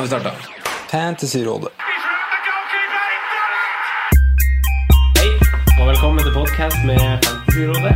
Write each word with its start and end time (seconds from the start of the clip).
Nå 0.00 0.06
har 0.06 0.08
vi 0.08 0.20
starta. 0.20 0.36
Fantasyrådet. 0.90 1.68
Hei, 5.18 5.28
og 5.80 5.88
velkommen 5.88 6.22
til 6.24 6.32
podcast 6.32 6.76
med 6.86 7.00
Fantasyrådet. 7.24 7.94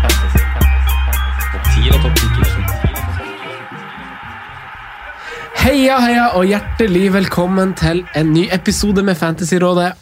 Fantasy, 0.00 0.40
fantasy, 0.54 0.92
fantasy. 1.04 1.44
Topp 1.52 1.64
10 1.74 1.90
og 1.92 1.98
topp 2.04 2.16
10 5.60 5.68
Heia, 5.68 5.98
heia, 6.00 6.26
og 6.26 6.44
hjertelig 6.48 7.12
velkommen 7.12 7.74
til 7.74 8.06
en 8.16 8.32
ny 8.32 8.48
episode 8.52 9.02
med 9.02 9.14
Fantasyrådet. 9.14 9.92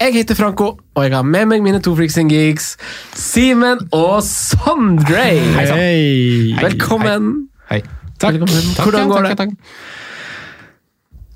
Jeg 0.00 0.12
heter 0.12 0.34
Franco, 0.34 0.78
og 0.94 1.04
jeg 1.04 1.14
har 1.14 1.22
med 1.22 1.46
meg 1.46 1.62
mine 1.62 1.78
to 1.82 1.94
freaks 1.94 2.18
and 2.18 2.30
geeks, 2.30 2.76
Simen 3.14 3.78
og 3.92 4.22
Sondre. 4.22 5.30
Hei! 5.62 6.56
Velkommen. 6.62 7.48
Hei. 7.70 7.82
Takk. 8.22 8.40
Hvordan 8.80 9.12
går 9.12 9.28
det? 9.28 9.50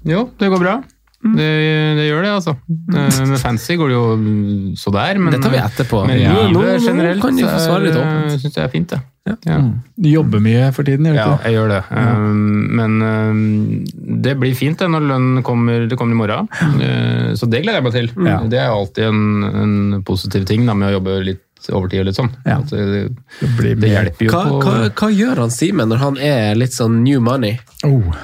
Jo, 0.09 0.25
det 0.41 0.49
går 0.49 0.63
bra. 0.63 0.81
Det, 1.21 1.47
det 1.99 2.07
gjør 2.07 2.23
det, 2.25 2.31
altså. 2.33 2.55
Eh, 2.97 3.17
Med 3.29 3.41
fancy 3.43 3.75
går 3.77 3.91
det 3.93 3.97
jo 3.99 4.05
mm, 4.17 4.77
så 4.81 4.93
der, 4.95 5.19
men 5.21 5.35
Det 5.35 5.43
tar 5.45 5.53
vi 5.53 5.61
etterpå. 5.61 6.07
Men 6.09 6.21
Ja. 6.23 6.33
livet 6.49 6.81
generelt 6.87 7.21
kan 7.21 7.37
du 7.37 7.45
få 7.45 7.59
svare 7.61 7.85
litt 7.85 7.99
åpent. 8.01 8.41
syns 8.41 8.57
jeg 8.57 8.65
er 8.65 8.73
fint, 8.73 8.89
det. 8.89 9.01
Ja. 9.45 9.59
Du 10.01 10.09
jobber 10.09 10.41
mye 10.41 10.71
for 10.73 10.83
tiden, 10.83 11.05
gjør 11.05 11.13
du 11.13 11.19
Ja, 11.21 11.27
ikke 11.27 11.45
Ja, 11.45 11.51
jeg 11.51 11.55
gjør 11.59 11.69
det. 11.69 11.83
Um, 11.93 12.77
men 12.81 13.03
um, 13.03 13.85
det 14.25 14.39
blir 14.41 14.57
fint 14.57 14.79
det 14.81 14.89
når 14.89 15.05
lønnen 15.11 15.45
kommer, 15.45 15.85
det 15.87 15.99
kommer 16.01 16.17
i 16.17 16.21
morgen. 16.23 16.49
Uh, 16.81 17.37
så 17.37 17.45
det 17.47 17.63
gleder 17.67 17.83
jeg 17.83 17.85
meg 17.85 17.93
til. 17.93 18.11
Ja. 18.25 18.41
Det 18.49 18.59
er 18.59 18.73
alltid 18.73 19.05
en, 19.05 19.45
en 19.45 20.03
positiv 20.03 20.49
ting 20.49 20.65
da, 20.65 20.73
med 20.73 20.89
å 20.89 20.97
jobbe 20.97 21.21
litt 21.29 21.45
overtid 21.69 22.07
tid, 22.07 22.15
sånn. 22.17 22.31
Ja. 22.47 22.57
Altså, 22.63 22.77
det, 22.77 23.03
Det 23.41 23.51
blir 23.59 23.77
det 23.81 23.93
hjelper 23.93 24.25
jo 24.27 24.33
Hva, 24.33 24.43
på 24.49 24.61
hva, 24.65 24.77
hva 25.03 25.11
gjør 25.13 25.43
han 25.45 25.51
Simen 25.55 25.89
når 25.93 26.03
han 26.07 26.19
er 26.33 26.55
litt 26.59 26.73
sånn 26.77 27.03
new 27.05 27.21
money? 27.21 27.59
Oh, 27.85 28.15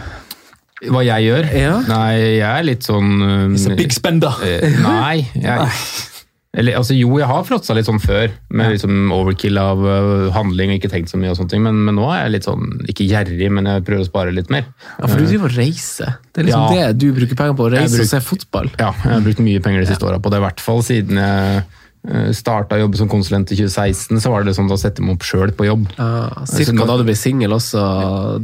hva 0.93 1.01
jeg 1.07 1.29
gjør. 1.29 1.47
Ja. 1.57 1.77
Nei, 1.89 2.11
jeg 2.39 2.51
er 2.51 2.67
litt 2.69 2.85
sånn 2.87 3.15
um, 3.23 3.55
he's 3.57 3.69
a 3.71 3.77
big 3.79 3.93
spender. 3.97 4.37
eh, 4.45 4.77
Nei. 4.85 5.23
Jeg, 5.35 5.71
eller, 6.57 6.77
altså, 6.79 6.95
jo, 6.97 7.11
jeg 7.21 7.27
har 7.29 7.43
fråtsa 7.45 7.75
litt 7.77 7.85
sånn 7.89 7.99
før, 8.01 8.31
med 8.57 8.71
liksom 8.73 9.11
overkill 9.13 9.59
av 9.61 9.83
uh, 9.85 10.31
handling 10.33 10.71
og 10.73 10.79
ikke 10.79 10.89
tenkt 10.95 11.11
så 11.13 11.19
mye. 11.21 11.35
og 11.35 11.37
sånne 11.37 11.53
ting, 11.53 11.65
men, 11.67 11.83
men 11.85 11.99
nå 11.99 12.07
er 12.15 12.23
jeg 12.23 12.33
litt 12.37 12.47
sånn, 12.49 12.71
ikke 12.89 13.05
gjerrig, 13.11 13.51
men 13.53 13.69
jeg 13.69 13.85
prøver 13.89 14.05
å 14.07 14.09
spare 14.09 14.33
litt 14.33 14.49
mer. 14.53 14.65
Ja, 14.97 15.05
for 15.05 15.21
du 15.21 15.27
driver 15.29 15.51
og 15.53 15.59
reiser. 15.59 16.15
Det 16.33 16.41
er 16.45 16.49
liksom 16.49 16.77
Ja. 16.79 16.87
det 16.93 17.01
du 17.03 17.11
bruker 17.17 17.37
penger 17.37 17.59
på, 17.59 17.67
å 17.69 17.73
reise 17.75 17.93
bruk- 17.99 18.07
og 18.07 18.13
se 18.15 18.23
fotball. 18.25 18.71
Ja, 18.81 18.93
jeg 19.05 19.13
har 19.19 19.27
brukt 19.27 19.43
mye 19.45 19.65
penger 19.65 19.85
de 19.85 19.91
siste 19.93 20.09
åra 20.09 20.21
på 20.25 20.33
det, 20.33 20.41
i 20.41 20.47
hvert 20.47 20.65
fall 20.65 20.81
siden 20.87 21.21
jeg 21.21 21.67
starta 22.33 22.77
å 22.77 22.83
jobbe 22.85 22.97
som 23.01 23.09
konsulent 23.11 23.51
i 23.53 23.57
2016. 23.59 24.21
Så 24.23 24.31
var 24.31 24.45
det 24.47 24.55
sånn 24.57 24.69
da 24.71 24.77
setter 24.79 25.03
man 25.03 25.17
opp 25.17 25.25
sjøl 25.27 25.51
på 25.57 25.67
jobb. 25.67 25.89
Ja, 25.99 26.45
cirka 26.47 26.87
da 26.87 26.97
du 27.01 27.05
ble 27.09 27.17
singel 27.19 27.53
også 27.57 27.83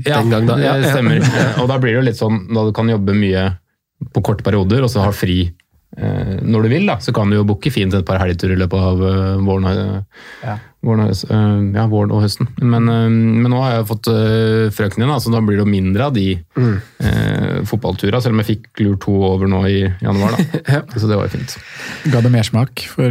den 0.02 0.30
gang 0.34 0.46
da. 0.50 0.56
det 0.58 0.90
stemmer. 0.90 1.22
Og 1.62 1.68
da 1.70 1.78
blir 1.78 1.92
det 1.94 1.98
jo 2.00 2.06
litt 2.10 2.18
sånn 2.20 2.46
da 2.52 2.64
du 2.68 2.72
kan 2.76 2.88
jobbe 2.90 3.14
mye 3.14 3.50
på 4.12 4.22
korte 4.26 4.42
perioder, 4.42 4.82
og 4.82 4.90
så 4.90 5.04
ha 5.04 5.12
fri 5.14 5.44
eh, 5.94 6.40
når 6.42 6.64
du 6.64 6.68
vil, 6.72 6.86
da, 6.90 6.96
så 6.98 7.12
kan 7.14 7.30
du 7.30 7.36
jo 7.36 7.44
booke 7.46 7.70
fint 7.70 7.94
et 7.94 8.02
par 8.08 8.18
helgeturer 8.18 8.56
i 8.56 8.60
løpet 8.64 8.82
av 8.90 9.02
eh, 9.06 9.36
våren, 9.46 9.68
og- 9.70 10.04
Ja. 10.42 10.56
våren, 10.82 11.04
eh, 11.12 11.78
ja, 11.78 11.84
våren 11.86 12.10
og 12.10 12.24
høsten. 12.24 12.48
Men, 12.58 12.88
eh, 12.90 13.06
men 13.12 13.46
nå 13.52 13.60
har 13.62 13.76
jeg 13.76 13.86
fått 13.92 14.10
frøken 14.74 15.04
din, 15.04 15.14
så 15.22 15.30
da 15.30 15.38
blir 15.44 15.60
det 15.60 15.62
jo 15.62 15.70
mindre 15.70 16.08
av 16.10 16.14
de 16.18 16.26
Mm. 16.58 16.80
fotballturene, 17.70 18.20
selv 18.22 18.34
om 18.34 18.42
jeg 18.42 18.50
fikk 18.56 18.82
lur 18.82 18.96
to 18.98 19.14
over 19.22 19.46
nå 19.46 19.62
i 19.70 19.78
januar. 20.02 20.34
Da. 20.34 20.82
Så 20.98 21.06
det 21.06 21.16
var 21.16 21.28
jo 21.28 21.36
fint. 21.38 21.56
Ga 22.10 22.20
det 22.20 22.32
mersmak 22.34 22.82
for 22.90 23.10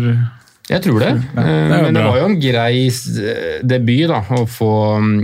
Jeg 0.71 0.81
tror 0.85 0.99
det. 1.03 1.09
Ja, 1.35 1.41
det 1.43 1.43
er 1.43 1.71
Eh, 1.71 1.77
jo 1.77 1.83
Men 1.83 1.93
det 1.97 2.03
var 2.05 2.17
jo 2.21 2.25
en 2.29 2.39
grei 2.39 2.89
debut 3.67 4.07
da, 4.07 4.21
å 4.37 4.45
få 4.47 4.69
mm, 5.03 5.21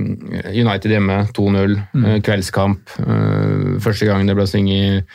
United 0.54 0.92
hjemme 0.92 1.18
2-0, 1.34 1.78
Mm. 1.96 2.06
eh, 2.06 2.20
kveldskamp. 2.26 2.98
eh, 3.00 3.80
Første 3.80 4.06
gang 4.10 4.28
det 4.28 4.36
ble 4.36 4.46
sunget 4.48 5.06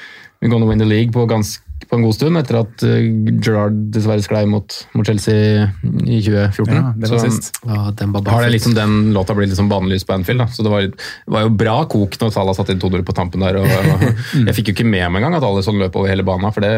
We're 0.42 0.50
gonna 0.50 0.66
win 0.66 0.78
the 0.80 0.84
league 0.88 1.12
på, 1.14 1.26
gans, 1.30 1.60
på 1.92 1.98
en 1.98 2.04
god 2.06 2.14
stund, 2.16 2.38
etter 2.40 2.56
at 2.56 2.82
eh, 2.88 3.02
Gerrard 3.44 3.74
dessverre 3.92 4.24
sklei 4.24 4.46
mot, 4.48 4.72
mot 4.96 5.04
Chelsea 5.04 5.66
i 5.84 6.22
2014. 6.24 6.70
Ja, 6.72 6.84
det 6.96 7.10
var 7.10 7.20
Så 7.20 7.26
sist. 7.26 7.58
Ja, 7.68 7.90
den 7.98 8.14
har 8.16 8.46
det 8.46 8.54
liksom 8.54 8.72
den 8.72 8.94
låta 9.12 9.36
blitt 9.36 9.50
liksom 9.52 9.68
banelys 9.68 10.06
på 10.08 10.14
Anfield. 10.16 10.40
Da. 10.40 10.46
Så 10.48 10.64
det 10.64 10.72
var, 10.72 10.86
var 11.36 11.44
jo 11.44 11.50
bra 11.52 11.74
kok 11.92 12.16
når 12.22 12.32
Salah 12.32 12.56
satte 12.56 12.72
inn 12.72 12.80
2-0 12.80 13.04
på 13.04 13.16
tampen 13.18 13.44
der. 13.44 13.60
Og, 13.60 13.68
og, 13.92 14.06
jeg 14.38 14.56
fikk 14.56 14.72
jo 14.72 14.76
ikke 14.78 14.88
med 14.88 15.04
meg 15.04 15.20
engang 15.20 15.36
at 15.36 15.44
alle 15.50 15.66
sånn 15.66 15.82
løp 15.82 16.00
over 16.00 16.08
hele 16.08 16.24
banen, 16.24 16.48
for 16.56 16.64
det 16.64 16.72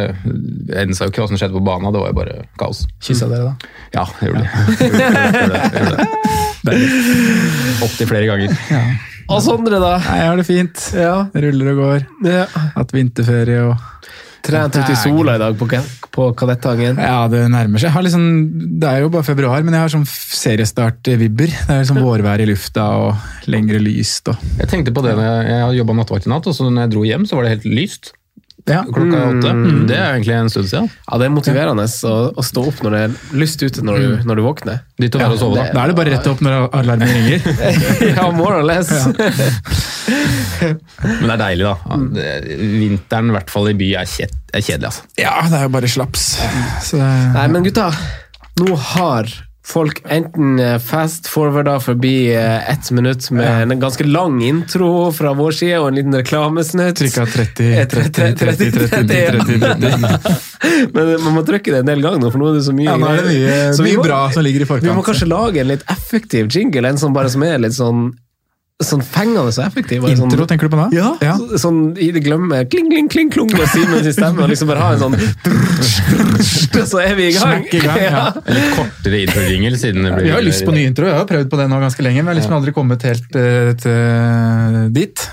ensa 0.82 1.06
jo 1.06 1.14
ikke 1.14 1.22
hva 1.22 1.30
som 1.30 1.38
skjedde 1.38 1.60
på 1.60 1.64
banen. 1.70 1.94
Det 1.94 2.02
var 2.02 2.10
jo 2.10 2.18
bare 2.18 2.36
kaos. 2.58 2.82
Kyssa 2.98 3.30
dere, 3.30 3.54
da? 3.54 3.72
Ja, 3.94 4.08
jeg 4.18 4.32
gjorde 4.32 4.42
det. 4.42 4.50
Jeg 4.82 4.90
gjorde 5.38 5.62
jeg 5.62 5.86
gjorde. 5.86 6.10
Opptil 7.86 8.10
flere 8.10 8.26
ganger. 8.34 8.50
Og 9.30 9.40
Sondre, 9.46 9.78
da? 9.78 9.96
Nei, 10.02 10.20
jeg 10.20 10.28
har 10.28 10.42
det 10.42 10.50
fint. 10.50 10.86
Ja. 10.98 11.16
Ruller 11.46 11.72
og 11.76 11.82
går. 11.86 12.06
ja. 12.26 12.46
Hatt 12.74 12.90
vinterferie 12.98 13.62
og 13.70 13.92
Trent 14.44 14.76
ute 14.76 14.92
i 14.92 14.98
sola 15.00 15.36
i 15.38 15.40
dag 15.40 15.56
på, 15.56 15.68
på 16.14 16.26
Kadetthagen. 16.36 16.98
Ja, 17.00 17.24
det 17.32 17.44
nærmer 17.52 17.80
seg. 17.80 17.88
Jeg 17.88 17.96
har 17.96 18.04
liksom, 18.04 18.26
det 18.80 18.90
er 18.90 19.04
jo 19.04 19.12
bare 19.14 19.26
februar, 19.26 19.64
men 19.64 19.76
jeg 19.76 19.86
har 19.86 19.94
sånn 19.94 20.04
seriestart-vibber. 20.08 21.54
Det 21.54 21.70
er 21.72 21.80
liksom 21.80 22.02
vårvær 22.04 22.44
i 22.44 22.48
lufta 22.50 22.88
og 23.06 23.48
lengre 23.50 23.80
lyst 23.82 24.28
og 24.32 24.42
Jeg 24.60 24.70
tenkte 24.70 24.92
på 24.94 25.04
det 25.06 25.16
jeg, 25.16 25.62
jobba 25.80 25.96
nattevakt 26.00 26.28
i 26.28 26.34
natt, 26.34 26.50
og 26.50 26.56
så 26.56 26.68
når 26.68 26.86
jeg 26.86 26.94
dro 26.96 27.08
hjem, 27.08 27.26
så 27.28 27.38
var 27.38 27.46
det 27.46 27.56
helt 27.56 27.72
lyst. 27.72 28.14
Ja. 28.64 28.80
Klokka 28.88 29.18
åtte. 29.28 29.50
Det 29.88 29.96
er 29.96 30.14
egentlig 30.14 30.34
en 30.38 30.48
stund 30.48 30.68
siden. 30.70 30.86
Ja, 31.04 31.18
Det 31.20 31.26
er 31.26 31.32
motiverende 31.34 31.84
å, 31.84 32.12
å 32.32 32.44
stå 32.44 32.62
opp 32.70 32.78
når 32.84 32.94
det 32.94 33.00
er 33.04 33.16
lyst 33.36 33.60
ute 33.60 33.82
når 33.84 33.98
du, 34.00 34.06
når 34.30 34.40
du 34.40 34.42
våkner. 34.46 34.78
Ditt 35.00 35.18
å 35.18 35.20
være 35.20 35.36
og 35.36 35.40
sove, 35.42 35.58
da. 35.58 35.66
Da 35.74 35.82
er 35.82 35.92
det 35.92 35.96
bare 35.98 36.14
rett 36.14 36.28
opp 36.30 36.40
når 36.44 36.70
alarmen 36.80 37.12
ringer. 37.12 37.44
ja, 38.16 38.24
more 38.32 38.62
or 38.62 38.64
less. 38.64 38.88
Men 40.08 41.26
det 41.28 41.34
er 41.34 41.42
deilig, 41.44 41.66
da. 41.68 41.98
Vinteren, 42.80 43.32
i 43.32 43.36
hvert 43.36 43.52
fall 43.52 43.68
i 43.68 43.76
by, 43.84 43.90
er, 44.00 44.08
kjed, 44.08 44.32
er 44.54 44.64
kjedelig. 44.64 44.92
altså. 44.92 45.08
Ja, 45.20 45.34
det 45.50 45.60
er 45.60 45.66
jo 45.68 45.74
bare 45.76 45.90
slaps. 45.98 46.24
Så 46.88 47.00
det, 47.02 47.10
Nei, 47.36 47.46
men 47.52 47.68
gutta, 47.68 47.90
nå 48.62 48.78
har 48.94 49.28
folk 49.64 50.02
enten 50.12 50.58
eh, 50.60 50.78
fast-forwarda 50.78 51.78
forbi 51.80 52.34
eh, 52.34 52.70
ett 52.70 52.90
minutt 52.90 53.30
med 53.30 53.72
en 53.72 53.80
ganske 53.80 54.04
lang 54.04 54.42
intro 54.44 55.12
fra 55.12 55.32
vår 55.32 55.56
side 55.56 55.78
og 55.80 55.88
en 55.88 55.98
liten 55.98 56.16
reklamesnutt. 56.18 56.98
Trykka 57.00 57.24
30, 57.26 57.70
Eh, 57.74 57.86
30, 57.88 58.34
30, 58.36 58.36
30, 58.36 58.72
30, 58.72 59.08
30, 59.32 59.60
30. 59.60 60.90
Men 60.92 61.14
man 61.24 61.38
må 61.38 61.44
trykke 61.46 61.72
det 61.72 61.80
en 61.80 61.88
del 61.94 62.04
ganger 62.04 62.30
for 62.30 62.40
nå 62.40 62.50
er 62.50 62.58
det 62.58 62.66
så 62.66 62.74
mye 62.76 62.90
Ja, 62.90 62.98
nå 63.00 63.08
er 63.08 63.24
det 63.24 63.80
mye, 63.80 64.02
bra 64.04 64.20
som 64.34 64.44
ligger 64.44 64.64
i 64.64 64.68
forkant. 64.68 64.90
Vi 64.90 64.96
må 64.96 65.04
kanskje 65.06 65.28
lage 65.30 65.62
en 65.64 65.72
litt 65.72 65.84
effektiv 65.92 66.52
jingle, 66.52 66.88
en 66.88 67.00
som 67.00 67.16
bare 67.16 67.32
som 67.32 67.44
er 67.46 67.58
litt 67.64 67.76
sånn 67.76 68.10
Sånn 68.82 69.04
fengende 69.06 69.38
og 69.38 69.52
effektiv. 69.62 70.02
Intro, 70.02 70.16
sånn- 70.24 70.32
Intro, 70.32 70.46
tenker 70.50 70.66
du 70.66 70.74
på 70.74 70.90
det? 70.90 70.96
Ja, 70.98 71.36
så- 71.38 71.58
sånn 71.62 71.96
i 71.96 72.10
det 72.10 72.24
glemme 72.24 72.68
kling, 72.68 72.90
kling, 72.90 73.08
kling, 73.08 73.30
klung 73.30 73.46
med 73.52 73.68
Simens 73.68 74.08
stemme, 74.16 74.42
og 74.42 74.50
liksom 74.50 74.66
bare 74.66 74.80
ha 74.80 74.92
en 74.94 74.98
sånn 74.98 75.14
Så 76.90 76.98
er 76.98 77.14
vi 77.14 77.28
i 77.28 77.32
gang! 77.32 77.62
I 77.70 77.78
gang, 77.78 78.02
ja. 78.02 78.32
Litt 78.34 78.74
kortere 78.74 79.20
intro-jingle, 79.22 79.78
siden 79.78 80.02
det 80.02 80.12
blir 80.16 80.24
Vi 80.24 80.30
har 80.34 80.42
lyst 80.42 80.64
på 80.66 80.74
ny 80.74 80.88
intro, 80.88 81.06
jeg 81.06 81.14
har 81.14 81.24
prøvd 81.24 81.48
på 81.50 81.56
det 81.56 81.68
nå 81.70 81.78
ganske 81.78 82.02
lenge, 82.02 82.24
men 82.24 82.34
jeg 82.34 82.34
har 82.34 82.40
liksom 82.42 82.56
aldri 82.58 82.74
kommet 82.74 83.06
helt 83.06 83.38
uh, 83.38 83.70
til 83.78 84.90
dit. 84.90 85.28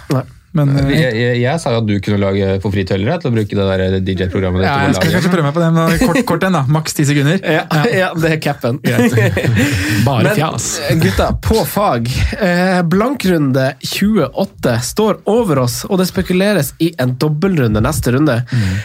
Men 0.57 0.73
eh, 0.75 0.89
Jeg, 0.91 1.15
jeg, 1.15 1.35
jeg 1.45 1.61
sa 1.63 1.71
jo 1.75 1.79
at 1.81 1.87
du 1.87 1.93
kunne 2.03 2.19
lage 2.19 2.47
for 2.63 2.73
fritøllere 2.73 3.17
til 3.21 3.31
å 3.31 3.35
bruke 3.35 3.57
det 3.59 3.67
der 3.69 3.95
DJ-programmet 4.03 4.65
ja, 4.65 4.73
jeg 4.87 4.97
skal 4.97 5.07
ikke 5.07 5.15
kanskje 5.19 5.31
prøve 5.31 5.45
meg 5.47 5.55
på 5.55 5.63
det, 5.63 5.69
men 5.77 6.01
Kort, 6.01 6.19
kort 6.27 6.45
en, 6.47 6.57
da. 6.57 6.63
Maks 6.71 6.97
ti 6.97 7.05
sekunder. 7.07 7.39
Ja, 7.39 7.63
ja, 7.87 8.09
det 8.21 8.33
er 8.35 8.41
capen. 8.43 8.81
Bare 10.07 10.25
Men 10.27 10.35
fjas. 10.35 10.67
eh, 10.89 10.97
gutta, 10.99 11.29
på 11.43 11.63
fag. 11.67 12.11
Eh, 12.39 12.81
blankrunde 12.91 13.71
28 13.79 14.75
står 14.91 15.21
over 15.31 15.63
oss, 15.63 15.81
og 15.87 16.01
det 16.01 16.09
spekuleres 16.11 16.73
i 16.83 16.91
en 17.01 17.15
dobbeltrunde 17.21 17.83
neste 17.83 18.15
runde. 18.15 18.41
Mm. 18.51 18.77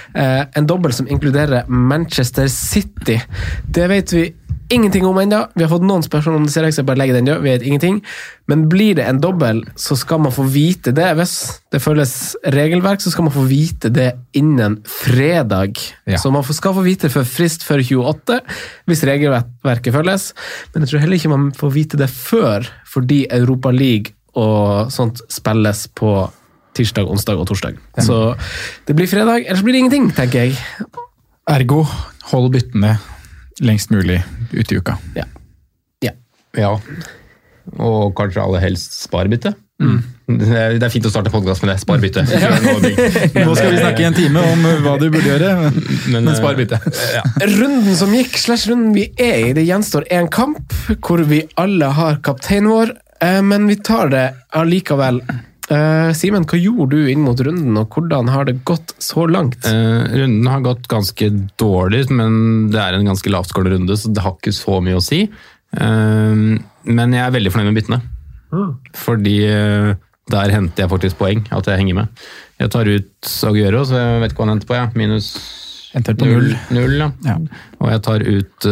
en 0.56 0.66
dobbel 0.68 0.92
som 0.94 1.08
inkluderer 1.10 1.66
Manchester 1.68 2.48
City. 2.52 3.18
Det 3.66 3.86
vet 3.90 4.12
vi 4.12 4.26
ingenting 4.68 5.06
om 5.06 5.18
ennå. 5.18 5.44
Vi 5.54 5.62
har 5.62 5.70
fått 5.70 5.84
noen 5.86 6.04
spørsmål 6.04 6.40
om 6.40 6.46
det, 6.46 6.52
ser 6.54 6.66
jeg 6.66 6.86
bare 6.86 6.98
legger 6.98 7.18
den 7.18 7.28
død. 7.28 7.42
Vi 7.44 7.52
vet 7.52 7.66
ingenting. 7.66 8.00
Men 8.50 8.66
blir 8.70 8.96
det 8.98 9.06
en 9.06 9.20
dobbel, 9.22 9.62
så 9.78 9.96
skal 9.98 10.20
man 10.24 10.34
få 10.34 10.46
vite 10.50 10.92
det. 10.96 11.06
Hvis 11.18 11.36
det 11.74 11.82
følges 11.82 12.14
regelverk, 12.54 13.02
så 13.02 13.12
skal 13.14 13.28
man 13.28 13.34
få 13.34 13.46
vite 13.48 13.90
det 13.94 14.10
innen 14.36 14.80
fredag. 14.90 15.78
Ja. 16.06 16.18
Så 16.22 16.32
man 16.34 16.46
skal 16.46 16.74
få 16.76 16.84
vite 16.86 17.10
før 17.12 17.26
frist 17.28 17.66
før 17.66 17.84
28, 17.84 18.40
hvis 18.90 19.04
regelverket 19.06 19.94
følges. 19.94 20.32
Men 20.74 20.84
jeg 20.84 20.92
tror 20.92 21.04
heller 21.04 21.20
ikke 21.20 21.34
man 21.34 21.50
får 21.56 21.74
vite 21.78 22.02
det 22.02 22.10
før, 22.10 22.66
fordi 22.90 23.24
Europa 23.30 23.74
League 23.74 24.14
og 24.36 24.92
sånt 24.92 25.22
spilles 25.32 25.86
på 25.96 26.12
tirsdag, 26.76 27.08
onsdag 27.08 27.38
og 27.40 27.48
torsdag. 27.48 27.78
Så 28.04 28.34
det 28.84 28.98
blir 28.98 29.08
fredag, 29.08 29.46
ellers 29.46 29.64
blir 29.64 29.78
det 29.78 29.86
ingenting, 29.86 30.10
tenker 30.12 30.44
jeg. 30.44 30.58
Ergo, 31.48 31.86
hold 32.34 32.50
byttene 32.52 32.98
lengst 33.60 33.90
mulig 33.90 34.22
ut 34.52 34.72
i 34.72 34.76
uka. 34.76 34.98
Ja. 35.16 35.24
Ja. 36.04 36.12
Ja. 36.56 36.74
Og 37.76 38.12
kanskje 38.16 38.42
aller 38.42 38.62
helst 38.62 39.00
sparebytte. 39.02 39.54
Mm. 39.82 39.98
Det, 40.26 40.46
er, 40.48 40.88
fint 40.90 41.06
å 41.06 41.10
starte 41.12 41.30
podkast 41.30 41.62
med 41.62 41.70
det. 41.72 41.78
Sparebytte. 41.82 42.24
Nå 43.46 43.56
skal 43.56 43.74
vi 43.74 43.80
snakke 43.80 44.02
i 44.02 44.08
en 44.08 44.16
time 44.16 44.42
om 44.52 44.68
hva 44.84 44.96
du 45.00 45.08
burde 45.10 45.28
gjøre, 45.28 45.52
men, 45.60 45.80
Men, 46.12 46.28
men 46.30 46.38
spar 46.38 46.58
bytte. 46.58 46.80
Ja. 47.14 47.24
Runden 47.56 47.96
som 47.98 48.14
gikk, 48.16 48.38
slash 48.40 48.70
runden 48.70 48.94
vi 48.96 49.08
er 49.12 49.50
i, 49.50 49.56
det 49.56 49.66
gjenstår 49.66 50.08
én 50.12 50.30
kamp, 50.32 50.74
hvor 51.04 51.22
vi 51.28 51.44
alle 51.60 51.92
har 51.98 52.20
kapteinen 52.26 52.72
vår, 52.72 52.94
eh, 53.22 53.42
men 53.44 53.68
vi 53.70 53.78
tar 53.84 54.12
det 54.14 54.26
allikevel. 54.56 55.22
Eh, 55.66 56.10
Simen, 56.14 56.44
hva 56.46 56.58
gjorde 56.60 56.94
du 56.94 57.08
inn 57.10 57.24
mot 57.26 57.40
runden, 57.42 57.74
og 57.80 57.90
hvordan 57.90 58.30
har 58.30 58.46
det 58.46 58.60
gått 58.68 58.94
så 59.02 59.24
langt? 59.26 59.58
Uh, 59.66 60.06
runden 60.12 60.46
har 60.46 60.62
gått 60.62 60.86
ganske 60.90 61.30
dårlig, 61.58 62.04
men 62.14 62.68
det 62.70 62.78
er 62.82 62.94
en 62.94 63.08
ganske 63.10 63.32
lavtskårende 63.32 63.74
runde, 63.74 63.96
så 63.98 64.12
det 64.14 64.22
har 64.22 64.36
ikke 64.36 64.54
så 64.54 64.78
mye 64.84 65.00
å 65.00 65.02
si. 65.02 65.24
Uh, 65.74 66.54
men 66.86 67.16
jeg 67.16 67.24
er 67.24 67.34
veldig 67.34 67.54
fornøyd 67.54 67.72
med 67.72 67.80
byttene. 67.80 68.02
Fordi 68.96 69.34
eh, 69.50 69.88
der 70.30 70.52
henter 70.54 70.84
jeg 70.84 70.90
faktisk 70.92 71.18
poeng, 71.18 71.42
at 71.52 71.66
jeg 71.66 71.80
henger 71.80 71.96
med. 71.98 72.20
Jeg 72.62 72.70
tar 72.72 72.88
ut 72.88 73.32
Aguero, 73.50 73.82
så 73.84 73.98
jeg 73.98 74.20
vet 74.22 74.32
ikke 74.32 74.40
hva 74.40 74.46
han 74.46 74.54
henter 74.54 74.70
på. 74.70 74.76
Jeg. 74.78 74.92
Minus 74.96 75.26
på 75.96 76.14
null. 76.22 76.54
null 76.72 76.94
ja. 77.02 77.10
Ja. 77.26 77.34
Og 77.82 77.90
jeg 77.90 78.04
tar 78.06 78.24
ut 78.24 78.68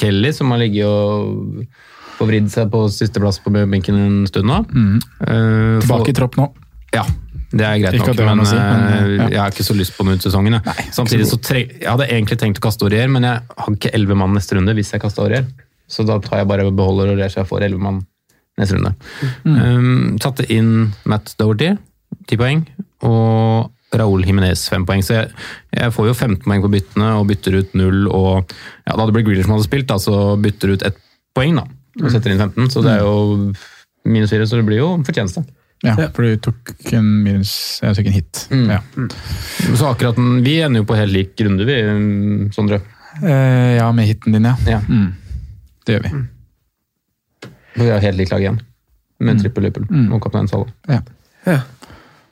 Kelly, 0.00 0.32
som 0.34 0.54
har 0.54 0.62
ligget 0.64 0.88
og 0.88 1.68
forvridd 2.18 2.50
seg 2.52 2.70
på 2.72 2.84
sisteplass 2.92 3.40
på 3.44 3.52
benken 3.54 3.98
en 3.98 4.18
stund 4.30 4.50
nå. 4.50 4.58
Eh, 5.24 5.78
Tilbake 5.84 6.12
i 6.12 6.16
tropp 6.18 6.38
nå. 6.40 6.50
ja, 6.94 7.04
det 7.48 7.64
er 7.64 7.78
greit 7.80 7.96
nok, 8.00 8.10
men, 8.20 8.44
si, 8.44 8.58
men, 8.58 8.82
eh, 8.92 9.14
ja. 9.14 9.28
jeg 9.32 9.40
har 9.40 9.54
ikke 9.54 9.64
så 9.64 9.76
lyst 9.76 9.96
på 9.96 10.04
den 10.04 10.18
ut 10.18 10.26
sesongen. 10.26 10.58
Nei, 10.64 10.84
Samtidig 10.92 11.30
så 11.30 11.38
tre, 11.40 11.64
Jeg 11.70 11.88
hadde 11.88 12.10
egentlig 12.10 12.38
tenkt 12.40 12.60
å 12.60 12.66
kaste 12.66 12.84
Aurier, 12.84 13.08
men 13.12 13.24
jeg 13.24 13.40
har 13.62 13.78
ikke 13.78 13.94
elleve 13.96 14.18
mann 14.20 14.36
neste 14.36 14.58
runde 14.58 14.74
hvis 14.76 14.92
jeg 14.92 15.04
kaster 15.04 15.24
Aurier. 15.24 15.48
Så 15.88 16.04
da 16.04 16.18
tar 16.20 16.42
jeg 16.42 16.50
bare 16.50 16.68
beholder 16.68 17.14
Aurier 17.14 17.32
så 17.32 17.42
jeg 17.42 17.48
får 17.48 17.64
elleve 17.64 17.84
mann 17.86 18.02
neste 18.60 18.76
runde. 18.76 18.92
Mm. 19.46 19.56
Um, 19.56 20.20
satte 20.20 20.44
inn 20.52 20.72
Matt 21.08 21.32
Doherty, 21.40 21.72
ti 22.28 22.36
poeng, 22.40 22.66
og 23.06 23.72
Raúl 23.96 24.26
Jimenez, 24.28 24.66
fem 24.68 24.84
poeng. 24.84 25.00
Så 25.04 25.16
jeg, 25.16 25.32
jeg 25.72 25.94
får 25.96 26.10
jo 26.10 26.16
15 26.16 26.44
poeng 26.44 26.64
på 26.64 26.72
byttene 26.74 27.12
og 27.16 27.28
bytter 27.30 27.60
ut 27.62 27.76
null, 27.80 28.04
og 28.12 28.52
ja, 28.52 28.92
da 28.92 28.98
hadde 28.98 29.10
det 29.12 29.16
blitt 29.16 29.30
Grealish 29.30 29.48
som 29.48 29.56
hadde 29.56 29.68
spilt, 29.68 29.88
da, 29.88 29.96
så 30.02 30.36
bytter 30.42 30.74
ut 30.74 30.84
ett 30.90 31.00
poeng, 31.36 31.62
da. 31.62 31.64
Og 32.02 32.10
setter 32.12 32.30
inn 32.34 32.38
15, 32.40 32.68
så 32.70 32.82
det 32.84 32.92
er 32.96 33.00
jo 33.02 33.52
minus 34.08 34.30
4, 34.30 34.46
så 34.46 34.56
det 34.60 34.66
blir 34.68 34.78
jo 34.82 34.90
fortjeneste. 35.06 35.44
Ja, 35.86 35.94
for 36.10 36.26
du 36.26 36.36
tok 36.42 36.72
en 36.98 37.06
minus 37.22 37.50
Jeg 37.84 37.94
tok 37.94 38.06
en 38.10 38.14
hit. 38.16 38.40
Mm. 38.50 38.64
Ja. 38.72 38.80
Så 39.78 39.86
akkurat 39.92 40.16
den, 40.18 40.40
Vi 40.42 40.56
ender 40.64 40.82
jo 40.82 40.86
på 40.90 40.96
helt 40.98 41.12
lik 41.14 41.38
runde, 41.46 41.64
vi, 41.68 41.76
Sondre. 42.54 42.80
Eh, 43.22 43.76
ja, 43.78 43.86
med 43.94 44.06
hiten 44.10 44.32
din, 44.34 44.44
ja. 44.50 44.56
Ja. 44.66 44.80
Mm. 44.88 45.12
Det 45.86 45.94
gjør 45.96 46.02
vi. 46.08 46.24
Vi 47.78 47.88
har 47.90 48.02
helt 48.02 48.18
lik 48.18 48.30
lag 48.34 48.42
igjen. 48.42 48.58
Med 49.20 49.40
trippel 49.42 49.64
Liverpool 49.68 49.86
Mm. 49.90 50.12
og 50.14 50.20
kaptein 50.22 50.48
Salah. 50.50 50.68
Ja. 50.88 51.00
Ja. 51.46 51.60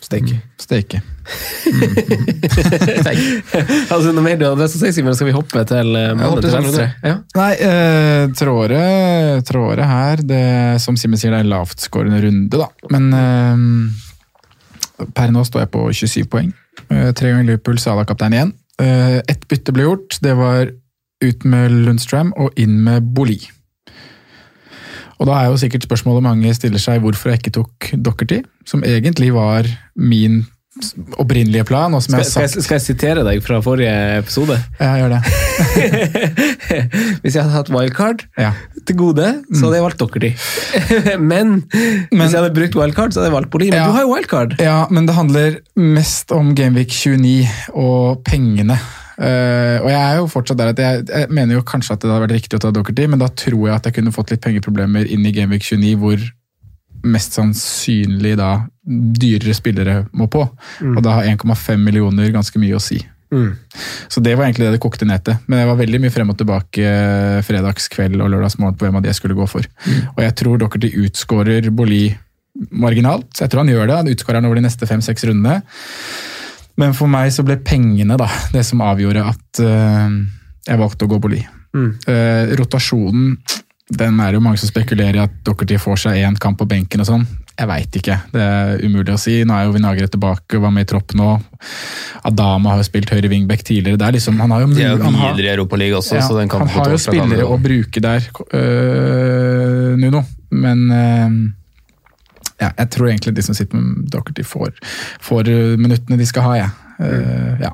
Steik. 0.07 0.31
Steike. 0.63 1.01
altså, 3.91 4.13
noe 4.15 4.23
mer 4.23 4.37
du 4.39 4.45
hadde 4.47 4.63
lyst 4.63 4.77
til 4.77 4.79
å 4.79 4.83
si, 4.85 4.93
Simen? 5.01 5.17
Skal 5.19 5.33
vi 5.33 5.35
hoppe 5.35 5.65
til 5.67 5.89
uh, 5.99 6.13
mannen 6.15 6.45
til 6.45 6.55
venstre? 6.55 6.85
Ja. 7.03 7.17
Nei, 7.35 7.49
eh, 7.67 8.29
tråre, 8.39 8.83
tråre 9.49 9.89
her 9.91 10.23
det, 10.23 10.79
Som 10.85 10.95
Simen 11.01 11.19
sier, 11.19 11.35
det 11.35 11.41
er 11.41 11.49
en 11.49 11.51
lavtskårende 11.51 12.23
runde, 12.23 12.63
da. 12.63 12.71
Men 12.95 13.11
eh, 13.19 15.11
per 15.19 15.35
nå 15.35 15.43
står 15.49 15.67
jeg 15.67 15.73
på 15.75 15.83
27 15.91 16.31
poeng. 16.31 16.55
Eh, 16.87 17.11
tre 17.17 17.33
ganger 17.33 17.51
Liverpool, 17.51 17.79
Salah 17.83 18.07
kaptein 18.07 18.37
igjen. 18.37 18.53
Eh, 18.83 19.19
Ett 19.27 19.47
bytte 19.51 19.75
ble 19.75 19.89
gjort. 19.89 20.19
Det 20.23 20.35
var 20.39 20.71
ut 21.25 21.47
med 21.49 21.73
Lundstram 21.87 22.33
og 22.37 22.57
inn 22.61 22.79
med 22.85 23.09
Boli. 23.17 23.41
Og 25.21 25.27
da 25.31 25.39
er 25.43 25.47
jo 25.53 25.57
sikkert 25.61 25.87
spørsmålet 25.89 26.23
mange 26.27 26.53
stiller 26.57 26.83
seg 26.83 27.01
hvorfor 27.05 27.33
jeg 27.33 27.41
ikke 27.41 27.55
tok 27.61 27.91
Dockerty, 28.05 28.43
som 28.69 28.83
egentlig 28.85 29.31
var 29.35 29.65
min 29.97 30.43
opprinnelige 31.17 31.65
plan. 31.65 31.95
og 31.97 32.03
som 32.05 32.13
Skal, 32.13 32.21
jeg 32.21 32.27
har 32.27 32.33
sagt... 32.35 32.57
jeg, 32.59 32.65
skal 32.67 32.75
jeg 32.77 32.85
sitere 32.85 33.23
deg 33.25 33.39
fra 33.41 33.63
forrige 33.65 33.93
episode? 34.19 34.59
Ja, 34.77 34.91
gjør 35.01 35.15
det. 35.15 35.21
Hvis 37.23 37.33
jeg 37.33 37.43
hadde 37.47 37.55
hatt 37.55 37.71
wildcard 37.73 38.27
Ja. 38.37 38.51
til 38.87 38.99
gode, 39.01 39.31
så 39.55 39.65
hadde 39.67 39.79
jeg 39.79 39.87
valgt 39.87 40.03
Dockerty. 40.03 40.31
Men, 41.33 41.55
hvis 42.13 42.33
jeg 42.35 42.43
hadde 42.43 42.53
brukt 42.55 42.77
wildcard, 42.77 43.13
så 43.17 43.21
hadde 43.23 43.31
jeg 43.31 43.37
valgt 43.39 43.51
Poli. 43.55 43.71
Men 43.73 43.81
Ja. 43.81 43.87
du 43.89 43.97
har 43.97 44.05
jo 44.05 44.13
wildcard! 44.13 44.55
Ja, 44.61 44.77
men 44.93 45.07
det 45.09 45.15
handler 45.17 45.57
mest 45.81 46.31
om 46.37 46.53
Gameweek 46.55 46.93
29 46.93 47.49
og 47.73 48.21
pengene. 48.29 48.77
Eh, 49.17 49.77
og 49.81 49.89
jeg 49.89 50.01
er 50.01 50.19
jo 50.21 50.29
fortsatt 50.29 50.59
der 50.61 50.73
at 50.75 50.81
jeg, 50.83 51.05
jeg 51.09 51.33
mener 51.33 51.57
jo 51.57 51.67
kanskje 51.67 51.97
at 51.97 52.03
det 52.03 52.11
hadde 52.11 52.25
vært 52.27 52.37
riktig 52.37 52.59
å 52.59 52.63
ta 52.67 52.73
Dockerty, 52.75 53.07
men 53.09 53.23
da 53.23 53.31
tror 53.33 53.63
jeg 53.69 53.77
at 53.79 53.89
jeg 53.89 53.99
kunne 53.99 54.15
fått 54.15 54.33
litt 54.35 54.45
pengeproblemer 54.45 55.09
inn 55.09 55.25
i 55.27 55.33
Gameweek 55.37 55.65
29, 55.65 55.95
hvor 56.03 56.23
mest 57.07 57.37
sannsynlig 57.39 58.35
da 58.39 58.51
dyrere 58.87 59.55
spillere 59.57 59.99
må 60.17 60.29
på. 60.33 60.43
Og 60.97 61.03
da 61.05 61.19
har 61.19 61.29
1,5 61.31 61.79
millioner 61.83 62.33
ganske 62.35 62.61
mye 62.61 62.77
å 62.79 62.83
si. 62.83 62.99
Så 64.09 64.23
det 64.23 64.37
var 64.39 64.47
egentlig 64.47 64.69
det 64.69 64.77
det 64.77 64.83
kokte 64.83 65.07
ned 65.09 65.25
til. 65.27 65.39
Men 65.51 65.63
jeg 65.63 65.71
var 65.71 65.81
veldig 65.81 66.01
mye 66.05 66.15
frem 66.15 66.31
og 66.31 66.39
tilbake 66.39 66.85
eh, 66.87 67.41
fredagskveld 67.47 68.21
og 68.21 68.31
lørdagsmorgen 68.33 68.79
på 68.79 68.87
hvem 68.87 69.01
av 69.01 69.05
de 69.05 69.11
jeg 69.11 69.19
skulle 69.19 69.39
gå 69.39 69.49
for. 69.51 69.67
Og 70.15 70.23
jeg 70.23 70.37
tror 70.39 70.63
Dockerty 70.63 70.93
utskårer 71.07 71.71
Boli 71.75 72.05
marginalt. 72.71 73.29
Jeg 73.41 73.53
tror 73.53 73.65
han 73.65 73.73
gjør 73.73 73.91
det. 73.91 73.99
Han 74.01 74.13
utskårer 74.15 74.41
han 74.41 74.49
over 74.49 74.61
de 74.61 74.67
neste 74.67 74.89
fem-seks 74.89 75.27
rundene. 75.29 75.61
Men 76.77 76.93
for 76.97 77.09
meg 77.09 77.31
så 77.33 77.45
ble 77.47 77.57
pengene 77.65 78.19
da, 78.21 78.29
det 78.53 78.65
som 78.69 78.83
avgjorde 78.85 79.23
at 79.33 79.61
uh, 79.65 80.11
jeg 80.67 80.81
valgte 80.83 81.07
å 81.07 81.13
gå 81.15 81.21
Boli. 81.23 81.45
Eh, 81.77 82.55
rotasjonen, 82.57 83.35
den 83.97 84.21
er 84.25 84.33
jo 84.35 84.41
mange 84.43 84.59
som 84.59 84.71
spekulerer 84.71 85.19
i 85.19 85.25
at 85.27 85.35
Dockerty 85.47 85.77
får 85.79 85.99
seg 86.07 86.23
én 86.25 86.39
kamp 86.41 86.57
på 86.59 86.67
benken 86.69 87.03
og 87.05 87.09
sånn. 87.11 87.27
Jeg 87.57 87.69
veit 87.71 87.99
ikke. 88.01 88.17
Det 88.33 88.43
er 88.43 88.81
umulig 88.85 89.13
å 89.15 89.21
si. 89.21 89.39
Nå 89.47 89.55
er 89.57 89.67
jo 89.69 89.75
Vinagre 89.77 90.09
tilbake 90.13 90.59
og 90.59 90.65
var 90.67 90.73
med 90.75 90.85
i 90.85 90.89
tropp 90.91 91.15
nå. 91.17 91.29
Adama 92.29 92.73
har 92.75 92.83
jo 92.83 92.89
spilt 92.89 93.13
høyre 93.15 93.31
wingback 93.33 93.63
tidligere. 93.65 94.01
Det 94.01 94.09
er 94.09 94.17
liksom, 94.19 94.41
han 94.43 94.53
har 94.53 94.65
jo 94.65 94.73
jo 94.75 94.97
han 95.05 95.15
har- 95.21 95.39
i 95.41 95.47
Europaligaen 95.53 96.01
også, 96.01 96.17
ja, 96.19 96.25
så 96.27 96.35
den 96.37 96.49
han 96.49 96.53
kampen 96.53 96.75
på 96.75 96.83
har 96.83 96.91
jo 96.97 96.99
spillere 97.05 97.47
å 97.47 97.61
bruke 97.63 98.03
der, 98.03 98.27
øh, 98.53 99.97
Nuno. 100.01 100.25
Men 100.51 100.91
øh, 100.91 101.31
ja, 102.63 102.73
jeg 102.73 102.93
tror 102.95 103.11
egentlig 103.11 103.37
de 103.37 103.45
som 103.45 103.57
sitter 103.57 103.79
med 103.79 104.11
Dockerty, 104.13 104.45
får, 104.47 104.73
får 105.25 105.53
øh, 105.53 105.79
minuttene 105.81 106.19
de 106.21 106.29
skal 106.29 106.47
ha. 106.47 106.55
Jeg. 106.63 106.71
Øh, 107.01 107.67
ja. 107.67 107.73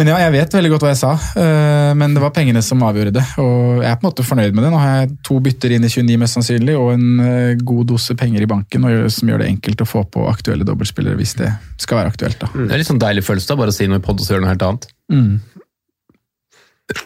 Men 0.00 0.08
ja, 0.08 0.16
jeg 0.24 0.32
vet 0.32 0.54
veldig 0.56 0.70
godt 0.72 0.84
hva 0.86 0.90
jeg 0.94 0.98
sa, 1.02 1.10
øh, 1.38 1.90
men 2.00 2.14
det 2.16 2.22
var 2.22 2.32
pengene 2.34 2.62
som 2.64 2.80
avgjorde 2.82 3.12
det. 3.14 3.24
Og 3.42 3.82
jeg 3.82 3.90
er 3.90 3.98
på 4.00 4.06
en 4.06 4.08
måte 4.08 4.24
fornøyd 4.26 4.56
med 4.56 4.64
det. 4.64 4.70
Nå 4.72 4.80
har 4.80 4.94
jeg 4.96 5.12
to 5.28 5.36
bytter 5.44 5.76
inn 5.76 5.84
i 5.84 5.90
29 5.92 6.16
mest 6.22 6.38
sannsynlig, 6.38 6.76
og 6.80 6.94
en 6.96 7.60
god 7.62 7.92
dose 7.92 8.16
penger 8.18 8.42
i 8.42 8.48
banken, 8.50 8.88
og 8.88 9.12
som 9.12 9.30
gjør 9.30 9.44
det 9.44 9.50
enkelt 9.52 9.84
å 9.84 9.88
få 9.88 10.06
på 10.08 10.24
aktuelle 10.30 10.66
dobbeltspillere 10.66 11.20
hvis 11.20 11.36
det 11.42 11.52
skal 11.84 12.00
være 12.00 12.14
aktuelt. 12.14 12.40
da. 12.40 12.50
Det 12.56 12.70
er 12.70 12.82
litt 12.82 12.90
sånn 12.90 13.02
deilig 13.04 13.26
følelse 13.28 13.52
da, 13.52 13.60
bare 13.60 13.74
å 13.74 13.76
si 13.76 13.90
noe 13.90 14.00
i 14.00 14.06
podd 14.08 14.18
og 14.22 14.26
så 14.26 14.34
gjøre 14.34 14.46
noe 14.46 14.54
helt 14.54 14.66
annet. 14.70 14.90
Mm. 15.12 15.32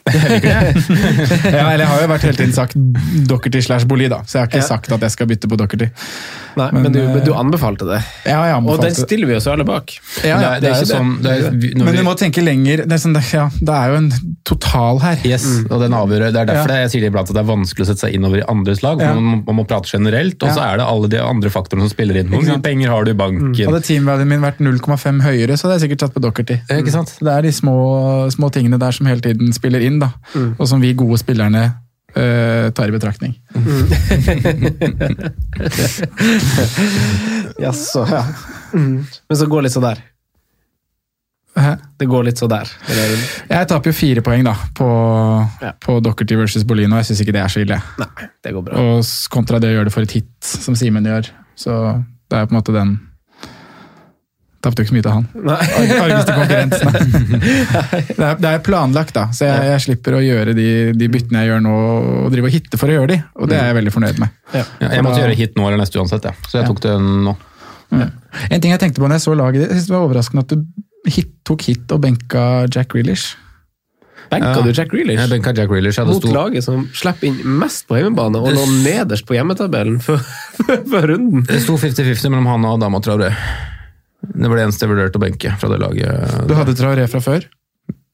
Ja, 0.06 1.66
eller 1.72 1.84
jeg 1.84 1.90
har 1.90 2.02
jo 2.02 2.08
vært 2.10 2.26
hele 2.26 2.38
tiden 2.38 2.54
sagt 2.56 2.76
Dockerty 3.30 3.60
slash 3.64 3.86
Boli, 3.88 4.08
da. 4.12 4.22
Så 4.26 4.38
jeg 4.38 4.42
har 4.44 4.50
ikke 4.52 4.62
Ja. 4.62 4.68
sagt 4.68 4.92
at 4.92 5.00
jeg 5.06 5.10
skal 5.14 5.26
bytte 5.30 5.48
på 5.50 5.56
Dockerty. 5.60 5.88
Nei, 6.56 6.70
Men, 6.72 6.82
men, 6.86 6.92
du, 6.94 7.00
men 7.04 7.20
du 7.24 7.32
eh, 7.34 7.38
anbefalte 7.38 7.84
det. 7.84 7.98
Ja, 8.24 8.38
jeg 8.48 8.64
Og 8.64 8.80
den 8.80 8.94
stiller 8.96 9.28
vi 9.28 9.34
oss 9.36 9.46
alle 9.46 9.64
bak. 9.68 9.92
Ja, 10.24 10.28
ja, 10.28 10.36
det, 10.38 10.46
er, 10.46 10.60
det 10.60 10.70
er 10.70 10.78
ikke 10.80 10.88
sånn 10.88 11.10
det 11.22 11.32
er, 11.34 11.50
vi- 11.52 11.72
når 11.76 11.84
Men 11.84 11.92
vi- 11.92 11.98
du 12.00 12.04
må 12.06 12.14
tenke 12.16 12.42
lenger. 12.44 12.76
Det 12.86 12.92
er, 12.96 13.02
sånn, 13.02 13.12
det- 13.18 13.32
ja, 13.34 13.48
det 13.60 13.74
er 13.76 13.90
jo 13.92 13.96
en 14.00 14.12
total 14.48 14.98
her. 15.00 15.18
Yes, 15.24 15.44
og 15.70 15.80
den 15.84 15.92
avgjør, 15.92 16.32
Det 16.32 16.40
er 16.42 16.46
derfor 16.46 16.68
Ja. 16.72 16.76
jeg 16.86 16.90
sier 16.94 17.00
det 17.04 17.12
iblant 17.12 17.28
at 17.28 17.34
det 17.36 17.42
er 17.44 17.50
vanskelig 17.50 17.84
å 17.84 17.88
sette 17.90 18.00
seg 18.06 18.14
innover 18.16 18.38
i 18.40 18.46
andres 18.48 18.82
lag. 18.82 19.00
Ja. 19.00 19.12
Man, 19.14 19.42
man 19.46 19.56
må 19.56 19.66
prate 19.68 19.90
generelt, 19.92 20.42
og 20.42 20.48
så 20.56 20.62
er 20.64 20.78
det 20.78 20.86
alle 20.86 21.08
de 21.08 21.18
andre 21.20 21.50
faktorene 21.50 21.84
som 21.84 21.92
spiller 21.92 22.16
inn. 22.16 22.28
Hvor 22.32 22.42
mye 22.42 22.62
penger 22.62 22.88
har 22.88 23.04
du 23.04 23.10
i 23.10 23.14
banken? 23.14 23.52
Hadde 23.66 23.82
teamvaluen 23.84 24.26
min 24.26 24.40
vært 24.40 24.58
0,5 24.64 25.20
høyere, 25.22 25.56
så 25.60 25.68
hadde 25.68 25.80
jeg 25.80 25.90
sikkert 25.90 25.98
tatt 26.06 26.14
på 26.14 26.20
Dockerty. 26.24 26.56
Mm. 26.70 27.18
Det 27.20 27.32
er 27.36 27.42
de 27.42 27.52
små, 27.52 27.76
små 28.32 28.50
tingene 28.50 28.78
der 28.80 28.92
som 28.92 29.04
hele 29.06 29.20
tiden 29.20 29.52
spiller 29.52 29.75
inn, 29.84 29.98
da. 30.02 30.10
Mm. 30.34 30.54
og 30.58 30.68
som 30.68 30.80
vi 30.80 30.94
gode 30.94 31.18
spillerne 31.20 31.64
uh, 32.16 32.70
tar 32.72 32.88
i 32.88 32.92
betraktning. 32.94 33.34
Jaså, 37.58 38.06
ja. 38.10 38.24
Men 38.72 39.36
så 39.36 39.46
går 39.46 39.62
det 39.62 39.66
litt 39.68 39.72
så 39.76 39.80
der. 39.84 40.00
Hæ? 41.56 41.70
Det 41.96 42.04
går 42.06 42.24
litt 42.28 42.36
så 42.38 42.46
der. 42.52 42.68
Jeg 43.48 43.68
taper 43.70 43.88
jo 43.88 43.96
fire 43.96 44.20
poeng 44.24 44.42
da, 44.44 44.52
på, 44.76 44.88
Ja. 45.62 45.70
på 45.80 46.00
Dockerty 46.04 46.36
versus 46.36 46.64
Bolino. 46.68 46.96
Jeg 47.00 47.06
syns 47.10 47.20
ikke 47.24 47.32
det 47.32 47.40
er 47.44 47.48
så 47.52 47.60
ille. 47.64 47.78
nei, 47.98 48.26
det 48.44 48.52
går 48.52 48.62
bra. 48.66 48.82
Og 48.82 49.04
kontra 49.32 49.58
det 49.62 49.70
å 49.72 49.76
gjøre 49.78 49.88
det 49.88 49.94
for 49.94 50.02
et 50.04 50.12
hit, 50.18 50.28
som 50.44 50.76
Simen 50.76 51.04
gjør. 51.08 51.30
Så 51.56 51.72
det 52.28 52.36
er 52.42 52.46
på 52.46 52.52
en 52.52 52.58
måte 52.60 52.72
den 52.76 52.98
Tapte 54.64 54.82
jo 54.82 54.86
ikke 54.86 54.92
så 54.92 54.96
mye 54.96 55.04
til 55.04 55.14
han. 55.14 55.26
Argeste 56.00 56.36
konkurrenten. 56.36 57.42
Det 58.16 58.24
er, 58.24 58.38
det 58.40 58.50
er 58.50 58.62
planlagt, 58.64 59.12
da, 59.14 59.26
så 59.36 59.46
jeg, 59.46 59.66
jeg 59.70 59.82
slipper 59.84 60.16
å 60.16 60.22
gjøre 60.24 60.54
de, 60.56 60.68
de 60.96 61.08
byttene 61.12 61.42
jeg 61.42 61.50
gjør 61.50 61.60
nå, 61.66 61.74
og 62.24 62.30
drive 62.32 62.48
og 62.48 62.54
hitte 62.54 62.80
for 62.80 62.90
å 62.90 62.96
gjøre 62.96 63.10
de, 63.12 63.18
og 63.36 63.50
det 63.50 63.58
er 63.58 63.68
jeg 63.70 63.76
veldig 63.76 63.92
fornøyd 63.94 64.20
med. 64.22 64.32
Ja, 64.56 64.64
jeg 64.80 65.04
måtte 65.04 65.20
gjøre 65.20 65.36
hit 65.38 65.58
nå 65.58 65.68
eller 65.68 65.80
neste 65.82 66.00
uansett, 66.00 66.26
ja. 66.26 66.32
så 66.48 66.60
jeg 66.60 66.68
tok 66.70 66.82
det 66.86 66.94
nå. 67.02 67.36
En 67.92 68.60
ting 68.62 68.72
jeg 68.72 68.82
tenkte 68.82 69.02
på 69.02 69.06
når 69.06 69.20
jeg 69.20 69.26
så 69.28 69.36
laget 69.38 69.62
ditt, 69.62 69.74
jeg 69.76 69.86
det 69.86 69.94
var 69.94 70.06
overraskende 70.08 70.46
at 70.46 70.54
du 70.54 71.10
hit, 71.12 71.34
tok 71.46 71.66
hit 71.68 71.92
og 71.94 72.02
benka 72.02 72.46
Jack 72.72 72.94
Grealish. 72.94 73.36
Benka 74.30 74.64
du 74.64 74.72
Jack 74.72 74.90
Grealish? 74.90 75.20
Jeg 75.20 75.30
benka 75.30 75.54
Jack 75.54 75.70
Grealish. 75.70 76.00
Mot 76.08 76.18
stod... 76.18 76.34
laget 76.34 76.66
som 76.66 76.86
slipper 76.96 77.30
inn 77.30 77.38
mest 77.60 77.86
på 77.86 78.00
hjemmebane, 78.00 78.42
og 78.42 78.56
lå 78.56 78.66
nederst 78.82 79.26
på 79.28 79.36
hjemmetabellen 79.38 80.00
før, 80.02 80.22
før 80.92 81.10
runden. 81.12 81.46
Det 81.46 81.62
sto 81.62 81.78
50-50 81.78 82.34
mellom 82.34 82.50
han 82.50 82.66
og 82.66 82.80
Adama 82.80 83.02
Traoré. 83.04 83.30
Det 84.34 84.48
var 84.50 84.56
det 84.58 84.64
eneste 84.66 84.86
jeg 84.86 84.92
vurderte 84.94 85.20
å 85.20 85.22
benke 85.22 85.52
fra 85.60 85.68
det 85.72 85.78
laget. 85.82 86.34
Du 86.48 86.54
hadde 86.58 86.74
Traoré 86.78 87.06
fra 87.12 87.20
før? 87.24 87.46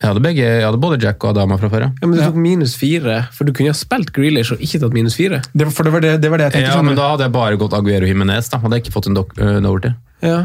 Jeg 0.03 0.09
hadde, 0.11 0.21
begge, 0.25 0.43
jeg 0.43 0.65
hadde 0.67 0.81
både 0.83 0.97
Jack 0.99 1.23
og 1.23 1.31
Adama 1.31 1.55
fra 1.61 1.69
før, 1.71 1.85
ja. 1.87 1.91
Ja, 2.03 2.07
men 2.11 2.17
du 2.19 2.23
tok 2.25 2.35
minus 2.43 2.73
fire, 2.75 3.21
for 3.37 3.47
du 3.47 3.53
kunne 3.55 3.71
ha 3.71 3.77
spilt 3.79 4.11
Grealish 4.17 4.51
og 4.51 4.59
ikke 4.67 4.81
tatt 4.83 4.97
minus 4.97 5.15
fire. 5.15 5.39
Det, 5.55 5.63
var- 5.69 5.75
for 5.77 5.87
det 5.87 5.93
var 5.95 6.03
det, 6.03 6.11
det 6.25 6.31
var 6.33 6.43
det 6.43 6.49
jeg 6.49 6.55
tenkte. 6.57 6.73
Ja, 6.73 6.81
sånn. 6.81 6.89
men 6.91 6.99
da 6.99 7.07
hadde 7.13 7.29
jeg 7.29 7.35
bare 7.37 7.61
gått 7.61 7.77
Aguero 7.79 8.09
Jimenez, 8.11 8.49
da. 8.51 8.59
Hadde 8.65 8.81
jeg 8.81 8.83
ikke 8.89 8.97
fått 8.97 9.07
en 9.13 9.15
dok- 9.21 9.37
øh, 9.39 9.61
Doherty. 9.63 9.93
Ja. 10.27 10.41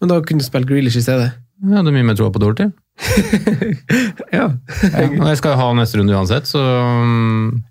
Men 0.00 0.08
da 0.14 0.20
kunne 0.24 0.40
du 0.40 0.46
spilt 0.48 0.66
Grealish 0.72 0.96
i 0.96 1.04
stedet. 1.04 1.34
Jeg 1.62 1.76
hadde 1.78 1.92
mye 1.94 2.08
mer 2.08 2.16
troa 2.18 2.32
på 2.34 2.40
Doherty. 2.42 2.70
Ja. 4.32 4.46
Og 4.48 5.28
jeg 5.28 5.38
skal 5.40 5.56
ha 5.60 5.68
neste 5.76 5.98
runde 6.00 6.14
uansett, 6.16 6.48
så 6.48 6.60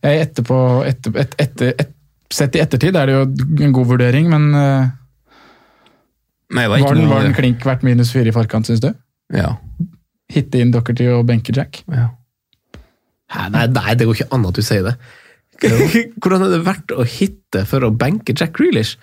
Jeg 0.06 0.28
etterpå, 0.28 0.58
etter, 0.88 1.16
et, 1.24 1.36
etter, 1.42 1.74
et, 1.82 1.92
Sett 2.32 2.56
i 2.56 2.62
ettertid 2.64 2.96
er 2.96 3.10
det 3.10 3.16
jo 3.18 3.24
en 3.66 3.74
god 3.76 3.90
vurdering, 3.90 4.30
men 4.32 4.46
jeg 4.56 4.92
var 6.52 6.72
var, 6.74 6.82
ikke 6.82 6.96
den, 6.98 7.06
noe 7.06 7.16
var 7.16 7.28
den 7.28 7.38
klink 7.38 7.66
verdt 7.68 7.86
minus 7.88 8.12
fire 8.16 8.32
i 8.32 8.36
forkant, 8.36 8.68
syns 8.70 8.84
du? 8.84 8.92
Ja. 9.36 9.56
Hitte 10.32 10.60
inn 10.62 10.74
Dockerty 10.74 11.08
og 11.14 11.26
benke 11.30 11.56
Jack? 11.56 11.84
ja. 11.92 12.10
Hæ, 13.32 13.48
Nei, 13.54 13.64
nei, 13.72 13.94
det 13.96 14.04
går 14.10 14.18
ikke 14.18 14.34
an 14.36 14.44
at 14.50 14.58
du 14.58 14.66
sier 14.66 14.84
det. 14.84 14.98
Hvordan 16.20 16.44
er 16.44 16.54
det 16.56 16.62
verdt 16.66 16.92
å 16.92 17.06
hitte 17.08 17.62
for 17.70 17.86
å 17.88 17.92
benke 17.96 18.36
Jack 18.36 18.58
Grealish? 18.58 18.98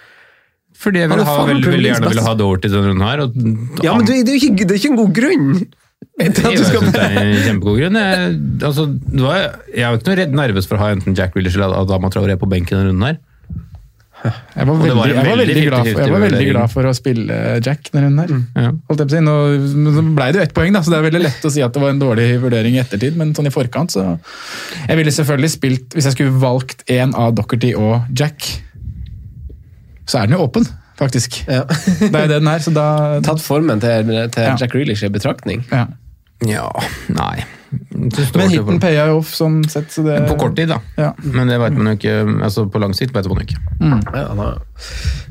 Fordi 0.79 1.01
jeg 1.01 1.11
vil 1.11 1.23
ha, 1.25 1.37
veldig, 1.49 1.71
veldig 1.73 1.89
gjerne 1.91 2.11
ville 2.13 2.25
ha 2.27 2.35
Dorty 2.39 2.69
denne 2.71 2.91
runden 2.91 3.07
her. 3.07 3.23
Og, 3.25 3.39
Ja, 3.87 3.95
men 3.97 4.05
det, 4.07 4.19
det, 4.29 4.35
er 4.35 4.43
ikke, 4.51 4.67
det 4.67 4.75
er 4.75 4.81
ikke 4.83 4.93
en 4.93 5.01
god 5.01 5.15
grunn 5.17 5.49
til 6.19 6.29
at 6.29 6.37
du 6.39 6.43
jeg 6.51 6.67
syns 6.67 6.93
det 6.95 7.03
er 7.07 7.17
en 7.23 7.33
kjempegod 7.47 7.81
grunn. 7.81 7.99
Jeg, 7.99 8.37
altså, 8.69 8.85
var, 9.23 9.41
jeg 9.73 9.87
er 9.87 9.95
jo 9.95 9.99
ikke 10.01 10.11
noe 10.11 10.19
redd 10.21 10.37
nervøs 10.43 10.69
for 10.71 10.79
å 10.79 10.83
ha 10.83 10.93
enten 10.95 11.17
Jack 11.19 11.35
Grealish 11.35 11.59
eller 11.59 11.75
Adama 11.79 12.11
Traoré 12.15 12.37
på 12.39 12.51
benken 12.51 12.79
denne 12.79 12.93
runden 12.93 13.07
her. 13.09 13.19
Jeg 14.25 14.67
var 14.67 14.75
veldig, 14.81 14.95
var 14.99 15.07
jeg 15.13 15.17
var 15.17 15.39
veldig 15.39 15.63
glad, 15.69 15.89
for, 15.89 16.01
jeg 16.03 16.13
var 16.13 16.23
veldig 16.25 16.47
glad 16.49 16.73
for 16.73 16.89
å 16.89 16.93
spille 16.97 17.37
Jack 17.65 17.91
denne 17.93 18.09
runden 18.09 18.23
her. 18.57 18.65
Ja. 18.65 18.73
Holdt 18.91 19.03
jeg 19.05 19.11
på 19.11 19.13
å 19.13 19.15
si. 19.15 19.21
Nå, 19.85 20.03
ble 20.17 20.27
det 20.35 20.41
jo 20.41 20.47
ett 20.49 20.55
poeng, 20.57 20.73
da, 20.75 20.83
så 20.83 20.91
det 20.91 20.99
er 20.99 21.05
veldig 21.07 21.21
lett 21.23 21.47
å 21.47 21.53
si 21.55 21.63
at 21.63 21.77
det 21.77 21.83
var 21.85 21.93
en 21.95 22.01
dårlig 22.03 22.27
vurdering 22.43 22.75
i 22.75 22.81
ettertid, 22.83 23.15
men 23.21 23.31
sånn 23.37 23.47
i 23.47 23.53
forkant, 23.55 23.95
så 23.95 24.07
Jeg 24.89 24.99
ville 24.99 25.13
selvfølgelig 25.15 25.51
spilt 25.55 25.95
Hvis 25.95 26.09
jeg 26.11 26.17
skulle 26.17 26.35
valgt 26.43 26.83
en 26.91 27.15
av 27.15 27.37
Dockerty 27.39 27.71
og 27.79 28.09
Jack, 28.19 28.49
så 30.09 30.23
er 30.23 30.27
den 30.31 30.39
jo 30.39 30.43
åpen, 30.49 30.67
faktisk. 30.99 31.43
ja. 31.47 31.63
Det 31.69 32.09
er 32.11 32.27
jo 32.27 32.33
det 32.33 32.41
den 32.41 32.51
er, 32.51 32.59
så 32.65 32.73
da 32.75 32.89
tatt 33.23 33.43
formen 33.45 33.79
til, 33.85 34.11
til 34.35 34.49
Ja. 34.51 34.57
Jack 34.59 34.75
Reelish 34.75 35.05
i 35.07 35.13
betraktning. 35.15 35.63
ja. 35.71 35.87
ja, 36.47 36.67
nei. 37.13 37.45
Men 37.71 38.53
hiten 38.53 38.81
paya 38.81 39.07
jo 39.11 39.19
off 39.21 39.35
sånn 39.37 39.59
sett, 39.69 39.91
så 39.93 40.05
det 40.07 40.17
På 40.29 40.37
kort 40.41 40.55
tid, 40.57 40.71
da. 40.71 40.79
Ja. 40.97 41.11
Men 41.21 41.51
det 41.51 41.59
vet 41.61 41.77
man 41.77 41.91
jo 41.91 41.97
ikke, 41.99 42.15
altså 42.47 42.65
på 42.73 42.81
lang 42.81 42.95
sikt 42.97 43.13
vet 43.17 43.29
man 43.29 43.43
jo 43.43 43.47
ikke. 43.49 43.59
Ja, 43.83 44.23
han 44.31 44.41
har, 44.41 44.61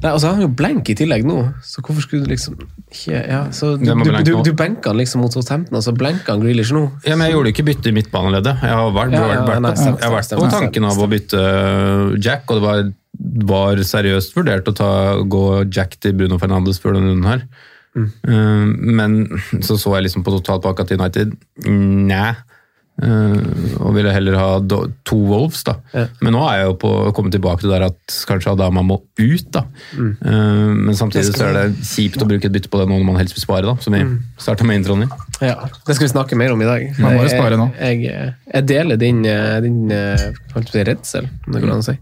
nei, 0.03 0.11
altså, 0.11 0.29
han 0.29 0.41
er 0.41 0.45
jo 0.45 0.51
blank 0.59 0.91
i 0.93 0.97
tillegg 0.97 1.25
nå, 1.27 1.39
så 1.65 1.81
hvorfor 1.81 2.05
skulle 2.05 2.27
du 2.27 2.33
liksom 2.33 2.59
ikke 2.87 3.21
ja, 3.27 3.39
så 3.51 3.73
du, 3.79 3.87
du, 3.89 4.11
du, 4.23 4.31
du 4.45 4.51
benka 4.57 4.93
han 4.93 4.99
liksom 5.01 5.23
mot 5.25 5.33
Southampton, 5.33 5.79
og 5.79 5.83
så 5.83 5.93
blenka 5.97 6.35
han 6.35 6.43
Grealish 6.43 6.71
nå. 6.75 6.85
Ja, 7.07 7.17
men 7.17 7.27
Jeg 7.27 7.37
gjorde 7.37 7.53
ikke 7.55 7.65
bytte 7.67 7.91
i 7.91 7.95
midtbaneleddet. 7.97 8.63
Jeg 8.63 8.77
har 8.79 8.93
vært, 8.95 9.15
Ja, 9.17 9.23
ja, 9.33 9.41
vært, 9.47 9.63
nei, 9.65 9.73
vært, 9.73 9.83
jeg 9.87 10.05
har 10.05 10.15
vært 10.15 10.37
på 10.37 10.51
tanken 10.53 10.87
av 10.87 11.01
å 11.01 11.09
bytte 11.11 11.41
Jack, 12.23 12.45
og 12.47 12.59
det 12.59 12.65
var, 12.67 12.85
var 13.53 13.83
seriøst 13.91 14.37
vurdert 14.37 14.69
å 14.71 14.75
ta, 14.77 14.91
gå 15.25 15.43
Jack 15.67 15.97
til 16.03 16.15
Bruno 16.19 16.39
Fernandes 16.41 16.79
før 16.83 16.99
denne 16.99 17.15
runden 17.15 17.31
her. 17.31 17.47
Eh, 18.03 18.67
men 18.99 19.23
så 19.61 19.77
så 19.79 19.95
jeg 19.97 20.07
liksom 20.07 20.25
på 20.27 20.35
totalpakka 20.37 20.87
til 20.87 21.01
United. 21.01 21.33
Nei. 21.67 22.35
Eh, 22.97 23.41
og 23.77 23.91
ville 23.93 24.09
heller 24.09 24.33
ha 24.39 24.45
do, 24.65 24.79
to 25.05 25.17
Wolves, 25.29 25.59
da. 25.67 25.75
Ja. 25.93 26.07
Men 26.25 26.33
nå 26.33 26.41
er 26.49 26.63
jeg 26.63 26.69
jo 26.71 26.77
på 26.81 26.93
å 27.05 27.11
komme 27.13 27.29
tilbake 27.33 27.61
til 27.61 27.69
det 27.69 27.77
der 27.77 27.91
at 27.91 28.15
kanskje 28.25 28.55
Adama 28.55 28.81
må 28.85 28.97
ut, 29.19 29.51
da. 29.53 29.67
Eh, 29.97 30.73
men 30.73 30.97
samtidig 30.97 31.35
så 31.35 31.51
er 31.51 31.59
det 31.59 31.85
kjipt 31.85 32.23
å 32.25 32.29
bruke 32.29 32.49
et 32.49 32.55
bytte 32.55 32.71
på 32.73 32.81
det 32.81 32.87
nå 32.89 32.97
når 32.97 33.07
man 33.11 33.19
helst 33.21 33.37
vil 33.37 33.45
spare, 33.45 33.69
da. 33.69 33.77
Som 33.85 33.93
vi 33.97 34.01
starta 34.41 34.65
med 34.65 34.81
introen 34.81 35.05
i. 35.05 35.09
Ja, 35.45 35.59
Det 35.85 35.93
skal 35.93 36.07
vi 36.07 36.13
snakke 36.15 36.39
mer 36.39 36.55
om 36.55 36.65
i 36.65 36.69
dag. 36.69 36.87
Man 36.97 37.19
må 37.19 37.27
jo 37.27 37.33
spare 37.35 37.59
nå. 37.61 37.69
Jeg, 37.77 38.07
jeg, 38.07 38.33
jeg 38.55 38.69
deler 38.73 39.01
din, 39.01 39.21
din 39.67 39.81
redsel, 40.89 41.29
om 41.45 41.53
det 41.53 41.61
går 41.61 41.75
an 41.75 41.85
å 41.85 41.89
si. 41.91 41.99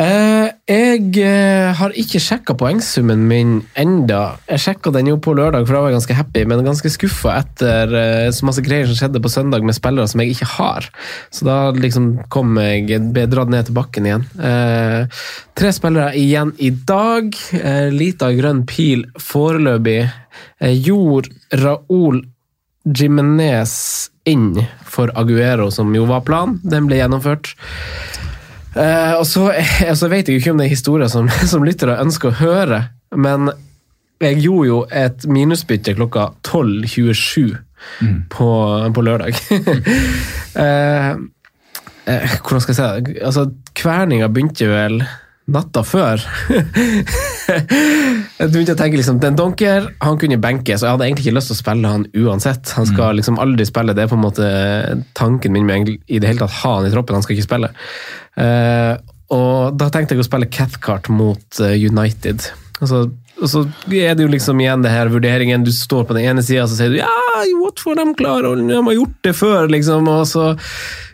Eh, 0.00 0.48
jeg 0.70 1.18
eh, 1.18 1.72
har 1.74 1.94
ikke 1.98 2.20
sjekka 2.22 2.54
poengsummen 2.54 3.24
min 3.26 3.56
enda. 3.78 4.36
Jeg 4.46 4.62
sjekka 4.62 4.92
den 4.94 5.08
jo 5.10 5.16
på 5.18 5.34
lørdag, 5.34 5.64
for 5.66 5.74
da 5.74 5.80
var 5.82 5.90
jeg 5.90 5.98
ganske 5.98 6.16
happy, 6.20 6.44
men 6.46 6.62
ganske 6.62 6.92
skuffa 6.94 7.40
etter 7.40 7.94
eh, 7.98 8.28
så 8.34 8.46
masse 8.46 8.62
greier 8.62 8.86
som 8.86 8.98
skjedde 9.00 9.22
på 9.24 9.32
søndag 9.32 9.66
med 9.66 9.74
spillere 9.74 10.06
som 10.10 10.22
jeg 10.22 10.36
ikke 10.36 10.50
har. 10.52 10.86
Så 11.34 11.48
da 11.48 11.58
liksom 11.74 12.12
kom 12.30 12.54
jeg 12.62 13.00
ble 13.10 13.26
dratt 13.30 13.50
ned 13.50 13.66
til 13.66 13.78
bakken 13.80 14.06
igjen. 14.06 14.28
Eh, 14.38 15.20
tre 15.58 15.74
spillere 15.74 16.14
igjen 16.20 16.54
i 16.62 16.70
dag. 16.70 17.34
Eh, 17.58 17.90
Lita 17.90 18.30
grønn 18.38 18.62
pil 18.70 19.08
foreløpig. 19.18 20.04
Eh, 20.62 20.76
Jord 20.78 21.32
Raoul 21.50 22.22
Jimenez 22.86 23.74
inn 24.30 24.54
for 24.86 25.10
Aguero, 25.18 25.70
som 25.74 25.90
jo 25.98 26.06
var 26.06 26.22
planen. 26.22 26.60
Den 26.62 26.86
ble 26.86 27.02
gjennomført. 27.02 27.56
Eh, 28.76 29.14
og 29.18 29.26
så, 29.26 29.48
altså, 29.90 30.10
vet 30.12 30.28
jeg 30.28 30.40
ikke 30.40 30.54
om 30.54 30.60
det 30.60 30.68
er 30.68 30.74
historier 30.74 31.10
som, 31.12 31.30
som 31.52 31.66
lyttere 31.66 31.98
ønsker 32.02 32.30
å 32.30 32.38
høre, 32.42 32.84
men 33.16 33.50
jeg 34.20 34.42
gjorde 34.44 34.68
jo 34.68 34.78
et 34.92 35.24
minusbytte 35.32 35.96
klokka 35.96 36.30
12.27 36.44 37.56
på, 38.30 38.48
på 38.92 39.04
lørdag. 39.06 39.38
uh, 40.60 41.16
uh, 42.10 42.34
hvordan 42.44 42.60
skal 42.60 42.74
jeg 42.74 42.76
si 42.76 42.82
det? 42.84 43.14
Altså, 43.24 43.46
kverninga 43.80 44.28
begynte 44.28 44.68
vel 44.68 45.00
natta 45.52 45.82
før. 45.86 46.22
jeg 48.38 48.50
begynte 48.50 48.74
å 48.76 48.78
tenke 48.78 48.98
liksom, 48.98 49.20
Den 49.22 49.38
Donker 49.38 49.90
han 50.02 50.18
kunne 50.20 50.40
benke, 50.42 50.76
så 50.78 50.86
jeg 50.86 50.96
hadde 50.96 51.08
egentlig 51.08 51.26
ikke 51.26 51.38
lyst 51.38 51.52
til 51.52 51.58
å 51.58 51.62
spille 51.62 51.94
han 51.94 52.06
uansett. 52.14 52.74
Han 52.78 52.88
skal 52.88 53.20
liksom 53.20 53.40
aldri 53.42 53.66
spille, 53.68 53.94
det 53.96 54.04
er 54.04 54.12
på 54.12 54.18
en 54.18 54.26
måte 54.26 54.50
tanken 55.18 55.54
min 55.56 55.68
med 55.68 55.90
i 55.90 56.20
det 56.20 56.30
hele 56.30 56.44
tatt 56.44 56.60
ha 56.62 56.76
han 56.78 56.88
i 56.88 56.92
troppen. 56.94 57.18
Han 57.18 57.26
skal 57.26 57.36
ikke 57.36 57.48
spille. 57.48 57.72
Uh, 58.40 58.94
og 59.30 59.78
da 59.78 59.90
tenkte 59.92 60.16
jeg 60.16 60.24
å 60.24 60.26
spille 60.26 60.50
Cathcart 60.50 61.10
mot 61.14 61.60
eh, 61.62 61.76
United. 61.78 62.48
Altså, 62.80 63.04
og 63.40 63.48
så 63.48 63.62
er 63.88 64.16
det 64.16 64.24
jo 64.24 64.30
liksom 64.32 64.60
igjen 64.60 64.84
det 64.84 64.92
her 64.92 65.10
vurderingen. 65.12 65.64
Du 65.64 65.72
står 65.74 66.04
på 66.08 66.16
den 66.16 66.28
ene 66.30 66.44
sida 66.44 66.66
så 66.68 66.76
sier 66.76 66.92
du, 66.92 66.98
ja, 67.00 67.08
Watford 67.60 68.00
de 68.00 68.06
klarer, 68.18 68.50
og 68.52 68.60
de 68.68 68.76
har 68.76 68.96
gjort 68.98 69.16
det 69.26 69.34
før, 69.36 69.70
liksom. 69.72 70.08
Og 70.12 70.26
så 70.28 70.50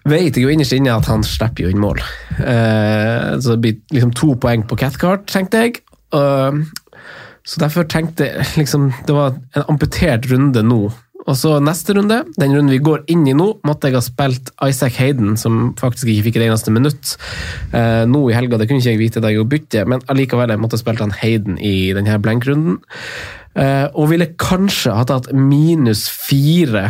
vet 0.09 0.37
jeg 0.37 0.47
jo 0.47 0.53
innerst 0.53 0.75
inne 0.77 0.97
at 0.97 1.09
han 1.11 1.25
slipper 1.27 1.67
jo 1.67 1.73
inn 1.73 1.83
mål. 1.83 2.03
Uh, 2.41 3.37
så 3.39 3.55
det 3.55 3.61
blir 3.63 3.79
liksom 3.95 4.15
to 4.19 4.35
poeng 4.43 4.67
på 4.67 4.79
Cathcart, 4.81 5.27
tenkte 5.31 5.63
jeg. 5.65 5.81
Uh, 6.15 6.67
så 7.47 7.63
derfor 7.63 7.87
tenkte 7.91 8.27
jeg 8.27 8.45
liksom 8.57 8.89
Det 9.07 9.15
var 9.15 9.35
en 9.55 9.65
amputert 9.71 10.27
runde 10.31 10.63
nå, 10.67 10.89
Og 11.27 11.35
så 11.35 11.57
neste 11.63 11.97
runde, 11.97 12.21
den 12.39 12.53
runden 12.55 12.71
vi 12.71 12.83
går 12.83 13.03
inn 13.11 13.25
i 13.27 13.35
nå, 13.35 13.49
måtte 13.67 13.91
jeg 13.91 13.99
ha 13.99 14.03
spilt 14.05 14.53
Isaac 14.63 14.99
Hayden, 15.03 15.35
som 15.41 15.73
faktisk 15.79 16.11
ikke 16.13 16.29
fikk 16.29 16.39
et 16.39 16.47
eneste 16.47 16.75
minutt 16.75 17.17
eh, 17.75 18.05
nå 18.07 18.21
i 18.31 18.37
helga. 18.37 18.61
Det 18.61 18.69
kunne 18.71 18.83
ikke 18.83 18.95
jeg 18.95 19.01
vite 19.01 19.23
da 19.23 19.33
jeg 19.33 19.41
gjorde 19.41 19.55
bytte, 19.57 19.83
men 19.91 20.05
allikevel 20.13 20.55
jeg 20.55 20.63
måtte 20.63 20.79
ha 20.79 20.85
spilt 20.85 21.03
han 21.03 21.17
Hayden 21.19 21.59
i 21.59 21.75
denne 21.97 22.21
blank-runden. 22.23 22.79
Eh, 23.59 23.87
og 23.91 24.13
ville 24.13 24.31
kanskje 24.39 24.95
ha 24.95 25.07
tatt 25.09 25.33
minus 25.35 26.07
fire, 26.13 26.89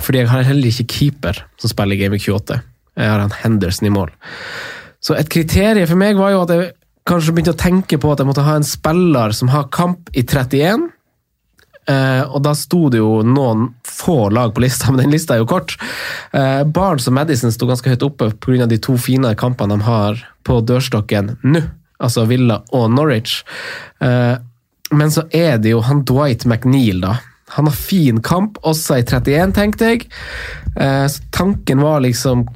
fordi 0.00 0.24
jeg 0.24 0.32
har 0.32 0.48
heller 0.48 0.72
ikke 0.72 0.90
keeper 0.90 1.44
som 1.60 1.70
spiller 1.70 1.94
i 1.94 2.02
Game 2.02 2.18
Week 2.18 2.26
28. 2.26 2.58
Jeg 2.98 3.10
har 3.10 3.22
han 3.22 3.38
Henderson 3.42 3.86
i 3.86 3.94
mål. 3.94 4.10
Så 5.04 5.14
et 5.18 5.30
kriterium 5.30 5.86
for 5.90 6.00
meg 6.00 6.18
var 6.18 6.34
jo 6.34 6.42
at 6.42 6.54
jeg 6.54 6.72
kanskje 7.06 7.36
begynte 7.36 7.52
å 7.54 7.60
tenke 7.60 7.98
på 8.00 8.10
at 8.10 8.22
jeg 8.22 8.28
måtte 8.30 8.46
ha 8.46 8.56
en 8.56 8.66
spiller 8.66 9.34
som 9.36 9.50
har 9.52 9.68
kamp 9.74 10.08
i 10.16 10.24
31. 10.24 10.88
Eh, 11.84 12.22
og 12.22 12.40
da 12.44 12.54
sto 12.56 12.86
det 12.92 13.00
jo 13.02 13.18
noen 13.26 13.68
få 13.84 14.30
lag 14.32 14.54
på 14.54 14.64
lista, 14.64 14.88
men 14.92 15.04
den 15.04 15.14
lista 15.14 15.36
er 15.36 15.42
jo 15.42 15.50
kort. 15.50 15.76
Uh, 16.32 16.64
Barnes 16.64 17.08
og 17.10 17.16
Madison 17.18 17.52
sto 17.52 17.68
ganske 17.68 17.92
høyt 17.92 18.06
oppe 18.06 18.30
pga. 18.40 18.68
de 18.70 18.80
to 18.80 18.96
fine 19.00 19.34
kampene 19.36 19.76
de 19.76 19.86
har 19.86 20.24
på 20.44 20.60
dørstokken 20.64 21.36
nå, 21.42 21.62
altså 21.98 22.26
Villa 22.30 22.62
og 22.72 22.90
Norwich. 22.92 23.42
Uh, 24.00 24.40
men 24.94 25.12
så 25.12 25.26
er 25.32 25.58
det 25.58 25.72
jo 25.74 25.84
han 25.84 26.04
Dwight 26.06 26.44
McNeil, 26.46 27.00
da. 27.04 27.18
Han 27.56 27.68
har 27.68 27.76
fin 27.76 28.20
kamp, 28.24 28.58
også 28.62 28.98
i 29.00 29.04
31, 29.04 29.52
tenkte 29.54 29.88
jeg. 29.88 30.06
Så 30.74 31.22
tanken 31.34 31.82
var 31.84 32.00
liksom 32.02 32.46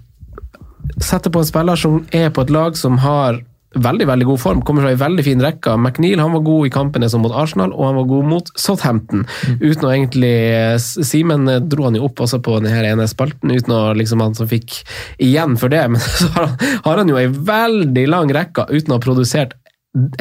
Sette 1.04 1.30
på 1.30 1.42
en 1.42 1.46
spiller 1.46 1.78
som 1.78 1.98
er 2.16 2.30
på 2.34 2.42
et 2.42 2.50
lag 2.50 2.76
som 2.78 2.96
har 3.02 3.36
veldig 3.84 4.08
veldig 4.08 4.26
god 4.28 4.40
form, 4.42 4.62
kommer 4.66 4.84
fra 4.84 4.92
en 4.94 5.00
veldig 5.00 5.24
fin 5.26 5.42
rekke. 5.42 5.76
McNeil 5.78 6.22
han 6.22 6.34
var 6.34 6.44
god 6.46 6.68
i 6.68 6.72
kampene 6.74 7.08
som 7.10 7.24
mot 7.24 7.34
Arsenal, 7.34 7.72
og 7.74 7.86
han 7.86 7.98
var 8.00 8.08
god 8.10 8.28
mot 8.32 8.52
Southampton. 8.58 9.24
Mm. 9.48 9.56
Uten 9.62 9.86
å 9.86 9.92
egentlig 9.94 10.34
Simen 10.82 11.48
dro 11.70 11.88
han 11.88 11.98
jo 11.98 12.06
opp 12.08 12.22
også 12.24 12.40
på 12.44 12.58
denne 12.64 12.92
ene 12.92 13.08
spalten, 13.10 13.52
uten 13.54 13.74
å 13.74 13.82
liksom 13.98 14.22
han 14.24 14.36
som 14.38 14.50
fikk 14.50 14.80
igjen 15.22 15.56
for 15.60 15.72
det. 15.72 15.84
Men 15.94 16.02
så 16.04 16.30
har 16.36 16.50
han, 16.50 16.68
har 16.84 17.02
han 17.02 17.12
jo 17.12 17.18
ei 17.20 17.28
veldig 17.28 18.06
lang 18.10 18.32
rekke 18.34 18.68
uten 18.70 18.94
å 18.94 18.98
ha 18.98 19.04
produsert 19.04 19.56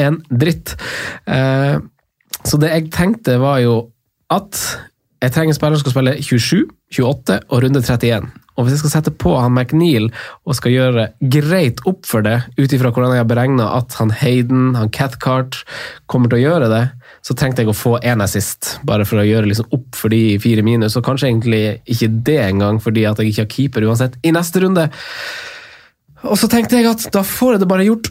en 0.02 0.22
dritt. 0.30 0.76
Eh, 1.30 1.78
så 2.48 2.60
det 2.62 2.74
jeg 2.74 2.92
tenkte, 2.96 3.38
var 3.42 3.62
jo 3.64 3.78
at 4.34 4.60
jeg 5.24 5.34
trenger 5.34 5.54
en 5.54 5.58
spiller 5.58 5.80
som 5.80 5.86
skal 5.86 5.96
spille 5.96 6.18
27, 6.22 6.68
28 7.00 7.40
og 7.48 7.64
runde 7.64 7.82
31. 7.82 8.28
Og 8.58 8.66
hvis 8.66 8.76
jeg 8.76 8.82
skal 8.82 8.94
sette 8.98 9.14
på 9.14 9.36
han 9.38 9.54
McNeil 9.54 10.10
og 10.48 10.58
skal 10.58 10.74
gjøre 10.74 11.08
greit 11.34 11.82
opp 11.90 12.08
for 12.10 12.26
det, 12.26 12.40
ut 12.58 12.74
ifra 12.74 12.90
hvordan 12.90 13.14
jeg 13.14 13.22
har 13.22 13.30
beregna 13.30 13.68
at 13.78 13.98
han 14.00 14.14
Hayden, 14.18 14.72
han 14.78 14.90
Cathcart 14.94 15.62
kommer 16.10 16.32
til 16.32 16.40
å 16.40 16.46
gjøre 16.48 16.72
det, 16.74 16.84
så 17.26 17.36
trengte 17.38 17.64
jeg 17.64 17.70
å 17.70 17.78
få 17.78 17.98
én 18.02 18.24
assist, 18.24 18.78
bare 18.88 19.06
for 19.06 19.22
å 19.22 19.28
gjøre 19.28 19.50
liksom 19.50 19.70
opp 19.78 19.98
for 20.00 20.14
de 20.14 20.40
fire 20.42 20.64
minus. 20.66 20.98
Og 20.98 21.06
kanskje 21.06 21.30
egentlig 21.30 21.62
ikke 21.86 22.10
det 22.30 22.40
engang, 22.48 22.82
fordi 22.82 23.06
at 23.10 23.22
jeg 23.22 23.34
ikke 23.34 23.46
har 23.46 23.54
keeper 23.54 23.88
uansett, 23.90 24.18
i 24.26 24.34
neste 24.34 24.64
runde. 24.64 24.88
Og 26.26 26.38
så 26.40 26.50
tenkte 26.50 26.80
jeg 26.80 26.90
at 26.90 27.10
da 27.14 27.22
får 27.26 27.56
jeg 27.56 27.64
det 27.64 27.70
bare 27.70 27.86
gjort 27.86 28.10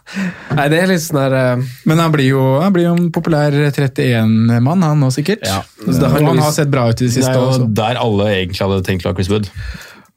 Nei, 0.56 0.64
det 0.72 0.78
er 0.80 0.86
litt 0.88 1.02
sånn 1.04 1.18
der 1.20 1.34
uh, 1.36 1.60
men 1.88 1.98
han 2.00 2.12
blir 2.14 2.26
jo, 2.30 2.40
han 2.62 2.72
blir 2.74 2.86
jo 2.88 2.92
en 2.96 3.10
populær 3.14 3.52
31-mann, 3.68 4.82
han 4.86 5.00
nå 5.02 5.08
sikkert. 5.14 5.42
Ja. 5.48 5.60
Det, 5.84 6.08
han 6.12 6.38
har 6.40 6.52
sett 6.56 6.70
bra 6.72 6.82
ut 6.88 6.96
i 6.96 6.98
det 7.04 7.10
Det 7.12 7.16
siste 7.18 7.32
er 7.34 7.38
jo 7.40 7.48
også. 7.50 7.66
der 7.76 7.96
alle 8.00 8.24
egentlig 8.32 8.62
hadde 8.64 8.80
tenkt 8.86 9.04
å 9.06 9.08
ha 9.12 9.16
Chris 9.18 9.30
Wood. 9.32 9.46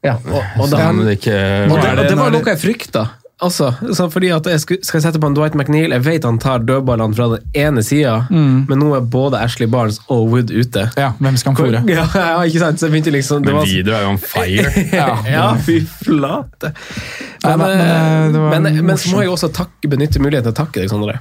Ja, 0.04 0.18
og, 0.20 0.42
og, 0.60 0.66
da, 0.70 0.90
ikke 1.12 1.36
og, 1.70 1.78
det, 1.80 1.94
og 1.96 2.04
det 2.04 2.18
var 2.18 2.34
noe 2.34 2.52
jeg 2.52 2.60
frykta. 2.62 3.06
Altså, 3.36 3.68
fordi 4.08 4.30
at 4.32 4.46
jeg 4.48 4.60
skal, 4.62 4.78
skal 4.86 5.02
sette 5.04 5.20
på 5.20 5.28
en 5.28 5.34
Dwight 5.36 5.52
McNeil 5.52 5.92
Jeg 5.92 6.04
vet 6.06 6.24
han 6.24 6.38
tar 6.40 6.62
dødballene 6.64 7.12
fra 7.18 7.26
den 7.34 7.42
ene 7.52 7.82
sida, 7.84 8.14
men 8.32 8.80
nå 8.80 8.94
er 8.96 9.04
både 9.12 9.36
Ashley 9.44 9.68
Barnes 9.68 9.98
og 10.08 10.30
Wood 10.32 10.54
ute. 10.54 10.86
Ja, 10.96 11.10
hvem 11.20 11.36
skal 11.36 11.52
han 11.52 11.58
fôre? 11.60 11.82
Ja, 11.96 12.06
ja, 12.14 12.40
ikke 12.48 12.62
sant? 12.64 12.80
Så 12.80 12.88
jeg 12.88 12.96
begynte 12.96 13.12
liksom 13.12 13.44
det 13.44 13.52
Men 13.52 13.60
var, 13.60 13.68
Videre 13.68 14.00
er 14.00 14.06
jo 14.06 14.14
on 14.14 14.22
fire. 14.24 14.72
ja, 15.02 15.08
ja, 15.28 15.46
fy 15.60 15.82
flate. 15.84 16.72
Nei, 17.44 17.52
Men, 17.52 17.60
men, 17.60 17.76
men, 17.76 17.86
eh, 17.92 18.32
det 18.32 18.44
var 18.46 18.56
men, 18.56 18.84
men 18.88 19.00
så 19.04 19.12
må 19.12 19.24
jeg 19.26 19.36
også 19.36 19.52
takke, 19.60 19.92
benytte 19.92 20.22
muligheten 20.22 20.48
til 20.48 20.56
å 20.56 20.60
takke 20.64 20.80
deg, 20.80 20.92
Sondre. 20.94 21.20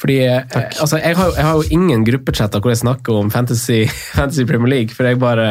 Fordi 0.00 0.18
eh, 0.28 0.44
altså, 0.76 1.00
jeg, 1.00 1.16
har, 1.16 1.32
jeg 1.36 1.48
har 1.48 1.56
jo 1.56 1.78
ingen 1.78 2.04
gruppechatter 2.04 2.60
hvor 2.60 2.72
jeg 2.72 2.82
snakker 2.84 3.16
om 3.16 3.32
Fantasy, 3.32 3.86
fantasy 4.18 4.44
Premier 4.44 4.74
League, 4.76 4.96
for 4.96 5.08
jeg 5.08 5.20
bare 5.24 5.48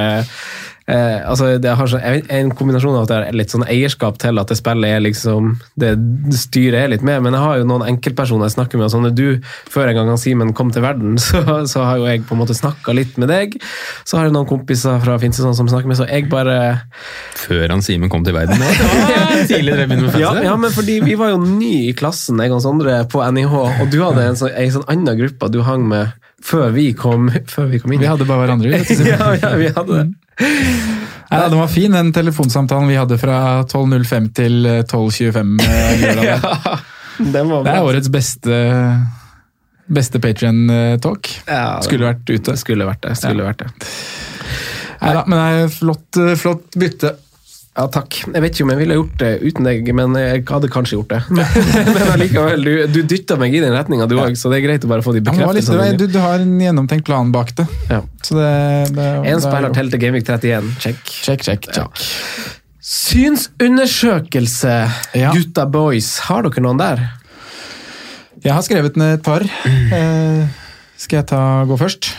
eh, 0.91 1.29
altså, 1.29 1.55
det 1.61 1.73
har 1.77 1.89
så, 1.89 1.99
en 1.99 2.51
kombinasjon 2.55 2.95
av 2.95 3.05
at 3.05 3.11
det 3.11 3.17
er 3.17 3.37
litt 3.39 3.53
sånn 3.53 3.65
eierskap 3.67 4.19
til 4.21 4.41
at 4.41 4.51
det 4.51 4.57
spillet 4.59 4.97
er 4.97 5.03
liksom 5.03 5.55
Det 5.79 5.91
styret 6.35 6.79
er 6.79 6.91
litt 6.93 7.05
med, 7.05 7.23
men 7.25 7.35
jeg 7.35 7.43
har 7.43 7.59
jo 7.59 7.67
noen 7.69 7.85
enkeltpersoner 7.89 8.49
jeg 8.49 8.55
snakker 8.57 8.79
med. 8.79 8.87
og 8.87 8.93
sånn, 8.93 9.09
du, 9.15 9.41
Før 9.71 9.91
en 9.91 9.99
gang 9.99 10.11
han 10.13 10.21
Simen 10.21 10.53
kom 10.57 10.71
til 10.75 10.85
verden, 10.85 11.17
så, 11.25 11.41
så 11.69 11.85
har 11.87 12.01
jo 12.01 12.09
jeg 12.09 12.25
på 12.27 12.35
en 12.37 12.41
måte 12.43 12.57
snakka 12.57 12.95
litt 12.97 13.17
med 13.21 13.31
deg. 13.33 13.57
Så 14.05 14.19
har 14.19 14.29
jeg 14.29 14.35
noen 14.35 14.49
kompiser 14.49 14.99
fra 15.03 15.17
Finnsesson 15.21 15.57
som 15.57 15.69
snakker 15.71 15.91
med, 15.91 15.99
så 15.99 16.09
jeg 16.09 16.29
bare 16.31 16.57
Før 17.39 17.67
han 17.73 17.83
Simen 17.85 18.11
kom 18.11 18.25
til 18.25 18.37
verden. 18.37 18.61
Ja, 20.19 20.33
ja, 20.49 20.59
men 20.59 20.73
fordi 20.75 20.99
vi 21.05 21.17
var 21.19 21.33
jo 21.33 21.41
ny 21.41 21.89
i 21.89 21.95
klassen, 21.97 22.41
jeg 22.41 22.53
og 22.55 22.63
Sondre, 22.65 23.01
på 23.11 23.23
NIH, 23.23 23.55
og 23.55 23.89
du 23.91 23.99
hadde 24.03 24.29
en 24.29 24.39
sånn, 24.39 24.53
en 24.53 24.77
sånn 24.79 24.87
annen 24.91 25.19
gruppe 25.19 25.49
du 25.53 25.61
hang 25.65 25.85
med 25.89 26.13
før 26.45 26.69
vi 26.75 26.91
kom, 26.97 27.29
før 27.49 27.71
vi 27.71 27.79
kom 27.81 27.95
inn. 27.95 28.03
Vi 28.03 28.09
hadde 28.09 28.27
bare 28.27 28.45
hverandre. 28.45 28.81
ja, 29.11 29.31
ja, 29.39 29.55
vi 29.57 29.71
hadde 29.73 29.97
det. 29.97 30.05
Nei, 30.39 31.39
den 31.49 31.59
var 31.59 31.69
fin, 31.71 31.91
den 31.95 32.11
telefonsamtalen 32.13 32.89
vi 32.91 32.97
hadde 32.99 33.17
fra 33.19 33.37
12.05 33.63 34.27
til 34.35 34.67
12.25. 34.83 35.55
eh. 35.63 36.05
Ja, 36.25 37.41
var 37.47 37.63
Det 37.63 37.71
er 37.71 37.85
årets 37.85 38.09
beste, 38.11 38.55
beste 39.87 40.19
Patrion-talk. 40.19 41.29
Ja, 41.47 41.79
Skulle 41.85 42.09
vært 42.09 42.27
ute. 42.27 42.57
Skulle 42.59 42.87
vært 42.87 43.05
det. 43.07 43.15
Skulle 43.21 43.45
vært 43.47 43.63
det. 43.63 43.69
Neida, 45.05 45.23
men 45.27 45.39
det 45.39 45.45
er 45.63 45.71
flott, 45.73 46.19
eh, 46.19 46.35
flott 46.39 46.75
bytte. 46.79 47.13
Ja, 47.75 47.89
takk. 47.91 48.15
Jeg 48.31 48.39
vet 48.39 48.53
ikke 48.55 48.63
om 48.63 48.69
jeg 48.71 48.79
ville 48.79 48.95
gjort 48.95 49.15
det 49.19 49.29
uten 49.43 49.65
deg, 49.67 49.89
men 49.97 50.13
jeg 50.15 50.45
hadde 50.47 50.69
kanskje 50.71 50.95
gjort 50.95 51.09
det. 51.11 51.17
Men 51.95 52.11
allikevel, 52.13 52.63
du, 52.63 52.73
du 52.87 52.99
dytta 53.03 53.35
meg 53.41 53.51
i 53.51 53.59
den 53.59 53.73
retninga, 53.75 54.07
du 54.07 54.15
òg, 54.15 54.37
så 54.39 54.47
det 54.53 54.61
er 54.61 54.63
greit 54.69 54.85
å 54.87 54.91
bare 54.93 55.03
få 55.03 55.11
de 55.11 55.19
Ja, 55.19 55.25
bekreftelsene. 55.27 55.89
du, 55.99 56.05
du 56.07 56.15
har 56.23 56.39
en 56.39 56.53
gjennomtenkt 56.63 57.03
plan 57.09 57.33
bak 57.35 57.51
det. 57.59 57.65
Ja. 57.91 57.99
Så 58.23 58.37
det, 58.39 58.47
det, 58.95 59.09
En 59.27 59.35
er 59.35 59.43
spiller 59.43 59.75
til 59.75 59.91
til 59.91 59.99
Gamevik 60.05 60.23
31. 60.31 60.71
Check. 60.79 61.03
Check, 61.27 61.43
check, 61.49 61.67
Ja. 61.75 61.89
check. 61.91 61.91
Synsundersøkelse, 62.85 64.75
Ja. 65.19 65.31
gutta 65.35 65.65
boys. 65.67 66.13
Har 66.29 66.43
dere 66.47 66.61
noen 66.63 66.77
der? 66.79 67.03
Jeg 68.45 68.53
har 68.53 68.61
skrevet 68.61 68.95
ned 68.95 69.19
et 69.19 69.23
par. 69.25 69.41
Eh, 69.65 70.47
skal 70.97 71.17
jeg 71.19 71.27
ta, 71.27 71.65
gå 71.67 71.75
først? 71.79 72.13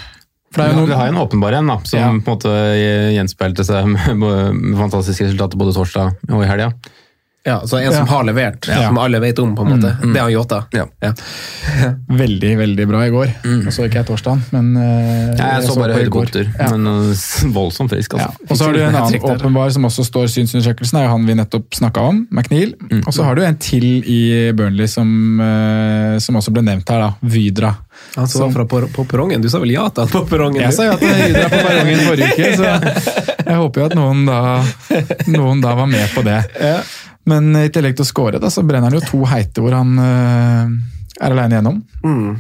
For 0.55 0.63
det 0.63 0.67
er 0.71 0.79
jo 0.79 0.87
Vi 0.87 0.97
har 0.97 1.09
en 1.11 1.19
åpenbar 1.21 1.53
en, 1.59 1.67
da, 1.73 1.79
som 1.85 1.99
Ja. 2.01 2.11
på 2.13 2.31
en 2.31 2.37
måte 2.37 2.53
gjenspeilte 3.17 3.65
seg 3.67 3.87
med 4.17 4.77
fantastiske 4.79 5.27
resultater 5.27 5.59
både 5.59 5.75
torsdag 5.77 6.15
og 6.31 6.45
i 6.45 6.49
helga. 6.49 6.71
Ja, 7.47 7.61
så 7.67 7.79
en 7.79 7.93
som 7.95 8.09
har 8.11 8.25
levert, 8.27 8.67
Ja. 8.69 8.89
som 8.89 8.99
alle 8.99 9.21
vet 9.23 9.39
om, 9.39 9.53
på 9.57 9.63
en 9.63 9.77
måte. 9.77 9.93
Mm. 10.03 10.13
Det 10.13 10.19
er 10.19 10.25
han 10.25 10.33
Yota. 10.35 10.59
Ja. 10.75 10.87
Ja. 11.05 11.13
Veldig, 12.23 12.51
veldig 12.59 12.87
bra 12.89 13.05
i 13.07 13.11
går. 13.15 13.31
Og 13.67 13.69
så 13.75 13.85
ikke 13.87 14.01
jeg 14.01 14.07
torsdagen, 14.09 14.43
men 14.55 14.73
uh, 14.77 15.37
Ja, 15.39 15.53
jeg 15.57 15.67
så 15.69 15.77
bare 15.79 15.95
høydepunkter, 15.99 16.49
Ja. 16.59 16.69
men 16.75 16.87
uh, 16.87 17.27
voldsomt 17.59 17.93
frisk, 17.93 18.17
Ja. 18.19 18.27
altså. 18.33 18.51
Og 18.51 18.59
så 18.59 18.65
har 18.69 18.75
du 18.77 18.81
en 18.83 18.99
annen 18.99 19.27
åpenbar 19.31 19.71
som 19.75 19.87
også 19.87 20.05
står 20.09 20.27
i 20.29 20.33
synsundersøkelsen, 20.35 20.99
er 21.01 21.07
jo 21.07 21.13
han 21.15 21.27
vi 21.29 21.37
nettopp 21.39 21.79
snakka 21.79 22.07
om, 22.11 22.23
McNeil. 22.35 22.75
Og 23.05 23.13
så 23.15 23.27
har 23.27 23.39
du 23.39 23.45
en 23.47 23.59
til 23.63 23.87
i 24.03 24.21
Burnley 24.57 24.91
som, 24.91 25.09
uh, 25.41 26.19
som 26.23 26.39
også 26.43 26.55
ble 26.57 26.67
nevnt 26.67 26.91
her, 26.91 27.07
da. 27.07 27.13
Vydra. 27.23 27.75
Han 28.17 28.27
som 28.29 28.47
var 28.49 28.53
fra 28.59 28.67
på, 28.75 28.83
på 28.93 29.07
perrongen. 29.09 29.41
Du 29.45 29.49
sa 29.53 29.59
vel 29.63 29.73
ja 29.77 29.87
til 29.91 30.05
han 30.05 30.13
på 30.13 30.25
perrongen? 30.29 30.63
Jeg 30.67 30.75
sa 30.77 30.91
ja 30.91 30.97
til 31.01 31.15
Hydra 31.15 31.47
på 31.53 31.63
perrongen 31.63 32.03
forrige 32.07 32.33
uke, 32.35 32.53
så 32.59 32.65
jeg 33.49 33.59
håper 33.63 33.83
jo 33.83 33.87
at 33.91 33.97
noen 33.99 34.25
da, 34.29 34.41
noen 35.31 35.63
da 35.65 35.75
var 35.79 35.87
med 35.91 36.11
på 36.15 36.25
det. 36.27 36.41
Men 37.31 37.51
i 37.59 37.71
tillegg 37.75 37.97
til 37.99 38.07
å 38.07 38.09
score, 38.09 38.41
da, 38.43 38.51
så 38.53 38.63
brenner 38.67 38.91
han 38.91 39.01
jo 39.01 39.07
to 39.07 39.25
heite 39.27 39.63
hvor 39.63 39.75
han 39.75 39.97
eh, 39.99 40.77
er 41.19 41.33
aleine 41.33 41.59
gjennom. 41.59 41.81
Mm. 42.07 42.37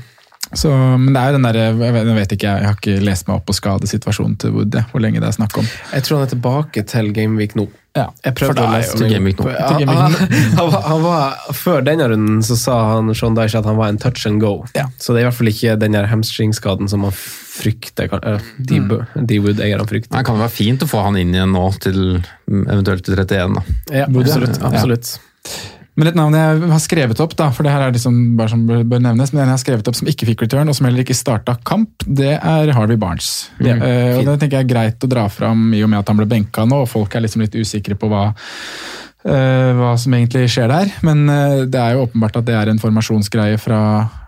Så, 0.55 0.71
men 0.71 1.13
det 1.13 1.21
er 1.23 1.33
jo 1.33 1.37
den 1.39 1.43
der, 1.49 1.57
jeg 1.59 1.75
vet, 1.81 1.97
jeg 2.07 2.17
vet 2.17 2.33
ikke, 2.37 2.51
jeg 2.61 2.67
har 2.69 2.77
ikke 2.79 3.01
lest 3.03 3.27
meg 3.27 3.37
opp 3.41 3.47
på 3.49 3.55
skadesituasjonen 3.57 4.37
til 4.39 4.53
Wood, 4.55 4.77
hvor 4.93 5.03
lenge 5.03 5.19
det 5.21 5.27
er 5.27 5.35
snakk 5.35 5.57
om. 5.59 5.67
Jeg 5.93 6.05
tror 6.07 6.19
han 6.21 6.27
er 6.29 6.31
tilbake 6.37 6.85
til 6.87 7.11
Gameweek 7.17 7.57
nå. 7.59 7.67
Ja, 7.97 8.11
Jeg 8.23 8.35
for 8.37 8.53
prøvde 8.53 8.63
å 8.67 8.73
lese 8.77 8.97
til 9.01 9.09
Gameweek 9.11 9.39
nå. 9.43 9.49
Han, 9.49 10.15
han, 10.61 10.71
han 10.87 11.03
var, 11.03 11.37
før 11.57 11.83
denne 11.87 12.07
runden 12.13 12.43
så 12.47 12.57
sa 12.61 12.77
han 12.95 13.11
Sean 13.17 13.35
Dyche 13.35 13.59
at 13.59 13.67
han 13.67 13.77
var 13.81 13.89
en 13.89 13.99
touch 13.99 14.27
and 14.29 14.41
go. 14.41 14.53
Ja. 14.77 14.87
Så 15.01 15.13
det 15.17 15.23
er 15.23 15.27
i 15.27 15.29
hvert 15.31 15.39
fall 15.41 15.51
ikke 15.53 15.77
den 15.83 15.97
hamstringskaden 16.13 16.89
som 16.93 17.01
man 17.09 17.17
frykter. 17.17 18.09
kan- 18.13 18.21
øh, 18.25 18.41
De, 18.61 18.81
Mm. 18.81 19.27
de 19.27 19.39
Wood-eierne 19.41 19.87
frykter. 19.89 20.13
Det 20.19 20.27
kan 20.27 20.39
være 20.39 20.51
fint 20.53 20.83
å 20.85 20.87
få 20.89 21.03
han 21.09 21.17
inn 21.17 21.35
igjen 21.35 21.53
nå, 21.57 21.65
til 21.81 22.23
eventuelt 22.53 23.03
til 23.05 23.17
31. 23.17 23.55
da. 23.55 23.63
Ja, 23.91 24.05
absolutt. 24.07 24.63
absolutt. 24.63 25.19
Ja. 25.19 25.73
Men 25.97 26.11
et 26.11 26.17
navn 26.19 26.35
jeg 26.37 26.69
har 26.69 26.81
skrevet 26.85 27.21
opp, 27.25 27.33
da, 27.39 27.49
for 27.57 27.65
det 27.65 27.73
her 27.73 27.87
er 27.87 27.95
liksom 27.95 28.17
bare 28.37 28.53
som 28.53 28.67
bør 28.69 29.01
nevnes, 29.01 29.33
men 29.33 29.43
en 29.43 29.49
jeg 29.49 29.55
har 29.55 29.63
skrevet 29.63 29.89
opp 29.89 29.97
som 29.97 30.11
ikke 30.11 30.29
fikk 30.29 30.45
return, 30.45 30.69
og 30.69 30.77
som 30.77 30.89
heller 30.89 31.01
ikke 31.07 31.17
starta 31.17 31.55
kamp, 31.65 32.05
det 32.05 32.35
er 32.37 32.73
Harvey 32.77 33.01
Barnes. 33.01 33.49
Mm. 33.57 33.81
Uh, 33.81 34.19
og. 34.19 34.29
Det 34.29 34.37
tenker 34.43 34.59
jeg 34.59 34.67
er 34.67 34.75
greit 34.75 35.07
å 35.07 35.11
dra 35.11 35.25
fram 35.33 35.71
i 35.73 35.81
og 35.87 35.89
med 35.93 36.03
at 36.03 36.13
han 36.13 36.21
ble 36.21 36.29
benka 36.29 36.67
nå, 36.69 36.83
og 36.85 36.93
folk 36.93 37.17
er 37.17 37.25
liksom 37.25 37.47
litt 37.47 37.57
usikre 37.57 37.97
på 37.97 38.13
hva, 38.13 38.27
uh, 38.29 39.73
hva 39.81 39.97
som 40.03 40.21
egentlig 40.21 40.45
skjer 40.53 40.69
der. 40.75 40.93
Men 41.07 41.25
uh, 41.33 41.65
det 41.65 41.81
er 41.81 41.97
jo 41.97 42.05
åpenbart 42.05 42.43
at 42.43 42.51
det 42.51 42.61
er 42.61 42.75
en 42.75 42.83
formasjonsgreie 42.83 43.57
fra, 43.63 43.81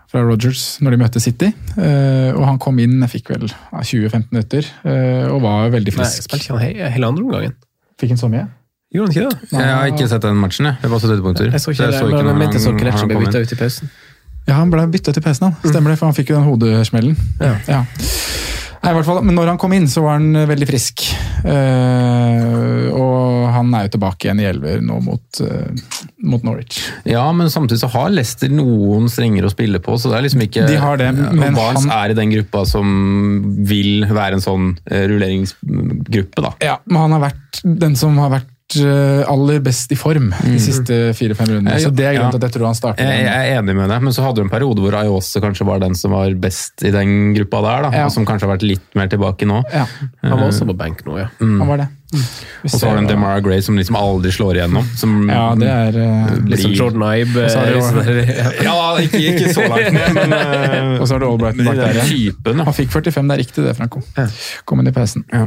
fra 0.09 0.25
Rogers 0.25 0.79
når 0.81 0.97
de 0.97 1.03
møtte 1.05 1.21
City. 1.21 1.53
Og 1.77 2.45
han 2.49 2.57
kom 2.57 2.81
inn, 2.81 2.97
jeg 3.05 3.19
fikk 3.19 3.35
vel 3.35 3.45
ja, 3.45 3.83
20-15 3.85 4.31
minutter, 4.33 4.73
og 5.29 5.43
var 5.45 5.69
veldig 5.77 5.93
frisk. 5.93 6.07
Nei, 6.07 6.15
jeg 6.17 6.31
spilte 6.31 6.47
ikke 6.47 6.63
han 6.63 6.95
hele 6.97 7.13
andre 7.13 7.29
omgangen? 7.29 7.59
Fikk 8.01 8.17
han 8.17 8.21
så 8.25 8.31
mye? 8.31 8.49
Gjorde 8.89 9.13
han 9.13 9.13
ikke 9.13 9.29
det? 9.29 9.49
Jeg 9.53 9.73
har 9.77 9.91
ikke 9.91 10.07
sett 10.09 10.23
den 10.25 10.39
matchen, 10.41 10.65
jeg. 10.65 10.81
Det 10.81 10.89
var 10.89 11.01
så 11.01 11.09
høydepunkter. 11.11 11.51
Jeg 11.53 11.61
så 11.61 11.73
ikke 11.75 11.89
ikke 11.93 12.07
men 12.09 12.29
jeg 12.31 12.37
mente 12.41 12.61
så 12.63 12.71
han- 12.73 13.07
ble 13.11 13.19
bytta 13.21 13.41
ut 13.43 13.51
i 13.53 13.55
pausen. 13.59 13.89
Ja, 14.47 14.53
han 14.55 14.71
ble 14.71 14.87
bytta 14.89 15.13
til 15.13 15.21
i 15.21 15.25
pausen 15.27 15.45
han. 15.45 15.55
Stemmer 15.61 15.93
det, 15.93 15.99
for 15.99 16.09
han 16.09 16.15
fikk 16.17 16.31
jo 16.31 16.39
den 16.39 16.47
hodesmellen. 16.49 17.15
Ja. 17.39 17.83
Nei, 18.79 18.91
i 18.91 18.95
hvert 18.95 19.05
fall, 19.05 19.21
Men 19.21 19.35
når 19.35 19.47
han 19.51 19.57
kom 19.59 19.73
inn, 19.75 19.87
så 19.91 20.01
var 20.01 20.17
han 20.17 20.35
eh, 20.39 20.47
veldig 20.47 20.67
frisk. 20.69 21.03
Uh, 21.43 22.89
og 22.95 23.49
han 23.53 23.73
er 23.75 23.85
jo 23.85 23.91
tilbake 23.97 24.25
igjen 24.27 24.41
i 24.41 24.47
elver 24.49 24.81
nå 24.81 24.99
mot, 25.03 25.41
uh, 25.43 25.67
mot 26.31 26.43
Norwich. 26.47 26.79
Ja, 27.05 27.25
men 27.35 27.51
samtidig 27.51 27.81
så 27.83 27.89
har 27.91 28.09
Leicester 28.09 28.49
noen 28.49 29.09
strenger 29.11 29.45
å 29.45 29.51
spille 29.53 29.81
på, 29.83 29.97
så 29.99 30.09
det 30.09 30.17
er 30.17 30.25
liksom 30.27 30.45
ikke 30.47 30.65
De 30.69 30.77
har 30.79 30.97
det, 30.97 31.11
men 31.13 31.57
Barnes 31.57 31.85
han- 31.85 31.91
er 31.91 32.11
i 32.15 32.17
den 32.17 32.31
gruppa 32.31 32.65
som 32.67 33.65
vil 33.67 34.05
være 34.07 34.39
en 34.39 34.45
sånn 34.47 34.69
rulleringsgruppe, 34.89 36.41
da. 36.41 36.53
Ja, 36.63 36.77
Men 36.85 37.03
han 37.03 37.11
har 37.17 37.29
vært 37.29 37.61
den 37.85 37.95
som 37.99 38.17
har 38.17 38.31
vært 38.39 38.47
aller 38.77 39.59
best 39.65 39.91
i 39.91 39.97
form 39.97 40.29
de 40.43 40.59
siste 40.61 40.97
fire-fem 41.17 41.47
rundene. 41.55 41.79
Så 41.81 41.89
det 41.89 42.05
er 42.05 42.17
grunnen 42.17 42.29
ja. 42.29 42.35
til 42.35 42.41
at 42.43 42.47
jeg 42.49 42.55
tror 42.57 42.67
han 42.69 42.77
starter. 42.77 43.09
Jeg, 43.09 43.25
jeg 43.25 43.53
er 43.53 43.59
enig 43.61 43.75
med 43.75 43.89
deg, 43.89 44.03
men 44.05 44.13
så 44.15 44.25
hadde 44.25 44.41
du 44.41 44.45
en 44.45 44.51
periode 44.53 44.83
hvor 44.83 44.97
Ayose 45.01 45.41
kanskje 45.43 45.67
var 45.67 45.81
den 45.83 45.97
som 45.97 46.13
var 46.15 46.33
best 46.39 46.85
i 46.85 46.91
den 46.93 47.33
gruppa 47.37 47.63
der, 47.65 47.87
da, 47.87 47.93
Ja. 47.99 48.05
og 48.05 48.13
som 48.13 48.27
kanskje 48.29 48.47
har 48.47 48.55
vært 48.57 48.67
litt 48.67 48.99
mer 48.99 49.09
tilbake 49.11 49.47
nå. 49.49 49.63
Ja, 49.73 49.85
Han 50.21 50.37
var 50.37 50.47
også 50.51 50.69
på 50.69 50.77
benk 50.77 51.01
nå, 51.07 51.17
ja. 51.21 51.29
han 51.39 51.67
var 51.67 51.83
det. 51.83 51.89
Og 52.63 52.71
så 52.73 52.87
har 52.87 52.97
du 52.97 53.03
en 53.03 53.07
Demara 53.07 53.39
Gray 53.43 53.61
som 53.63 53.77
liksom 53.77 53.95
aldri 53.95 54.31
slår 54.33 54.57
igjennom. 54.57 54.87
Som 54.97 55.29
Ja, 55.29 55.53
det 55.57 55.69
er 55.69 55.97
uh, 55.99 56.31
Litt 56.49 56.63
som 56.63 56.71
blir- 56.71 56.79
Jordan 56.79 57.05
Ibe. 57.07 57.45
Eh, 57.45 58.31
Ja, 58.67 58.77
ikke, 58.99 59.21
ikke 59.21 59.51
så 59.53 59.67
langt 59.69 59.93
men 59.93 60.33
uh, 60.33 60.95
Og 60.99 61.05
så 61.05 61.15
har 61.15 61.23
du 61.23 61.27
Albrighton 61.29 61.69
bak 61.69 61.79
der 61.79 61.99
igjen. 62.01 62.63
Han 62.65 62.75
fikk 62.75 62.91
45, 62.95 63.29
det 63.29 63.35
er 63.37 63.41
riktig 63.43 63.65
det, 63.67 63.75
Franco. 63.77 64.03
Kom 64.67 64.81
inn 64.81 64.91
i 64.91 64.95
pausen. 64.95 65.25
Ja. 65.31 65.45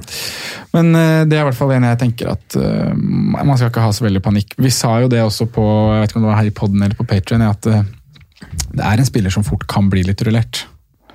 Men 0.76 0.92
uh, 0.94 1.22
det 1.28 1.38
er 1.38 1.42
i 1.42 1.48
hvert 1.50 1.58
fall 1.58 1.74
en 1.76 1.88
jeg 1.90 2.00
tenker 2.00 2.32
at 2.32 2.56
man 2.56 3.56
skal 3.58 3.72
ikke 3.72 3.82
ha 3.84 3.90
så 3.94 4.04
veldig 4.06 4.22
panikk. 4.24 4.54
Vi 4.60 4.70
sa 4.72 4.94
jo 5.02 5.08
det 5.10 5.20
også 5.24 5.48
på 5.50 5.64
jeg 5.92 6.04
vet 6.04 6.12
ikke 6.12 6.20
om 6.20 6.26
det 6.26 6.30
var 6.30 6.40
her 6.40 6.50
i 6.50 6.54
podden 6.54 6.84
eller 6.84 6.96
på 6.98 7.06
Patreon, 7.08 7.42
at 7.44 7.66
det 7.66 8.84
er 8.84 9.00
en 9.00 9.08
spiller 9.08 9.32
som 9.34 9.44
fort 9.46 9.66
kan 9.70 9.90
bli 9.92 10.04
litt 10.06 10.22
rullert. 10.26 10.64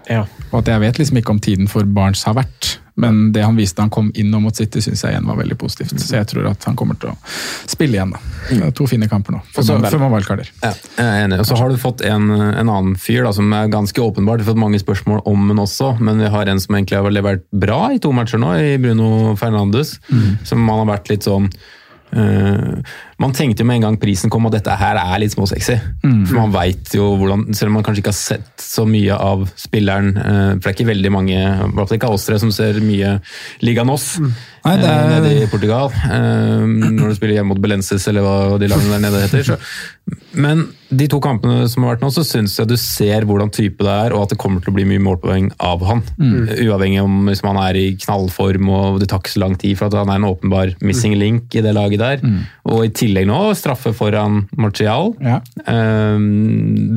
Ja. 0.09 0.25
Og 0.51 0.61
at 0.61 0.71
jeg 0.71 0.83
vet 0.83 0.99
liksom 1.01 1.19
ikke 1.19 1.33
om 1.35 1.41
tiden 1.43 1.71
for 1.71 1.87
Barents 1.87 2.23
har 2.27 2.37
vært, 2.37 2.77
men 2.97 3.31
det 3.33 3.43
han 3.45 3.57
viste 3.57 3.83
han 3.83 3.91
kom 3.93 4.09
inn 4.17 4.33
og 4.33 4.41
mot 4.47 4.57
City, 4.57 4.81
syns 4.81 5.03
jeg 5.05 5.13
igjen 5.13 5.27
var 5.29 5.37
veldig 5.37 5.57
positivt. 5.61 5.93
Så 6.01 6.17
jeg 6.17 6.27
tror 6.31 6.49
at 6.49 6.65
han 6.65 6.77
kommer 6.79 6.97
til 6.97 7.11
å 7.11 7.15
spille 7.69 7.97
igjen, 7.99 8.15
da. 8.15 8.21
Er 8.57 8.73
To 8.77 8.87
fine 8.89 9.09
kamper 9.11 9.37
nå, 9.37 9.41
før 9.53 9.67
man, 9.77 9.87
man 10.07 10.15
wildcarder. 10.15 10.49
Ja, 10.63 10.73
jeg 10.97 11.05
er 11.05 11.25
enig. 11.27 11.39
Og 11.43 11.49
så 11.49 11.59
har 11.59 11.69
du 11.69 11.77
fått 11.81 12.01
en, 12.07 12.29
en 12.33 12.71
annen 12.73 12.95
fyr 13.01 13.27
da, 13.27 13.33
som 13.37 13.53
er 13.53 13.69
ganske 13.73 14.01
åpenbart. 14.01 14.41
Du 14.41 14.47
har 14.47 14.51
fått 14.53 14.63
mange 14.65 14.81
spørsmål 14.81 15.21
om 15.29 15.45
den 15.51 15.61
også, 15.61 15.93
men 16.01 16.23
vi 16.23 16.31
har 16.33 16.49
en 16.49 16.61
som 16.63 16.77
egentlig 16.77 16.97
har 16.99 17.13
levert 17.13 17.45
bra 17.53 17.81
i 17.93 18.01
to 18.01 18.13
matcher 18.15 18.41
nå, 18.41 18.55
i 18.57 18.77
Bruno 18.81 19.35
Fernandes. 19.39 19.97
Som 20.47 20.65
man 20.65 20.83
har 20.83 20.95
vært 20.97 21.13
litt 21.13 21.27
sånn 21.29 21.51
eh, 22.15 22.93
Man 23.19 23.33
tenkte 23.33 23.63
jo 23.63 23.67
med 23.67 23.79
en 23.79 23.87
gang 23.87 23.99
prisen 24.01 24.31
kom 24.33 24.45
og 24.47 24.53
dette 24.53 24.73
her 24.77 24.99
er 25.01 25.21
litt 25.23 25.33
småsexy. 25.33 25.77
For 26.29 26.37
man 26.37 26.53
veit 26.53 26.93
jo 26.95 27.09
hvordan 27.19 27.47
Selv 27.57 27.71
om 27.71 27.79
man 27.79 27.85
kanskje 27.87 28.03
ikke 28.03 28.13
har 28.13 28.19
sett 28.19 28.63
så 28.63 28.85
mye 28.87 29.15
av 29.15 29.47
spilleren 29.57 30.13
uh, 30.15 30.51
For 30.57 30.67
det 30.67 30.71
er 30.71 30.75
ikke 30.77 30.91
veldig 30.91 31.11
mange, 31.13 31.37
i 31.37 31.71
hvert 31.73 31.89
fall 31.89 31.99
ikke 31.99 32.11
av 32.11 32.17
oss 32.17 32.27
tre, 32.27 32.37
som 32.41 32.53
ser 32.53 32.79
mye 32.83 33.17
Liga 33.65 33.85
Nos 33.87 34.17
Nei, 34.67 34.77
det 34.81 34.89
er- 34.91 35.03
eh, 35.07 35.13
nede 35.15 35.33
i 35.43 35.47
Portugal. 35.51 35.91
eh, 35.91 36.65
når 36.67 37.09
du 37.09 37.15
spiller 37.17 37.37
hjemme 37.39 37.53
mot 37.55 37.61
Belenses 37.63 38.07
eller 38.11 38.21
hva 38.27 38.59
de 38.59 38.67
lagene 38.71 38.97
der 38.97 39.05
nede 39.07 39.21
heter. 39.27 39.43
Så. 39.53 39.57
Men 40.37 40.67
de 40.89 41.05
to 41.11 41.17
kampene 41.19 41.65
som 41.67 41.83
har 41.83 41.95
vært 41.97 42.03
nå, 42.05 42.09
så 42.15 42.23
syns 42.23 42.53
jeg 42.57 42.67
du 42.69 42.77
ser 42.79 43.25
hvordan 43.27 43.49
type 43.51 43.83
det 43.83 43.91
er, 43.91 44.13
og 44.15 44.21
at 44.23 44.29
det 44.31 44.37
kommer 44.39 44.61
til 44.63 44.71
å 44.71 44.75
bli 44.77 44.85
mye 44.87 45.01
målpoeng 45.03 45.49
av 45.59 45.81
han. 45.83 46.03
Uavhengig 46.17 47.01
om 47.03 47.25
hvis 47.27 47.41
han 47.43 47.57
er 47.59 47.75
i 47.75 47.87
knallform 47.99 48.69
og 48.71 48.99
det 49.01 49.09
tar 49.11 49.19
ikke 49.19 49.33
så 49.35 49.41
lang 49.43 49.57
tid 49.59 49.75
for 49.77 49.87
at 49.89 49.97
han 49.99 50.07
er 50.13 50.15
en 50.21 50.29
åpenbar 50.29 50.75
missing 50.81 51.17
link 51.19 51.53
i 51.59 51.63
det 51.65 51.73
laget 51.75 51.99
der. 51.99 52.23
Og 52.67 52.85
i 52.85 52.91
tillegg 52.95 53.27
nå 53.27 53.39
straffe 53.59 53.91
foran 53.97 54.45
Martial. 54.55 55.11
Ja. 55.19 55.41
Eh, 55.67 56.17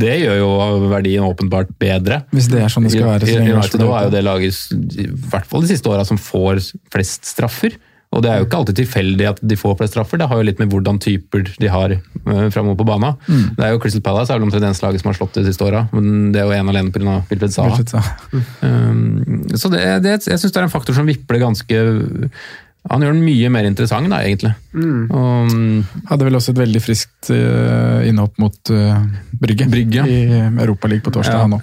det 0.00 0.14
gjør 0.22 0.38
jo 0.38 0.50
verdien 0.92 1.26
åpenbart 1.26 1.74
bedre. 1.83 2.22
Hvis 2.33 2.48
det 2.52 2.62
er 2.62 2.68
sånn 2.70 2.85
det 2.87 2.92
skal 2.94 3.09
være. 3.11 3.26
så 3.26 3.40
United 3.42 3.80
er 3.80 4.04
jo 4.06 4.11
det 4.14 4.24
laget, 4.24 4.61
i 5.02 5.06
hvert 5.33 5.46
fall 5.50 5.62
de 5.66 5.72
siste 5.74 5.90
åra, 5.90 6.06
som 6.06 6.16
får 6.20 6.62
flest 6.92 7.24
straffer. 7.61 7.79
Og 8.11 8.25
det 8.25 8.31
er 8.31 8.40
jo 8.40 8.46
ikke 8.49 8.59
alltid 8.59 8.79
tilfeldig 8.81 9.27
at 9.29 9.40
de 9.53 9.57
får 9.59 9.77
flest 9.79 9.94
straffer, 9.94 10.18
det 10.18 10.27
har 10.27 10.40
jo 10.40 10.46
litt 10.49 10.59
med 10.59 10.73
hvordan 10.73 10.96
typer 10.99 11.44
de 11.46 11.68
har 11.70 11.92
uh, 11.94 12.49
framover 12.51 12.81
på 12.81 12.87
banen. 12.88 13.14
Mm. 13.29 13.44
Det 13.55 13.66
er 13.66 13.70
jo 13.70 13.83
Crystal 13.85 14.03
Palace 14.03 14.33
er 14.33 14.40
vel 14.40 14.49
omtrent 14.49 14.64
det 14.64 14.70
eneste 14.73 14.87
laget 14.87 15.05
som 15.05 15.12
har 15.12 15.18
slått 15.20 15.38
de 15.38 15.44
siste 15.46 15.62
åra, 15.62 15.85
men 15.94 16.33
det 16.35 16.40
er 16.42 16.49
jo 16.49 16.57
en 16.57 16.73
alene 16.73 16.90
pga. 16.90 17.20
Wilfred 17.31 17.55
Saha. 17.55 17.70
Wilfred 17.70 17.92
Zaha. 17.92 18.42
Um, 18.66 19.46
så 19.55 19.70
det, 19.70 19.85
det, 20.03 20.16
jeg 20.27 20.42
syns 20.42 20.51
det 20.51 20.59
er 20.59 20.66
en 20.66 20.75
faktor 20.75 20.99
som 20.99 21.07
vipper 21.07 21.38
det 21.38 21.44
ganske 21.44 21.85
Han 22.88 23.02
gjør 23.04 23.12
den 23.12 23.24
mye 23.26 23.48
mer 23.52 23.66
interessant, 23.68 24.08
da, 24.08 24.22
egentlig. 24.24 24.54
Og, 24.72 25.50
um, 25.52 25.82
Hadde 26.08 26.24
vel 26.24 26.38
også 26.38 26.54
et 26.54 26.60
veldig 26.62 26.80
friskt 26.80 27.28
uh, 27.28 28.00
innhopp 28.08 28.38
mot 28.40 28.72
uh, 28.72 29.02
Brygge, 29.36 29.66
Brygge. 29.68 30.04
i 30.08 30.38
Europaligaen 30.48 31.04
på 31.04 31.12
torsdag. 31.12 31.42
Ja. 31.42 31.44
han. 31.44 31.60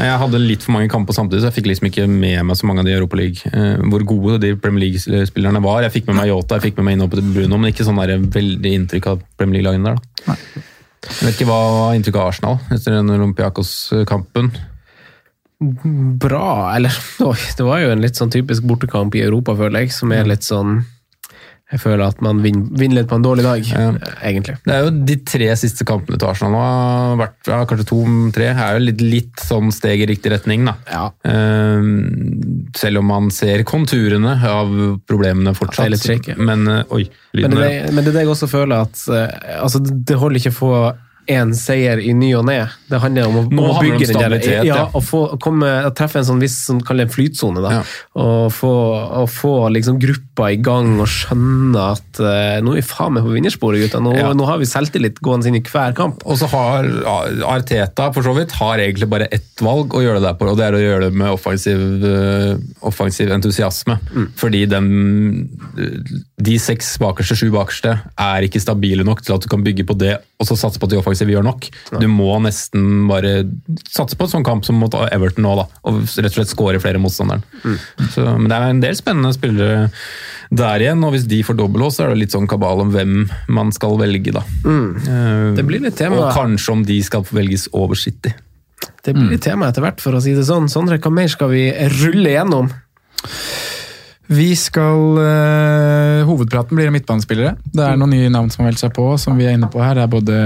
Jeg 0.00 0.16
hadde 0.22 0.40
litt 0.40 0.64
for 0.64 0.78
mange 0.78 0.88
kamper 0.92 1.16
samtidig, 1.16 1.42
så 1.42 1.50
jeg 1.50 1.58
fikk 1.58 1.68
liksom 1.68 1.90
ikke 1.90 2.08
med 2.08 2.40
meg 2.48 2.56
så 2.56 2.70
mange 2.70 2.80
av 2.80 2.88
de 2.88 2.94
i 2.94 2.96
Europa 2.96 3.20
League. 3.20 3.52
Eh, 3.52 3.84
hvor 3.92 4.06
gode 4.08 4.40
de 4.40 4.54
Premier 4.56 4.86
League-spillerne 4.86 5.60
var. 5.64 5.84
Jeg 5.84 5.98
fikk 5.98 6.08
med 6.08 6.22
meg 6.22 6.32
Yota, 6.32 6.56
jeg 6.56 6.70
fikk 6.70 6.80
med 6.80 6.88
meg 6.88 6.98
innhoppet 6.98 7.20
til 7.20 7.36
Bruno, 7.36 7.60
men 7.60 7.74
ikke 7.74 7.86
sånn 7.88 8.00
der 8.00 8.16
veldig 8.40 8.74
inntrykk 8.78 9.12
av 9.12 9.22
Premier 9.36 9.60
League-lagene 9.60 9.92
der. 9.92 10.00
da. 10.24 10.66
Jeg 11.00 11.26
vet 11.26 11.36
ikke 11.36 11.48
hva 11.48 11.60
inntrykket 11.96 12.20
av 12.20 12.32
Arsenal 12.32 12.58
etter 12.72 12.96
den 12.96 13.12
Olympiakos-kampen. 13.12 14.52
Bra, 15.60 16.72
eller 16.76 16.94
Oi, 17.30 17.36
det 17.56 17.66
var 17.66 17.82
jo 17.82 17.90
en 17.92 18.00
litt 18.00 18.16
sånn 18.16 18.32
typisk 18.32 18.64
bortekamp 18.64 19.14
i 19.18 19.26
Europa, 19.26 19.52
føler 19.58 19.84
jeg, 19.84 19.92
som 19.92 20.12
er 20.16 20.24
litt 20.30 20.46
sånn 20.46 20.78
Jeg 21.70 21.82
føler 21.82 22.00
at 22.06 22.22
man 22.24 22.40
vinner, 22.42 22.94
litt 22.96 23.06
på 23.10 23.18
en 23.18 23.22
dårlig 23.26 23.44
dag, 23.44 23.66
Ja. 23.68 23.90
egentlig. 24.26 24.56
Det 24.64 24.72
er 24.74 24.86
jo 24.86 24.94
De 25.06 25.16
tre 25.28 25.50
siste 25.60 25.84
kampene 25.86 26.16
til 26.18 26.26
Arsenal 26.30 26.54
nå, 26.56 26.62
har 26.64 27.20
vært, 27.20 27.36
ja, 27.52 27.58
kanskje 27.68 27.86
to-tre, 27.92 28.48
er 28.54 28.78
jo 28.78 28.86
litt, 28.88 29.04
litt 29.04 29.44
sånn 29.44 29.68
steg 29.76 30.00
i 30.02 30.08
riktig 30.10 30.32
retning. 30.32 30.64
da. 30.66 30.74
Ja. 30.90 31.04
Eh, 31.28 31.84
selv 32.80 33.02
om 33.04 33.06
man 33.12 33.28
ser 33.30 33.62
konturene 33.68 34.32
av 34.50 34.72
problemene 35.06 35.52
fortsatt. 35.54 35.92
Det 35.92 36.10
er 36.10 36.18
litt. 36.24 36.40
Men 36.40 36.66
eh, 36.72 36.82
oi, 36.96 37.04
Men 37.36 37.50
det, 37.60 37.70
men 37.92 38.02
det 38.02 38.14
er 38.14 38.18
det 38.18 38.24
jeg 38.24 38.32
også 38.34 38.48
føler 38.50 38.80
at 38.88 39.04
eh, 39.14 39.60
altså, 39.60 39.78
Det 39.84 40.16
holder 40.18 40.40
ikke 40.40 40.56
å 40.56 40.58
få 40.58 40.72
én 41.30 41.52
seier 41.56 42.00
i 42.02 42.12
ny 42.16 42.32
og 42.38 42.46
ne. 42.48 42.58
Det 42.90 42.98
handler 43.02 43.28
om 43.28 43.38
å, 43.38 43.42
Nå 43.46 43.64
om 43.64 43.76
å 43.76 43.82
bygge 43.82 44.08
den 44.10 44.34
der, 44.34 44.64
ja, 44.66 44.82
og 44.88 45.04
få, 45.06 45.20
komme, 45.42 45.68
treffe 45.96 46.20
en 46.20 46.26
sånn 46.26 46.42
viss 46.42 46.56
en 46.72 46.82
flytsone. 46.82 47.62
Da. 47.62 47.72
Ja. 47.78 47.82
Og 48.20 48.50
få, 48.54 48.72
og 49.22 49.28
få 49.30 49.54
liksom 49.74 50.00
gruppa 50.02 50.50
i 50.54 50.58
gang 50.62 50.96
og 51.00 51.08
skjønne 51.10 51.86
at 51.94 52.20
uh, 52.22 52.58
nå 52.64 52.74
er 52.74 52.80
vi 52.80 52.86
faen 52.86 53.14
meg 53.16 53.26
på 53.26 53.34
vinnersporet, 53.36 53.84
gutta. 53.84 54.02
Nå, 54.02 54.14
Ja. 54.18 54.32
nå 54.36 54.46
har 54.48 54.60
vi 54.60 54.68
selvtillit 54.68 55.20
gående 55.24 55.50
inn 55.50 55.60
i 55.60 55.64
hver 55.64 55.94
kamp. 55.96 56.24
Og 56.26 56.40
så 56.40 56.48
har 56.50 56.88
Arteta 57.50 58.10
for 58.14 58.26
så 58.26 58.34
vidt 58.36 58.56
har 58.58 58.82
egentlig 58.82 59.10
bare 59.10 59.28
ett 59.32 59.62
valg 59.64 59.94
å 59.94 60.02
gjøre 60.02 60.20
det 60.20 60.28
der 60.28 60.38
på, 60.40 60.48
og 60.50 60.58
det 60.58 60.66
er 60.66 60.78
å 60.78 60.82
gjøre 60.82 61.08
det 61.08 61.20
med 61.20 61.34
offensiv, 61.34 61.84
eh, 62.06 62.56
offensiv 62.86 63.30
entusiasme. 63.34 63.98
Fordi 64.40 64.64
den, 64.70 64.90
de 66.40 66.58
seks 66.60 66.96
bakerste, 67.02 67.38
sju 67.38 67.50
bakerste, 67.54 67.96
er 68.18 68.48
ikke 68.48 68.62
stabile 68.62 69.06
nok 69.06 69.22
til 69.24 69.36
at 69.36 69.44
du 69.44 69.50
kan 69.52 69.64
bygge 69.66 69.86
på 69.88 69.96
det 70.00 70.18
og 70.40 70.48
så 70.48 70.56
satse 70.56 70.80
på 70.80 70.88
at 70.88 70.94
de 70.94 70.98
offensive 71.00 71.19
gjør 71.28 71.44
nok. 71.44 71.68
Du 72.00 72.06
må 72.08 72.32
nesten 72.40 73.04
bare 73.10 73.44
satse 73.90 74.16
på 74.16 74.24
en 74.24 74.32
sånn 74.32 74.46
kamp 74.46 74.64
som 74.64 74.80
mot 74.80 74.94
Everton 75.10 75.44
nå, 75.44 75.54
da, 75.58 75.66
og 75.84 76.00
rett 76.00 76.30
og 76.30 76.38
slett 76.38 76.52
skåre 76.54 76.80
flere 76.80 77.02
motstanderen. 77.02 77.44
Så, 78.14 78.24
men 78.24 78.48
det 78.48 78.56
er 78.56 78.68
en 78.70 78.84
del 78.84 78.96
spennende 78.96 79.34
spillere 79.36 79.88
der 80.50 80.82
igjen, 80.82 81.04
og 81.06 81.14
hvis 81.14 81.28
de 81.30 81.42
får 81.46 81.58
dobbelthås, 81.60 81.98
så 81.98 82.06
er 82.06 82.14
det 82.14 82.22
litt 82.24 82.34
sånn 82.34 82.48
kabal 82.50 82.80
om 82.82 82.94
hvem 82.94 83.26
man 83.52 83.70
skal 83.74 83.98
velge, 84.00 84.32
da. 84.34 84.42
Mm. 84.64 85.54
Det 85.58 85.66
blir 85.66 85.84
litt 85.84 85.98
tema. 86.00 86.24
og 86.24 86.32
kanskje 86.34 86.72
om 86.74 86.86
de 86.86 86.96
skal 87.06 87.26
velges 87.30 87.68
over 87.76 87.98
City. 87.98 88.32
Det 89.04 89.14
blir 89.16 89.30
litt 89.32 89.44
tema 89.44 89.68
etter 89.70 89.84
hvert, 89.84 90.00
for 90.02 90.16
å 90.16 90.22
si 90.22 90.34
det 90.36 90.46
sånn. 90.48 90.68
Sondre, 90.72 90.98
hva 91.00 91.12
mer 91.14 91.30
skal 91.32 91.52
vi 91.52 91.68
rulle 92.00 92.34
gjennom? 92.34 92.72
Vi 94.30 94.52
skal 94.54 95.18
uh, 95.18 96.22
Hovedpraten 96.28 96.78
blir 96.78 96.86
om 96.86 96.94
midtbanespillere. 96.94 97.56
Det 97.74 97.82
er 97.82 97.96
noen 97.98 98.12
nye 98.14 98.28
navn 98.30 98.50
som 98.52 98.62
har 98.62 98.68
meldt 98.70 98.82
seg 98.84 98.92
på, 98.94 99.08
som 99.18 99.34
vi 99.34 99.48
er 99.48 99.56
inne 99.56 99.66
på 99.72 99.82
her. 99.82 99.96
Det 99.98 100.04
er 100.04 100.12
både 100.12 100.36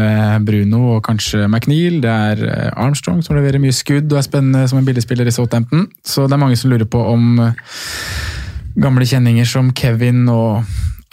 Bruno 0.46 0.80
og 0.94 1.02
kanskje 1.04 1.44
McNeil. 1.44 1.98
Det 2.00 2.14
er 2.30 2.44
eh, 2.48 2.70
Armstrong 2.80 3.20
som 3.26 3.36
leverer 3.36 3.60
mye 3.60 3.76
skudd 3.76 4.08
og 4.08 4.22
er 4.22 4.24
spennende 4.24 4.64
som 4.70 4.80
en 4.80 4.88
billigspiller 4.88 5.28
i 5.28 5.34
Southampton. 5.36 5.84
Så 6.00 6.24
det 6.24 6.38
er 6.38 6.40
mange 6.40 6.56
som 6.56 6.72
lurer 6.72 6.88
på 6.88 7.02
om 7.12 7.36
eh, 7.44 7.60
gamle 8.80 9.04
kjenninger 9.10 9.48
som 9.52 9.68
Kevin 9.76 10.24
og 10.32 10.64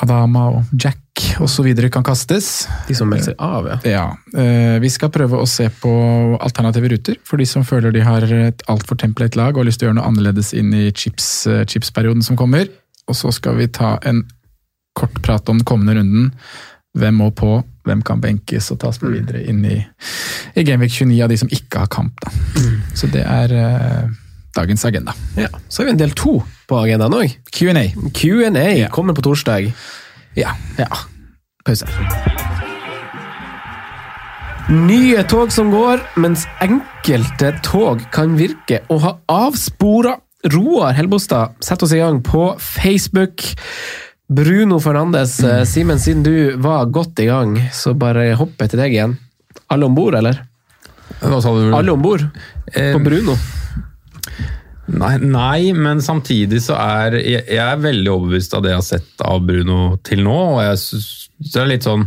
Adama 0.01 0.47
og 0.55 0.71
Jack 0.71 1.00
osv. 1.43 1.67
kan 1.93 2.03
kastes. 2.05 2.67
De 2.87 2.95
som 2.97 3.09
melder 3.09 3.31
seg 3.31 3.35
av, 3.41 3.67
ja. 3.67 3.77
Ja, 3.87 4.05
eh, 4.37 4.79
Vi 4.83 4.89
skal 4.89 5.09
prøve 5.13 5.39
å 5.41 5.47
se 5.49 5.69
på 5.81 5.91
alternative 6.41 6.89
ruter 6.93 7.17
for 7.27 7.37
de 7.41 7.45
som 7.49 7.63
føler 7.67 7.91
de 7.95 8.03
har 8.05 8.23
et 8.23 8.63
altfor 8.71 8.97
template 9.01 9.37
lag 9.39 9.55
og 9.55 9.63
har 9.63 9.69
lyst 9.69 9.81
til 9.81 9.87
å 9.87 9.91
gjøre 9.91 9.99
noe 10.01 10.09
annerledes 10.11 10.53
inn 10.57 10.73
i 10.73 10.89
chips, 10.91 11.47
eh, 11.47 11.63
chipsperioden 11.65 12.23
som 12.23 12.37
kommer. 12.39 12.67
Og 13.07 13.15
så 13.17 13.31
skal 13.33 13.55
vi 13.59 13.67
ta 13.67 13.97
en 14.05 14.23
kort 14.97 15.21
prat 15.23 15.47
om 15.49 15.57
den 15.61 15.65
kommende 15.65 15.95
runden. 15.99 16.31
Hvem 16.97 17.15
må 17.21 17.29
på, 17.31 17.63
hvem 17.87 18.01
kan 18.03 18.19
benkes 18.21 18.67
og 18.73 18.81
tas 18.83 18.99
med 19.01 19.13
videre 19.15 19.45
inn 19.47 19.61
i, 19.65 19.77
i 20.59 20.63
Gameweek 20.67 20.91
29 20.91 21.21
av 21.23 21.29
de 21.31 21.37
som 21.39 21.47
ikke 21.51 21.85
har 21.85 21.87
kamp. 21.87 22.19
Da. 22.19 22.31
Så 22.93 23.07
det 23.13 23.23
er 23.23 23.53
eh, 23.55 24.09
dagens 24.57 24.83
agenda. 24.85 25.13
ja. 25.39 25.47
Så 25.69 25.81
har 25.81 25.87
vi 25.87 25.93
en 25.95 26.01
del 26.01 26.11
to 26.11 26.41
på 26.67 26.79
agendaen 26.83 27.15
òg. 27.15 27.37
Q&A. 27.55 27.85
Q&A 28.11 28.89
kommer 28.91 29.15
på 29.15 29.23
torsdag. 29.23 29.71
Ja. 30.39 30.55
Ja. 30.77 30.87
Pause. 31.65 31.87
Nye 34.71 35.23
tog 35.27 35.51
som 35.51 35.71
går, 35.73 35.99
mens 36.21 36.45
enkelte 36.63 37.51
tog 37.65 38.03
kan 38.13 38.37
virke 38.39 38.81
å 38.91 38.99
ha 39.03 39.15
avspora. 39.31 40.15
Roar 40.51 40.95
Helbostad, 40.97 41.57
sett 41.61 41.83
oss 41.85 41.91
i 41.93 41.99
gang 41.99 42.21
på 42.25 42.55
Facebook. 42.57 43.43
Bruno 44.31 44.79
Fernandes, 44.81 45.35
mm. 45.43 45.65
Simen, 45.69 45.99
siden 45.99 46.23
du 46.23 46.55
var 46.63 46.87
godt 46.89 47.19
i 47.19 47.27
gang, 47.27 47.57
så 47.75 47.93
bare 47.93 48.31
hopp 48.39 48.63
etter 48.63 48.79
deg 48.79 48.95
igjen. 48.95 49.17
Alle 49.69 49.85
om 49.89 49.97
bord, 49.97 50.15
eller? 50.17 50.39
Hva 51.19 51.41
sa 51.43 51.51
du? 51.53 51.67
Alle 51.75 51.93
om 51.93 52.01
bord 52.01 52.23
Eh, 52.71 52.93
på 52.95 53.01
Bruno. 53.03 53.35
Nei, 54.91 55.15
nei, 55.23 55.71
men 55.77 56.01
samtidig 56.03 56.59
så 56.65 56.75
er 56.75 57.15
jeg, 57.21 57.43
jeg 57.47 57.63
er 57.63 57.83
veldig 57.83 58.11
overbevist 58.11 58.55
av 58.57 58.63
det 58.65 58.73
jeg 58.73 58.79
har 58.81 58.87
sett 58.87 59.23
av 59.23 59.43
Bruno 59.47 59.97
til 60.07 60.23
nå. 60.25 60.37
og 60.57 60.63
jeg 60.65 60.79
synes 60.83 61.11
det 61.41 61.61
er 61.61 61.69
litt 61.71 61.85
sånn 61.87 62.03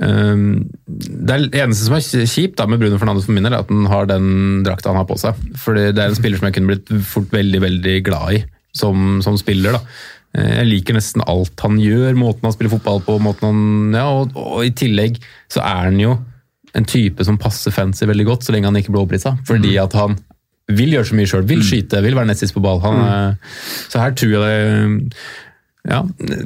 um, 0.00 0.44
Det 0.86 1.34
er 1.34 1.42
det 1.52 1.60
eneste 1.64 1.88
som 1.88 1.96
er 1.98 2.28
kjipt 2.30 2.56
da 2.60 2.64
med 2.70 2.80
Bruno 2.80 3.00
Fernandes 3.00 3.26
for 3.26 3.36
min 3.36 3.44
del, 3.44 3.56
er 3.56 3.64
at 3.66 3.72
han 3.72 3.88
har 3.90 4.06
den 4.08 4.28
drakta 4.64 4.92
han 4.92 5.00
har 5.00 5.08
på 5.08 5.18
seg. 5.20 5.40
Fordi 5.60 5.90
det 5.92 6.04
er 6.04 6.12
en 6.12 6.18
spiller 6.18 6.40
som 6.40 6.48
jeg 6.48 6.56
kunne 6.56 6.72
blitt 6.72 6.92
fort 7.10 7.34
veldig 7.34 7.62
veldig 7.66 7.96
glad 8.06 8.38
i 8.38 8.44
som, 8.76 9.18
som 9.24 9.36
spiller. 9.40 9.76
da. 9.76 9.82
Eh, 10.36 10.54
Jeg 10.60 10.70
liker 10.70 10.96
nesten 10.96 11.24
alt 11.26 11.60
han 11.64 11.80
gjør, 11.80 12.16
måten 12.20 12.46
han 12.48 12.54
spiller 12.54 12.76
fotball 12.76 13.02
på, 13.06 13.18
måten 13.24 13.50
han, 13.50 13.60
ja, 13.96 14.06
og, 14.12 14.36
og 14.36 14.64
i 14.64 14.72
tillegg 14.76 15.18
så 15.52 15.64
er 15.64 15.90
han 15.90 16.00
jo 16.00 16.16
en 16.76 16.84
type 16.84 17.24
som 17.24 17.38
passer 17.40 17.72
fancy 17.72 18.04
veldig 18.08 18.26
godt, 18.28 18.44
så 18.44 18.52
lenge 18.52 18.68
han 18.68 18.76
ikke 18.76 18.92
blir 18.92 19.02
overprisa. 19.06 19.36
Fordi 19.48 19.76
at 19.80 19.96
han 19.96 20.18
vil 20.68 20.96
gjøre 20.96 21.06
så 21.10 21.14
mye 21.18 21.30
sjøl, 21.30 21.44
vil 21.46 21.62
skyte, 21.62 22.00
vil 22.02 22.16
være 22.18 22.26
nest 22.32 22.42
sist 22.42 22.54
på 22.56 22.62
ball. 22.64 22.80
Han, 22.82 22.96
mm. 22.98 23.36
Så 23.92 24.02
her 24.02 24.16
tror 24.18 24.32
jeg 24.34 24.42
det 24.42 25.10
ja, 25.86 26.00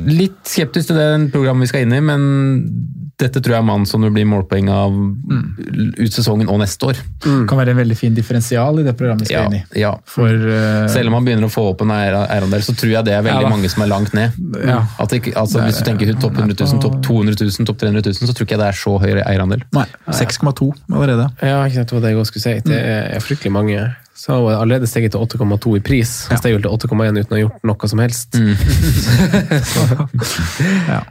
Litt 0.05 0.43
skeptisk 0.45 0.91
til 0.91 0.99
det 1.01 1.31
programmet 1.33 1.65
vi 1.65 1.71
skal 1.71 1.87
inn 1.87 1.95
i, 1.97 2.01
men 2.05 2.25
dette 3.21 3.41
tror 3.45 3.55
jeg 3.55 3.61
er 3.63 3.67
mannen 3.69 3.87
som 3.89 4.01
det 4.05 4.11
blir 4.15 4.25
målpoeng 4.29 4.69
av 4.73 4.95
ut 4.97 6.13
sesongen 6.13 6.49
og 6.49 6.61
neste 6.63 6.89
år. 6.89 7.01
Kan 7.21 7.59
være 7.59 7.75
en 7.75 7.81
veldig 7.83 7.97
fin 7.99 8.15
differensial 8.17 8.81
i 8.81 8.85
det 8.87 8.95
programmet 8.97 9.29
vi 9.29 9.35
Ja, 9.35 9.43
skal 9.43 9.53
inn 9.53 9.59
i. 9.59 9.81
ja. 9.81 9.91
For 10.09 10.29
uh, 10.33 10.87
Selv 10.93 11.11
om 11.13 11.19
han 11.19 11.27
begynner 11.29 11.49
å 11.49 11.53
få 11.53 11.67
opp 11.75 11.85
en 11.85 11.93
eier- 11.93 12.17
eierandel, 12.23 12.65
så 12.65 12.73
tror 12.77 12.95
jeg 12.95 13.09
det 13.09 13.17
er 13.17 13.25
veldig 13.27 13.45
Ja 13.45 13.53
mange 13.53 13.69
som 13.73 13.85
er 13.85 13.91
langt 13.93 14.17
ned. 14.17 14.37
Ja. 14.65 14.79
At 15.01 15.13
det 15.13 15.21
ikke, 15.21 15.35
altså, 15.41 15.61
hvis 15.67 15.81
du 15.81 15.85
tenker 15.89 16.13
topp 16.17 16.37
100 16.41 16.57
000, 16.57 16.81
topp 16.85 17.01
200 17.05 17.41
000, 17.45 17.69
topp 17.69 17.81
300 17.85 18.07
000, 18.09 18.21
så 18.31 18.37
tror 18.37 18.49
ikke 18.49 18.57
jeg 18.57 18.63
det 18.65 18.71
er 18.71 18.81
så 18.81 18.97
høy 19.05 19.11
eierandel. 19.21 19.65
Nei, 19.77 19.87
6,2 20.21 20.71
allerede. 20.89 21.29
Ja, 21.45 21.61
ikke 21.65 21.81
sant, 21.81 21.93
det 21.93 21.99
var 21.99 22.07
det 22.07 22.15
jeg 22.15 22.23
også 22.25 22.35
skulle 22.35 22.47
si. 22.49 22.57
Det 22.69 22.81
er 23.17 23.25
fryktelig 23.25 23.53
mange. 23.57 23.89
Så 24.21 24.33
har 24.35 24.41
hun 24.43 24.53
allerede 24.53 24.85
steget 24.91 25.15
til 25.15 25.23
8,2 25.25 25.79
i 25.79 25.81
pris. 25.81 26.11
Han 26.29 26.37
steg 26.43 26.53
vel 26.59 26.65
til 26.67 26.75
8,1 26.77 27.21
uten 27.23 27.33
å 27.33 27.37
ha 27.39 27.41
gjort 27.41 27.63
noe 27.71 27.89
som 27.89 28.03
helst. 28.03 28.37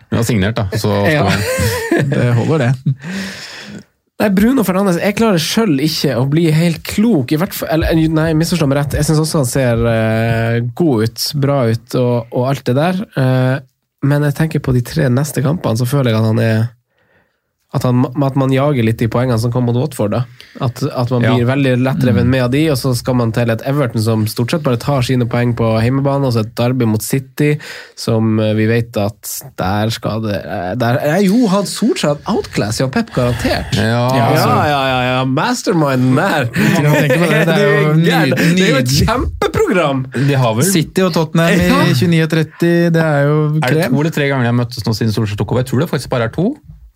Vi 0.10 0.18
har 0.20 0.26
signert, 0.28 0.60
da. 0.60 0.70
Så 0.78 0.94
Ja. 1.10 1.26
Det 2.14 2.28
holder, 2.38 2.68
det. 2.68 2.72
Nei, 4.20 4.28
Bruno 4.36 4.64
Fernandes, 4.68 4.98
jeg 5.00 5.16
klarer 5.16 5.40
sjøl 5.42 5.80
ikke 5.84 6.18
å 6.20 6.26
bli 6.30 6.46
helt 6.52 6.84
klok. 6.86 7.32
I 7.34 7.40
hvert 7.40 7.56
fall, 7.56 7.70
eller, 7.72 7.96
nei, 8.12 8.34
misforstå 8.38 8.68
meg 8.68 8.82
rett. 8.82 8.98
Jeg 9.00 9.08
syns 9.08 9.22
også 9.24 9.42
han 9.42 9.50
ser 9.50 9.84
uh, 9.84 10.60
god 10.78 11.08
ut, 11.08 11.28
bra 11.40 11.60
ut 11.72 11.96
og, 12.00 12.16
og 12.36 12.50
alt 12.52 12.66
det 12.68 12.76
der. 12.78 13.00
Uh, 13.16 13.58
men 14.06 14.28
jeg 14.28 14.36
tenker 14.38 14.64
på 14.64 14.76
de 14.76 14.84
tre 14.86 15.08
neste 15.12 15.42
kampene, 15.44 15.80
så 15.80 15.88
føler 15.88 16.12
jeg 16.12 16.20
at 16.20 16.28
han 16.30 16.44
er 16.44 16.68
at, 17.72 17.84
han, 17.86 18.02
at 18.26 18.36
man 18.36 18.50
jager 18.50 18.82
litt 18.82 18.98
de 18.98 19.06
poengene 19.14 19.38
som 19.38 19.52
kom 19.54 19.68
mot 19.70 19.76
Watford. 19.78 20.10
da. 20.16 20.24
At, 20.60 20.80
at 20.90 21.12
man 21.14 21.22
Ja. 21.22 21.36
blir 21.36 21.46
veldig 21.46 21.74
lettreven 21.86 22.26
med 22.28 22.42
av 22.48 22.50
de, 22.52 22.64
og 22.74 22.78
så 22.82 22.96
skal 22.98 23.14
man 23.20 23.32
til 23.32 23.52
et 23.54 23.62
Everton 23.70 24.02
som 24.02 24.24
stort 24.28 24.50
sett 24.56 24.64
bare 24.66 24.80
tar 24.82 25.04
sine 25.06 25.28
poeng 25.30 25.52
på 25.54 25.68
hjemmebane, 25.84 26.26
og 26.26 26.34
så 26.34 26.42
et 26.42 26.56
Derby 26.58 26.88
mot 26.90 27.04
City, 27.06 27.52
som 27.96 28.40
eh, 28.42 28.56
vi 28.58 28.66
vet 28.72 28.98
at 28.98 29.34
der 29.62 29.90
skal 29.94 30.24
det 30.26 30.40
eh, 30.42 30.72
der, 30.82 30.98
er 30.98 31.22
Jo, 31.28 31.44
han 31.54 31.68
Solskjær 31.70 32.18
outclass, 32.26 32.80
ja, 32.82 32.88
Pep 32.90 33.14
garantert. 33.14 33.78
Ja, 33.78 33.86
Ja, 34.18 34.26
altså. 34.32 34.50
ja, 34.50 34.82
ja, 34.90 35.00
ja, 35.12 35.20
masterminden 35.26 36.16
der! 36.18 36.50
Det, 36.90 37.46
det 37.46 37.54
er 37.54 37.64
jo 37.70 37.94
Det 37.94 38.02
nyd- 38.02 38.36
det 38.58 38.66
er 38.66 38.74
jo 38.74 38.82
et 38.82 38.96
kjempeprogram! 38.98 40.04
De 40.16 40.34
har 40.42 40.56
vel 40.58 40.66
City 40.66 41.06
og 41.06 41.14
Tottenham 41.14 41.54
i 41.54 41.70
Ja. 41.70 41.84
29 41.94 42.24
og 42.26 42.30
30, 42.34 42.90
det 42.98 43.04
er 43.06 43.22
jo 43.30 43.38
Er 43.46 43.54
det 43.54 43.70
krem. 43.70 43.94
to 43.94 44.02
eller 44.02 44.12
tre 44.18 44.28
ganger 44.32 44.44
de 44.50 44.52
har 44.52 44.58
møttes 44.64 44.86
nå 44.90 44.94
siden 44.98 45.14
Solskjær 45.14 45.38
tok 45.44 45.52
over? 45.54 45.62
Jeg 45.64 45.70
tror 45.72 45.80
det 45.86 45.90
faktisk 45.94 46.10
bare 46.10 46.24
er 46.30 46.34
to. 46.34 46.50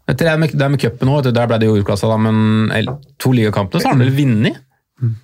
Det 0.04 0.28
er 0.28 0.38
med, 0.39 0.52
det 0.52 0.66
er 0.66 0.72
med 0.74 0.82
cupen 0.82 1.12
òg, 1.13 1.30
der 1.32 1.48
ble 1.48 1.58
det 1.62 1.70
jo 1.70 1.78
utklassa, 1.80 2.10
da, 2.12 2.18
men 2.20 2.72
eller, 2.76 2.98
to 3.22 3.32
ligakampene 3.32 3.80
så 3.80 3.89
har 3.89 3.96
han 3.96 4.04
vel 4.04 4.16
vunnet? 4.18 4.60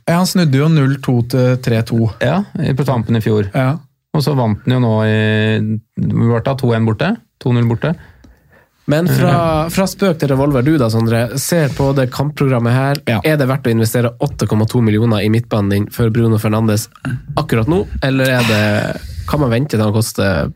Ja, 0.08 0.20
han 0.20 0.28
snudde 0.28 0.60
jo 0.60 0.68
0-2 0.72 1.15
til 1.32 1.58
3-2. 1.63 2.00
Ja, 2.24 2.39
på 2.76 2.86
tampen 2.88 3.20
i 3.20 3.24
fjor. 3.24 3.52
Ja. 3.54 3.74
Og 4.15 4.24
så 4.26 4.34
vant 4.36 4.63
han 4.65 4.74
jo 4.74 4.80
nå 4.82 4.94
i 5.06 5.20
Hvor 6.02 6.42
2-1 6.42 6.88
borte? 6.88 7.12
2-0 7.44 7.68
borte? 7.70 7.94
Men 8.89 9.06
fra, 9.06 9.34
fra 9.70 9.86
spøk 9.86 10.18
til 10.18 10.32
revolver, 10.32 10.65
du 10.65 10.74
da, 10.82 10.88
Sondre. 10.89 11.38
Ser 11.38 11.70
på 11.78 11.92
det 11.94 12.08
kampprogrammet 12.10 12.74
her. 12.74 13.02
Ja. 13.06 13.20
Er 13.22 13.38
det 13.38 13.46
verdt 13.52 13.70
å 13.70 13.74
investere 13.76 14.15
8,2 14.26 14.82
millioner 14.82 15.22
i 15.22 15.30
midtbanen 15.30 15.70
din 15.76 15.86
for 15.94 16.10
Bruno 16.13 16.39
Fernandes 16.42 16.88
akkurat 17.38 17.70
nå, 17.70 17.84
eller 18.06 18.34
er 18.39 18.50
det, 18.50 18.63
kan 19.30 19.44
man 19.44 19.54
vente 19.54 19.76
til 19.76 19.86
han 19.86 19.94
koster 19.94 20.50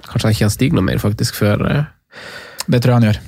Kanskje 0.00 0.24
han 0.26 0.32
ikke 0.34 0.48
stiger 0.50 0.78
noe 0.78 0.86
mer, 0.86 0.98
faktisk, 0.98 1.36
før 1.36 1.60
eh, 1.68 1.82
Det 2.64 2.80
tror 2.80 2.94
jeg 2.94 2.96
han 2.96 3.08
gjør. 3.10 3.18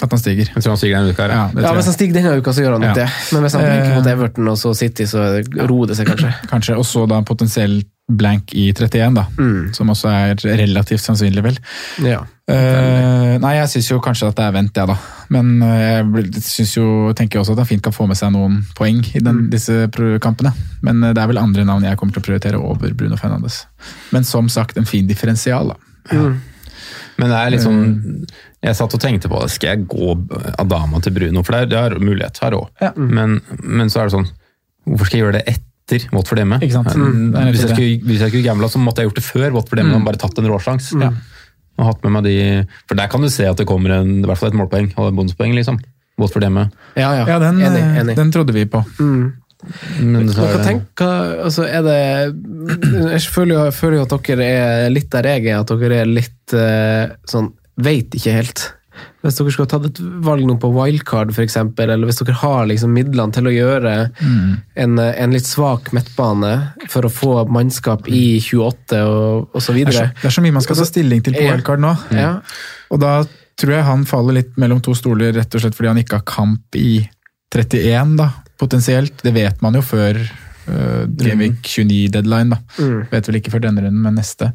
At 0.00 0.10
han 0.10 0.18
stiger. 0.18 0.48
Jeg 0.54 0.62
tror 0.64 0.72
han 0.72 0.80
stiger 0.80 0.98
denne 0.98 1.12
uka. 1.14 1.26
Ja, 1.30 1.42
Ja, 1.54 1.72
Hvis 1.76 1.84
han 1.90 1.94
stiger 1.94 2.14
denne 2.16 2.36
uka, 2.40 2.50
så 2.56 2.62
gjør 2.64 2.72
han 2.78 2.80
nok 2.80 2.96
Ja. 2.96 3.04
det. 3.04 3.08
Men 3.32 3.42
hvis 3.44 3.52
han 3.58 3.62
blinker 3.66 3.94
mot 3.96 4.06
Eh. 4.06 4.12
Everton 4.12 4.48
og 4.48 4.56
så 4.58 4.72
City, 4.74 5.04
så 5.06 5.42
roer 5.68 5.86
det 5.92 5.96
seg 5.96 6.06
kanskje. 6.08 6.32
Kanskje 6.52 6.76
også 6.76 7.06
da 7.08 7.20
potensielt 7.22 7.86
blank 8.12 8.50
i 8.58 8.72
31, 8.72 9.14
da. 9.14 9.24
Som 9.72 9.88
også 9.88 10.08
er 10.10 10.34
relativt 10.58 11.00
sannsynlig, 11.00 11.42
vel. 11.44 11.56
Ja. 12.02 12.24
Uh, 12.50 13.38
nei, 13.40 13.52
jeg 13.56 13.68
syns 13.70 13.88
jo 13.92 14.00
kanskje 14.04 14.26
at 14.28 14.36
det 14.36 14.44
er 14.44 14.52
vent, 14.52 14.74
jeg, 14.76 14.86
da. 14.90 14.96
Men 15.32 15.62
eh, 15.62 16.02
jeg 16.02 16.42
synes 16.42 16.74
jo, 16.76 17.12
tenker 17.16 17.40
også 17.40 17.52
at 17.54 17.62
han 17.62 17.66
fint 17.70 17.82
kan 17.86 17.94
få 17.94 18.08
med 18.10 18.18
seg 18.18 18.32
noen 18.34 18.58
poeng 18.76 19.00
i 19.14 19.22
den, 19.22 19.48
disse 19.54 19.86
kampene. 20.20 20.52
Men 20.82 21.00
det 21.14 21.16
er 21.22 21.30
vel 21.30 21.38
andre 21.40 21.64
navn 21.64 21.86
jeg 21.86 21.96
kommer 21.96 22.12
til 22.12 22.20
å 22.20 22.26
prioritere 22.26 22.60
over 22.60 22.92
Bruno 22.92 23.16
Fernandes. 23.16 23.62
Men 24.12 24.24
som 24.28 24.48
sagt, 24.52 24.76
en 24.76 24.84
fin 24.84 25.06
differensial, 25.06 25.72
da. 25.72 26.20
Men 27.20 27.32
det 27.32 27.38
er 27.38 27.50
litt 27.52 27.64
sånn 27.64 27.80
Jeg 28.64 28.76
satt 28.78 28.94
og 28.96 29.00
tenkte 29.02 29.28
på 29.28 29.40
skal 29.52 29.74
jeg 29.74 29.86
gå 29.90 30.14
Adama 30.58 31.00
til 31.04 31.12
Bruno, 31.16 31.42
for 31.44 31.52
det 31.56 31.60
er, 31.60 31.68
det 31.72 31.80
er 31.98 31.98
mulighet 32.00 32.38
her 32.44 32.56
òg. 32.56 32.70
Ja. 32.80 32.92
Men, 32.96 33.40
men 33.60 33.92
så 33.92 34.00
er 34.02 34.08
det 34.08 34.14
sånn 34.16 34.30
Hvorfor 34.88 35.06
skal 35.10 35.18
jeg 35.18 35.26
gjøre 35.26 35.36
det 35.40 35.44
etter 35.52 36.08
Watford 36.14 36.40
hjemme? 36.40 36.58
Ikke 36.62 36.78
sant? 36.78 36.94
Mm, 36.96 37.34
hvis, 37.52 37.62
jeg 37.66 37.74
skulle, 37.74 37.98
hvis 38.08 38.22
jeg 38.24 38.32
skulle 38.32 38.46
gambla, 38.46 38.70
så 38.72 38.80
måtte 38.82 39.02
jeg 39.02 39.10
gjort 39.10 39.20
det 39.20 39.26
før 39.26 39.48
Watford 39.58 39.82
hjemme. 39.82 39.98
Mm. 40.00 40.06
Bare 40.08 40.18
tatt 40.22 40.38
en 40.40 40.48
råsjans. 40.50 40.88
Ja. 41.02 41.10
Og 41.78 41.86
hatt 41.88 42.02
med 42.06 42.14
meg 42.16 42.26
de 42.26 42.34
For 42.88 42.98
der 42.98 43.10
kan 43.12 43.22
du 43.24 43.28
se 43.32 43.46
at 43.48 43.60
det 43.60 43.66
kommer 43.68 43.94
en, 43.98 44.18
i 44.22 44.26
hvert 44.28 44.40
fall 44.40 44.50
et 44.52 44.58
målpoeng 44.58 44.90
og 44.96 45.10
et 45.10 45.18
bonuspoeng, 45.18 45.54
liksom. 45.58 45.78
Watford 46.20 46.44
hjemme. 46.46 46.66
Ja, 46.96 47.12
ja. 47.16 47.24
Ja, 47.28 47.38
den, 47.40 47.60
enig. 47.64 47.80
eh, 47.82 48.00
enig. 48.02 48.16
den 48.18 48.32
trodde 48.34 48.54
vi 48.56 48.66
på. 48.68 48.82
Men 50.02 50.28
så 50.32 50.42
hva 50.48 50.60
tenker, 50.64 51.32
altså 51.46 51.64
er 51.68 51.82
det 51.86 51.98
Jeg 53.12 53.22
føler 53.30 53.54
jo, 53.54 53.64
jeg 53.68 53.74
føler 53.78 53.98
jo 54.00 54.04
at 54.08 54.14
dere 54.26 54.46
er 54.52 54.92
litt 54.92 55.10
der 55.12 55.28
jeg 55.30 55.46
er, 55.52 55.60
at 55.62 55.74
dere 55.82 56.00
er 56.02 56.10
litt 56.10 56.54
eh, 56.58 57.12
sånn 57.30 57.52
Veit 57.82 58.12
ikke 58.14 58.34
helt. 58.36 58.60
Hvis 59.22 59.38
dere 59.38 59.52
skulle 59.54 59.70
tatt 59.70 59.86
et 59.88 59.98
valg 60.26 60.44
nå 60.44 60.58
på 60.60 60.68
wildcard, 60.74 61.30
f.eks., 61.32 61.54
eller 61.80 62.02
hvis 62.04 62.18
dere 62.20 62.34
har 62.42 62.66
liksom 62.68 62.92
midlene 62.92 63.32
til 63.32 63.48
å 63.48 63.54
gjøre 63.54 63.92
en, 64.20 64.98
eh, 65.00 65.14
en 65.22 65.32
litt 65.32 65.46
svak 65.48 65.88
midtbane 65.96 66.50
for 66.92 67.08
å 67.08 67.10
få 67.10 67.32
mannskap 67.48 68.10
i 68.12 68.36
28 68.44 69.00
og, 69.08 69.48
osv. 69.56 69.70
så 69.70 69.78
Det 69.78 69.86
er, 69.86 69.96
så, 69.96 70.04
det 70.20 70.28
er 70.28 70.36
så 70.36 70.44
mye 70.44 70.58
man 70.58 70.66
skal 70.66 70.82
ta 70.82 70.88
stilling 70.90 71.22
til 71.24 71.38
på 71.38 71.46
Ja. 71.46 71.54
wildcard 71.54 71.80
nå. 71.86 71.94
ja. 72.18 72.34
Og 72.92 73.00
da 73.00 73.14
tror 73.56 73.72
jeg 73.78 73.88
han 73.88 74.04
faller 74.08 74.36
litt 74.42 74.56
mellom 74.60 74.82
to 74.84 74.92
stoler, 74.98 75.32
rett 75.32 75.54
og 75.54 75.64
slett 75.64 75.76
fordi 75.78 75.88
han 75.94 76.02
ikke 76.02 76.20
har 76.20 76.28
kamp 76.28 76.76
i 76.76 77.00
31, 77.52 78.16
da, 78.20 78.28
potensielt. 78.62 79.18
Det 79.24 79.34
vet 79.34 79.60
man 79.64 79.76
jo 79.78 79.82
før 79.84 80.20
uh, 80.22 81.02
Gameweek 81.08 81.60
29-deadline, 81.66 82.54
da. 82.54 82.62
Mm. 82.78 83.02
Vet 83.10 83.28
vel 83.28 83.40
ikke 83.42 83.52
før 83.56 83.66
denne 83.66 83.84
runden, 83.84 84.02
men 84.06 84.18
neste. 84.20 84.52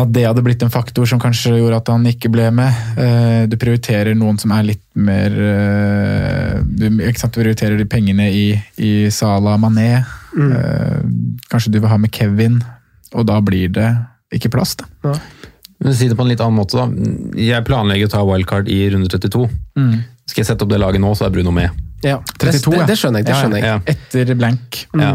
At 0.00 0.12
det 0.14 0.22
hadde 0.24 0.42
blitt 0.44 0.62
en 0.64 0.72
faktor 0.72 1.04
som 1.08 1.20
kanskje 1.20 1.58
gjorde 1.58 1.80
at 1.82 1.90
han 1.92 2.06
ikke 2.08 2.30
ble 2.32 2.46
med. 2.56 2.76
Eh, 2.96 3.42
Du 3.50 3.56
prioriterer 3.60 4.14
noen 4.16 4.38
som 4.40 4.52
er 4.56 4.68
litt 4.70 4.84
mer 4.96 5.34
eh, 5.34 6.54
Du 6.62 6.86
ikke 6.86 7.20
sant, 7.20 7.34
du 7.34 7.42
prioriterer 7.42 7.76
de 7.76 7.84
pengene 7.90 8.30
i, 8.32 8.46
i 8.80 8.92
Salah 9.12 9.58
Mané. 9.60 10.04
Mm. 10.32 11.36
Kanskje 11.50 11.74
du 11.74 11.80
vil 11.82 11.90
ha 11.90 11.98
med 12.00 12.14
Kevin, 12.16 12.60
og 13.12 13.26
da 13.28 13.40
blir 13.44 13.68
det 13.74 13.90
ikke 14.32 14.52
plass, 14.54 14.76
da. 14.78 14.86
men 15.82 15.94
si 15.96 16.06
det 16.08 16.14
på 16.16 16.22
en 16.22 16.30
litt 16.30 16.40
annen 16.44 16.60
måte, 16.60 16.78
da. 16.78 16.86
Jeg 17.40 17.66
planlegger 17.66 18.06
å 18.06 18.12
ta 18.12 18.20
wildcard 18.28 18.70
i 18.70 18.84
runde 18.94 19.10
32. 19.10 19.48
Skal 20.30 20.44
jeg 20.44 20.48
sette 20.52 20.64
opp 20.66 20.70
det 20.72 20.78
laget 20.80 21.02
nå, 21.02 21.10
så 21.18 21.26
er 21.26 21.32
Bruno 21.34 21.50
med. 21.54 21.74
ja. 22.06 22.16
32, 22.40 22.70
det, 22.78 22.86
det 22.88 22.96
skjønner 23.00 23.20
jeg. 23.20 23.26
det 23.28 23.34
skjønner 23.36 23.58
jeg. 23.60 23.66
Ja. 23.66 23.80
Etter 23.92 24.30
blank. 24.38 24.78
Ja. 24.96 25.10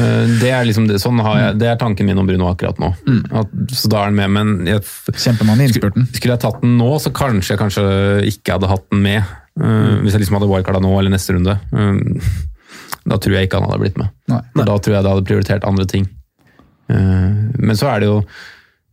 Eh, 0.00 0.32
Det 0.40 0.50
er 0.50 0.64
liksom 0.66 0.88
sånn 1.02 1.20
har 1.22 1.36
jeg, 1.42 1.58
det 1.60 1.68
er 1.70 1.76
tanken 1.78 2.08
min 2.08 2.18
om 2.18 2.26
Bruno 2.26 2.48
akkurat 2.50 2.80
nå. 2.82 2.88
At, 3.30 3.52
så 3.76 3.90
da 3.92 4.00
er 4.02 4.10
han 4.10 4.18
med, 4.18 4.32
men 4.34 4.54
jeg, 4.70 4.82
Kjempemann 5.14 5.60
i 5.62 5.68
innspurten. 5.68 6.08
skulle 6.16 6.34
jeg 6.34 6.42
tatt 6.46 6.60
den 6.64 6.74
nå, 6.80 6.90
så 7.02 7.12
kanskje 7.14 7.54
jeg 7.54 7.60
kanskje 7.62 7.84
ikke 8.32 8.56
hadde 8.56 8.72
hatt 8.72 8.88
den 8.90 9.04
med. 9.06 9.22
Eh, 9.60 9.94
Hvis 10.02 10.16
jeg 10.16 10.24
liksom 10.24 10.40
hadde 10.40 10.50
wildcarda 10.50 10.80
nå 10.82 10.90
eller 10.98 11.14
neste 11.14 11.36
runde. 11.36 11.54
Eh, 11.70 12.34
da 13.04 13.18
tror 13.20 13.36
jeg 13.36 13.46
ikke 13.50 13.60
han 13.60 13.68
hadde 13.68 13.82
blitt 13.84 13.98
med. 14.00 14.08
Nei. 14.32 14.40
nei. 14.56 14.64
Da 14.66 14.78
tror 14.80 14.96
jeg 14.96 15.04
det 15.04 15.10
hadde 15.14 15.28
prioritert 15.28 15.64
andre 15.68 15.84
ting. 15.86 16.08
Eh, 16.88 17.30
Men 17.60 17.76
så 17.78 17.88
er 17.94 18.00
det 18.02 18.08
jo 18.10 18.18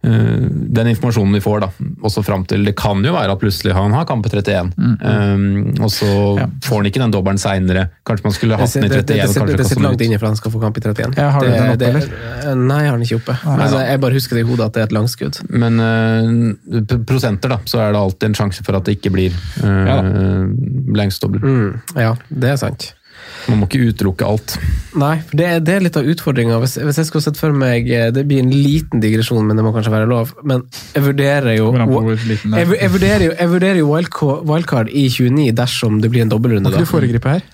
den 0.02 0.88
informasjonen 0.90 1.34
vi 1.38 1.40
får, 1.46 1.60
da, 1.62 1.68
også 2.02 2.24
fram 2.26 2.42
til 2.50 2.64
Det 2.66 2.72
kan 2.80 3.04
jo 3.06 3.12
være 3.14 3.36
at 3.36 3.40
plutselig 3.42 3.74
han 3.78 3.94
har 3.94 4.06
kamp 4.10 4.26
i 4.26 4.32
31, 4.34 4.72
um, 4.78 5.44
og 5.78 5.92
så 5.94 6.08
Ja. 6.40 6.48
får 6.66 6.76
han 6.82 6.86
ikke 6.90 7.02
den 7.04 7.12
dobbelen 7.14 7.38
seinere. 7.38 7.84
Kanskje 8.08 8.26
man 8.26 8.34
skulle 8.34 8.58
hatt 8.58 8.74
den 8.74 8.84
i 8.84 8.90
31. 8.90 9.06
det, 9.06 9.18
det, 9.22 9.34
det, 9.36 9.48
det, 9.52 9.58
det 9.62 9.68
sitter 9.70 9.84
langt 9.86 10.02
inne 10.02 10.18
for 10.18 10.26
han 10.32 10.36
skal 10.40 10.52
få 10.56 10.62
kamp 10.64 10.78
i 10.78 10.82
31. 10.82 11.14
Ja, 11.22 11.30
har 11.36 11.42
du 11.46 11.52
den 11.52 11.68
oppe, 11.70 11.78
det- 11.78 11.90
eller? 11.92 12.56
Nei, 12.56 12.80
jeg 12.82 12.90
har 12.90 12.98
den 12.98 13.06
ikke 13.06 13.20
oppe. 13.22 13.36
Altså, 13.46 13.84
jeg 13.86 14.02
bare 14.02 14.14
husker 14.18 14.36
det 14.40 14.46
i 14.46 14.50
hodet 14.50 14.66
at 14.66 14.74
det 14.74 14.82
er 14.82 14.90
et 14.90 14.96
langskudd. 14.98 15.42
Men 15.50 15.80
uh, 15.80 16.98
prosenter, 17.06 17.54
da, 17.54 17.60
så 17.66 17.84
er 17.86 17.92
det 17.94 18.02
alltid 18.02 18.30
en 18.32 18.40
sjanse 18.42 18.66
for 18.66 18.76
at 18.80 18.86
det 18.90 18.98
ikke 18.98 19.14
blir 19.14 19.38
uh, 19.62 19.86
Ja 19.86 20.00
blanksdobbel. 20.92 21.40
Mm, 21.46 21.82
ja, 21.96 22.16
det 22.30 22.50
er 22.52 22.58
sant. 22.60 22.94
Man 23.50 23.62
må 23.62 23.68
ikke 23.70 23.92
utelukke 23.92 24.28
alt. 24.28 24.56
Nei, 25.02 25.16
for 25.28 25.40
det, 25.40 25.48
det 25.68 25.76
er 25.76 25.86
litt 25.86 25.98
av 26.00 26.10
utfordringa. 26.14 26.60
Hvis, 26.62 26.76
hvis 26.84 27.00
jeg 27.02 27.10
skulle 27.10 27.26
sett 27.26 27.40
for 27.40 27.56
meg 27.56 27.88
eh, 27.88 28.10
Det 28.14 28.26
blir 28.28 28.44
en 28.44 28.52
liten 28.52 29.02
digresjon, 29.04 29.46
men 29.48 29.58
det 29.58 29.66
må 29.66 29.72
kanskje 29.76 29.94
være 29.94 30.10
lov. 30.10 30.36
Men 30.48 30.66
jeg 30.96 31.06
vurderer 31.08 31.56
jo 31.58 31.72
jeg, 31.72 32.68
jeg 32.76 32.92
vurderer 32.92 33.26
jo, 33.30 33.32
jeg 33.38 33.54
vurderer 33.56 33.82
jo 33.82 33.90
wildcard, 34.52 34.92
i 34.92 35.08
29 35.10 35.50
dersom 35.58 36.02
det 36.04 36.12
blir 36.14 36.26
en 36.26 36.34
dobbeltrunde. 36.34 36.70
Må 36.70 36.76
ikke 36.76 36.90
du 36.90 36.94
foregripe 36.94 37.38
her? 37.38 37.50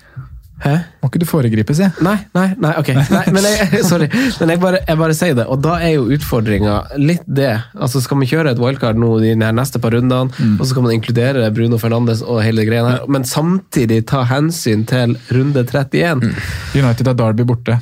Hæ? 0.58 0.72
Må 1.02 1.08
ikke 1.10 1.20
du 1.22 1.26
foregripe, 1.28 1.74
si. 1.76 1.86
Nei, 2.02 2.16
nei, 2.34 2.46
nei, 2.58 2.72
ok. 2.80 2.88
Nei, 3.12 3.20
men 3.34 3.44
jeg, 3.46 3.82
sorry. 3.90 4.08
Men 4.40 4.52
jeg 4.54 4.62
bare, 4.62 4.80
jeg 4.88 4.98
bare 4.98 5.14
sier 5.14 5.36
det. 5.38 5.44
Og 5.46 5.60
da 5.62 5.76
er 5.86 5.92
jo 5.94 6.08
utfordringa 6.16 6.78
litt 6.98 7.22
det. 7.26 7.52
Altså 7.78 8.02
Skal 8.02 8.18
man 8.18 8.30
kjøre 8.30 8.54
et 8.56 8.62
wildcard 8.62 8.98
nå 8.98 9.12
de 9.22 9.34
neste 9.38 9.78
par 9.82 9.94
rundene, 9.94 10.32
og 10.56 10.64
så 10.64 10.72
skal 10.72 10.86
man 10.86 10.96
inkludere 10.96 11.46
Bruno 11.54 11.78
Fernandes 11.78 12.24
og 12.26 12.42
hele 12.42 12.66
greia 12.66 12.88
her, 12.88 13.06
men 13.10 13.26
samtidig 13.28 14.02
ta 14.10 14.24
hensyn 14.28 14.82
til 14.88 15.14
runde 15.34 15.62
31? 15.62 16.26
United 16.74 17.12
har 17.12 17.18
Derby 17.22 17.46
borte. 17.48 17.78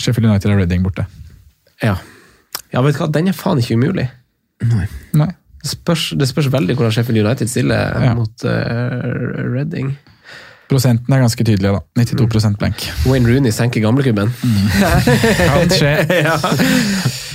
Sheffield 0.00 0.30
United 0.30 0.50
har 0.50 0.58
Reading 0.62 0.82
borte. 0.86 1.06
Ja. 1.82 1.96
ja, 2.72 2.80
vet 2.84 2.96
du 2.96 3.02
hva, 3.02 3.10
den 3.12 3.30
er 3.30 3.36
faen 3.36 3.60
ikke 3.60 3.76
umulig. 3.78 4.06
Nei. 4.70 4.86
Nei. 5.16 5.30
Det 5.62 5.70
spørs, 5.70 6.06
det 6.18 6.28
spørs 6.28 6.48
veldig 6.52 6.74
hvordan 6.78 6.92
Sheffield 6.96 7.20
United 7.26 7.48
stiller 7.52 8.02
Ja. 8.04 8.14
mot 8.14 8.44
uh, 8.44 8.50
Reading. 9.54 9.92
Prosenten 10.70 11.14
er 11.14 11.24
ganske 11.24 11.44
tydelige, 11.44 11.72
da. 11.74 11.80
92% 11.98 12.58
blank. 12.60 12.84
Wayne 13.10 13.26
Rooney 13.26 13.50
senker 13.54 13.82
gamleklubben. 13.82 14.30
Kan 14.38 15.74
skje. 15.74 15.96
ja. 16.26 16.36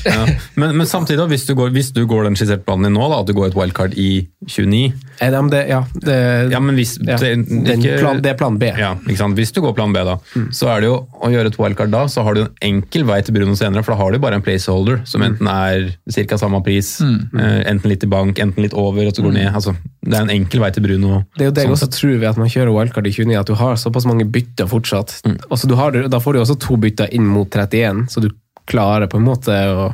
Ja. 0.06 0.28
Men, 0.54 0.78
men 0.78 0.88
samtidig, 0.88 1.20
da, 1.20 1.26
hvis 1.30 1.46
du 1.48 1.56
går, 1.58 1.72
hvis 1.76 1.90
du 1.96 2.04
går 2.08 2.28
den 2.28 2.38
skisserte 2.38 2.64
planen 2.66 2.88
din 2.90 2.96
nå, 2.96 3.08
da, 3.10 3.20
at 3.24 3.30
du 3.30 3.34
går 3.38 3.50
et 3.52 3.58
wildcard 3.58 3.98
i 4.00 4.10
29 4.46 4.94
Eh, 5.16 5.32
ja, 5.32 5.40
men 5.40 5.50
det, 5.50 5.62
ja, 5.70 5.78
det, 5.94 6.16
Ja, 6.52 6.60
men 6.60 6.76
hvis 6.76 6.98
ja. 7.00 7.16
det, 7.18 7.32
ikke- 7.78 8.00
plan, 8.02 8.22
det 8.22 8.34
er 8.34 8.38
plan 8.38 8.58
B. 8.60 8.68
Ja, 8.76 8.96
ikke 9.08 9.18
sant? 9.18 9.38
Hvis 9.40 9.54
du 9.56 9.62
går 9.64 9.74
plan 9.78 9.94
B, 9.96 10.04
da, 10.04 10.18
så 10.52 10.68
er 10.74 10.84
det 10.84 10.90
jo 10.90 10.98
å 11.24 11.30
gjøre 11.32 11.48
et 11.54 11.60
wildcard 11.60 11.94
da, 11.94 12.04
så 12.12 12.24
har 12.28 12.36
du 12.36 12.42
en 12.44 12.52
enkel 12.62 13.06
vei 13.08 13.22
til 13.24 13.34
Bruno 13.38 13.56
senere, 13.56 13.84
for 13.84 13.96
da 13.96 14.02
har 14.02 14.12
du 14.12 14.20
bare 14.20 14.36
en 14.36 14.44
placeholder 14.44 15.06
som 15.08 15.24
enten 15.24 15.48
er 15.48 15.96
ca. 16.28 16.38
samme 16.38 16.62
pris, 16.66 17.00
mm. 17.00 17.32
enten 17.72 17.90
litt 17.90 18.04
i 18.04 18.12
bank, 18.12 18.40
enten 18.44 18.68
litt 18.68 18.76
over, 18.76 19.08
og 19.08 19.16
så 19.16 19.24
går 19.24 19.38
ned. 19.40 19.50
Altså, 19.56 19.76
det 20.04 20.20
er 20.20 20.28
en 20.28 20.36
enkel 20.36 20.60
vei 20.62 20.72
til 20.76 20.84
Bruno. 20.84 21.24
Det 21.38 21.48
er 21.48 21.50
jo 21.50 21.56
det 21.56 21.64
jeg 21.64 21.72
sånn 21.72 21.78
også 21.80 21.92
tror 21.96 22.18
ved 22.20 22.30
at 22.30 22.38
man 22.44 22.52
kjører 22.52 22.76
wildcard 22.76 23.08
i 23.08 23.16
29, 23.16 23.25
at 23.34 23.48
du 23.50 23.56
har 23.58 23.74
såpass 23.82 24.06
mange 24.06 24.28
bytter 24.30 24.68
fortsatt. 24.70 25.16
Altså, 25.50 25.66
du 25.68 25.74
har, 25.80 25.98
da 26.08 26.20
får 26.22 26.34
du 26.38 26.40
også 26.44 26.60
to 26.62 26.78
bytter 26.78 27.10
inn 27.18 27.26
mot 27.26 27.50
31, 27.50 28.06
så 28.14 28.22
du 28.22 28.30
klarer 28.70 29.10
på 29.10 29.18
en 29.18 29.26
måte 29.26 29.50
å 29.50 29.88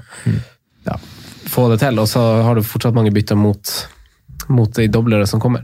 ja, 0.83 0.97
få 1.47 1.69
det 1.71 1.79
til. 1.85 1.99
Og 2.03 2.09
så 2.11 2.19
har 2.43 2.59
du 2.59 2.61
fortsatt 2.67 2.93
mange 2.97 3.13
bytter 3.15 3.39
mot, 3.39 3.71
mot 4.51 4.75
de 4.75 4.89
doblere 4.91 5.23
som 5.31 5.39
kommer. 5.39 5.63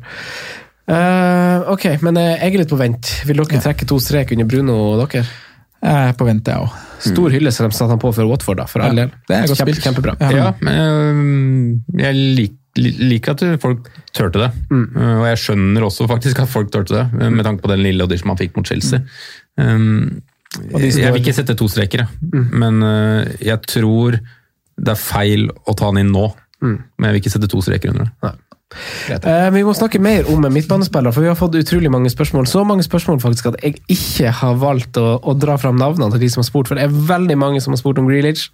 Uh, 0.87 1.67
ok, 1.73 1.97
men 1.99 2.15
eh, 2.15 2.37
jeg 2.39 2.53
er 2.53 2.61
litt 2.61 2.71
på 2.71 2.79
vent. 2.79 3.09
Vil 3.27 3.41
dere 3.43 3.59
trekke 3.59 3.87
to 3.89 3.97
strek 3.99 4.31
under 4.31 4.47
Bruno 4.47 4.77
og 4.93 5.01
dere? 5.03 5.25
Jeg 5.83 6.11
er 6.11 6.15
på 6.17 6.25
vent, 6.25 6.47
jeg 6.47 6.63
òg. 6.63 6.77
Stor 7.03 7.29
hyllest 7.35 7.59
som 7.59 7.67
de 7.69 7.75
satte 7.77 7.91
han 7.93 7.99
på 8.01 8.09
for 8.15 8.25
Watford, 8.25 8.57
da, 8.57 8.63
for 8.71 8.81
all 8.81 8.95
Ja, 8.97 9.03
del. 9.05 9.11
det 9.29 9.35
er 9.35 9.49
godt 9.51 9.59
Kjempe, 9.59 9.75
spilt. 9.75 9.83
Kjempebra. 9.83 10.15
Ja. 10.23 10.29
Ja, 10.33 10.47
men 10.65 10.79
øh, 10.81 11.99
jeg 12.01 12.15
lik, 12.17 12.55
li- 12.55 12.56
liker 12.77 13.35
at 13.35 13.43
folk 13.61 13.89
turte 14.15 14.41
det. 14.41 14.49
Mm. 14.71 14.87
Og 14.95 15.27
jeg 15.31 15.43
skjønner 15.43 15.85
også 15.87 16.07
faktisk 16.09 16.41
at 16.43 16.51
folk 16.51 16.71
turte 16.73 16.95
det, 16.95 17.05
uh, 17.17 17.29
med 17.33 17.45
tanke 17.47 17.65
på 17.65 17.71
den 17.73 17.83
lille 17.85 18.07
audition 18.07 18.31
man 18.31 18.39
fikk 18.39 18.57
mot 18.57 18.67
Chelsea. 18.67 19.03
Um, 19.57 20.23
Og 20.71 20.79
de 20.79 20.89
jeg 20.89 21.11
vil 21.11 21.21
ikke 21.21 21.35
sette 21.35 21.57
to 21.59 21.67
streker, 21.69 22.05
mm. 22.23 22.49
men 22.55 22.83
uh, 22.83 23.37
jeg 23.43 23.59
tror 23.67 24.19
det 24.77 24.93
er 24.93 24.99
feil 25.01 25.49
å 25.65 25.73
ta 25.77 25.89
den 25.91 26.05
inn 26.05 26.13
nå. 26.13 26.29
Men 26.61 27.05
jeg 27.05 27.13
vil 27.13 27.19
ikke 27.21 27.31
sette 27.33 27.49
to 27.51 27.59
streker 27.61 27.91
under 27.93 28.07
det. 28.09 28.35
Eh, 29.09 29.49
vi 29.55 29.63
må 29.63 29.73
snakke 29.75 29.99
mer 30.03 30.27
om 30.31 30.43
midtbanespillere, 30.51 31.13
for 31.15 31.23
vi 31.23 31.29
har 31.31 31.39
fått 31.39 31.55
utrolig 31.55 31.91
mange 31.91 32.11
spørsmål. 32.11 32.47
Så 32.49 32.63
mange 32.67 32.83
spørsmål 32.83 33.21
faktisk 33.23 33.51
at 33.53 33.59
jeg 33.63 33.77
ikke 33.87 34.31
har 34.41 34.57
valgt 34.59 34.99
å, 34.99 35.17
å 35.23 35.35
dra 35.39 35.55
fram 35.61 35.79
navnene 35.79 36.11
til 36.13 36.25
de 36.25 36.31
som 36.33 36.43
har 36.43 36.49
spurt. 36.49 36.69
For 36.69 36.79
det 36.79 36.87
er 36.87 36.97
veldig 37.13 37.37
mange 37.39 37.63
som 37.63 37.73
har 37.73 37.81
spurt 37.81 38.01
om 38.01 38.09
Grealish. 38.09 38.51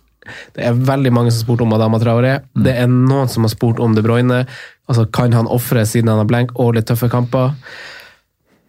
Det 0.55 0.67
er 0.67 0.83
veldig 0.91 1.13
mange 1.13 1.31
som 1.31 1.41
har 1.41 1.47
spurt 1.47 1.65
om 1.65 1.73
Adama 1.75 1.99
Traoré. 2.01 2.37
Det 2.55 2.75
er 2.83 2.91
noen 2.91 3.31
som 3.31 3.47
har 3.47 3.53
spurt 3.53 3.81
om 3.83 3.95
De 3.97 4.03
Bruyne. 4.05 4.43
Altså, 4.89 5.07
kan 5.15 5.33
han 5.35 5.49
ofre 5.51 5.85
siden 5.87 6.11
han 6.11 6.21
har 6.23 6.29
blank 6.29 6.55
og 6.59 6.75
litt 6.77 6.89
tøffe 6.89 7.09
kamper? 7.11 7.53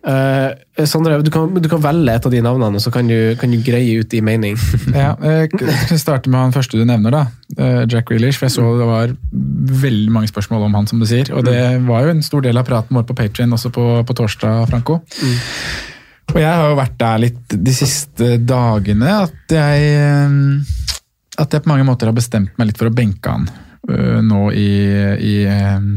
Uh, 0.05 0.53
Sondre, 0.85 1.17
du 1.25 1.31
kan, 1.33 1.49
du 1.49 1.65
kan 1.71 1.81
velge 1.81 2.13
et 2.13 2.27
av 2.29 2.33
de 2.33 2.41
navnene, 2.45 2.81
så 2.83 2.91
kan 2.93 3.09
du, 3.09 3.33
kan 3.41 3.49
du 3.49 3.57
greie 3.65 4.03
ut 4.03 4.11
din 4.13 4.27
mening. 4.27 4.59
Ja, 4.93 5.15
jeg 5.17 5.49
starter 6.03 6.29
med 6.29 6.43
han 6.43 6.53
første 6.53 6.77
du 6.77 6.85
nevner, 6.85 7.15
da. 7.15 7.23
eh, 7.57 7.81
Jack 7.89 8.13
Reelish. 8.13 8.37
For 8.37 8.51
jeg 8.51 8.57
så 8.59 8.67
det 8.79 8.89
var 8.91 9.15
veldig 9.85 10.13
mange 10.13 10.29
spørsmål 10.29 10.67
om 10.69 10.77
han, 10.77 10.91
som 10.91 11.01
du 11.01 11.09
sier. 11.09 11.33
Og 11.33 11.47
det 11.49 11.57
var 11.89 12.05
jo 12.05 12.13
en 12.13 12.23
stor 12.27 12.45
del 12.45 12.61
av 12.61 12.69
praten 12.69 12.99
vår 12.99 13.09
på 13.09 13.17
Patrion 13.17 13.57
også 13.57 13.73
på, 13.73 13.87
på 14.05 14.19
torsdag, 14.21 14.67
Franco. 14.69 15.01
Og 16.35 16.41
jeg 16.41 16.53
har 16.53 16.69
jo 16.69 16.79
vært 16.79 17.01
der 17.01 17.25
litt 17.25 17.57
de 17.65 17.75
siste 17.77 18.35
dagene 18.45 19.19
at 19.25 19.57
jeg 19.57 19.89
eh, 20.05 20.84
At 21.41 21.55
jeg 21.55 21.65
på 21.65 21.71
mange 21.73 21.87
måter 21.87 22.11
har 22.11 22.17
bestemt 22.17 22.55
meg 22.61 22.71
litt 22.71 22.81
for 22.81 22.91
å 22.91 22.95
benke 22.95 23.33
han 23.33 23.49
uh, 23.91 24.21
nå 24.25 24.47
i, 24.55 24.71
i, 25.19 25.35
eh, 25.51 25.89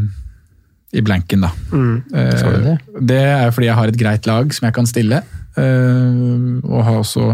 i 0.98 1.04
blanken, 1.06 1.46
da. 1.46 1.52
Mm. 1.72 1.96
Du 2.10 3.06
det? 3.12 3.22
er 3.22 3.54
fordi 3.54 3.70
jeg 3.70 3.78
har 3.78 3.92
et 3.92 4.00
greit 4.00 4.30
lag 4.30 4.54
som 4.56 4.70
jeg 4.70 4.78
kan 4.78 4.90
stille. 4.90 5.22
eh, 5.58 6.66
og 6.66 6.84
har 6.88 7.00
også 7.04 7.28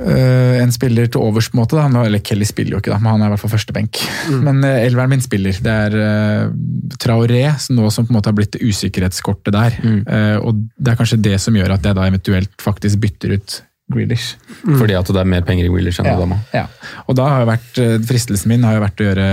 eh, 0.00 0.58
en 0.64 0.74
spiller 0.74 1.06
til 1.06 1.22
overs, 1.22 1.50
på 1.50 1.58
en 1.58 1.62
måte. 1.62 1.78
Da. 1.78 2.02
Eller 2.02 2.24
Kelly 2.26 2.48
spiller 2.48 2.74
jo 2.74 2.82
ikke, 2.82 2.92
da, 2.92 2.98
men 2.98 3.14
han 3.14 3.22
er 3.22 3.30
i 3.30 3.36
hvert 3.36 3.44
fall 3.44 3.54
førstebenk. 3.54 4.02
Men 4.48 4.62
uh, 4.66 4.82
elveren 4.82 5.14
min 5.14 5.24
spiller. 5.24 5.62
Det 5.62 5.78
er 5.86 6.52
Traoré, 6.98 7.44
som 7.62 7.78
nå 7.78 7.90
som 7.94 8.08
på 8.08 8.14
en 8.14 8.18
måte 8.18 8.32
har 8.32 8.38
blitt 8.38 8.54
det 8.56 8.66
usikkerhetskortet 8.66 9.54
der. 9.54 9.80
Mm. 9.80 10.02
og 10.42 10.66
det 10.74 10.92
er 10.92 10.98
kanskje 10.98 11.22
det 11.22 11.38
som 11.42 11.54
gjør 11.56 11.78
at 11.78 11.86
jeg 11.86 11.98
da 11.98 12.06
eventuelt 12.10 12.62
faktisk 12.62 13.02
bytter 13.06 13.38
ut 13.38 13.60
Grealish. 13.90 14.36
Fordi 14.64 14.96
at 14.98 15.10
det 15.10 15.20
er 15.22 15.28
mer 15.32 15.42
penger 15.46 15.66
i 15.66 15.72
Grealish 15.72 16.00
enn 16.02 16.08
Ja, 16.10 16.16
Adama. 16.16 16.40
ja. 16.54 16.66
Og 17.08 17.16
da 17.18 17.26
har 17.28 17.44
jo 17.44 17.50
vært, 17.50 17.82
eh, 17.82 17.98
fristelsen 18.10 18.48
min 18.52 18.64
har 18.66 18.78
jo 18.78 18.84
vært 18.86 19.02
å 19.02 19.08
gjøre 19.10 19.28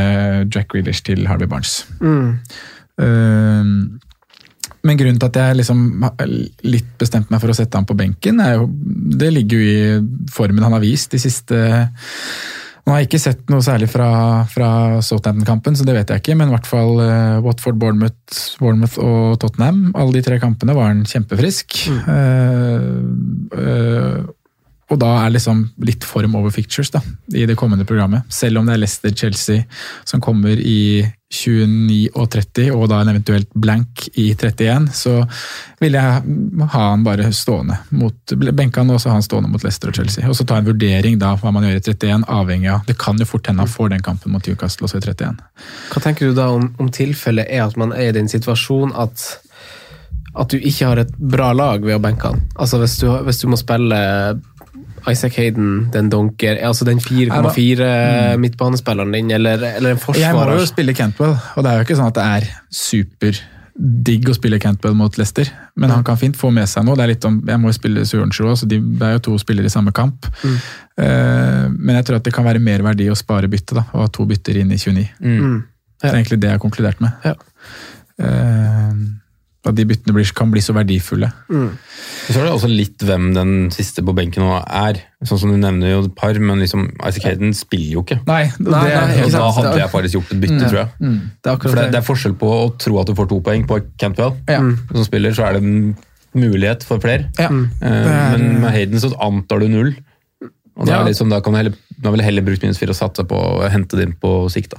Jack 0.54 0.74
Grealish 0.74 1.04
til 1.08 1.26
Harvey 1.30 1.48
Barnes. 1.48 1.86
Eh, 2.98 3.64
men 4.88 5.00
grunnen 5.00 5.20
til 5.20 5.28
at 5.28 5.40
jeg 5.42 5.58
liksom 5.60 5.82
litt 6.64 6.94
bestemt 7.02 7.32
meg 7.34 7.42
for 7.44 7.52
å 7.52 7.58
sette 7.58 7.76
han 7.80 7.88
på 7.88 7.98
benken, 7.98 8.40
er 8.44 8.60
jo, 8.60 8.70
det 9.20 9.34
ligger 9.36 9.60
jo 9.60 9.66
i 9.68 10.30
formen 10.32 10.64
han 10.64 10.76
har 10.78 10.84
vist 10.84 11.12
de 11.12 11.20
siste 11.22 11.60
Nå 12.88 12.94
har 12.94 13.02
jeg 13.02 13.10
ikke 13.10 13.20
sett 13.20 13.50
noe 13.52 13.60
særlig 13.60 13.90
fra, 13.92 14.06
fra 14.48 14.68
Southampton-kampen, 15.04 15.76
så 15.76 15.84
det 15.84 15.92
vet 15.98 16.12
jeg 16.14 16.22
ikke, 16.22 16.38
men 16.40 16.48
i 16.48 16.54
hvert 16.54 16.70
fall 16.70 17.02
uh, 17.04 17.42
Watford, 17.44 17.76
Bournemouth, 17.82 18.38
Bournemouth 18.62 18.96
og 19.04 19.34
Tottenham. 19.42 19.90
Alle 19.92 20.16
de 20.16 20.22
tre 20.24 20.38
kampene 20.40 20.72
var 20.72 20.94
han 20.94 21.02
kjempefrisk. 21.04 21.82
Eh, 22.08 22.88
eh, 23.60 24.22
og 24.88 25.00
da 25.02 25.10
er 25.26 25.34
liksom 25.36 25.66
litt 25.84 26.06
form 26.08 26.38
over 26.40 26.54
fictures 26.56 26.94
da, 26.94 27.02
i 27.36 27.44
det 27.48 27.58
kommende 27.60 27.86
programmet. 27.86 28.24
Selv 28.32 28.62
om 28.62 28.68
det 28.68 28.78
er 28.78 28.84
Leicester-Chelsea 28.86 29.66
som 30.08 30.22
kommer 30.24 30.56
i 30.56 31.04
29 31.28 32.14
og 32.16 32.30
30, 32.32 32.70
og 32.72 32.86
da 32.88 33.02
en 33.04 33.12
eventuelt 33.12 33.50
blank 33.52 34.06
i 34.16 34.30
31, 34.32 34.88
så 34.96 35.18
vil 35.82 35.98
jeg 36.00 36.38
ha 36.72 36.84
han 36.86 37.04
bare 37.04 37.34
stående. 37.36 37.82
mot 37.90 38.34
Benka 38.56 38.80
han 38.80 38.94
og 38.96 39.02
så 39.04 39.12
ha 39.12 39.18
han 39.18 39.26
stående 39.26 39.52
mot 39.52 39.66
Leicester 39.66 39.92
og 39.92 40.00
Chelsea. 40.00 40.24
Og 40.30 40.38
så 40.40 40.48
ta 40.48 40.62
en 40.62 40.70
vurdering 40.70 41.20
da 41.20 41.34
hva 41.36 41.52
man 41.52 41.68
gjør 41.68 41.82
i 41.82 41.84
31, 41.84 42.24
avhengig 42.32 42.72
av 42.72 42.88
Det 42.88 42.96
kan 42.98 43.20
jo 43.20 43.28
fort 43.28 43.52
hende 43.52 43.66
han 43.66 43.74
får 43.74 43.92
den 43.92 44.06
kampen 44.06 44.32
mot 44.32 44.48
Newcastle 44.48 44.88
også 44.88 45.02
i 45.02 45.04
31. 45.04 45.44
Hva 45.92 46.04
tenker 46.06 46.32
du 46.32 46.38
da 46.38 46.48
om, 46.56 46.72
om 46.80 46.88
tilfellet 46.88 47.52
er 47.52 47.66
at 47.66 47.76
man 47.76 47.92
er 47.92 48.14
i 48.14 48.16
den 48.16 48.32
situasjonen 48.32 48.96
at 48.96 49.28
at 50.38 50.54
du 50.54 50.62
ikke 50.62 50.86
har 50.86 51.00
et 51.02 51.14
bra 51.18 51.48
lag 51.56 51.82
ved 51.82 51.96
å 51.98 52.02
benke 52.02 52.30
han? 52.30 52.44
Altså 52.62 52.78
hvis 52.78 53.00
du, 53.02 53.08
hvis 53.26 53.42
du 53.42 53.48
må 53.50 53.58
spille 53.58 53.98
Isaac 55.08 55.38
Hayden, 55.40 55.90
den 55.94 56.10
donker, 56.12 56.58
altså 56.68 56.86
den 56.88 57.00
4,4 57.00 58.38
midtbanespilleren 58.42 59.14
din, 59.16 59.32
eller, 59.32 59.62
eller 59.78 59.96
en 59.96 60.18
Jeg 60.18 60.34
må 60.36 60.58
jo 60.58 60.66
spille 60.68 60.96
Cantwell, 60.98 61.38
og 61.56 61.64
det 61.64 61.72
er 61.72 61.78
jo 61.80 61.86
ikke 61.88 62.00
sånn 62.00 62.12
at 62.12 62.18
det 62.18 62.26
er 62.26 62.48
superdigg 62.74 64.32
å 64.32 64.36
spille 64.36 64.60
Cantwell 64.60 64.98
mot 65.00 65.20
Leicester, 65.20 65.50
men 65.76 65.94
han 65.94 66.04
kan 66.08 66.20
fint 66.20 66.38
få 66.40 66.52
med 66.52 66.68
seg 66.68 66.88
noe. 66.88 66.98
Det 67.00 67.06
er 67.06 67.14
litt 67.14 67.28
om, 67.30 67.40
Jeg 67.48 67.62
må 67.62 67.72
jo 67.72 67.78
spille 67.78 68.04
òg, 68.04 68.34
så 68.34 68.68
de, 68.68 68.82
det 68.82 69.08
er 69.08 69.16
jo 69.16 69.24
to 69.30 69.38
spillere 69.42 69.70
i 69.70 69.74
samme 69.74 69.94
kamp. 69.96 70.28
Eh, 70.44 71.66
men 71.70 72.00
jeg 72.00 72.10
tror 72.10 72.20
at 72.20 72.28
det 72.28 72.34
kan 72.36 72.48
være 72.48 72.64
mer 72.64 72.84
verdi 72.86 73.08
å 73.12 73.16
spare 73.16 73.48
bytte, 73.52 73.78
da, 73.78 73.86
og 73.94 74.08
ha 74.08 74.10
to 74.12 74.26
bytter 74.28 74.60
inn 74.64 74.74
i 74.74 74.82
29. 74.82 75.08
Mm. 75.22 75.62
Det 76.02 76.10
er 76.10 76.20
egentlig 76.20 76.42
det 76.42 76.52
jeg 76.52 76.60
har 76.60 76.66
konkludert 76.66 77.00
med. 77.02 77.16
Ja. 77.26 77.38
Eh, 78.18 78.92
at 79.70 79.76
de 79.78 79.86
byttene 79.86 80.14
blir, 80.16 80.30
kan 80.36 80.50
bli 80.52 80.62
så 80.64 80.74
verdifulle. 80.76 81.30
Så 81.48 82.40
er 82.40 82.44
det 82.48 82.52
også 82.54 82.70
litt 82.70 83.04
hvem 83.08 83.30
den 83.36 83.52
siste 83.72 84.04
på 84.04 84.14
benken 84.16 84.44
nå 84.44 84.58
er. 84.68 85.00
Sånn 85.24 85.40
som 85.42 85.52
Du 85.54 85.58
nevner 85.58 85.92
jo 85.94 86.02
et 86.06 86.16
par, 86.16 86.34
men 86.40 86.60
liksom 86.60 86.90
Isaac 87.08 87.24
Hayden 87.30 87.54
spiller 87.58 87.94
jo 87.98 88.04
ikke. 88.04 88.20
Nei, 88.28 88.44
det 88.58 88.68
Nei, 88.72 88.84
nei, 88.90 89.22
Og 89.26 89.32
da 89.32 89.46
hadde 89.56 89.78
jeg 89.80 89.90
faktisk 89.94 90.18
gjort 90.20 90.34
et 90.36 90.42
bytte, 90.44 90.68
tror 90.70 90.80
jeg. 90.82 90.90
Det 91.44 91.52
er 91.54 91.58
For 91.64 91.76
det, 91.80 91.86
det. 91.92 92.02
er 92.02 92.08
forskjell 92.10 92.36
på 92.42 92.52
å 92.58 92.68
tro 92.78 93.00
at 93.02 93.08
du 93.08 93.16
får 93.18 93.30
to 93.32 93.40
poeng 93.42 93.66
på 93.70 93.80
Cantwell. 93.98 94.36
Ja. 94.50 94.60
Som 94.92 95.04
spiller, 95.08 95.32
så 95.38 95.48
er 95.48 95.58
det 95.58 95.64
en 95.64 95.96
mulighet 96.38 96.84
for 96.84 97.00
flere. 97.00 97.30
Ja. 97.40 97.48
Eh, 97.50 97.88
er- 97.88 98.38
Men 98.38 98.62
med 98.62 98.72
Hayden 98.72 99.00
så 99.00 99.14
antar 99.20 99.60
du 99.64 99.68
null. 99.70 99.96
Og 100.78 100.86
da, 100.86 100.92
Ja. 100.94 101.02
er 101.02 101.06
liksom, 101.10 101.30
da, 101.30 101.40
kan 101.42 101.54
du 101.54 101.58
heller, 101.58 101.74
da 102.00 102.12
vil 102.12 102.20
jeg 102.20 102.26
heller 102.30 102.42
bruke 102.46 102.62
minus 102.62 102.78
fire 102.78 102.90
og 102.94 102.96
satse 103.00 103.24
på 103.26 103.34
å 103.34 103.70
hente 103.72 103.98
det 103.98 104.04
inn 104.10 104.14
på 104.22 104.46
sikt. 104.52 104.76
da. 104.76 104.78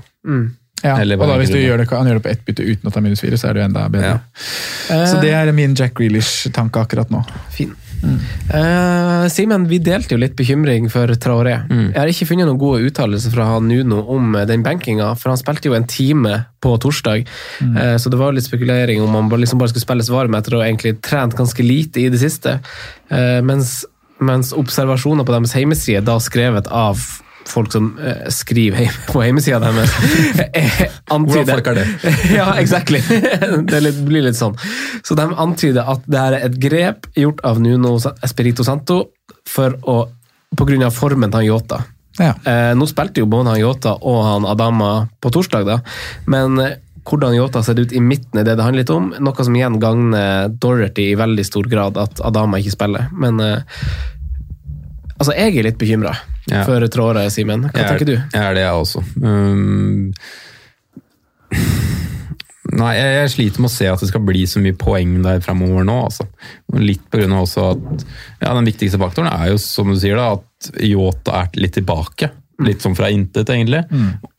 Ja, 0.84 0.94
og 0.94 1.26
da 1.26 1.36
hvis 1.40 1.50
du 1.50 1.58
gjør 1.58 1.80
det, 1.82 1.88
han 1.90 2.06
gjør 2.06 2.20
det 2.20 2.24
på 2.26 2.30
ett 2.30 2.46
bytte 2.46 2.62
uten 2.62 2.90
å 2.90 2.94
ta 2.94 3.02
minus 3.02 3.24
fire, 3.24 3.38
så 3.40 3.50
er 3.50 3.56
det 3.56 3.64
jo 3.64 3.68
enda 3.70 3.88
bedre. 3.90 4.14
Ja. 4.14 5.02
Så 5.10 5.18
det 5.24 5.34
er 5.34 5.50
min 5.56 5.74
Jack 5.78 5.96
Grealish-tanke 5.98 6.86
akkurat 6.86 7.10
nå. 7.10 7.24
Fin. 7.54 7.74
Eh, 8.54 9.28
Simen, 9.28 9.64
vi 9.68 9.80
delte 9.82 10.14
jo 10.14 10.20
litt 10.22 10.36
bekymring 10.38 10.86
for 10.92 11.10
Traoré. 11.18 11.56
Jeg 11.68 11.98
har 11.98 12.10
ikke 12.10 12.28
funnet 12.30 12.46
noen 12.48 12.60
gode 12.60 12.86
uttalelser 12.86 13.32
fra 13.34 13.48
han 13.52 13.66
Nuno 13.68 14.00
om 14.14 14.36
eh, 14.38 14.46
den 14.48 14.62
benkinga, 14.66 15.10
for 15.18 15.32
han 15.32 15.40
spilte 15.40 15.70
jo 15.70 15.76
en 15.78 15.88
time 15.88 16.44
på 16.62 16.76
torsdag, 16.82 17.26
Eh, 17.58 17.96
så 18.00 18.10
det 18.10 18.18
var 18.18 18.32
litt 18.34 18.46
spekulering 18.46 19.00
om 19.02 19.14
han 19.14 19.28
liksom 19.40 19.58
bare 19.58 19.70
skulle 19.72 19.84
spilles 19.84 20.10
varm 20.12 20.34
etter 20.38 20.56
å 20.56 20.62
egentlig 20.64 20.98
trent 21.04 21.34
ganske 21.36 21.62
lite 21.64 22.00
i 22.00 22.08
det 22.12 22.20
siste. 22.20 22.58
Uh, 23.10 23.40
mens, 23.44 23.80
mens 24.22 24.52
observasjoner 24.56 25.26
på 25.26 25.34
deres 25.34 25.54
hjemmeside, 25.56 26.04
da 26.06 26.18
skrevet 26.22 26.70
av 26.70 27.02
folk 27.48 27.72
som 27.72 27.90
uh, 27.98 28.28
skriver 28.32 28.82
heim, 28.82 28.96
på 29.12 29.22
hjemmesida 29.24 29.60
deres, 29.62 29.94
eh, 30.48 30.86
antyder 31.14 31.44
Hvordan 31.44 31.52
folk 31.52 31.70
er 31.72 31.80
det? 31.80 31.86
ja, 32.38 32.48
exactly. 32.60 33.02
det 33.70 33.82
litt, 33.84 34.00
blir 34.08 34.26
litt 34.28 34.38
sånn. 34.38 34.56
Så 35.06 35.16
de 35.18 35.28
antyder 35.28 35.88
at 35.88 36.06
det 36.06 36.24
er 36.24 36.38
et 36.42 36.58
grep 36.60 37.08
gjort 37.18 37.44
av 37.48 37.62
Nuno 37.62 37.96
Espirito 38.24 38.66
Santo 38.66 39.04
for 39.48 39.78
å, 39.88 40.02
på 40.56 40.68
grunn 40.68 40.84
av 40.86 40.94
formen 40.96 41.32
til 41.32 41.42
han 41.42 41.48
Yota. 41.48 41.80
Ja. 42.18 42.34
Eh, 42.42 42.74
nå 42.74 42.86
spilte 42.90 43.22
jo 43.22 43.30
både 43.30 43.54
han 43.54 43.62
Yota 43.62 43.94
og 44.02 44.20
han 44.26 44.46
Adama 44.48 44.92
på 45.22 45.30
torsdag, 45.34 45.68
da. 45.68 45.78
men 46.26 46.58
eh, 46.62 46.76
hvordan 47.08 47.36
Yota 47.36 47.62
ser 47.64 47.78
ut 47.80 47.92
i 47.96 48.02
midten, 48.04 48.40
er 48.40 48.44
det 48.44 48.58
det 48.58 48.64
handler 48.66 48.84
litt 48.84 48.92
om. 48.92 49.12
Noe 49.24 49.44
som 49.44 49.54
igjen 49.56 49.78
gagner 49.80 50.50
Dorothy 50.52 51.12
i 51.12 51.18
veldig 51.18 51.44
stor 51.46 51.68
grad, 51.70 51.96
at 51.96 52.20
Adama 52.20 52.60
ikke 52.60 52.74
spiller. 52.74 53.06
Men 53.16 53.40
eh, 53.40 53.78
altså, 55.16 55.32
jeg 55.32 55.56
er 55.56 55.70
litt 55.70 55.80
bekymra 55.80 56.12
Ja. 56.50 56.64
for 56.64 56.80
Tråre, 56.88 57.26
Simen. 57.30 57.66
Hva 57.68 57.74
Jeg 57.74 57.84
er- 57.84 57.90
tenker 57.92 58.06
du? 58.08 58.14
Jeg 58.16 58.42
er 58.42 58.54
det, 58.56 58.62
jeg 58.64 58.72
også. 58.82 59.02
Um, 59.22 60.12
nei, 62.78 62.92
jeg, 62.98 63.12
jeg 63.18 63.30
sliter 63.34 63.62
med 63.64 63.70
å 63.70 63.74
se 63.74 63.88
at 63.90 64.02
det 64.02 64.08
skal 64.10 64.24
bli 64.28 64.44
så 64.48 64.60
mye 64.62 64.76
poeng 64.78 65.16
der 65.24 65.40
framover 65.44 65.86
nå. 65.88 65.96
Altså. 66.08 66.26
Litt 66.78 67.04
på 67.10 67.20
grunn 67.22 67.34
av 67.36 67.46
også 67.46 67.64
at 67.72 68.04
ja, 68.44 68.52
den 68.54 68.68
viktigste 68.68 69.00
faktoren 69.00 69.30
er 69.32 69.52
jo, 69.52 69.60
som 69.62 69.90
du 69.92 69.98
sier, 70.00 70.18
da, 70.20 70.32
at 70.38 70.70
Yota 70.84 71.42
er 71.44 71.58
litt 71.60 71.76
tilbake. 71.78 72.30
Litt 72.58 72.82
sånn 72.82 72.96
fra 72.98 73.06
intet, 73.14 73.46
egentlig. 73.54 73.84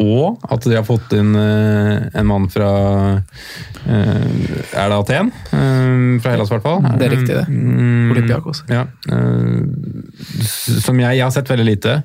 Og 0.04 0.42
at 0.52 0.66
de 0.68 0.76
har 0.76 0.84
fått 0.84 1.14
inn 1.16 1.32
eh, 1.40 2.10
en 2.20 2.28
mann 2.28 2.50
fra 2.52 2.72
eh, 3.16 4.26
Er 4.76 4.92
det 4.92 4.98
Aten? 4.98 5.30
Eh, 5.56 6.18
fra 6.20 6.34
Hellas, 6.34 6.52
i 6.52 6.56
hvert 6.58 6.66
fall. 6.66 6.84
Det 7.00 7.08
er 7.08 7.16
riktig, 7.16 7.38
det. 7.38 7.46
Mm, 7.48 8.12
Olympiakos. 8.12 8.66
Ja. 8.68 8.84
som 10.84 11.00
jeg, 11.00 11.16
jeg 11.16 11.24
har 11.24 11.32
sett 11.32 11.52
veldig 11.54 11.68
lite, 11.70 11.96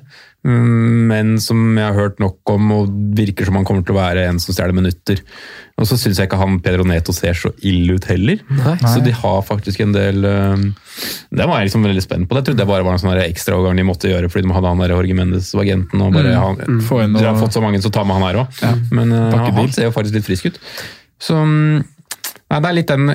mm, 0.47 1.03
men 1.11 1.35
som 1.43 1.67
jeg 1.75 1.83
har 1.83 1.99
hørt 1.99 2.23
nok 2.23 2.55
om, 2.55 2.71
og 2.77 2.95
virker 3.19 3.49
som 3.49 3.59
han 3.59 3.67
kommer 3.67 3.83
til 3.83 3.97
å 3.97 3.99
være 3.99 4.27
en 4.29 4.39
som 4.39 4.55
stjeler 4.55 4.77
minutter. 4.77 5.19
Og 5.75 5.87
så 5.89 5.97
syns 5.99 6.19
jeg 6.21 6.29
ikke 6.29 6.39
han 6.39 6.61
Pedro 6.63 6.85
Neto 6.87 7.11
ser 7.11 7.35
så 7.35 7.49
ille 7.67 7.97
ut 7.97 8.05
heller. 8.07 8.39
Nei. 8.47 8.75
Så 8.87 9.01
de 9.03 9.11
har 9.11 9.41
faktisk 9.43 9.81
en 9.83 9.91
del 9.91 10.23
eh, 10.23 10.61
Det 11.35 11.47
var 11.49 11.59
jeg 11.59 11.67
liksom 11.67 11.83
veldig 11.83 12.03
spent 12.05 12.29
på. 12.29 12.37
Det 12.37 12.45
trodde 12.47 12.63
jeg 12.63 12.69
bare 12.69 12.85
var 12.87 12.95
en 12.95 13.01
sånn 13.01 13.19
ekstraovergang 13.25 13.81
de 13.81 13.87
måtte 13.87 14.11
gjøre 14.11 14.29
fordi 14.31 14.47
de 14.47 14.55
hadde 14.55 14.71
han 14.71 14.83
der 14.85 14.93
Jorge 14.95 15.17
Mendes 15.19 15.51
og 15.57 15.65
agenten. 15.65 16.05
og 16.05 16.15
bare 16.15 16.37
han, 16.39 16.79
Få 16.87 17.01
inn 17.03 17.17
Dere 17.17 17.33
har 17.33 17.41
fått 17.41 17.57
så 17.57 17.63
mange, 17.63 17.83
så 17.83 17.91
ta 17.91 18.05
med 18.07 18.15
han 18.21 18.27
her 18.29 18.41
òg. 18.45 18.61
Men 18.95 19.11
eh, 19.11 19.35
han, 19.35 19.51
han 19.59 19.75
ser 19.75 19.89
jo 19.89 19.95
faktisk 19.97 20.15
litt 20.15 20.29
frisk 20.29 20.47
ut. 20.47 20.61
Så 21.19 21.35
mm, 21.43 21.83
nei, 21.83 22.61
det 22.61 22.71
er 22.71 22.79
litt 22.79 22.95
den 22.95 23.11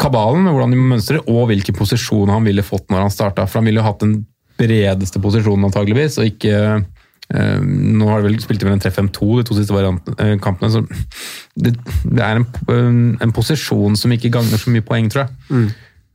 kabalen 0.00 0.46
med 0.46 0.54
hvordan 0.54 0.72
de 0.72 0.78
mønstrer, 0.94 1.26
og 1.26 1.48
hvilken 1.50 1.76
posisjon 1.76 2.30
han 2.32 2.46
ville 2.46 2.64
fått 2.64 2.86
når 2.92 3.08
han 3.08 3.12
starta. 3.12 3.48
For 3.50 3.60
han 3.60 3.68
ville 3.68 3.82
jo 3.82 3.88
hatt 3.88 4.02
den 4.04 4.20
bredeste 4.60 5.18
posisjonen 5.18 5.66
antageligvis, 5.66 6.20
og 6.22 6.30
ikke 6.30 6.84
Nå 7.32 8.08
har 8.10 8.20
de 8.20 8.28
vel 8.28 8.40
spilt 8.42 8.64
vel 8.66 8.74
en 8.76 8.82
3-5-2 8.84 9.28
de 9.40 9.44
to 9.48 9.56
siste 9.56 9.72
eh, 10.18 10.34
kampene, 10.44 10.70
så 10.70 10.82
det, 11.56 11.72
det 12.04 12.20
er 12.20 12.40
en, 12.42 12.46
en, 13.22 13.32
posisjon 13.32 13.96
som 13.96 14.12
ikke 14.12 14.32
gagner 14.34 14.60
så 14.60 14.72
mye 14.74 14.84
poeng, 14.84 15.08
tror 15.12 15.24
jeg. 15.24 15.70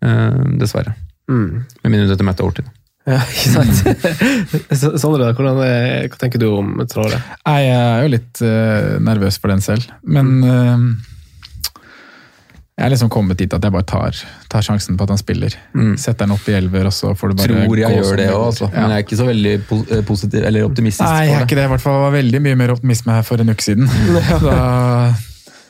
Eh, 0.06 0.44
dessverre. 0.62 0.94
Med 1.30 1.90
mindre 1.90 2.12
dette 2.12 2.26
Matt 2.26 2.42
Overton. 2.46 2.70
Ja, 3.10 3.20
ikke 3.32 3.52
sant? 3.56 5.00
Sondre, 5.02 5.32
hvordan, 5.34 5.62
er- 5.66 6.10
hva 6.12 6.20
tenker 6.20 6.42
du 6.42 6.50
om 6.52 6.76
Tråre? 6.90 7.22
Jeg 7.48 7.72
er 7.74 8.04
jo 8.06 8.12
litt 8.14 8.42
eh, 8.46 8.98
nervøs 9.02 9.40
for 9.42 9.54
den 9.54 9.64
selv, 9.66 9.88
men 10.06 10.36
eh, 10.46 10.84
jeg 12.80 12.86
er 12.88 12.92
liksom 12.94 13.10
kommet 13.12 13.36
dit 13.42 13.52
at 13.52 13.66
jeg 13.66 13.74
bare 13.76 13.84
tar, 13.84 14.16
tar 14.48 14.64
sjansen 14.64 14.96
på 14.96 15.04
at 15.04 15.12
han 15.12 15.20
spiller. 15.20 15.56
Setter 16.00 16.24
han 16.24 16.32
opp 16.32 16.46
i 16.48 16.54
elver, 16.56 16.88
og 16.88 16.94
så 16.96 17.10
får 17.12 17.34
det 17.34 17.36
bare 17.42 17.50
Tror 17.50 17.82
jeg 17.82 17.90
gå 17.92 18.04
gjør 18.06 18.20
det 18.22 18.28
òg, 18.32 18.44
altså. 18.46 18.70
Ja. 18.70 18.76
Men 18.86 18.94
jeg 18.94 19.02
er 19.02 19.04
ikke 19.04 19.18
så 19.20 19.26
veldig 19.28 19.56
eh, 19.58 20.04
positiv 20.08 20.46
eller 20.48 20.68
optimistisk 20.70 21.04
Nei, 21.04 21.26
jeg 21.28 21.36
er 21.36 21.44
ikke 21.44 21.58
det. 21.58 21.60
det. 21.60 21.66
I 21.68 21.74
hvert 21.74 21.84
fall 21.84 21.98
var 22.06 22.14
veldig 22.16 22.42
mye 22.46 22.60
mer 22.62 22.72
optimisme 22.78 23.18
her 23.18 23.26
for 23.28 23.44
en 23.44 23.52
uke 23.52 23.66
siden. 23.68 23.90
Da, 24.46 24.56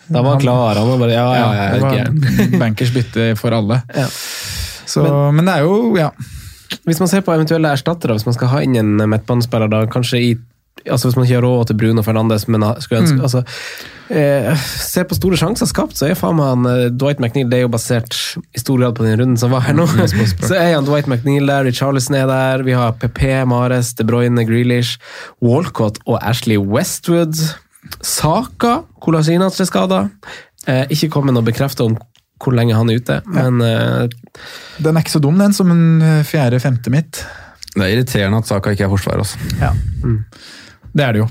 Da 0.09 0.21
var 0.21 0.35
han 0.35 0.43
klar. 0.43 0.77
Han 0.83 0.91
var 0.91 1.01
bare 1.01 1.17
Ja, 1.17 1.25
ja, 1.39 1.49
ja, 1.57 1.65
det 1.73 1.81
er 1.81 1.97
gæren. 1.97 2.21
var 2.53 2.61
bankers 2.67 2.93
bytte 2.93 3.27
for 3.41 3.57
alle. 3.57 3.81
Ja. 3.97 4.05
Så, 4.89 5.05
men, 5.33 5.49
det 5.49 5.57
er 5.57 5.65
jo 5.65 5.95
ja. 5.97 6.11
Hvis 6.85 7.01
man 7.01 7.09
ser 7.09 7.25
på 7.25 7.33
eventuelle 7.33 7.73
erstattere, 7.73 8.13
hvis 8.17 8.25
man 8.29 8.37
skal 8.37 8.53
ha 8.53 8.61
inn 8.65 8.77
en 8.77 8.93
midtbanespiller 9.09 9.69
da, 9.69 9.83
kanskje 9.89 10.21
i 10.21 10.31
Altså 10.87 11.09
Hvis 11.09 11.17
man 11.17 11.25
ikke 11.27 11.35
har 11.35 11.43
råd 11.43 11.69
til 11.69 11.77
Bruno 11.77 12.03
Fernandes, 12.05 12.47
men 12.47 12.63
skulle 12.79 13.01
ønske 13.03 13.19
altså, 13.19 13.41
eh, 14.15 14.65
Se 14.79 15.03
på 15.03 15.17
store 15.17 15.39
sjanser 15.39 15.67
skapt, 15.69 15.97
så 15.99 16.07
er 16.07 16.17
faen 16.17 16.37
meg 16.39 16.51
han 16.53 16.67
eh, 16.69 16.83
Dwight 16.95 17.19
McNeil 17.19 17.49
Det 17.51 17.59
er 17.59 17.65
jo 17.65 17.71
basert 17.73 18.15
i 18.55 18.61
stor 18.61 18.79
grad 18.79 18.95
på 18.97 19.03
den 19.03 19.19
runden 19.19 19.39
som 19.39 19.51
var 19.51 19.65
her 19.67 19.75
nå. 19.75 19.87
så 20.49 20.53
er 20.55 20.77
han 20.77 20.87
Dwight 20.87 21.09
McNeil 21.11 21.49
der, 21.49 21.67
Richarlison 21.67 22.15
er 22.15 22.29
der, 22.31 22.63
vi 22.67 22.77
har 22.77 22.95
PP, 23.01 23.25
Mares, 23.49 23.91
De 23.99 24.07
Bruyne, 24.07 24.45
Grealish, 24.47 24.99
Walcott 25.43 25.99
og 26.05 26.19
Ashley 26.23 26.57
Westwood. 26.57 27.35
Saka, 28.05 28.79
Kolasinac 29.03 29.59
er 29.59 29.67
skada. 29.67 30.05
Eh, 30.67 30.85
ikke 30.93 31.11
kommet 31.13 31.35
noe 31.35 31.45
bekrefta 31.45 31.87
om 31.87 31.97
hvor 32.39 32.55
lenge 32.55 32.75
han 32.77 32.87
er 32.91 33.01
ute, 33.01 33.17
men 33.27 33.59
eh, 33.65 34.05
Den 34.79 34.95
er 34.95 35.03
ikke 35.03 35.17
så 35.17 35.19
dum, 35.23 35.39
den, 35.41 35.55
som 35.55 35.71
en 35.73 35.99
eh, 35.99 36.21
fjerde-femte 36.27 36.91
mitt. 36.93 37.19
Det 37.73 37.83
er 37.83 37.91
irriterende 37.97 38.39
at 38.39 38.47
Saka 38.47 38.71
ikke 38.73 38.87
er 38.87 38.93
forsvar. 38.93 39.19
Altså. 39.19 39.39
Ja. 39.59 39.73
Det 40.93 41.05
er 41.05 41.15
det 41.15 41.23
jo. 41.23 41.29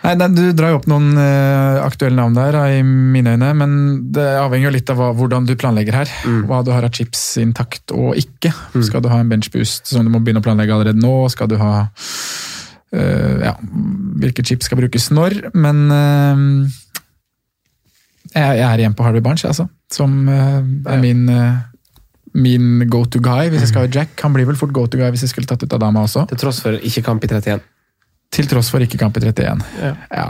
Nei, 0.00 0.14
nei, 0.16 0.28
Du 0.32 0.42
drar 0.56 0.72
jo 0.72 0.78
opp 0.80 0.88
noen 0.90 1.12
uh, 1.18 1.80
aktuelle 1.84 2.16
navn 2.16 2.36
der, 2.36 2.56
i 2.78 2.80
mine 2.84 3.34
øyne, 3.36 3.50
men 3.56 3.72
det 4.14 4.26
avhenger 4.40 4.70
jo 4.70 4.74
litt 4.78 4.92
av 4.92 5.00
hva, 5.00 5.10
hvordan 5.16 5.48
du 5.48 5.54
planlegger 5.60 5.98
her. 6.00 6.12
Hva 6.48 6.62
du 6.64 6.72
har 6.72 6.86
av 6.86 6.94
chips 6.96 7.22
intakt 7.42 7.92
og 7.94 8.16
ikke. 8.18 8.52
Skal 8.86 9.04
du 9.04 9.10
ha 9.12 9.20
en 9.20 9.30
benchboost 9.30 9.92
som 9.92 10.06
du 10.06 10.12
må 10.12 10.22
begynne 10.24 10.42
å 10.42 10.46
planlegge 10.46 10.76
allerede 10.76 11.02
nå? 11.02 11.14
Skal 11.32 11.50
du 11.52 11.58
ha 11.60 11.72
uh, 11.84 13.34
ja, 13.44 13.56
Hvilke 14.22 14.44
chips 14.46 14.70
skal 14.70 14.80
brukes 14.80 15.10
når? 15.12 15.42
Men 15.52 15.82
uh, 15.92 16.46
jeg, 18.30 18.46
jeg 18.62 18.68
er 18.70 18.84
igjen 18.84 18.96
på 18.96 19.04
Harvey 19.04 19.24
Barnes, 19.24 19.44
altså. 19.48 19.68
Som 19.92 20.22
er 20.30 21.02
min 21.02 21.26
Min 22.30 22.84
go 22.86 23.00
to 23.10 23.18
guy 23.18 23.48
hvis 23.50 23.64
jeg 23.64 23.72
skal 23.72 23.88
ha 23.88 23.90
Jack. 23.90 24.14
Han 24.22 24.32
blir 24.36 24.46
vel 24.46 24.56
fort 24.56 24.70
go 24.70 24.84
to 24.86 25.00
guy 25.00 25.10
hvis 25.10 25.24
jeg 25.26 25.32
skulle 25.32 25.50
tatt 25.50 25.64
ut 25.66 25.72
Adama 25.74 26.04
også. 26.06 26.28
til 26.30 26.38
tross 26.38 26.60
for 26.62 26.78
ikke 26.78 27.02
kamp 27.02 27.26
i 27.26 27.30
31. 27.32 27.58
Til 28.30 28.46
tross 28.50 28.70
for 28.70 28.82
ikke 28.84 28.98
kamp 29.00 29.16
i 29.18 29.24
31. 29.26 29.64
Ja. 29.82 29.94
Ja, 30.14 30.26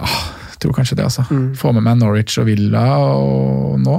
tror 0.61 0.75
kanskje 0.77 0.97
det, 0.99 1.05
altså. 1.09 1.23
Få 1.57 1.71
med 1.73 1.85
meg 1.87 1.99
Norwich 2.01 2.37
og 2.41 2.47
Villa 2.49 2.83
og 3.17 3.79
nå. 3.81 3.95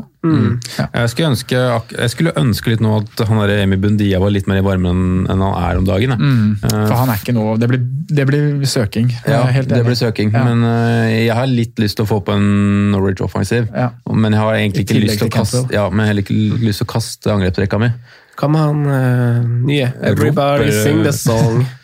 Ja. 0.78 0.86
Jeg, 0.94 1.10
skulle 1.10 1.32
ønske, 1.32 1.62
jeg 1.98 2.12
skulle 2.14 2.34
ønske 2.38 2.70
litt 2.74 2.84
nå 2.86 2.92
at 3.00 3.24
han 3.26 3.40
der 3.42 3.64
Emi 3.64 3.80
Bundia 3.82 4.20
var 4.22 4.30
litt 4.34 4.46
mer 4.50 4.60
i 4.62 4.66
varmen 4.66 4.92
enn 4.92 5.32
enn 5.34 5.42
han 5.42 5.56
er 5.58 5.80
om 5.82 5.88
dagen. 5.90 6.14
jeg. 6.14 6.52
Eh, 6.70 6.86
For 6.86 6.94
han 7.00 7.10
er 7.10 7.18
ikke 7.24 7.34
noe 7.34 7.56
Det 7.58 7.70
blir, 7.72 7.82
det 7.82 8.28
blir 8.30 8.70
søking. 8.70 9.10
Ja, 9.26 9.42
det 9.66 9.82
blir 9.88 9.98
søking. 9.98 10.30
Ja. 10.34 10.44
Men 10.46 10.62
uh, 10.66 11.10
jeg 11.10 11.34
har 11.34 11.50
litt 11.50 11.82
lyst 11.82 11.98
til 11.98 12.06
å 12.06 12.12
få 12.14 12.22
på 12.26 12.38
en 12.38 12.48
Norwich 12.94 13.22
offensiv. 13.26 13.70
Ja. 13.74 13.90
Men 14.14 14.34
jeg 14.38 14.42
har 14.46 14.60
egentlig 14.62 14.86
ikke 14.86 15.02
lyst 15.02 15.22
til 15.26 15.32
å 15.32 15.36
kaste, 15.40 15.66
ja, 15.74 15.90
men 15.90 16.10
heller 16.10 16.26
ikke 16.26 16.38
lyst 16.62 16.84
til 16.84 16.90
å 16.90 16.94
kaste 16.94 17.34
angrepsrekka 17.34 17.82
mi. 17.82 17.90
Hva 18.38 18.50
med 18.50 18.62
han 18.66 18.86
eh, 18.90 19.52
nye? 19.70 19.92
Everybody 20.14 20.70
Roper- 20.70 20.84
sing 20.86 21.02
the 21.06 21.14
song. 21.14 21.64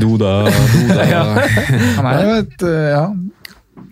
Doda, 0.00 0.32
doda. 0.48 1.04
Han 1.98 2.10
er 2.12 2.24
jo 2.24 2.40
et 2.40 2.66
øh, 2.68 2.88
Ja. 2.92 3.06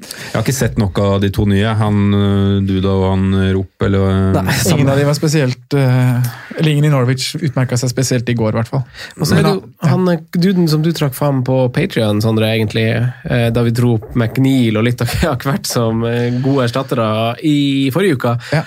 Jeg 0.01 0.33
har 0.33 0.45
ikke 0.45 0.55
sett 0.57 0.79
nok 0.81 0.99
av 1.03 1.19
de 1.21 1.29
to 1.35 1.45
nye. 1.49 1.73
Han 1.77 2.15
øh, 2.17 2.61
Duda 2.65 2.93
og 2.95 3.07
han 3.11 3.25
øh, 3.35 3.49
Rop, 3.59 3.85
eller 3.85 4.31
Nei, 4.37 4.55
Ingen 4.73 4.89
av 4.93 5.01
de 5.01 5.07
var 5.09 5.17
spesielt 5.19 5.77
Eller 5.77 6.71
ingen 6.71 6.87
i 6.89 6.93
Norwich 6.93 7.35
utmerka 7.37 7.77
seg 7.81 7.93
spesielt 7.93 8.29
i 8.33 8.37
går, 8.39 8.55
i 8.55 8.59
hvert 8.61 8.71
fall. 8.71 8.85
Og 9.19 9.29
så 9.29 9.37
er 9.37 9.45
det 9.45 9.53
jo 9.57 9.91
han 9.91 10.09
eh, 10.13 10.23
duden 10.37 10.71
som 10.71 10.85
du 10.85 10.93
trakk 10.97 11.17
fram 11.17 11.43
på 11.47 11.63
Patrion, 11.75 12.23
Sondre, 12.25 12.49
egentlig, 12.55 12.87
David 13.27 13.57
da 13.57 13.65
vi 13.67 13.75
dro 13.77 13.95
opp 13.99 14.15
McNeil 14.15 14.79
og 14.81 14.87
litt 14.87 15.03
av 15.05 15.13
hvert 15.45 15.69
som 15.69 16.05
eh, 16.09 16.31
gode 16.41 16.69
erstattere 16.69 17.11
i 17.45 17.91
forrige 17.95 18.21
uke. 18.21 18.37
Ja. 18.55 18.65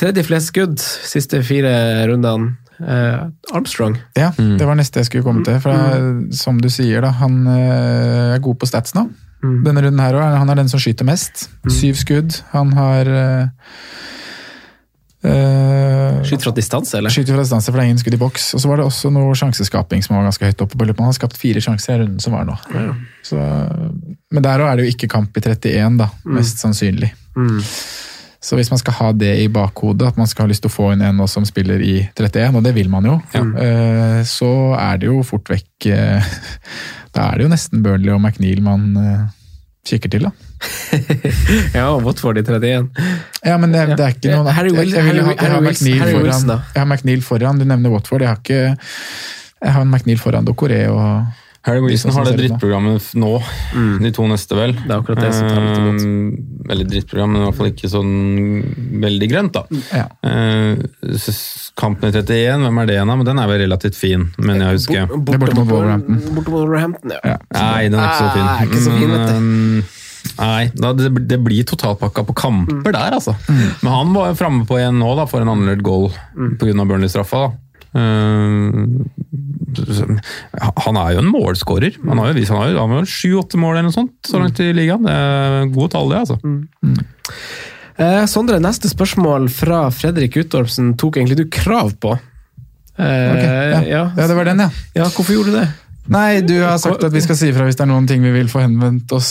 Tredje 0.00 0.24
flest 0.24 0.52
skudd 0.54 0.80
siste 0.80 1.42
fire 1.44 1.72
rundene. 2.08 2.54
Eh, 2.80 3.24
Armstrong. 3.52 3.98
Ja, 4.16 4.30
det 4.36 4.66
var 4.66 4.78
neste 4.78 5.02
jeg 5.02 5.10
skulle 5.10 5.26
komme 5.26 5.44
til. 5.46 5.58
For 5.62 5.74
mm. 5.74 6.30
som 6.36 6.60
du 6.60 6.70
sier, 6.72 7.04
da, 7.04 7.12
han 7.20 7.42
eh, 7.50 8.36
er 8.36 8.44
god 8.44 8.60
på 8.60 8.68
stats 8.70 8.96
nå. 8.96 9.08
Denne 9.40 9.80
runden 9.86 10.00
her 10.02 10.16
òg. 10.18 10.38
Han 10.40 10.52
er 10.52 10.60
den 10.60 10.68
som 10.72 10.80
skyter 10.82 11.06
mest. 11.08 11.46
Syv 11.72 11.96
skudd. 12.00 12.42
Han 12.52 12.74
har 12.76 13.08
øh, 13.08 13.46
Skyter 16.24 16.44
fra 16.46 16.52
distanse, 16.56 16.98
eller? 16.98 17.12
Skyter 17.12 17.36
fra 17.36 17.44
distanse, 17.44 17.70
for 17.70 17.80
det 17.80 17.86
er 17.86 17.90
ingen 17.92 18.02
skudd 18.02 18.16
i 18.16 18.20
boks. 18.20 18.50
Og 18.56 18.62
så 18.62 18.70
var 18.70 18.80
det 18.80 18.86
også 18.88 19.12
noe 19.14 19.32
sjanseskaping 19.36 20.04
som 20.04 20.16
var 20.16 20.28
ganske 20.28 20.52
høyt 20.52 20.64
oppe 20.66 20.76
på 20.76 20.88
løpet. 20.88 21.00
Han 21.04 21.12
har 21.12 21.16
skapt 21.16 21.40
fire 21.40 21.64
sjanser 21.64 21.96
i 21.96 22.04
runden 22.04 22.20
som 22.24 22.36
var 22.36 22.48
nå. 22.48 22.56
Så, 23.26 23.40
men 24.32 24.44
der 24.44 24.64
òg 24.64 24.70
er 24.70 24.80
det 24.80 24.86
jo 24.86 24.94
ikke 24.96 25.10
kamp 25.16 25.36
i 25.36 25.44
31, 25.44 26.00
da, 26.00 26.08
mest 26.36 26.60
sannsynlig. 26.64 27.12
Så 28.40 28.56
hvis 28.56 28.70
man 28.72 28.80
skal 28.80 28.94
ha 28.96 29.10
det 29.12 29.34
i 29.42 29.48
bakhodet, 29.52 30.06
at 30.08 30.16
man 30.16 30.28
skal 30.28 30.46
ha 30.46 30.50
lyst 30.50 30.64
til 30.64 30.70
å 30.70 30.72
få 30.72 30.86
inn 30.94 31.02
en 31.04 31.20
som 31.28 31.44
spiller 31.44 31.82
i 31.84 31.98
31, 32.16 32.56
og 32.56 32.64
det 32.64 32.72
vil 32.76 32.88
man 32.88 33.04
jo, 33.04 33.18
ja. 33.34 33.42
så 34.24 34.48
er 34.80 35.02
det 35.02 35.10
jo 35.10 35.18
fort 35.28 35.50
vekk 35.52 35.90
eh, 35.92 36.30
Da 37.14 37.26
er 37.26 37.40
det 37.40 37.44
jo 37.48 37.50
nesten 37.52 37.82
Burnley 37.84 38.14
og 38.14 38.22
McNeil 38.22 38.62
man 38.64 38.86
eh, 38.96 39.26
kikker 39.90 40.12
til, 40.14 40.28
da. 40.28 40.32
Ja, 41.76 41.90
og 41.90 42.04
Watford 42.06 42.38
i 42.40 42.44
31. 42.46 42.88
Ja, 43.44 43.56
men 43.60 43.74
det, 43.74 43.84
det 43.98 44.06
er 44.06 44.16
ikke 44.16 44.32
noen 44.32 44.52
Harry 44.54 44.72
Wilson- 44.72 45.04
McNeil 45.66 46.02
foran, 46.14 46.48
da. 46.48 46.58
jeg 46.74 46.80
har 46.80 46.88
McNeil 46.88 47.24
foran, 47.26 47.60
du 47.60 47.66
nevner 47.68 47.92
Watford. 47.92 48.24
Jeg 48.24 48.30
har 48.32 48.40
ikke 48.40 48.62
Jeg 49.60 49.74
har 49.76 49.84
en 49.84 49.92
McNeil 49.92 50.20
foran 50.22 50.48
Docoré 50.48 50.86
og 50.88 51.26
Harry 51.62 51.80
Wilson 51.84 52.14
har 52.16 52.24
det 52.24 52.38
drittprogrammet 52.38 53.10
nå. 53.20 53.30
nå, 53.74 53.98
de 54.00 54.10
to 54.16 54.24
neste 54.30 54.56
vel. 54.56 54.72
Det 54.80 54.88
er 54.94 55.02
akkurat 55.02 55.20
det 55.20 55.32
som 55.36 55.48
tar 55.50 55.60
litt 55.66 55.82
godt. 55.84 56.06
Eh, 56.06 56.72
Eller 56.72 56.88
drittprogram, 56.88 57.32
men 57.34 57.42
i 57.42 57.44
hvert 57.44 57.58
fall 57.58 57.68
ikke 57.72 57.90
sånn 57.92 58.14
veldig 59.02 59.28
grønt, 59.28 59.58
da. 59.58 59.62
Ja. 59.92 60.06
Eh, 60.24 60.80
Kampen 61.80 62.08
i 62.08 62.12
31, 62.16 62.64
hvem 62.64 62.80
er 62.82 62.88
det 62.88 62.96
igjen 62.96 63.12
da? 63.12 63.16
Men 63.20 63.28
den 63.28 63.38
er 63.44 63.50
vel 63.52 63.62
relativt 63.66 63.96
fin, 64.00 64.26
men 64.40 64.60
jeg 64.64 64.78
husker. 64.78 65.04
Er 65.04 65.20
borte 65.28 65.54
mot 65.60 65.68
Wolverhampton. 65.68 66.20
Borte 66.24 66.36
mot 66.38 66.52
Wolverhampton, 66.56 67.14
ja. 67.16 67.20
Ja. 67.34 67.38
Nei, 67.56 67.88
den 67.92 68.00
er 68.00 68.08
ikke 68.08 68.20
så 68.24 68.32
fin. 68.34 68.46
Ah, 68.48 68.64
ikke 68.66 68.84
så 68.86 68.96
fin, 68.96 69.10
vet 69.14 69.28
du. 69.28 69.40
Men, 69.40 69.82
eh, 69.84 69.96
Nei, 70.40 70.66
det, 71.28 71.38
blir 71.44 71.64
totalpakka 71.64 72.24
på 72.28 72.34
kamper 72.36 72.92
der, 72.92 73.14
altså. 73.16 73.32
Mm. 73.48 73.60
Men 73.82 73.92
han 73.92 74.12
var 74.16 74.34
framme 74.36 74.66
på 74.68 74.76
en 74.80 74.98
nå, 75.00 75.08
da, 75.16 75.24
for 75.28 75.40
en 75.44 75.48
annerledes 75.52 75.84
goal 75.84 76.10
Mm. 76.36 76.56
pga. 76.60 76.84
Burnley-straffa. 76.88 77.40
da. 77.48 77.56
Eh, 77.90 78.74
han 80.84 80.98
er 81.00 81.14
jo 81.16 81.22
en 81.24 81.30
målskårer. 81.30 81.98
Han 82.06 82.20
har 82.22 82.30
jo 82.30 82.36
vist, 82.38 82.52
han 82.54 82.62
har 82.62 83.02
jo 83.02 83.02
sju-åtte 83.08 83.58
mål 83.60 83.76
eller 83.76 83.88
noe 83.88 83.96
sånt 83.96 84.30
så 84.30 84.40
langt 84.42 84.60
i 84.62 84.70
ligaen. 84.76 85.06
Det 85.06 85.16
er 85.16 85.72
gode 85.74 85.90
tall, 85.94 86.10
det, 86.12 86.22
altså. 86.24 86.38
Eh, 88.00 88.24
Sondre, 88.30 88.60
neste 88.62 88.90
spørsmål 88.90 89.50
fra 89.52 89.84
Fredrik 89.92 90.38
Uttorpsen 90.40 90.94
tok 91.00 91.18
egentlig 91.20 91.40
du 91.42 91.46
krav 91.52 91.94
på. 92.00 92.14
Eh, 93.00 93.30
Ok, 93.30 93.44
ja. 93.44 93.80
ja. 93.84 94.02
ja, 94.16 94.26
det 94.26 94.36
var 94.36 94.50
den, 94.50 94.66
ja. 94.66 94.70
ja, 94.96 95.08
hvorfor 95.08 95.34
gjorde 95.36 95.54
du 95.54 95.60
det? 95.60 95.68
Nei, 96.10 96.40
du 96.42 96.56
har 96.64 96.78
sagt 96.82 97.04
at 97.06 97.12
vi 97.14 97.20
skal 97.22 97.36
si 97.38 97.50
ifra 97.52 97.66
hvis 97.68 97.76
det 97.78 97.84
er 97.84 97.90
noen 97.92 98.06
ting 98.08 98.24
vi 98.24 98.32
vil 98.34 98.48
få, 98.50 98.64
henvendt 98.64 99.12
oss, 99.14 99.28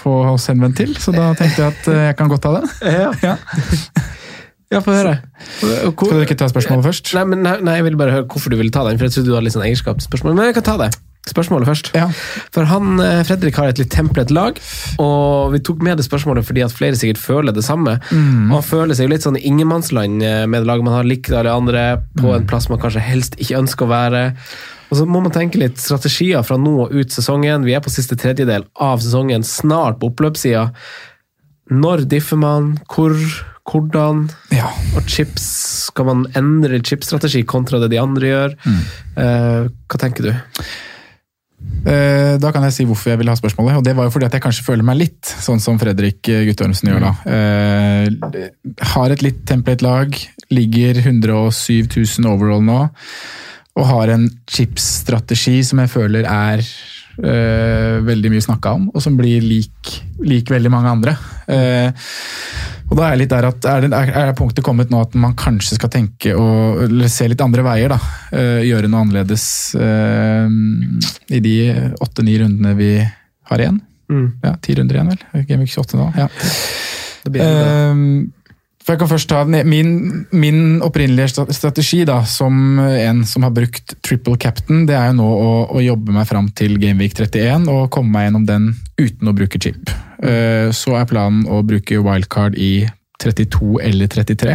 få 0.00 0.14
oss 0.32 0.46
henvendt 0.48 0.78
til, 0.80 0.94
så 0.96 1.12
da 1.12 1.32
tenkte 1.36 1.60
jeg 1.66 1.74
at 1.74 1.88
eh, 1.92 2.04
jeg 2.08 2.16
kan 2.20 2.30
godt 2.32 2.46
ta 2.46 2.54
det. 2.60 2.70
Ja, 2.86 3.10
Ja. 3.24 3.36
ja 4.72 4.80
få 4.82 4.92
høre. 4.96 5.16
Hvor- 5.60 6.06
Skal 6.10 6.18
du 6.20 6.24
ikke 6.26 6.38
ta 6.38 6.48
spørsmålet 6.50 6.84
først? 6.88 7.14
Nei, 7.14 7.24
men, 7.24 7.42
nei, 7.42 7.74
jeg 7.76 7.84
ville 7.84 7.96
bare 8.00 8.10
høre 8.16 8.26
hvorfor 8.26 8.50
du 8.50 8.56
ville 8.56 8.70
ta 8.74 8.82
den, 8.88 8.98
for 8.98 9.06
jeg 9.06 9.12
trodde 9.14 9.26
du 9.30 9.34
hadde 9.34 9.44
litt 9.44 9.54
sånn 9.54 9.66
eierskap 9.68 9.98
til 10.00 10.08
spørsmålet. 10.10 10.36
Men 10.36 10.46
jeg 10.50 10.54
kan 10.58 10.62
ta 10.72 10.76
det. 10.86 10.94
Spørsmålet 11.26 11.66
først. 11.66 11.88
Ja. 11.94 12.06
For 12.54 12.62
han, 12.70 13.00
eh, 13.02 13.22
Fredrik 13.26 13.56
har 13.58 13.66
et 13.66 13.78
litt 13.78 13.90
templet 13.90 14.30
lag, 14.30 14.60
og 15.02 15.50
vi 15.52 15.58
tok 15.58 15.82
med 15.82 15.96
det 15.98 16.06
spørsmålet 16.06 16.44
fordi 16.46 16.62
at 16.62 16.70
flere 16.70 16.94
sikkert 16.94 17.18
føler 17.18 17.52
det 17.52 17.64
samme. 17.66 17.96
Mm. 18.12 18.46
Man 18.52 18.62
føler 18.62 18.94
seg 18.94 19.08
jo 19.08 19.12
litt 19.14 19.22
sånn 19.26 19.36
i 19.36 19.42
ingenmannsland 19.42 20.22
eh, 20.22 20.46
med 20.46 20.62
det 20.62 20.68
laget 20.70 20.84
man 20.84 20.94
har 20.94 21.02
likt 21.02 21.30
alle 21.34 21.50
andre, 21.50 22.02
på 22.16 22.30
Mm. 22.30 22.34
en 22.36 22.46
plass 22.46 22.68
man 22.70 22.78
kanskje 22.78 23.02
helst 23.02 23.34
ikke 23.42 23.58
ønsker 23.58 23.86
å 23.86 23.90
være. 23.90 24.36
Og 24.92 24.98
så 24.98 25.04
må 25.06 25.20
man 25.20 25.32
tenke 25.32 25.58
litt 25.58 25.78
strategier 25.78 26.44
fra 26.46 26.56
nå 26.56 26.84
og 26.86 26.92
ut 26.94 27.08
sesongen. 27.10 27.64
Vi 27.64 27.74
er 27.74 27.80
på 27.80 27.90
siste 27.90 28.14
tredjedel 28.16 28.64
av 28.78 29.00
sesongen, 29.00 29.42
snart 29.42 29.98
på 29.98 30.12
oppløpssida. 30.14 30.70
Når 31.72 32.06
differ 32.06 32.38
man? 32.38 32.78
Hvor? 32.88 33.18
Hvordan? 33.66 34.26
Ja. 34.54 34.68
Og 34.96 35.06
chips, 35.10 35.46
skal 35.90 36.06
man 36.06 36.26
endre 36.38 36.78
chipsstrategi 36.86 37.42
kontra 37.48 37.80
det 37.82 37.90
de 37.94 37.98
andre 38.02 38.28
gjør? 38.30 38.54
Mm. 38.66 38.82
Eh, 39.22 39.70
hva 39.90 39.98
tenker 40.02 40.28
du? 40.28 40.30
Eh, 41.86 42.36
Da 42.38 42.50
kan 42.52 42.62
jeg 42.66 42.74
si 42.76 42.84
hvorfor 42.86 43.10
jeg 43.12 43.18
ville 43.20 43.32
ha 43.32 43.38
spørsmålet. 43.38 43.78
og 43.80 43.84
Det 43.84 43.94
var 43.96 44.06
jo 44.06 44.12
fordi 44.14 44.26
at 44.28 44.36
jeg 44.36 44.42
kanskje 44.44 44.66
føler 44.66 44.84
meg 44.86 44.98
litt 45.00 45.24
sånn 45.42 45.60
som 45.62 45.78
Fredrik 45.80 46.28
eh, 46.28 46.44
Guttormsen 46.50 46.90
gjør 46.92 47.06
da. 47.06 47.12
Eh, 47.26 48.50
Har 48.94 49.10
et 49.14 49.22
litt 49.24 49.44
template 49.48 49.82
lag, 49.86 50.14
ligger 50.50 51.00
107 51.02 51.88
000 52.20 52.30
overall 52.30 52.62
nå, 52.62 52.80
og 53.76 53.84
har 53.90 54.12
en 54.14 54.28
chipsstrategi 54.48 55.58
som 55.66 55.80
jeg 55.82 55.90
føler 55.92 56.24
er 56.30 56.62
eh, 56.62 57.98
veldig 58.06 58.30
mye 58.32 58.44
snakka 58.46 58.72
om, 58.78 58.86
og 58.94 59.02
som 59.04 59.16
blir 59.18 59.42
lik, 59.44 59.90
lik 60.24 60.48
veldig 60.52 60.70
mange 60.72 60.92
andre. 60.94 61.16
Eh, 61.50 62.06
og 62.86 62.94
da 62.94 63.06
er 63.06 63.14
jeg 63.14 63.22
litt 63.24 63.32
der 63.32 63.48
at 63.48 63.66
er, 63.66 63.86
det, 63.86 63.98
er, 63.98 64.32
punktet 64.38 64.64
kommet 64.66 64.92
nå 64.92 65.00
at 65.02 65.16
man 65.18 65.34
kanskje 65.38 65.78
skal 65.78 65.90
tenke 65.90 66.36
og 66.38 66.94
se 67.10 67.26
litt 67.26 67.42
andre 67.42 67.64
veier, 67.66 67.90
da. 67.96 67.98
Eh, 68.30 68.62
gjøre 68.68 68.90
noe 68.90 69.02
annerledes 69.02 69.46
eh, 69.74 70.46
i 71.34 71.42
de 71.42 71.56
åtte-ni 71.98 72.38
rundene 72.42 72.76
vi 72.78 72.92
har 73.50 73.62
igjen. 73.62 73.80
Mm. 74.06 74.26
Ja, 74.44 74.54
ti 74.62 74.76
runder 74.78 75.00
igjen, 75.00 75.10
vel? 75.10 75.46
Game 75.48 75.66
28 75.66 75.98
nå. 75.98 76.08
Ja. 76.20 76.28
Det 77.24 77.34
blir 77.34 77.42
det. 77.42 77.66
Eh, 77.66 78.35
For 78.86 78.94
jeg 78.94 79.00
kan 79.00 79.08
først 79.10 79.26
ta 79.32 79.40
min, 79.66 79.88
min 80.30 80.58
opprinnelige 80.86 81.42
strategi, 81.50 82.04
da, 82.06 82.20
som 82.22 82.78
en 82.78 83.24
som 83.26 83.42
har 83.42 83.50
brukt 83.50 83.96
triple 84.06 84.36
captain, 84.38 84.84
det 84.86 84.94
er 84.94 85.08
jo 85.10 85.16
nå 85.18 85.26
å, 85.26 85.48
å 85.74 85.82
jobbe 85.82 86.14
meg 86.14 86.28
fram 86.30 86.46
til 86.54 86.76
Gameweek 86.78 87.16
31 87.18 87.66
og 87.72 87.88
komme 87.90 88.14
meg 88.14 88.28
gjennom 88.28 88.44
den 88.46 88.68
uten 89.00 89.26
å 89.26 89.34
bruke 89.34 89.58
chip. 89.58 89.90
Eh, 90.22 90.70
Så 90.70 90.94
er 90.94 91.10
planen 91.10 91.48
å 91.50 91.64
bruke 91.66 91.98
wildcard 91.98 92.54
i 92.54 92.86
32 93.18 93.80
eller 93.82 94.06
33. 94.12 94.54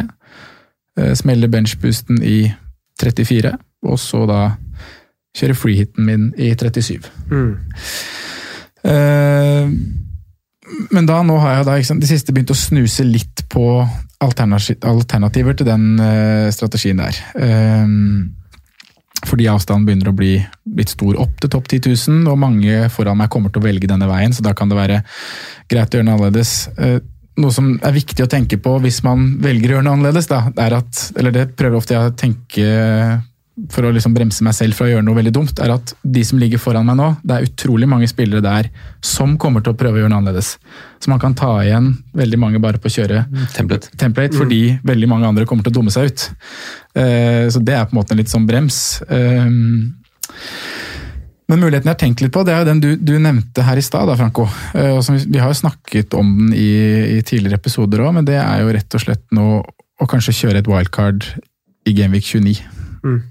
Eh, 0.96 1.12
Smelle 1.20 1.52
benchboosten 1.52 2.24
i 2.24 2.46
34, 3.04 3.52
og 3.84 4.00
så 4.00 4.24
da 4.32 4.42
kjøre 5.36 5.60
freehiten 5.60 6.08
min 6.08 6.30
i 6.40 6.54
37. 6.56 7.12
Eh, 8.88 9.76
men 10.92 11.08
da, 11.10 11.22
nå 11.26 11.38
har 11.42 11.60
jeg 11.60 11.68
da, 11.68 11.78
sant, 11.88 12.04
de 12.04 12.10
siste 12.10 12.34
begynt 12.36 12.54
å 12.54 12.58
snuse 12.58 13.06
litt 13.08 13.46
på 13.52 13.66
alternati- 14.22 14.80
alternativer 14.88 15.58
til 15.58 15.68
den 15.70 15.96
uh, 16.02 16.52
strategien 16.54 17.02
der. 17.02 17.18
Um, 17.36 18.38
fordi 19.28 19.46
avstanden 19.52 19.86
begynner 19.86 20.10
å 20.10 20.18
bli 20.18 20.34
litt 20.78 20.94
stor 20.94 21.20
opp 21.22 21.38
til 21.42 21.52
topp 21.54 21.70
10 21.70 21.94
000, 21.94 22.30
og 22.32 22.40
mange 22.42 22.88
foran 22.94 23.20
meg 23.20 23.30
kommer 23.34 23.54
til 23.54 23.62
å 23.62 23.68
velge 23.68 23.90
denne 23.90 24.10
veien, 24.10 24.34
så 24.34 24.46
da 24.46 24.56
kan 24.58 24.72
det 24.72 24.80
være 24.80 25.02
greit 25.70 25.94
å 25.94 26.00
gjøre 26.00 26.10
noe 26.10 26.18
annerledes. 26.20 26.56
Uh, 26.78 27.00
noe 27.42 27.54
som 27.56 27.74
er 27.80 27.96
viktig 27.96 28.26
å 28.26 28.30
tenke 28.30 28.60
på 28.62 28.76
hvis 28.84 29.02
man 29.08 29.36
velger 29.42 29.72
å 29.72 29.78
gjøre 29.78 29.88
noe 29.88 30.00
annerledes, 30.00 30.30
da, 30.32 30.44
er 30.62 30.78
at, 30.82 31.04
eller 31.18 31.36
det 31.36 31.52
prøver 31.58 31.80
ofte 31.80 31.96
jeg 31.96 32.12
å 32.12 32.16
tenke 32.18 32.72
for 33.72 33.84
å 33.84 33.92
liksom 33.92 34.14
bremse 34.16 34.46
meg 34.46 34.56
selv 34.56 34.78
fra 34.78 34.88
å 34.88 34.92
gjøre 34.94 35.04
noe 35.06 35.18
veldig 35.18 35.34
dumt, 35.36 35.60
er 35.60 35.74
at 35.74 35.92
de 36.02 36.24
som 36.26 36.40
ligger 36.40 36.62
foran 36.62 36.88
meg 36.88 36.96
nå, 36.98 37.10
det 37.28 37.36
er 37.36 37.48
utrolig 37.50 37.90
mange 37.90 38.08
spillere 38.10 38.42
der 38.44 38.70
som 39.06 39.36
kommer 39.42 39.64
til 39.64 39.74
å 39.74 39.78
prøve 39.78 40.00
å 40.00 40.02
gjøre 40.02 40.12
noe 40.14 40.22
annerledes. 40.22 40.54
Så 41.04 41.12
man 41.12 41.20
kan 41.22 41.36
ta 41.38 41.52
igjen 41.66 41.92
veldig 42.18 42.40
mange 42.40 42.62
bare 42.64 42.80
på 42.82 42.88
å 42.88 42.96
kjøre 42.96 43.26
Template. 43.56 43.92
template, 44.00 44.38
fordi 44.40 44.78
veldig 44.88 45.10
mange 45.12 45.28
andre 45.28 45.48
kommer 45.50 45.68
til 45.68 45.74
å 45.76 45.80
dumme 45.82 45.94
seg 45.94 46.12
ut. 46.12 46.30
Uh, 46.96 47.52
Så 47.52 47.60
det 47.60 47.76
er 47.76 47.86
på 47.86 47.96
en 47.96 48.00
måte 48.00 48.16
en 48.16 48.22
litt 48.24 48.32
sånn 48.32 48.48
brems. 48.48 49.02
Uh, 49.12 49.46
Men 51.52 51.60
muligheten 51.60 51.90
jeg 51.90 51.98
har 51.98 52.00
tenkt 52.00 52.22
litt 52.24 52.32
på, 52.32 52.46
det 52.48 52.56
er 52.56 52.62
jo 52.64 52.70
den 52.70 52.80
du, 52.80 52.90
du 52.96 53.18
nevnte 53.20 53.66
her 53.68 53.76
i 53.76 53.84
stad, 53.84 54.08
Franco. 54.16 54.48
Uh, 54.72 55.02
vi, 55.12 55.26
vi 55.36 55.44
har 55.44 55.52
jo 55.52 55.60
snakket 55.60 56.16
om 56.16 56.30
den 56.38 56.54
i, 56.56 56.72
i 57.18 57.22
tidligere 57.28 57.60
episoder 57.60 58.06
òg, 58.06 58.16
men 58.16 58.28
det 58.30 58.40
er 58.40 58.64
jo 58.64 58.72
rett 58.72 58.96
og 58.96 59.04
slett 59.04 59.26
nå 59.36 59.48
å 60.02 60.08
kanskje 60.10 60.38
kjøre 60.38 60.64
et 60.64 60.70
wildcard 60.72 61.28
i 61.86 61.94
Gameweek 61.98 62.24
29. 62.32 62.62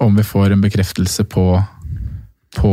Om 0.01 0.17
vi 0.17 0.23
får 0.27 0.53
en 0.53 0.61
bekreftelse 0.65 1.25
på, 1.31 1.45
på 2.57 2.71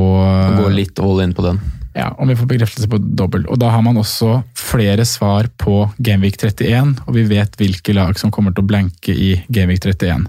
Gå 0.57 0.69
litt 0.73 0.99
all 0.99 1.21
in 1.21 1.33
på 1.37 1.43
den. 1.45 1.59
ja, 1.97 2.11
om 2.17 2.27
vi 2.29 2.35
får 2.35 2.45
bekreftelse 2.49 2.89
på 2.89 2.97
dobbel. 2.97 3.47
Og 3.49 3.57
da 3.59 3.69
har 3.73 3.81
man 3.81 3.97
også 3.97 4.43
flere 4.53 5.05
svar 5.05 5.47
på 5.57 5.89
Gameweek 5.97 6.37
31, 6.37 6.95
og 7.07 7.13
vi 7.15 7.23
vet 7.29 7.55
hvilke 7.57 7.93
lag 7.97 8.17
som 8.19 8.29
kommer 8.31 8.53
til 8.53 8.63
å 8.65 8.67
blanke 8.69 9.13
i 9.13 9.31
Gameweek 9.49 9.85
31. 9.85 10.27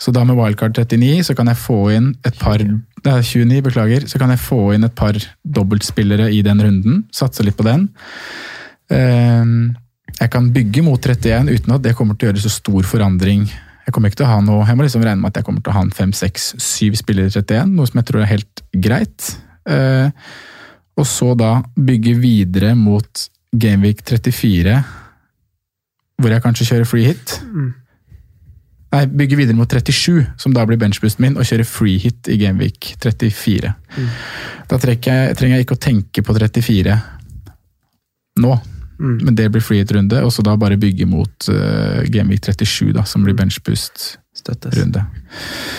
Så 0.00 0.12
da 0.12 0.24
med 0.24 0.36
wildcard 0.36 0.76
39 0.76 1.22
så 1.28 1.34
kan 1.36 1.48
jeg 1.52 1.56
få 1.60 1.78
inn 1.96 2.14
et 2.24 2.38
par 2.40 2.58
det 3.06 3.12
er 3.12 3.22
29, 3.22 3.60
beklager. 3.62 4.06
Så 4.08 4.18
kan 4.18 4.32
jeg 4.32 4.40
få 4.42 4.72
inn 4.74 4.84
et 4.84 4.94
par 4.98 5.14
dobbeltspillere 5.44 6.30
i 6.34 6.40
den 6.42 6.58
runden. 6.64 7.04
Satse 7.14 7.44
litt 7.46 7.56
på 7.56 7.64
den. 7.68 7.88
Ehm, 8.90 9.76
Jeg 10.18 10.30
kan 10.32 10.46
bygge 10.52 10.82
mot 10.82 11.02
31 11.02 11.50
uten 11.52 11.74
at 11.74 11.82
det 11.84 11.92
kommer 11.98 12.16
til 12.16 12.28
å 12.28 12.30
gjøre 12.32 12.40
så 12.40 12.48
stor 12.50 12.86
forandring. 12.88 13.42
Jeg 13.86 13.94
kommer 13.94 14.10
ikke 14.10 14.18
til 14.22 14.26
å 14.26 14.32
ha 14.32 14.42
noe, 14.42 14.66
jeg 14.66 14.78
må 14.78 14.84
liksom 14.86 15.04
regne 15.06 15.22
med 15.22 15.30
at 15.30 15.40
jeg 15.40 15.46
kommer 15.46 15.62
til 15.62 15.70
å 15.70 15.76
ha 15.76 15.84
en 15.86 15.94
5-6-7 15.94 16.98
spillere 16.98 17.30
i 17.30 17.34
31, 17.34 17.72
noe 17.76 17.86
som 17.86 18.00
jeg 18.00 18.08
tror 18.08 18.24
er 18.24 18.32
helt 18.32 18.62
greit. 18.74 19.28
Eh, 19.70 20.28
og 20.96 21.06
så 21.06 21.32
da 21.38 21.60
bygge 21.78 22.16
videre 22.18 22.74
mot 22.78 23.26
Gameweek 23.54 24.02
34, 24.02 24.76
hvor 26.18 26.32
jeg 26.32 26.42
kanskje 26.42 26.68
kjører 26.70 26.88
free 26.88 27.10
hit. 27.12 27.36
Nei, 28.96 29.02
bygge 29.06 29.38
videre 29.38 29.58
mot 29.58 29.70
37, 29.70 30.24
som 30.40 30.54
da 30.56 30.64
blir 30.66 30.80
benchboosten 30.80 31.22
min, 31.22 31.36
og 31.38 31.46
kjøre 31.46 31.66
free 31.68 32.00
hit 32.02 32.30
i 32.32 32.38
Gameweek 32.40 32.94
34. 33.02 33.74
Da 34.66 34.80
jeg, 34.82 35.36
trenger 35.38 35.60
jeg 35.60 35.66
ikke 35.66 35.78
å 35.78 35.84
tenke 35.86 36.24
på 36.26 36.34
34 36.34 36.96
nå, 38.42 38.56
men 38.98 39.34
det 39.36 39.48
blir 39.52 39.60
free 39.64 39.82
hit-runde, 39.82 40.22
og 40.24 40.32
så 40.32 40.42
da 40.46 40.54
bare 40.56 40.76
bygge 40.80 41.06
mot 41.06 41.48
uh, 41.52 42.02
Gameweek 42.08 42.40
37, 42.48 42.92
da, 42.96 43.02
som 43.04 43.24
blir 43.26 43.34
benchboost-runde. 43.36 45.02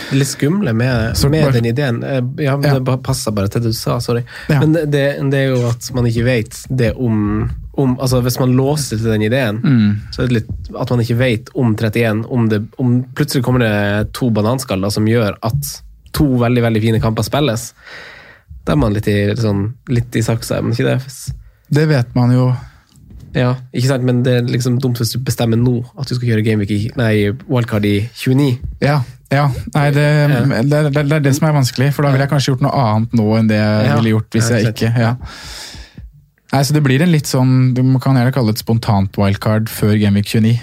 Det 0.09 0.17
litt 0.17 0.27
skumle 0.29 0.73
med, 0.73 1.13
med 1.29 1.43
bare- 1.43 1.53
den 1.53 1.65
ideen 1.65 2.03
eh, 2.03 2.21
Ja, 2.43 2.57
Ja. 2.63 2.79
Det 2.79 2.97
passer 3.03 3.31
bare 3.31 3.47
til 3.49 3.61
det 3.61 3.71
du 3.71 3.77
sa, 3.77 3.99
sorry. 3.99 4.23
Ja. 4.49 4.59
Men 4.61 4.73
det, 4.73 4.91
det 5.31 5.33
er 5.39 5.47
jo 5.55 5.63
at 5.69 5.89
man 5.95 6.05
ikke 6.09 6.23
vet 6.25 6.59
det 6.69 6.93
om, 6.95 7.49
om 7.77 7.95
altså 7.99 8.21
Hvis 8.25 8.39
man 8.39 8.55
låser 8.57 8.97
til 8.97 9.05
den 9.11 9.21
ideen, 9.27 9.59
Mm. 9.63 9.97
så 10.11 10.21
er 10.23 10.27
det 10.27 10.37
litt 10.41 10.71
at 10.79 10.89
man 10.89 10.99
ikke 11.01 11.17
vet 11.19 11.49
om 11.55 11.75
31 11.75 12.25
om, 12.29 12.47
det, 12.49 12.61
om 12.77 13.03
Plutselig 13.15 13.43
kommer 13.45 13.59
det 13.65 14.13
to 14.13 14.29
bananskaller 14.29 14.89
som 14.93 15.05
gjør 15.07 15.37
at 15.41 15.73
to 16.13 16.25
veldig 16.41 16.63
veldig 16.63 16.81
fine 16.81 16.99
kamper 17.01 17.23
spilles. 17.23 17.73
Da 18.65 18.73
er 18.73 18.77
man 18.81 18.93
litt 18.93 19.07
i, 19.07 19.17
sånn, 19.37 19.73
litt 19.89 20.15
i 20.17 20.21
saksa, 20.25 20.61
men 20.61 20.73
ikke 20.73 20.95
det? 20.97 21.33
Det 21.69 21.85
vet 21.87 22.15
man 22.15 22.31
jo. 22.33 22.49
Ja, 23.35 23.55
ikke 23.73 23.89
sant? 23.91 24.05
Men 24.07 24.23
det 24.25 24.33
er 24.37 24.47
liksom 24.47 24.79
dumt 24.81 24.99
hvis 25.01 25.11
du 25.15 25.19
bestemmer 25.25 25.59
nå 25.59 25.81
at 25.97 26.07
du 26.09 26.15
skal 26.15 26.29
kjøre 26.31 26.45
Gameweek 26.45 26.71
i, 26.73 26.79
nei, 26.97 27.11
wildcard 27.47 27.85
i 27.85 27.97
29. 28.15 28.49
Ja, 28.81 29.01
ja. 29.33 29.49
Nei, 29.75 29.87
det, 29.91 30.05
det, 30.71 30.81
det, 30.95 31.03
det 31.03 31.15
er 31.17 31.23
det 31.25 31.33
som 31.35 31.49
er 31.49 31.57
vanskelig, 31.57 31.91
for 31.95 32.07
da 32.07 32.13
ville 32.13 32.23
jeg 32.23 32.31
kanskje 32.31 32.53
gjort 32.53 32.63
noe 32.63 32.83
annet 32.83 33.17
nå 33.19 33.25
enn 33.37 33.49
det 33.51 33.59
jeg 33.59 33.89
Ja, 33.89 33.97
ville 33.99 34.13
gjort 34.15 34.37
hvis 34.37 34.51
jeg 34.53 34.71
ikke 34.71 34.93
ja. 34.95 35.15
Nei, 36.47 36.61
så 36.63 36.73
Det 36.77 36.83
blir 36.85 37.01
en 37.03 37.11
litt 37.11 37.27
sånn, 37.27 37.73
du 37.75 37.81
kan 37.99 38.15
gjerne 38.15 38.31
kalle 38.31 38.53
det 38.53 38.61
et 38.61 38.63
spontant 38.63 39.17
wildcard 39.19 39.67
før 39.67 39.97
Gameweek 39.99 40.29
29. 40.31 40.53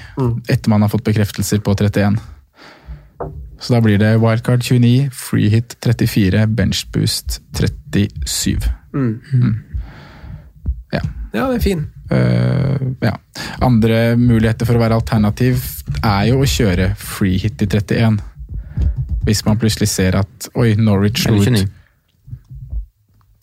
Etter 0.49 0.73
man 0.73 0.81
har 0.81 0.89
fått 0.93 1.05
bekreftelser 1.05 1.61
på 1.61 1.75
31. 1.77 2.17
Så 3.61 3.73
da 3.73 3.81
blir 3.85 4.01
det 4.01 4.15
wildcard 4.21 4.65
29, 4.65 5.11
free 5.13 5.51
hit 5.53 5.77
34, 5.85 6.47
bench 6.57 6.87
boost 6.93 7.39
37. 7.57 8.65
Ja. 10.93 11.03
Ja, 11.35 11.47
det 11.51 11.59
er 11.59 11.63
fin. 11.65 11.85
Eh, 12.15 12.85
ja. 13.05 13.15
Andre 13.65 14.17
muligheter 14.21 14.69
for 14.69 14.79
å 14.79 14.83
være 14.83 14.99
alternativ 14.99 15.63
er 16.01 16.29
jo 16.31 16.43
å 16.43 16.49
kjøre 16.49 16.93
free 17.01 17.41
hit 17.43 17.63
i 17.65 17.69
31. 17.71 18.21
Hvis 19.25 19.45
man 19.47 19.59
plutselig 19.61 19.91
ser 19.93 20.19
at 20.21 20.51
oi, 20.55 20.75
Norwich 20.77 21.25
slo 21.25 21.39
ut 21.39 21.49
29. 21.49 21.67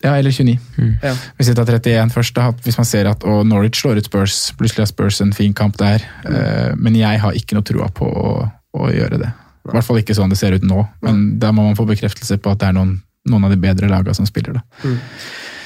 Ja, 0.02 0.16
eller 0.18 0.34
29. 0.34 0.58
Ja. 1.02 1.12
Hvis 1.38 1.52
vi 1.52 1.54
tar 1.54 1.68
31 1.68 2.10
først, 2.10 2.34
da, 2.34 2.48
hvis 2.64 2.78
man 2.78 2.88
ser 2.88 3.06
at 3.10 3.22
å, 3.22 3.42
Norwich 3.46 3.78
slår 3.78 4.00
ut 4.02 4.08
Spurs, 4.08 4.38
plutselig 4.58 4.82
har 4.82 4.90
Spurs 4.90 5.20
en 5.22 5.34
fin 5.36 5.54
kamp 5.54 5.78
der. 5.78 6.02
Eh, 6.26 6.72
men 6.74 6.98
jeg 6.98 7.22
har 7.22 7.38
ikke 7.38 7.58
noe 7.58 7.66
trua 7.66 7.86
på 7.94 8.08
å, 8.08 8.32
å 8.78 8.90
gjøre 8.90 9.20
det. 9.22 9.30
I 9.62 9.76
hvert 9.76 9.86
fall 9.86 10.00
ikke 10.00 10.16
sånn 10.18 10.32
det 10.32 10.40
ser 10.40 10.56
ut 10.58 10.66
nå, 10.66 10.82
men 11.06 11.22
da 11.38 11.52
må 11.54 11.68
man 11.68 11.78
få 11.78 11.86
bekreftelse 11.86 12.40
på 12.42 12.50
at 12.50 12.64
det 12.64 12.72
er 12.72 12.76
noen, 12.80 12.96
noen 13.30 13.46
av 13.46 13.54
de 13.54 13.60
bedre 13.62 13.90
lagene 13.90 14.16
som 14.18 14.26
spiller. 14.26 14.58
da. 14.58 14.90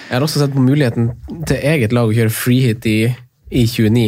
Jeg 0.06 0.14
har 0.14 0.24
også 0.24 0.42
sett 0.42 0.54
på 0.54 0.62
muligheten 0.62 1.10
til 1.48 1.62
eget 1.66 1.94
lag 1.96 2.08
å 2.08 2.14
kjøre 2.14 2.32
freehit 2.34 2.86
i, 2.86 3.00
i 3.50 3.64
29. 3.66 4.04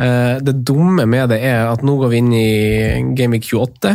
Eh, 0.00 0.38
det 0.46 0.56
dumme 0.64 1.04
med 1.10 1.28
det 1.34 1.42
er 1.44 1.68
at 1.68 1.84
nå 1.84 1.98
går 2.00 2.12
vi 2.12 2.22
inn 2.22 2.32
i 2.32 2.48
game 3.18 3.36
i 3.36 3.44
28, 3.44 3.94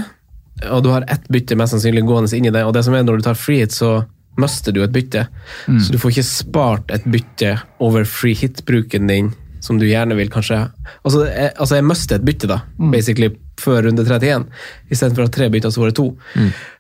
og 0.70 0.84
du 0.86 0.92
har 0.94 1.08
ett 1.10 1.26
bytte 1.32 1.58
mest 1.58 1.74
sannsynlig 1.74 2.06
gående 2.06 2.32
inn 2.38 2.50
i 2.50 2.54
det. 2.54 2.64
Og 2.68 2.74
det 2.76 2.86
som 2.86 2.94
er 2.94 3.06
når 3.08 3.22
du 3.22 3.28
tar 3.30 3.40
freehit, 3.40 3.74
så 3.74 4.04
mister 4.40 4.76
du 4.76 4.84
et 4.84 4.94
bytte. 4.94 5.26
Så 5.82 5.92
du 5.92 6.00
får 6.00 6.14
ikke 6.14 6.30
spart 6.30 6.92
et 6.96 7.06
bytte 7.10 7.56
over 7.84 8.06
freehit-bruken 8.08 9.10
din, 9.10 9.34
som 9.66 9.80
du 9.82 9.88
gjerne 9.90 10.16
vil 10.16 10.30
kanskje 10.32 10.62
Altså, 11.04 11.26
jeg, 11.28 11.52
altså 11.60 11.76
jeg 11.76 11.86
mister 11.90 12.16
et 12.20 12.26
bytte, 12.28 12.48
da, 12.48 12.62
basically, 12.94 13.34
før 13.60 13.88
runde 13.88 14.06
31, 14.06 14.46
istedenfor 14.92 15.26
å 15.26 15.28
ha 15.28 15.34
tre 15.34 15.50
bytter, 15.52 15.74
så 15.74 15.82
var 15.82 15.92
det 15.92 15.98
to. 16.00 16.14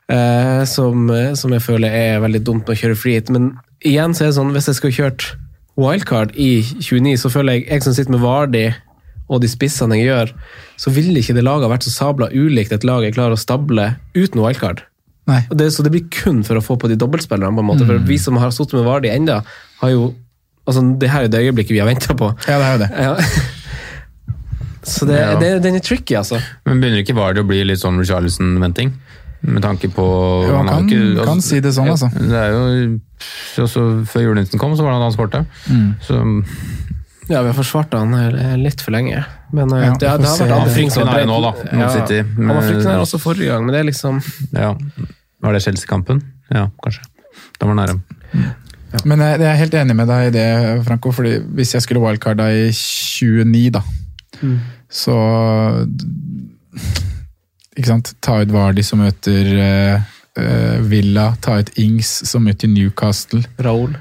Eh, 0.09 0.63
som, 0.65 1.05
som 1.37 1.51
jeg 1.53 1.61
føler 1.61 1.93
er 1.93 2.21
veldig 2.23 2.39
dumt 2.47 2.65
med 2.65 2.73
å 2.73 2.79
kjøre 2.81 2.97
freehit. 2.97 3.29
Men 3.29 3.51
igjen 3.85 4.15
så 4.17 4.25
er 4.25 4.31
det 4.31 4.37
sånn, 4.39 4.53
hvis 4.55 4.69
jeg 4.71 4.79
skulle 4.79 4.95
kjørt 4.97 5.27
wildcard 5.79 6.33
i 6.35 6.63
29, 6.81 7.13
så 7.21 7.29
føler 7.31 7.59
jeg 7.59 7.67
jeg 7.69 7.85
som 7.85 7.93
sitter 7.95 8.15
med 8.15 8.23
Vardi 8.23 8.65
og 9.29 9.43
de 9.43 9.47
spissene 9.51 9.99
jeg 9.99 10.07
gjør, 10.09 10.31
så 10.81 10.89
ville 10.95 11.21
ikke 11.21 11.35
det 11.37 11.43
laget 11.45 11.69
vært 11.69 11.85
så 11.85 11.91
sabla 11.93 12.31
ulikt 12.33 12.73
et 12.73 12.83
lag 12.87 13.05
jeg 13.05 13.13
klarer 13.13 13.37
å 13.37 13.39
stable 13.39 13.85
uten 14.17 14.41
wildcard. 14.41 14.81
Nei. 15.29 15.43
Og 15.51 15.59
det, 15.61 15.67
så 15.75 15.85
det 15.85 15.91
blir 15.93 16.07
kun 16.09 16.41
for 16.47 16.57
å 16.57 16.63
få 16.65 16.79
på 16.81 16.89
de 16.89 16.97
dobbeltspillerne, 16.97 17.53
på 17.53 17.61
en 17.61 17.67
måte. 17.69 17.85
For 17.85 18.01
vi 18.09 18.17
som 18.17 18.39
har 18.41 18.49
sittet 18.55 18.79
med 18.79 18.87
Vardi 18.89 19.11
enda, 19.13 19.43
har 19.83 19.93
jo 19.93 20.09
altså 20.69 20.81
Det 21.01 21.09
her 21.09 21.25
er 21.25 21.31
det 21.33 21.39
øyeblikket 21.45 21.73
vi 21.73 21.79
har 21.81 21.87
venta 21.89 22.13
på. 22.17 22.27
Ja, 22.49 22.57
det 22.57 22.65
er 22.65 22.73
jo 22.73 22.81
det. 22.81 22.89
Ja. 23.05 23.13
Så 24.83 25.05
det, 25.05 25.15
Ja. 25.19 25.39
det, 25.39 25.47
den 25.63 25.75
er 25.77 25.79
tricky, 25.85 26.15
altså. 26.17 26.39
Men 26.65 26.81
begynner 26.81 27.01
ikke 27.03 27.15
Vardy 27.17 27.41
å 27.43 27.47
bli 27.47 27.61
litt 27.65 27.81
sånn 27.81 27.97
Richarlison-venting? 28.01 28.91
Med 29.41 29.61
tanke 29.63 29.87
på 29.95 30.03
Jo, 30.47 30.55
han 30.57 30.67
har 30.67 30.75
kan- 30.81 30.89
ikke, 30.89 30.99
altså, 31.15 31.25
kan 31.25 31.41
si 31.41 31.59
det 31.63 31.71
sånn, 31.73 31.87
altså. 31.93 32.09
Det 32.11 32.35
er 32.35 32.51
jo 32.51 33.63
også 33.63 33.83
Før 34.11 34.21
julenissen 34.25 34.59
kom, 34.59 34.73
så 34.75 34.83
var 34.83 34.91
det 34.97 35.05
han 35.05 35.19
korte. 35.19 35.45
Mm. 35.69 35.93
Så 36.03 36.19
Ja, 37.29 37.41
vi 37.43 37.47
har 37.51 37.53
forsvart 37.53 37.93
han 37.93 38.13
eh, 38.17 38.55
litt 38.57 38.81
for 38.81 38.91
lenge. 38.91 39.23
Men 39.53 39.71
eh, 39.73 39.85
Ja, 39.85 39.91
det, 39.93 39.99
det 39.99 40.27
har 40.27 40.37
vært 40.43 40.55
andre 40.57 40.73
ting 40.73 40.89
som 40.91 41.07
har 41.07 41.19
er 41.21 41.25
nå, 41.29 41.37
da, 41.45 41.51
mot 41.77 41.91
City. 41.93 42.23
Han 42.35 42.47
var 42.51 42.61
fryktelig 42.65 42.85
nær 42.89 43.03
også 43.05 43.19
forrige 43.21 43.51
gang, 43.53 43.65
men 43.65 43.73
det 43.75 43.79
er 43.83 43.87
liksom 43.91 44.19
ja. 44.51 44.73
Var 45.41 45.53
det 45.55 45.61
Chelsea-kampen? 45.63 46.23
Ja, 46.51 46.65
kanskje. 46.83 47.05
Da 47.59 47.65
var 47.69 47.75
han 47.75 47.85
nære. 47.85 48.55
Men 49.05 49.19
jeg, 49.21 49.39
jeg 49.39 49.47
er 49.53 49.59
helt 49.61 49.73
enig 49.77 49.95
med 49.95 50.07
deg 50.09 50.27
i 50.27 50.33
det, 50.35 50.83
Franco. 50.87 51.11
fordi 51.13 51.37
hvis 51.55 51.73
jeg 51.77 51.81
skulle 51.85 52.01
wildcarda 52.01 52.49
i 52.51 52.71
29, 52.73 53.69
da, 53.77 53.81
Så 54.89 55.13
Ikke 57.79 57.93
sant. 57.93 58.13
Ta 58.21 58.41
ut 58.43 58.51
Vardi 58.53 58.83
som 58.85 58.99
møter 59.01 59.49
uh, 59.55 60.77
Villa. 60.91 61.31
Ta 61.43 61.61
ut 61.63 61.71
Ings 61.79 62.11
som 62.27 62.43
møter 62.45 62.71
Newcastle. 62.71 63.45
Raoul. 63.63 63.95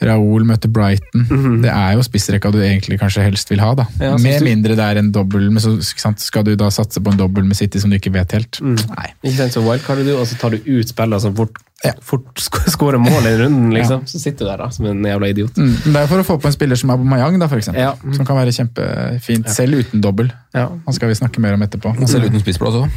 Raoul 0.00 0.46
møter 0.48 0.70
Brighton. 0.72 1.26
Det 1.64 1.70
er 1.70 1.94
jo 1.98 2.04
spissrekka 2.04 2.50
du 2.54 2.60
egentlig 2.64 2.96
kanskje 3.00 3.24
helst 3.26 3.50
vil 3.52 3.60
ha. 3.60 3.74
da. 3.76 3.86
Ja, 4.00 4.14
med 4.20 4.44
mindre 4.46 4.76
det 4.78 4.86
er 4.86 5.00
en 5.00 5.10
dobbel, 5.12 5.50
men 5.52 5.60
så 5.62 5.74
sant, 5.84 6.22
skal 6.24 6.46
du 6.46 6.54
da 6.58 6.70
satse 6.72 7.02
på 7.04 7.12
en 7.12 7.20
dobbel 7.20 7.44
med 7.48 7.58
City 7.58 7.82
som 7.82 7.92
du 7.92 7.98
ikke 7.98 8.14
vet 8.14 8.32
helt. 8.38 8.62
Nei. 8.64 9.10
Ikke 9.20 9.36
sant, 9.42 9.58
så 9.58 9.64
wildcarder 9.64 10.08
du, 10.08 10.14
og 10.16 10.24
så 10.30 10.38
tar 10.40 10.56
du 10.56 10.64
ut 10.64 10.88
spillere 10.88 11.20
som 11.20 11.36
fort, 11.36 11.60
Ja. 11.80 11.94
fort 12.04 12.36
skåre 12.68 12.98
mål 13.00 13.24
i 13.24 13.32
runden, 13.40 13.70
liksom. 13.72 14.02
Så 14.04 14.18
sitter 14.20 14.44
du 14.44 14.50
der 14.50 14.58
da, 14.60 14.66
som 14.74 14.84
en 14.90 15.00
jævla 15.06 15.30
idiot. 15.32 15.56
Mm, 15.56 15.70
det 15.86 16.02
er 16.02 16.10
for 16.10 16.20
å 16.20 16.26
få 16.28 16.34
på 16.42 16.50
en 16.50 16.52
spiller 16.52 16.76
som 16.76 16.90
Aubameyang, 16.92 17.38
da, 17.40 17.48
for 17.48 17.56
eksempel. 17.56 17.80
Ja. 17.80 17.94
Som 18.16 18.26
kan 18.28 18.36
være 18.36 18.52
kjempefint, 18.52 19.48
selv 19.54 19.80
uten 19.80 20.02
dobbel. 20.04 20.28
Ja. 20.52 20.66
Han 20.84 20.96
skal 20.96 21.08
vi 21.08 21.16
snakke 21.16 21.40
mer 21.40 21.56
om 21.56 21.64
etterpå. 21.64 21.94
Selv 22.10 22.28
uten 22.28 22.42
spissplass 22.42 22.76
òg. 22.82 22.90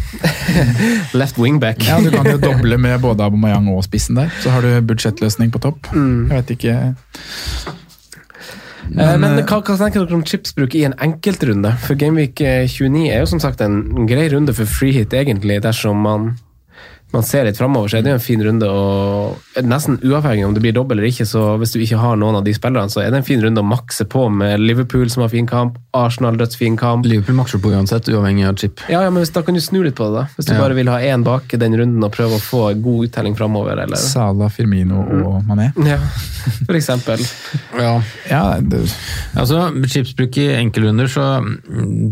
Left 1.15 1.39
wingback. 1.39 1.79
Ja, 1.88 2.01
Du 2.03 2.11
kan 2.11 2.27
jo 2.27 2.36
doble 2.49 2.75
med 2.81 2.99
både 3.05 3.23
Aubameyang 3.23 3.71
og 3.71 3.86
spissen 3.88 4.19
der. 4.19 4.34
Så 4.43 4.51
har 4.51 4.65
du 4.67 4.73
budsjettløsning 4.91 5.53
på 5.55 5.63
topp. 5.63 5.88
Mm. 5.95 6.27
Jeg 6.34 6.41
vet 6.41 6.53
ikke 6.57 6.75
Men, 8.93 9.21
men 9.23 9.38
hva, 9.47 9.61
hva 9.63 9.75
tenker 9.79 10.03
dere 10.03 10.17
om 10.17 10.25
chipsbruk 10.27 10.75
i 10.75 10.84
en 10.89 10.93
enkeltrunde? 11.01 11.71
For 11.86 11.95
Gameweek 11.95 12.41
eh, 12.43 12.65
29 12.67 13.05
er 13.13 13.21
jo 13.23 13.29
som 13.31 13.39
sagt 13.41 13.63
en 13.63 13.77
grei 14.09 14.27
runde 14.34 14.53
for 14.57 14.67
free 14.69 14.91
hit, 14.91 15.15
egentlig, 15.15 15.61
dersom 15.63 16.03
man, 16.03 16.34
man 17.14 17.24
ser 17.24 17.45
litt 17.45 17.57
framover. 17.59 17.89
Så 17.91 17.97
er 17.99 18.01
det 18.05 18.09
jo 18.14 18.18
en 18.20 18.24
fin 18.24 18.41
runde, 18.43 18.68
og 18.70 19.64
nesten 19.64 19.99
uavhengig 20.01 20.45
om 20.47 20.53
det 20.55 20.64
blir 20.64 20.74
dobbel 20.76 20.97
eller 20.99 21.09
ikke, 21.11 21.28
så 21.30 21.57
hvis 21.61 21.74
du 21.76 21.80
ikke 21.84 21.99
har 22.01 22.18
noen 22.18 22.39
av 22.39 22.43
de 22.47 22.53
spillerne, 22.57 22.89
så 22.89 23.03
er 23.03 23.11
det 23.14 23.22
en 23.22 23.28
fin 23.28 23.41
runde 23.43 23.61
å 23.61 23.68
makse 23.68 24.05
på 24.09 24.26
med 24.34 24.59
Liverpool 24.64 25.09
som 25.14 25.22
har 25.26 25.30
fin 25.34 25.47
kamp, 25.49 25.78
Arsenal 25.93 26.38
dødsfin 26.41 26.78
kamp. 26.80 27.05
Liverpool 27.05 27.38
makser 27.38 27.61
på 27.61 27.70
uansett, 27.74 28.09
uavhengig 28.09 28.47
av 28.49 28.57
chip. 28.57 28.82
Ja, 28.89 29.03
ja, 29.05 29.09
men 29.14 29.22
hvis, 29.24 29.34
Da 29.34 29.41
kan 29.45 29.53
du 29.57 29.61
snu 29.61 29.84
litt 29.84 29.95
på 29.95 30.09
det, 30.09 30.14
da. 30.24 30.28
Hvis 30.38 30.45
du 30.49 30.53
Ja. 30.53 30.59
bare 30.61 30.74
vil 30.78 30.88
ha 30.89 30.97
én 30.99 31.24
bak 31.24 31.53
i 31.53 31.57
den 31.57 31.74
runden 31.78 32.03
og 32.03 32.11
prøve 32.11 32.38
å 32.38 32.41
få 32.41 32.74
god 32.82 33.07
uttelling 33.09 33.36
framover, 33.38 33.78
eller 33.84 33.95
Sala, 33.97 34.49
Firmino 34.49 35.01
og 35.26 35.43
Mané. 35.45 35.72
Ja, 35.86 35.97
for 36.66 36.74
eksempel. 36.76 37.22
Ja. 37.74 38.01
Ja, 38.30 38.59
det, 38.61 38.84
Altså, 39.36 39.72
Chipsbruk 39.89 40.38
i 40.38 40.47
enkeltrunder, 40.59 41.07
så, 41.09 41.24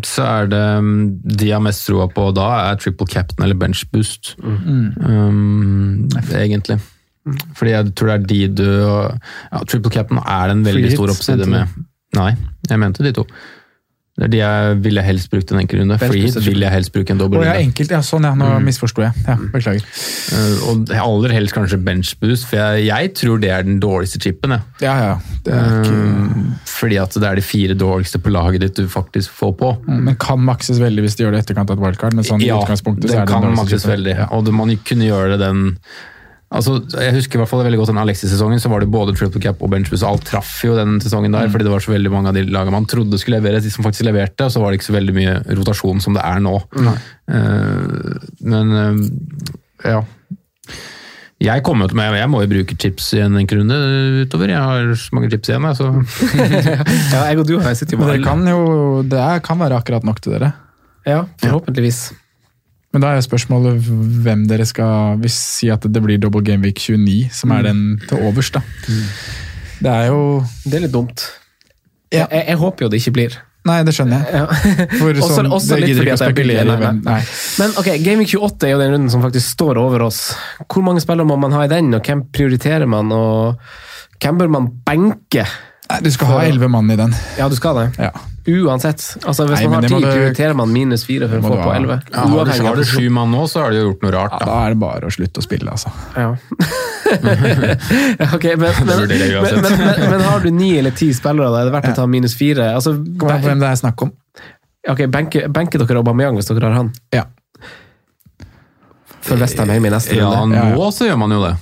så 0.06 0.24
er 0.26 0.48
det 0.52 0.62
mm, 0.82 1.22
de 1.38 1.46
jeg 1.52 1.54
har 1.54 1.62
mest 1.64 1.86
troa 1.88 2.08
på 2.12 2.32
da, 2.34 2.48
er 2.72 2.80
triple 2.82 3.08
captain 3.08 3.46
eller 3.46 3.56
bench 3.56 3.84
boost. 3.94 4.36
Um, 4.98 6.10
egentlig. 6.36 6.80
Fordi 7.58 7.72
jeg 7.72 7.94
tror 7.96 8.08
det 8.08 8.16
er 8.16 8.28
de 8.28 8.40
du 8.58 8.70
ja, 8.72 9.64
Triple 9.70 9.92
Cap'n 9.94 10.22
er 10.26 10.48
det 10.50 10.56
en 10.58 10.64
veldig 10.66 10.84
Free 10.88 10.96
stor 10.96 11.12
hits, 11.12 11.20
oppside 11.20 11.50
med. 11.50 11.82
Nei, 12.18 12.32
jeg 12.70 12.82
mente 12.82 13.06
de 13.06 13.14
to. 13.16 13.28
Det 14.22 14.28
er 14.28 14.32
de 14.36 14.38
jeg 14.38 14.76
ville 14.86 15.02
helst 15.02 15.32
brukt 15.32 15.50
en 15.52 15.58
enkeltrunde. 15.58 15.96
runde. 15.98 16.12
Free 16.12 16.22
boost 16.22 16.36
hit 16.38 16.44
er 16.44 16.52
vil 16.52 16.62
jeg 16.62 16.72
helst 16.76 16.92
bruke 16.94 17.10
en 17.10 17.18
Å 17.18 17.24
ja, 17.24 17.26
dobbeltrunde. 17.26 17.62
enkelt. 17.66 17.90
Ja, 17.96 18.02
sånn, 18.06 18.24
ja. 18.28 18.34
Nå 18.38 18.46
Mm. 18.52 18.66
misforsto 18.68 19.02
jeg. 19.02 19.14
Ja, 19.26 19.36
Beklager. 19.50 19.82
Uh, 20.30 20.70
og 20.70 20.92
aller 20.94 21.34
helst 21.34 21.56
kanskje 21.56 21.80
bench 21.84 22.12
boost, 22.22 22.46
for 22.46 22.58
jeg, 22.62 22.86
jeg 22.86 23.14
tror 23.18 23.40
det 23.42 23.50
er 23.50 23.64
den 23.66 23.80
dårligste 23.82 24.22
chipen. 24.22 24.52
Jeg. 24.52 24.62
Ja, 24.86 24.94
ja. 25.08 25.16
Det 25.44 25.54
er 25.58 25.82
ikke, 25.82 25.98
Uh, 26.22 26.54
fordi 26.70 26.98
at 27.02 27.14
det 27.18 27.24
er 27.24 27.36
de 27.36 27.42
fire 27.42 27.74
dårligste 27.74 28.22
på 28.22 28.30
laget 28.32 28.62
ditt 28.62 28.76
du 28.76 28.86
faktisk 28.88 29.30
får 29.32 29.58
på. 29.58 29.72
men 29.88 30.16
kan 30.16 30.40
makses 30.40 30.78
veldig 30.78 31.02
hvis 31.02 31.16
de 31.18 31.24
gjør 31.26 31.32
det 31.32 31.42
i 31.42 31.54
etterkant 31.54 31.72
av 31.72 31.80
et 31.80 31.84
wildcard. 31.88 32.14
Men 32.14 32.24
sånn 32.24 32.42
i 32.44 32.46
ja, 32.52 32.62
utgangspunktet 32.62 33.10
så 33.10 33.18
er 33.24 33.26
det 33.26 33.28
kan 33.34 33.42
den 33.42 33.56
dårligste 33.56 33.74
makses 33.74 33.86
veldig. 33.90 34.16
Ja. 34.18 34.28
Og 34.32 34.46
det- 34.46 34.54
man 34.54 34.78
kunne 34.86 35.10
gjøre 35.10 35.32
det 35.34 35.40
den 35.40 35.78
Altså, 36.52 36.74
jeg 37.00 37.14
husker 37.16 37.38
i 37.38 37.40
hvert 37.40 37.48
fall 37.48 37.62
veldig 37.64 37.78
godt 37.80 37.92
den 37.94 38.00
Alexis-sesongen, 38.02 38.60
så 38.60 38.68
var 38.68 38.84
det 38.84 38.90
både 38.92 39.14
triple 39.16 39.40
cap 39.40 39.62
og 39.64 39.70
benchbus. 39.72 40.02
Alt 40.04 40.26
traff 40.28 40.50
jo 40.66 40.74
den 40.76 40.98
sesongen 41.00 41.32
Mm. 41.32 41.38
der, 41.40 41.52
fordi 41.54 41.64
det 41.64 41.72
var 41.72 41.80
så 41.86 41.94
veldig 41.94 42.12
mange 42.12 42.28
av 42.28 42.36
de 42.36 42.44
lagene 42.44 42.76
man 42.76 42.88
trodde 42.92 43.20
skulle 43.22 43.40
levere, 43.40 43.62
de 43.64 43.72
som 43.72 43.86
faktisk 43.86 44.04
leverte, 44.10 44.44
og 44.44 44.52
så 44.52 44.60
var 44.60 44.72
det 44.72 44.82
ikke 44.82 44.90
så 44.90 44.98
veldig 44.98 45.16
mye 45.16 45.36
rotasjon 45.62 46.02
som 46.04 46.18
det 46.18 46.26
er 46.28 46.42
nå. 46.44 46.58
Eh, 47.32 48.18
men 48.44 48.74
uh, 48.76 49.00
ja. 49.88 50.02
Jeg 51.42 51.64
kommer 51.66 51.88
jo 51.88 51.94
til 51.94 51.98
meg, 51.98 52.14
jeg 52.20 52.30
må 52.30 52.44
jo 52.44 52.50
bruke 52.52 52.76
chips 52.78 53.08
i 53.18 53.22
en 53.24 53.34
runde 53.34 53.78
utover. 54.28 54.52
Jeg 54.52 54.62
har 54.62 54.92
så 54.94 55.16
mange 55.18 55.32
chips 55.32 55.50
igjen. 55.50 55.64
jeg, 55.66 55.80
Så. 55.80 55.88
Ja, 57.16 57.24
jeg 57.32 57.40
og 57.40 57.48
du 57.48 57.56
har 57.64 57.74
sittet 57.74 57.96
i 57.96 58.12
det 58.12 58.20
kan 58.28 58.44
jo 58.46 59.02
det 59.08 59.18
er, 59.18 59.40
kan 59.42 59.58
være 59.58 59.80
akkurat 59.80 60.06
nok 60.06 60.22
til 60.22 60.36
dere. 60.36 60.52
Ja, 61.08 61.24
forhåpentligvis. 61.42 62.12
Men 62.94 63.02
da 63.06 63.14
er 63.16 63.22
spørsmålet 63.24 63.86
hvem 64.24 64.48
dere 64.50 64.66
skal 64.68 65.16
hvis, 65.22 65.36
Si 65.60 65.70
at 65.72 65.82
det 65.88 66.02
blir 66.04 66.18
double 66.20 66.42
game 66.44 66.62
week 66.66 66.80
29, 66.80 67.30
som 67.32 67.50
Mm. 67.50 67.58
er 67.60 67.64
den 67.64 68.02
til 68.10 68.18
overs, 68.28 68.50
da. 68.52 68.62
Det 69.82 69.92
er 69.92 70.08
jo 70.12 70.44
Det 70.66 70.76
er 70.76 70.80
litt 70.88 70.92
dumt. 70.92 71.24
Ja. 72.12 72.28
Jeg, 72.30 72.46
jeg 72.48 72.58
håper 72.58 72.86
jo 72.86 72.90
det 72.90 73.00
ikke 73.00 73.14
blir. 73.16 73.38
Nei, 73.64 73.84
det 73.86 73.94
skjønner 73.94 74.26
jeg. 74.26 74.34
Ja. 74.34 74.46
For 75.00 75.14
Også- 75.14 75.36
sånn, 75.38 75.48
også 75.54 75.68
det 75.76 75.80
litt 75.84 75.90
gidder 75.92 76.04
ikke 76.10 76.18
å 76.18 76.22
spekulere 76.26 76.66
i 76.66 76.78
hvem 76.82 77.04
Nei. 77.06 77.20
Men 77.62 77.76
ok, 77.78 77.90
Gaming 78.04 78.28
28 78.28 78.68
er 78.68 78.72
jo 78.74 78.80
den 78.82 78.92
runden 78.96 79.10
som 79.14 79.22
faktisk 79.22 79.54
står 79.56 79.78
over 79.78 80.02
oss. 80.08 80.34
Hvor 80.68 80.84
mange 80.84 81.00
spillere 81.04 81.26
må 81.30 81.38
man 81.40 81.52
ha 81.54 81.62
i 81.64 81.68
den, 81.72 81.94
og 81.94 82.04
hvem 82.04 82.26
prioriterer 82.34 82.88
man? 82.90 83.12
og 83.12 83.58
Hvem 84.22 84.38
bør 84.38 84.50
man 84.50 84.68
benke? 84.86 85.46
Nei, 85.90 86.00
Du 86.02 86.10
skal 86.12 86.28
ha 86.28 86.40
elleve 86.46 86.68
mann 86.70 86.90
i 86.92 86.96
den. 87.00 87.14
Ja, 87.38 87.48
du 87.50 87.56
skal 87.56 87.76
det. 87.76 87.88
Ja. 88.00 88.12
Uansett. 88.48 89.04
Altså, 89.22 89.46
Hvis 89.46 89.60
Nei, 89.60 89.68
man 89.70 89.84
har 89.84 89.90
ti, 89.92 90.00
prioriterer 90.02 90.56
man 90.58 90.72
minus 90.74 91.04
fire 91.06 91.28
for 91.30 91.38
å 91.38 91.52
få 91.52 91.58
på 91.62 91.74
elleve. 91.76 91.98
Ja, 92.10 92.24
har, 92.26 92.46
du, 92.50 92.64
har 92.66 92.80
du 92.80 92.84
sju 92.90 93.10
mann 93.14 93.30
nå, 93.34 93.44
så 93.52 93.62
har 93.66 93.74
du 93.74 93.78
gjort 93.82 94.02
noe 94.06 94.14
rart. 94.16 94.34
Ja, 94.34 94.40
Da. 94.40 94.46
da 94.50 94.56
er 94.66 94.74
det 94.74 94.80
bare 94.82 95.10
å 95.10 95.14
slutte 95.14 95.44
å 95.44 95.46
spille, 95.46 95.70
altså. 95.72 95.92
Ja. 96.18 96.36
Ok, 98.32 98.44
men, 98.56 98.72
men, 98.88 99.10
men, 99.10 100.10
men, 100.10 100.22
har 100.22 100.40
du 100.40 100.50
ni 100.56 100.78
eller 100.80 100.94
ti 100.96 101.10
spillere, 101.14 101.50
da 101.52 101.60
er 101.62 101.68
det 101.68 101.74
verdt 101.76 101.90
å 101.92 101.96
ta 101.98 102.06
minus 102.08 102.38
fire? 102.40 102.70
Altså, 102.78 102.94
Kommer 103.20 103.36
an 103.36 103.44
på 103.44 103.50
hvem 103.52 103.60
det 103.64 103.68
er 103.68 103.80
snakk 103.82 104.06
om. 104.06 104.14
ok, 104.94 105.02
Benker 105.12 105.48
benke 105.52 105.82
dere 105.82 106.00
Aubameyang 106.00 106.40
hvis 106.40 106.48
dere 106.54 106.70
har 106.70 106.78
han? 106.78 106.92
Ja. 107.12 107.26
For 109.22 109.38
Westham 109.42 109.70
hjemme 109.74 109.92
i 109.92 109.94
neste 109.94 110.16
Ja, 110.18 110.30
runde. 110.40 110.56
Ja. 110.58 110.70
nå 110.74 110.88
så 110.96 111.10
gjør 111.10 111.20
man 111.22 111.36
jo 111.36 111.42
det. 111.44 111.54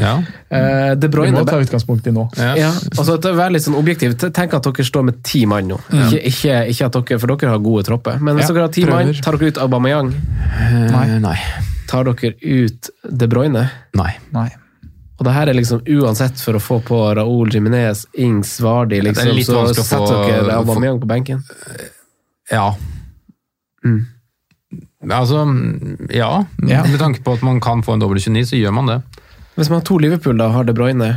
Ja. 0.00 0.14
Uh, 0.48 0.94
De 0.96 1.08
Vi 1.12 1.32
må 1.34 1.42
ta 1.44 1.58
utgangspunkt 1.60 2.06
i 2.08 2.12
nå. 2.14 2.24
ja. 2.38 2.54
Ja, 2.56 2.70
altså 2.96 3.18
Vær 3.20 3.52
litt 3.52 3.64
sånn 3.66 3.76
objektiv, 3.76 4.14
tenk 4.22 4.54
at 4.56 4.64
dere 4.64 4.86
står 4.86 5.04
med 5.10 5.20
ti 5.26 5.44
mann 5.46 5.68
nå. 5.68 5.80
Ikke, 5.90 6.22
ikke, 6.30 6.56
ikke 6.72 6.88
at 6.88 6.96
dere, 6.96 7.18
For 7.20 7.34
dere 7.34 7.52
har 7.52 7.60
gode 7.64 7.84
tropper. 7.88 8.22
Men 8.22 8.38
hvis 8.38 8.48
Ja, 8.48 8.54
dere 8.56 8.68
har 8.68 8.72
ti 8.72 8.86
mann, 8.88 9.12
tar 9.20 9.36
dere 9.36 9.52
ut 9.52 9.60
Aubameyang? 9.66 10.14
Nei. 10.94 11.06
Nei. 11.20 11.36
Tar 11.90 12.08
dere 12.08 12.32
ut 12.40 12.90
De 13.20 13.28
Bruyne? 13.28 13.66
Nei. 14.00 14.12
Nei. 14.32 14.48
Og 15.20 15.26
det 15.28 15.34
her 15.36 15.52
er 15.52 15.54
liksom 15.54 15.84
uansett 15.86 16.40
for 16.42 16.56
å 16.58 16.62
få 16.62 16.80
på 16.82 16.98
Raúl 17.14 17.52
Jiminez, 17.52 18.06
Ings, 18.18 18.56
Vardi, 18.64 18.98
liksom, 19.04 19.28
ja, 19.36 19.66
så 19.76 19.84
setter 19.86 20.24
dere 20.26 20.56
Aubameyang 20.56 20.98
på 21.02 21.06
benken. 21.10 21.44
Ja. 22.50 22.72
Mm. 23.84 24.00
Altså, 25.10 25.44
ja. 26.10 26.44
Ja. 26.66 26.82
Med 26.86 26.98
tanke 26.98 27.22
på 27.22 27.36
at 27.36 27.42
man 27.42 27.60
kan 27.62 27.82
få 27.86 27.94
en 27.96 28.02
dobbel 28.02 28.18
29, 28.22 28.46
så 28.50 28.58
gjør 28.58 28.74
man 28.80 28.90
det. 28.90 28.98
Hvis 29.56 29.68
man 29.68 29.80
har 29.80 29.84
to 29.84 29.98
Liverpool 29.98 30.38
da, 30.40 30.48
har 30.54 30.64
De 30.64 30.72
Bruyne, 30.76 31.10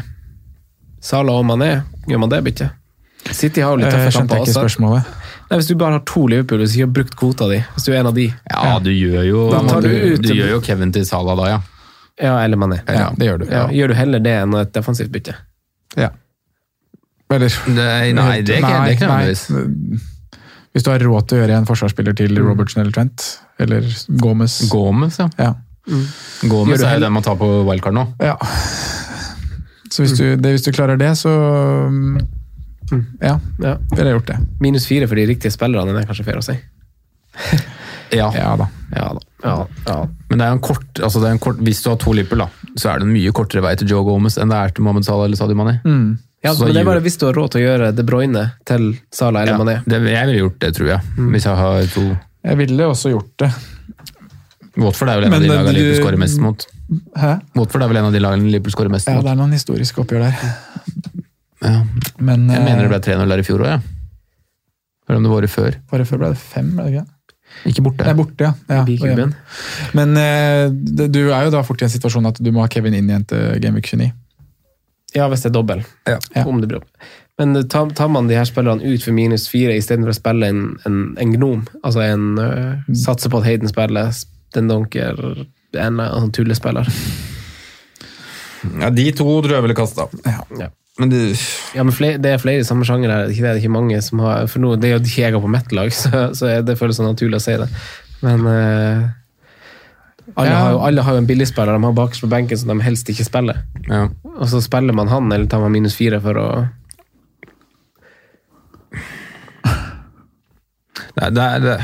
Salah 1.05 1.37
og 1.39 1.45
Mané, 1.45 1.83
gjør 2.09 2.19
man 2.19 2.29
det 2.33 2.41
byttet? 2.43 2.71
City 3.33 3.61
har 3.63 3.71
jo 3.73 3.77
litt 3.81 3.87
Eh, 3.89 3.93
tøffe 4.05 4.19
kamper 4.19 4.41
også. 4.43 4.53
spørsmålet. 4.59 5.05
Nei, 5.49 5.57
hvis 5.59 5.67
du 5.69 5.75
bare 5.75 5.91
har 5.97 6.03
to 6.05 6.25
Liverpool, 6.27 6.59
hvis 6.61 6.73
du 6.73 6.77
ikke 6.79 6.85
har 6.87 6.93
brukt 6.97 7.15
kvota 7.17 7.47
di, 7.49 7.59
hvis 7.75 7.85
du 7.85 7.91
er 7.93 7.99
en 7.99 8.07
av 8.07 8.13
de, 8.17 8.25
Ja, 8.51 8.79
du 8.79 8.89
gjør 8.91 9.25
jo 9.27 9.49
Da 9.51 9.59
tar 9.67 9.81
du, 9.81 9.87
du 9.89 10.13
ut- 10.15 10.21
du 10.21 10.33
gjør 10.33 10.49
jo 10.55 10.59
Kevin 10.61 10.91
til 10.91 11.05
Salah 11.05 11.35
da, 11.37 11.45
ja. 11.49 11.59
ja, 12.21 12.35
eller 12.43 12.57
Mané. 12.57 12.81
Ja, 12.87 13.09
det 13.17 13.25
gjør 13.29 13.39
du. 13.39 13.45
Ja, 13.51 13.67
gjør 13.67 13.87
du 13.87 13.93
heller 13.93 14.19
det 14.19 14.35
enn 14.43 14.53
et 14.61 14.73
defensivt 14.73 15.11
bytte? 15.11 15.35
Ja. 15.97 16.09
Eller 17.31 17.49
Nei, 17.67 18.11
nei, 18.13 18.41
det 18.41 18.59
er 18.59 18.61
ikke, 18.61 18.69
det 18.69 18.91
er 18.91 18.95
ikke 18.95 19.07
nødvendigvis. 19.09 20.01
Hvis 20.75 20.83
du 20.83 20.89
har 20.91 20.99
råd 20.99 21.27
til 21.27 21.37
å 21.37 21.41
gjøre 21.41 21.57
en 21.57 21.65
forsvarsspiller 21.65 22.15
til 22.19 22.37
Robertson 22.43 22.81
eller 22.83 22.91
Trent, 22.91 23.39
eller 23.59 23.81
Gomez 24.19 24.69
Gomez, 24.69 25.17
ja. 25.19 25.29
Ja. 25.39 25.53
Gomez 25.85 26.79
Gjør 26.79 26.81
du 26.81 26.85
er 26.89 26.95
jo 26.99 27.03
den 27.05 27.13
man 27.13 27.23
tar 27.25 27.35
på 27.39 27.49
wildcard 27.67 27.93
nå. 27.97 28.07
ja. 28.23 28.37
Så 29.93 30.01
hvis 30.03 30.15
du, 30.17 30.23
det, 30.41 30.49
hvis 30.55 30.63
du 30.65 30.71
klarer 30.75 30.97
det, 30.99 31.11
så 31.15 31.29
mm, 31.89 32.17
Ja, 33.21 33.37
Ja. 33.61 33.75
ville 33.93 34.09
jeg 34.09 34.15
gjort 34.17 34.27
det. 34.31 34.37
Minus 34.59 34.87
fire 34.89 35.07
for 35.07 35.15
de 35.15 35.25
riktige 35.29 35.53
spillerne, 35.53 35.93
er 36.01 36.07
kanskje 36.09 36.25
fair 36.25 36.41
å 36.41 36.45
si. 36.45 36.57
Ja. 38.15 38.27
Ja 38.37 38.51
da. 38.59 38.67
Ja 38.95 39.05
da. 39.17 39.21
Ja, 39.43 39.53
ja. 39.87 39.95
Men 40.29 40.39
det 40.39 40.45
er 40.45 40.51
en 40.55 40.59
kort, 40.63 40.99
altså 41.03 41.19
det 41.23 41.27
er 41.29 41.33
en 41.35 41.39
kort, 41.41 41.57
hvis 41.65 41.81
du 41.83 41.89
har 41.89 41.97
to 41.99 42.13
Liverpool, 42.13 42.43
da, 42.45 42.69
så 42.79 42.91
er 42.91 43.01
det 43.01 43.07
en 43.07 43.13
mye 43.15 43.31
kortere 43.35 43.63
vei 43.65 43.73
til 43.79 43.89
Joe 43.91 44.05
Gomez 44.05 44.37
enn 44.41 44.51
det 44.53 44.59
er 44.59 44.73
til 44.77 44.85
Mohammed 44.85 45.07
Salah 45.07 45.25
eller 45.25 45.39
Sadio 45.39 45.57
Mané. 45.57 45.73
Mm. 45.83 46.17
ja 46.45 46.53
Så 46.53 46.67
men 46.67 46.75
det 46.77 46.83
er 46.83 46.87
bare 46.91 47.01
hvis 47.03 47.17
du 47.19 47.25
har 47.27 47.33
råd 47.35 47.51
til 47.55 47.63
å 47.63 47.65
gjøre 47.65 47.89
De 47.97 48.05
Bruyne 48.07 48.43
til 48.69 48.85
Salah 49.13 49.41
eller 49.43 49.55
Ja, 49.55 49.59
Mané. 49.63 49.75
det, 49.89 49.99
jeg 50.13 50.29
ville 50.29 50.43
gjort 50.43 50.59
det, 50.61 50.71
tror 50.77 50.91
jeg. 50.93 51.15
Hvis 51.33 51.47
jeg 51.49 51.59
har 51.63 51.89
to 51.95 52.05
Jeg 52.45 52.57
ville 52.61 52.87
også 52.93 53.11
gjort 53.15 53.31
det. 53.41 53.51
Watford 54.77 55.09
er 55.09 55.19
vel 55.19 55.25
en 55.27 55.31
Men 55.31 55.41
av 55.41 55.45
de 55.45 55.49
lagene 55.53 55.73
du- 55.73 55.79
Liverpool 55.79 56.03
skårer 56.03 56.19
mest 56.19 56.39
mot. 56.43 56.65
Hæ? 57.15 57.31
Watford 57.55 57.83
er 57.83 57.87
vel 57.87 57.97
en 57.97 58.05
av 58.09 58.13
de 58.13 58.19
lagene 58.19 58.51
Liverpool 58.51 58.71
skårer 58.75 58.91
mest 58.91 59.07
Ja, 59.07 59.15
mot. 59.15 59.23
det 59.25 59.31
er 59.31 59.39
noen 59.39 59.51
historiske 59.55 60.01
oppgjør 60.03 60.25
der. 60.25 60.35
Ja. 61.63 61.83
Men 62.19 62.49
Jeg 62.49 62.61
mener 62.61 62.83
det 62.83 62.91
eh, 62.91 62.93
ble 62.93 62.99
3-0 63.15 63.29
der 63.29 63.39
i 63.39 63.47
fjor 63.47 63.63
òg, 63.63 63.69
ja. 63.71 63.79
Eller 65.07 65.17
om 65.17 65.23
det 65.23 65.31
var 65.31 65.41
året 65.41 65.53
før. 65.53 65.75
Bare 65.91 66.05
før 66.05 66.17
ble 66.21 66.29
det 66.33 66.37
fem, 66.41 66.71
ble 66.75 66.83
det 66.83 66.93
ikke? 66.93 67.05
Ikke 67.71 67.83
borte. 67.85 68.03
Det 68.03 68.11
er 68.11 68.17
borte, 68.19 68.41
ja. 68.43 68.53
ja 68.69 68.81
og 68.83 69.33
Men 69.95 70.17
eh, 70.17 70.69
det- 70.69 71.11
du 71.11 71.31
er 71.31 71.45
jo 71.45 71.51
da 71.51 71.61
fort 71.63 71.81
i 71.81 71.85
en 71.85 71.89
situasjon 71.93 72.27
at 72.27 72.41
du 72.41 72.51
må 72.51 72.61
ha 72.61 72.67
Kevin 72.67 72.93
inn 72.93 73.07
igjen 73.09 73.25
til 73.25 73.59
Gameweek 73.61 73.87
29. 73.87 74.11
Ja, 75.15 75.29
hvis 75.29 75.43
det 75.43 75.51
er 75.53 75.55
dobbel. 75.55 75.85
Ja. 76.05 76.19
Om 76.43 76.59
det 76.59 76.67
blir 76.67 76.81
opp. 76.81 76.89
Men 77.39 77.67
tar, 77.67 77.89
tar 77.91 78.07
man 78.09 78.27
de 78.27 78.35
her 78.35 78.45
spillerne 78.47 78.83
ut 78.83 79.03
for 79.03 79.11
minus 79.15 79.47
fire 79.51 79.75
istedenfor 79.75 80.11
å 80.13 80.15
spille 80.15 80.47
en, 80.47 80.77
en, 80.87 81.15
en 81.19 81.33
gnom, 81.33 81.65
altså 81.83 82.03
en 82.03 82.39
uh, 82.39 82.93
satse 82.95 83.29
på 83.31 83.41
at 83.41 83.47
Hayden 83.47 83.67
spiller 83.71 84.11
den 84.55 84.69
donker 84.71 85.19
en, 85.75 85.99
sånn 85.99 86.31
tullespiller 86.35 86.87
Ja, 88.79 88.89
De 88.89 89.05
to 89.13 89.25
tror 89.43 89.51
jeg 89.57 89.65
ville 89.67 89.75
kasta. 89.77 90.07
Ja. 90.25 90.69
Men 90.97 91.11
det, 91.11 91.19
Ja, 91.75 91.83
men 91.83 91.91
flere, 91.93 92.17
det 92.23 92.31
er 92.31 92.39
flere 92.41 92.63
i 92.63 92.67
samme 92.67 92.85
sjanger 92.87 93.11
her. 93.11 93.27
Det 93.27 93.43
er 93.43 93.59
ikke, 93.59 93.73
mange 93.75 93.99
som 94.01 94.21
har 94.23 94.47
For 94.47 94.63
nå, 94.63 94.71
det 94.79 94.87
er 94.89 94.93
jo 94.95 95.01
ikke 95.03 95.25
jeg 95.25 95.41
på 95.43 95.51
mitt 95.51 95.75
lag, 95.75 95.91
så, 96.01 96.29
så 96.37 96.53
det 96.65 96.77
føles 96.79 96.97
sånn 96.97 97.11
naturlig 97.11 97.41
å 97.41 97.43
si 97.45 97.57
det. 97.61 97.67
Men 98.23 98.45
uh... 98.47 99.03
alle, 100.35 100.47
Ja. 100.49 100.55
har 100.63 100.71
jo, 100.73 100.79
alle 100.87 101.03
har 101.05 101.13
jo 101.17 101.21
en 101.21 101.27
billigspiller 101.29 101.75
de 101.75 101.83
har 101.85 101.97
bakerst 101.99 102.23
på 102.25 102.31
benken 102.31 102.57
som 102.57 102.71
de 102.73 102.79
helst 102.87 103.11
ikke 103.11 103.27
spiller. 103.27 103.59
ja. 103.91 104.07
Og 104.35 104.49
så 104.51 104.59
spiller 104.63 104.91
man 104.97 105.07
han, 105.11 105.29
eller 105.31 105.45
tar 105.51 105.61
man 105.63 105.71
minus 105.75 105.93
fire 105.95 106.17
for 106.23 106.35
å 106.41 106.47
er- 111.15 111.31
det, 111.31 111.43
er, 111.43 111.59
det, 111.63 111.75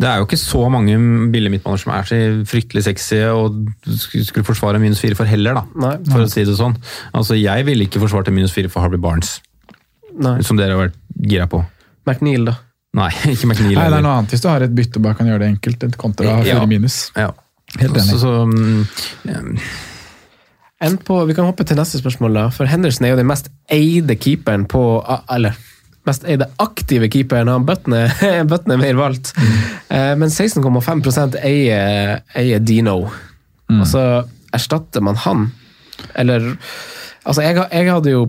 det 0.00 0.08
er 0.08 0.20
jo 0.20 0.24
ikke 0.24 0.38
så 0.40 0.62
mange 0.72 0.94
billige 1.32 1.52
midtbaner 1.52 1.80
som 1.82 1.92
er 1.92 2.06
så 2.08 2.18
fryktelig 2.48 2.82
sexy 2.86 3.18
og 3.28 3.58
skulle 4.00 4.46
forsvare 4.48 4.80
minus 4.80 5.02
fire 5.02 5.18
for 5.18 5.28
heller, 5.28 5.58
da. 5.60 5.64
Nei. 5.82 5.92
For 6.08 6.24
å 6.24 6.30
si 6.30 6.44
det 6.48 6.54
sånn. 6.56 6.76
Altså, 7.12 7.36
Jeg 7.36 7.66
ville 7.68 7.84
ikke 7.84 8.00
forsvart 8.00 8.30
en 8.32 8.38
minus 8.38 8.54
fire 8.56 8.70
for 8.72 8.80
Harvey 8.86 9.00
Barnes, 9.02 9.36
Nei. 10.16 10.38
som 10.46 10.56
dere 10.56 10.72
har 10.78 10.86
vært 10.86 10.96
gira 11.28 11.46
på. 11.52 11.60
McNeil, 12.08 12.48
da. 12.48 12.56
Nei, 12.96 13.10
ikke 13.34 13.46
McNeil. 13.50 13.76
Nei, 13.76 13.90
det 13.92 14.00
er 14.00 14.06
noe 14.08 14.16
annet 14.22 14.32
hvis 14.34 14.42
du 14.42 14.48
har 14.50 14.64
et 14.66 14.74
bytte 14.74 14.98
bak 14.98 15.12
bare 15.12 15.20
kan 15.20 15.28
gjøre 15.30 15.44
det 15.44 15.52
enkelt. 15.52 15.84
Et 15.90 16.00
kontra 16.00 16.26
Ja. 16.32 16.40
fire 16.48 16.66
minus. 16.70 16.98
Ja. 17.14 17.28
Helt 17.78 17.94
enig. 18.00 18.16
Så, 18.16 18.18
så, 18.24 18.32
Enn 20.80 20.96
på, 21.04 21.18
vi 21.28 21.34
kan 21.36 21.44
hoppe 21.44 21.66
til 21.68 21.76
neste 21.76 22.00
spørsmål, 22.00 22.32
da. 22.38 22.44
For 22.56 22.64
Henderson 22.70 23.04
er 23.04 23.12
jo 23.12 23.18
den 23.20 23.28
mest 23.28 23.50
eide 23.70 24.16
keeperen 24.16 24.64
på 24.70 24.80
Eller 25.30 25.58
mest 26.08 26.24
eide 26.24 26.48
aktive 26.62 27.10
keeperen. 27.12 27.50
Han 27.52 27.66
Button 27.68 27.96
er, 27.98 28.14
er 28.20 28.80
mer 28.80 28.98
valgt. 28.98 29.34
Mm. 29.36 30.20
men 30.22 30.30
16,5% 30.32 31.40
eier, 31.44 32.20
eier 32.36 32.62
Dino. 32.64 33.02
Og 33.70 33.86
så 33.86 34.04
erstatter 34.54 35.04
man 35.04 35.20
han. 35.26 35.50
Eller 36.18 36.54
Altså, 37.20 37.42
jeg, 37.44 37.58
jeg 37.68 37.84
hadde 37.92 38.12
jo 38.14 38.22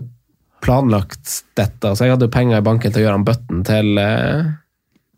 planlagt 0.62 1.38
dette, 1.56 1.88
Altså, 1.88 2.04
jeg 2.04 2.12
hadde 2.12 2.26
jo 2.28 2.34
penger 2.34 2.60
i 2.60 2.66
banken 2.66 2.92
til 2.92 3.00
å 3.00 3.06
gjøre 3.06 3.16
han 3.16 3.24
Button 3.26 3.62
til 3.66 3.96
eh, 3.98 4.50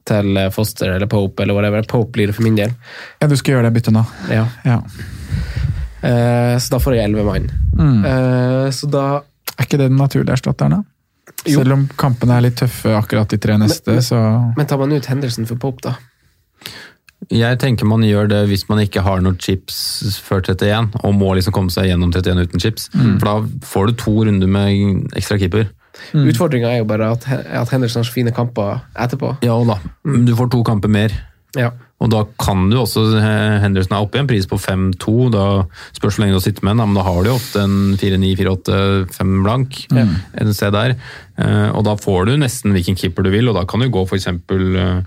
til 0.04 0.38
Foster 0.52 0.92
eller 0.92 1.08
Pope 1.08 1.42
eller 1.42 1.56
whatever. 1.56 1.84
Pope 1.88 2.12
blir 2.12 2.28
det 2.28 2.36
for 2.36 2.44
min 2.44 2.58
del. 2.58 2.74
Ja, 3.22 3.28
du 3.28 3.36
skal 3.40 3.56
gjøre 3.56 3.70
det 3.70 3.76
byttet 3.78 3.96
nå. 3.96 4.02
Ja. 4.28 4.44
Ja. 4.68 4.82
Uh, 6.04 6.56
så 6.60 6.74
da 6.74 6.80
får 6.84 6.98
jeg 6.98 7.08
elleve 7.08 7.24
mann. 7.24 7.46
Mm. 7.72 8.02
Uh, 8.04 8.66
så 8.68 8.90
da 8.92 9.04
Er 9.54 9.64
ikke 9.68 9.78
det 9.78 9.86
den 9.88 10.00
naturlige 10.00 10.34
erstatteren, 10.34 10.72
da? 10.74 10.93
Jo. 11.44 11.60
Selv 11.60 11.76
om 11.76 11.84
kampene 12.00 12.38
er 12.38 12.46
litt 12.46 12.56
tøffe 12.56 12.94
akkurat 12.96 13.28
de 13.28 13.38
tre 13.40 13.58
neste, 13.60 13.98
så 14.04 14.18
Men 14.56 14.66
tar 14.66 14.80
man 14.80 14.94
ut 14.96 15.06
Henderson 15.10 15.48
for 15.48 15.60
Pope, 15.60 15.84
da? 15.84 15.96
jeg 17.32 17.58
tenker 17.60 17.88
man 17.88 18.02
gjør 18.04 18.28
det 18.28 18.40
hvis 18.50 18.66
man 18.68 18.82
ikke 18.82 19.00
har 19.04 19.22
noen 19.24 19.38
chips 19.40 19.76
før 20.24 20.42
31, 20.44 20.90
og 21.00 21.14
må 21.16 21.30
liksom 21.38 21.54
komme 21.56 21.72
seg 21.72 21.88
gjennom 21.88 22.12
31 22.12 22.48
uten 22.48 22.60
chips. 22.62 22.90
For 22.92 23.24
da 23.24 23.36
får 23.64 23.88
du 23.88 23.96
to 24.02 24.14
runder 24.28 24.50
med 24.50 25.14
ekstra 25.16 25.38
keeper. 25.40 25.70
Mm. 26.12 26.26
Utfordringa 26.32 26.72
er 26.72 26.82
jo 26.82 26.88
bare 26.90 27.12
at, 27.14 27.26
at 27.30 27.70
Henderson 27.72 28.02
har 28.02 28.08
så 28.08 28.14
fine 28.14 28.34
kamper 28.34 28.82
etterpå. 28.98 29.36
Ja 29.46 29.56
da, 29.68 29.78
du 30.04 30.34
får 30.36 30.50
to 30.52 30.62
kamper 30.66 30.90
mer. 30.92 31.14
Ja. 31.56 31.70
Og 32.02 32.10
da 32.10 32.24
kan 32.42 32.66
du 32.68 32.76
også 32.80 33.04
eh, 33.16 33.60
Henderson 33.62 33.94
er 33.96 34.02
oppe 34.04 34.18
i 34.18 34.20
en 34.20 34.26
pris 34.28 34.48
på 34.50 34.58
5-2. 34.60 35.14
Da 35.32 35.44
spørs 35.96 36.16
hvor 36.18 36.24
lenge 36.24 36.34
du 36.36 36.42
sitter 36.44 36.66
med 36.66 36.74
den, 36.76 36.90
men 36.90 36.98
da 36.98 37.04
har 37.06 37.22
du 37.22 37.30
jo 37.30 37.36
ofte 37.38 37.62
en 37.62 37.76
4-9-4-8-5 38.00 39.30
blank. 39.46 39.78
En 40.42 40.52
sted 40.54 40.74
der. 40.74 40.96
Eh, 41.38 41.70
Og 41.70 41.84
da 41.86 41.94
får 41.96 42.26
du 42.28 42.36
nesten 42.42 42.74
hvilken 42.74 42.98
keeper 42.98 43.24
du 43.24 43.30
vil, 43.30 43.48
og 43.48 43.56
da 43.56 43.64
kan 43.64 43.80
du 43.80 43.88
gå 43.88 44.04
eh, 44.76 45.00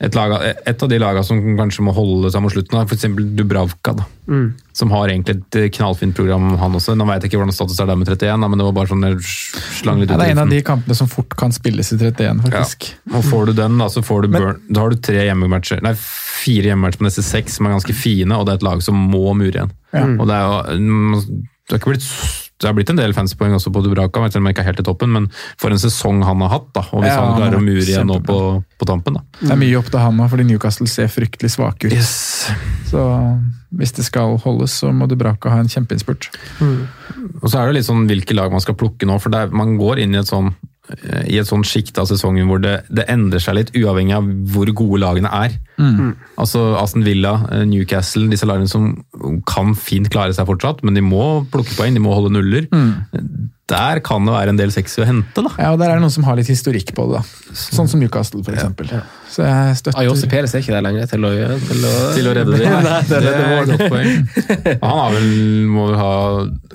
et, 0.00 0.14
lag, 0.16 0.32
et 0.40 0.82
av 0.82 0.88
de 0.88 0.98
lagene 1.00 1.26
som 1.26 1.40
kanskje 1.58 1.84
må 1.84 1.92
holde 1.92 2.30
seg 2.32 2.40
mot 2.40 2.52
slutten, 2.52 2.78
er 2.80 2.94
eksempel 2.96 3.26
Dubravka. 3.36 3.92
Da, 3.98 4.06
Som 4.76 4.94
har 4.94 5.12
egentlig 5.12 5.36
et 5.36 5.58
eh, 5.60 5.68
knallfint 5.76 6.16
program, 6.16 6.54
han 6.60 6.78
også. 6.78 6.94
Nå 6.96 7.04
vet 7.10 7.26
jeg 7.26 7.32
ikke 7.32 7.42
hvordan 7.42 7.52
status 7.54 7.82
er 7.82 7.90
der 7.90 8.00
med 8.00 8.08
31, 8.08 8.40
da, 8.40 8.48
men 8.48 8.62
det 8.62 8.68
var 8.70 8.76
bare 8.78 8.92
sånn 8.94 9.04
jeg 9.04 9.20
slang 9.82 10.00
litt 10.00 10.14
ja, 10.14 10.16
det 10.22 10.30
er 10.30 10.34
en 10.38 10.42
av 10.46 10.54
de 10.54 10.62
kampene 10.64 10.96
som 10.96 11.10
fort 11.10 11.36
kan 11.38 11.52
spilles 11.52 11.92
i 11.92 12.00
31, 12.00 12.40
faktisk. 12.46 12.88
Og 13.12 13.26
får 13.28 13.50
du 13.50 13.56
den, 13.60 13.76
da, 13.82 13.90
så 13.92 14.02
får 14.06 14.24
du 14.24 14.32
burn. 14.38 14.64
Da 14.70 14.86
har 14.86 14.94
du 14.94 15.02
tre 15.04 15.26
hjemmematcher, 15.28 15.84
nei, 15.84 15.92
fire 16.00 16.72
hjemmematcher 16.72 17.02
på 17.02 17.08
neste 17.10 17.26
seks 17.26 17.60
som 17.60 17.68
er 17.68 17.76
ganske 17.76 17.96
fine, 17.96 18.32
og 18.40 18.48
det 18.48 18.56
er 18.56 18.62
et 18.62 18.68
lag 18.70 18.84
som 18.86 18.96
må 19.12 19.26
mure 19.36 19.52
igjen. 19.52 19.74
Og 20.16 20.24
det 20.30 20.38
er 20.38 20.46
jo 20.48 20.80
mm, 20.80 21.18
det 21.70 21.76
har, 21.76 21.82
ikke 21.82 21.92
blitt, 21.92 22.08
det 22.60 22.68
har 22.68 22.74
blitt 22.76 22.90
en 22.92 22.98
del 23.00 23.14
fanspoeng 23.16 23.54
også 23.56 23.72
på 23.72 23.80
Dubraka, 23.84 24.22
selv 24.28 24.42
om 24.42 24.48
jeg 24.50 24.56
ikke 24.56 24.64
er 24.66 24.68
helt 24.70 24.82
i 24.82 24.86
toppen, 24.86 25.12
men 25.14 25.28
for 25.60 25.72
en 25.72 25.80
sesong 25.80 26.20
han 26.26 26.42
har 26.44 26.52
hatt, 26.58 26.68
da. 26.76 26.82
Og 26.92 27.00
hvis 27.02 27.08
Ja, 27.10 27.16
han 27.22 27.30
han 27.32 27.38
klarer 27.40 27.56
å 27.60 27.64
mure 27.64 27.86
igjen 27.86 28.10
nå 28.10 28.18
på, 28.26 28.36
på 28.80 28.88
tampen, 28.88 29.16
da. 29.16 29.24
Det 29.40 29.54
er 29.54 29.60
mye 29.62 29.78
opp 29.80 29.88
til 29.90 30.02
han 30.02 30.18
nå, 30.20 30.28
fordi 30.28 30.44
Newcastle 30.50 30.88
ser 30.90 31.08
fryktelig 31.12 31.54
svake 31.56 31.88
ut. 31.88 31.96
Så 32.90 33.04
hvis 33.80 33.92
det 33.96 34.04
skal 34.04 34.36
holdes, 34.44 34.74
så 34.82 34.90
må 34.92 35.08
Dubraka 35.08 35.52
ha 35.54 35.60
en 35.62 35.70
kjempeinnspurt. 35.72 36.28
Og 36.60 37.46
så 37.48 37.60
er 37.62 37.70
det 37.70 37.78
litt 37.80 37.88
sånn 37.88 38.04
hvilke 38.10 38.36
lag 38.36 38.52
man 38.52 38.62
skal 38.64 38.76
plukke 38.76 39.08
nå, 39.08 39.16
for 39.22 39.32
det 39.32 39.46
er, 39.46 39.54
man 39.56 39.76
går 39.80 40.02
inn 40.04 40.14
i 40.16 40.20
et 40.20 40.28
sånn 40.30 40.52
i 41.30 41.38
et 41.38 41.46
sånt 41.48 41.66
sjikt 41.68 41.98
av 41.98 42.08
sesongen 42.10 42.48
hvor 42.50 42.60
det, 42.62 42.80
det 42.90 43.04
endrer 43.12 43.42
seg 43.42 43.54
litt, 43.58 43.70
uavhengig 43.78 44.16
av 44.16 44.26
hvor 44.54 44.70
gode 44.74 45.00
lagene 45.04 45.30
er. 45.32 45.54
Altså 46.40 46.76
Aston 46.80 47.04
Villa, 47.06 47.36
eh, 47.52 47.64
Newcastle, 47.68 48.28
disse 48.32 48.48
lagene 48.48 48.68
som 48.68 48.90
kan 49.48 49.74
fint 49.78 50.10
klare 50.12 50.34
seg 50.36 50.48
fortsatt, 50.50 50.82
men 50.84 50.98
de 50.98 51.04
må 51.04 51.44
plukke 51.52 51.76
poeng, 51.78 51.94
de 51.96 52.02
må 52.04 52.12
holde 52.16 52.34
nuller. 52.34 52.66
Der 53.70 54.00
kan 54.04 54.26
det 54.26 54.32
være 54.34 54.52
en 54.52 54.58
del 54.58 54.72
sexy 54.74 55.00
å 55.02 55.06
hente, 55.08 55.44
da. 55.46 55.50
Ja, 55.58 55.70
og 55.72 55.78
Der 55.80 55.92
er 55.92 55.98
det 56.00 56.02
noen 56.04 56.12
som 56.14 56.26
har 56.26 56.36
litt 56.38 56.50
historikk 56.50 56.90
på 56.96 57.06
det. 57.10 57.20
da. 57.20 57.54
Sånn 57.54 57.88
som 57.90 58.00
Newcastle, 58.02 58.42
for 58.46 58.54
eksempel. 58.56 58.90
Så 59.30 59.44
jeg 59.46 59.76
støtter 59.78 60.00
Ayose 60.02 60.26
Peres 60.30 60.54
er 60.58 60.62
ikke 60.64 60.74
der 60.74 60.82
lenger 60.82 61.06
til 61.10 61.24
å, 61.26 61.30
til 61.70 61.84
å, 61.86 61.92
Til 62.16 62.28
å 62.30 62.34
redde 62.34 62.58
det. 62.58 62.66
Nei, 62.66 62.98
det 63.06 63.20
det 63.24 63.32
var 63.38 63.62
et 63.62 63.70
godt 63.70 63.84
poeng. 63.94 64.10
Han 64.84 65.00
har 65.04 65.14
vel, 65.14 65.30
må 65.70 65.86
ha, 65.94 66.10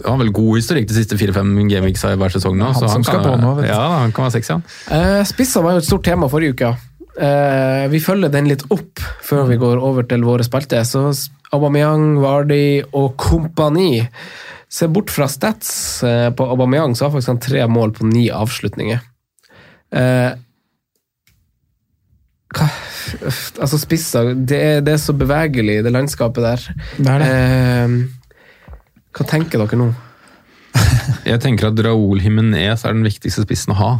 har 0.07 0.19
vel 0.23 0.31
god 0.39 0.51
historikk 0.61 0.87
de 0.89 0.97
siste 0.97 1.19
fire-fem 1.19 1.51
gameweeks 1.67 2.05
i 2.07 2.15
hver 2.19 2.35
sesong 2.37 2.55
nå. 2.59 2.71
Han 2.71 2.79
så 2.79 2.87
som 2.87 3.01
han 3.01 3.07
skal 3.07 3.21
kan, 3.21 3.29
på 3.29 3.37
nå, 3.43 3.53
vet 3.59 3.67
du. 3.67 3.71
Ja, 3.73 3.83
han 4.05 4.15
kan 4.15 4.27
være 4.29 4.37
sexy, 4.37 4.55
han. 4.55 4.65
Eh, 4.95 5.21
Spisser 5.27 5.65
var 5.67 5.75
jo 5.77 5.83
et 5.83 5.89
stort 5.91 6.07
tema 6.07 6.31
forrige 6.31 6.55
uke. 6.55 6.73
Eh, 7.15 7.85
vi 7.91 7.99
følger 8.03 8.31
den 8.33 8.49
litt 8.51 8.65
opp 8.75 8.99
før 9.23 9.45
vi 9.51 9.59
går 9.59 9.79
over 9.83 10.07
til 10.07 10.23
våre 10.27 10.43
spalter. 10.47 10.83
Så 10.87 11.05
Aubameyang, 11.55 12.17
Vardy 12.23 12.81
og 12.95 13.13
kompani. 13.21 14.03
Se 14.71 14.87
bort 14.91 15.11
fra 15.13 15.27
stats 15.31 15.69
eh, 16.03 16.29
på 16.35 16.47
Aubameyang, 16.51 16.95
så 16.95 17.05
har 17.05 17.13
faktisk 17.13 17.33
han 17.33 17.43
tre 17.43 17.67
mål 17.69 17.93
på 17.95 18.07
ni 18.09 18.25
avslutninger. 18.33 19.03
Eh, 19.95 20.31
hva, 22.55 22.67
altså 23.61 23.79
spisser 23.79 24.31
det 24.47 24.57
er, 24.57 24.81
det 24.85 24.95
er 24.95 25.01
så 25.01 25.15
bevegelig, 25.17 25.81
det 25.85 25.93
landskapet 25.93 26.45
der. 26.45 26.65
Det 26.97 27.13
er 27.13 27.23
det. 27.23 27.29
Eh, 27.35 28.75
hva 29.15 29.27
tenker 29.29 29.61
dere 29.61 29.79
nå? 29.79 29.91
Jeg 31.29 31.39
tenker 31.43 31.69
at 31.69 31.79
Raúl 31.85 32.19
Jimenez 32.23 32.83
er 32.83 32.95
den 32.95 33.05
viktigste 33.07 33.45
spissen 33.45 33.75
å 33.75 33.79
ha. 33.79 33.91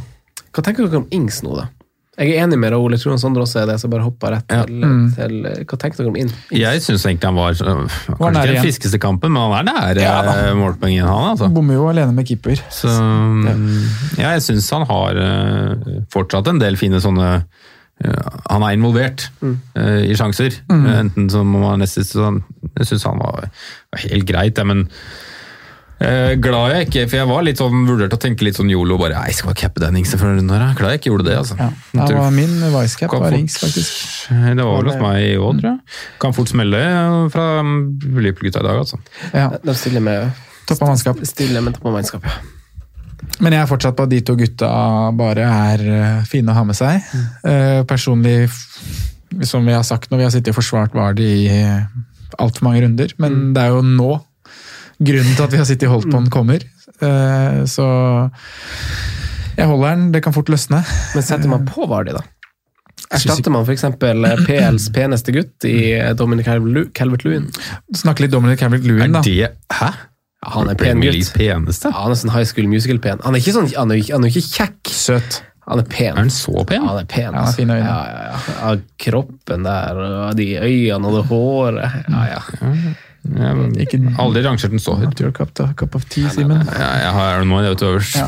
Hva 0.51 0.63
tenker 0.63 0.88
dere 0.88 1.03
om 1.03 1.09
Ings 1.16 1.41
nå, 1.45 1.55
da? 1.55 1.70
Jeg 2.16 2.32
er 2.32 2.45
enig 2.45 2.57
med 2.61 2.72
Raoul, 2.72 2.93
jeg 2.95 3.01
tror 3.01 3.11
han 3.11 3.20
Sondre 3.20 3.41
også 3.43 3.59
er 3.59 3.66
det, 3.68 3.74
så 3.82 3.89
bare 3.91 4.05
hoppa 4.05 4.30
rett 4.32 4.53
Ja. 4.55 4.61
til, 4.63 4.86
til 5.18 5.34
Hva 5.68 5.78
tenker 5.82 5.97
dere 5.99 6.11
om 6.13 6.16
Ings? 6.22 6.34
Jeg 6.55 6.82
syns 6.86 7.03
egentlig 7.05 7.28
han 7.28 7.36
var 7.36 7.51
øh, 7.59 7.82
Var 8.07 8.20
Kanskje 8.22 8.43
ikke 8.45 8.53
den 8.53 8.61
friskeste 8.63 8.99
kampen, 9.03 9.34
men 9.36 9.41
han 9.51 9.68
er 9.68 9.74
nær 9.74 9.99
Ja 9.99 10.13
øh, 10.53 10.61
han. 11.03 11.30
altså. 11.34 11.49
Bommer 11.53 11.74
jo 11.76 11.89
alene 11.89 12.13
med 12.16 12.26
keeper. 12.30 12.55
Så 12.72 12.88
ja, 14.18 14.30
jeg 14.38 14.41
syns 14.47 14.70
han 14.72 14.86
har 14.88 15.20
øh, 15.26 15.99
fortsatt 16.13 16.47
en 16.53 16.61
del 16.61 16.78
fine 16.80 17.01
sånne 17.03 17.30
øh, 18.05 18.13
Han 18.49 18.63
er 18.63 18.78
involvert 18.80 19.28
øh, 19.43 20.03
i 20.07 20.16
sjanser. 20.16 20.61
Enten 20.72 21.30
som 21.30 21.55
om 21.55 21.63
han 21.68 21.84
neste 21.84 22.03
sånn, 22.07 22.41
Jeg 22.78 22.88
syns 22.93 23.03
han 23.11 23.20
var, 23.20 23.49
var 23.91 24.07
helt 24.07 24.28
greit, 24.28 24.57
ja, 24.57 24.63
men 24.63 24.88
eh, 26.00 26.34
glad 26.41 26.74
jeg 26.74 26.88
ikke 26.88 27.04
For 27.10 27.18
jeg 27.22 27.28
var 27.30 27.43
litt 27.48 27.62
sånn 27.62 27.86
vurdert 27.88 28.14
å 28.16 28.20
tenke 28.20 28.43
litt 28.48 28.58
sånn 28.60 28.72
yolo. 28.72 28.98
bare, 28.98 29.22
jeg 29.28 29.36
skal 29.38 29.52
bare 29.52 29.60
cappe 29.62 29.80
den 29.84 29.98
Ings 30.02 30.16
for 30.16 30.28
runden 30.28 30.50
her. 30.50 30.60
da. 30.60 30.74
Glad 30.80 30.96
jeg 30.96 31.02
ikke 31.04 31.12
gjorde 31.14 31.28
det. 31.30 31.38
altså. 31.38 31.56
Ja. 31.60 31.70
Det 32.08 32.18
var 32.18 32.32
min 32.36 32.56
vicecap 32.74 33.12
var 33.12 33.20
fort- 33.28 33.34
rings, 33.38 33.58
faktisk. 33.62 33.93
Det 34.30 34.66
var 34.66 34.82
vel 34.82 34.91
hos 34.91 35.02
meg 35.02 35.22
i 35.24 35.38
år, 35.38 35.60
tror 35.62 35.72
jeg. 35.72 35.80
Kan 36.20 36.34
fort 36.34 36.52
smelle 36.52 36.84
fra 37.32 37.48
Liverpool-gutta 37.64 38.60
i 38.60 38.68
dag, 38.68 38.82
altså. 38.84 39.00
Ja. 39.34 39.50
De 39.64 39.76
stiller 39.76 40.02
med 40.02 40.32
toppa 40.68 40.91
mannskap. 40.91 41.24
Stille 41.26 41.62
med 41.62 41.78
toppa 41.78 41.89
av 41.93 42.00
mannskap, 42.00 42.26
ja. 42.26 42.38
Men 43.41 43.56
jeg 43.56 43.64
er 43.64 43.68
fortsatt 43.68 43.96
på 43.98 44.04
at 44.06 44.12
de 44.12 44.20
to 44.22 44.36
gutta 44.38 44.68
bare 45.18 45.46
er 45.72 45.82
eh, 45.89 46.26
fine 46.30 46.52
å 46.52 46.56
ha 46.60 46.64
med 46.68 46.78
seg. 46.78 47.02
Eh, 47.43 47.82
personlig, 47.89 48.50
som 49.43 49.66
vi 49.66 49.74
har 49.74 49.84
sagt 49.84 50.12
når 50.12 50.22
vi 50.22 50.28
har 50.28 50.34
sittet 50.36 50.54
og 50.54 50.60
forsvart 50.60 50.93
Vardy 50.96 51.26
i 51.26 51.48
uh, 51.66 51.88
altfor 52.39 52.68
mange 52.68 52.84
runder, 52.86 53.12
men 53.20 53.54
det 53.56 53.64
er 53.66 53.74
jo 53.74 53.82
nå 53.84 54.12
grunnen 55.00 55.36
til 55.36 55.46
at 55.46 55.54
vi 55.54 55.60
har 55.62 55.68
sittet 55.68 55.89
og 55.89 55.98
holdt 55.98 56.12
på 56.12 56.22
den 56.22 56.32
kommer. 56.34 56.64
Eh, 57.04 57.60
så 57.70 57.88
jeg 59.56 59.68
holder 59.70 59.96
den, 59.96 60.08
det 60.16 60.24
kan 60.24 60.36
fort 60.36 60.52
løsne. 60.52 60.82
Men 61.16 61.26
setter 61.26 61.52
man 61.52 61.68
på 61.68 61.88
Vardi, 61.89 62.16
da? 62.16 62.24
Erstatter 63.16 63.54
man 63.54 63.68
f.eks. 63.68 63.86
PLs 64.00 64.89
peneste 64.96 65.34
gutt 65.36 65.68
i 65.68 65.93
Dominic 66.18 66.48
Calvert-Lewin? 66.48 67.48
Snakke 67.96 68.26
litt 68.26 68.34
Dominic 68.34 68.60
Calvert-Lewin, 68.64 69.16
da. 69.16 69.22
Er 69.22 69.56
det 69.56 69.76
Hæ? 69.76 69.91
Han 70.46 70.70
er 70.70 70.78
pen 70.78 71.02
gutt. 71.02 71.32
Peneste. 71.34 71.89
Ja, 71.89 72.04
han 72.06 72.14
er 72.14 72.20
sånn 72.20 72.34
high 72.34 72.46
school 72.46 72.68
musical-pen. 72.70 73.24
Han 73.26 73.36
er 73.36 73.41
ikke 73.41 73.56
sånn, 73.56 73.70
han 73.74 73.93
er, 73.93 74.02
han 74.12 74.26
er 74.26 74.34
ikke 74.34 74.46
kjekk. 74.46 74.91
Søt. 74.93 75.39
Han 75.66 75.82
er 75.82 75.88
pen. 75.89 76.12
Er 76.12 76.20
han 76.20 76.34
så 76.34 76.66
pen? 76.70 76.84
Ja, 76.84 76.91
han 76.91 77.02
er 77.02 77.08
pen. 77.10 77.24
Ja, 77.26 77.32
han 77.34 77.48
har 77.48 77.56
fine 77.58 77.80
øyne. 77.80 77.88
Ja, 77.89 78.28
ja. 78.28 78.60
ja. 78.60 78.74
Kroppen 79.08 79.66
der, 79.66 80.02
og 80.28 80.38
de 80.38 80.50
øynene 80.60 81.10
og 81.10 81.18
det 81.18 81.24
håret. 81.32 81.98
Ja, 82.12 82.26
ja. 82.36 82.76
Jeg 83.26 83.41
har 83.41 83.80
Ikke 83.82 83.99
aldri 84.21 84.43
rangert 84.45 84.73
den 84.76 84.82
så 84.82 84.93
høyt. 84.99 85.21
Your 85.21 85.32
cup, 85.36 85.53
da. 85.57 85.71
cup 85.78 85.95
of 85.97 86.05
tea, 86.11 86.30
Simen. 86.34 86.61
Ja, 86.69 86.89
jeg 87.01 87.13
har 87.17 87.39
den 87.41 87.49
nå, 87.49 87.61
du 87.65 87.86
øverst. 87.88 88.15
Ja, 88.19 88.28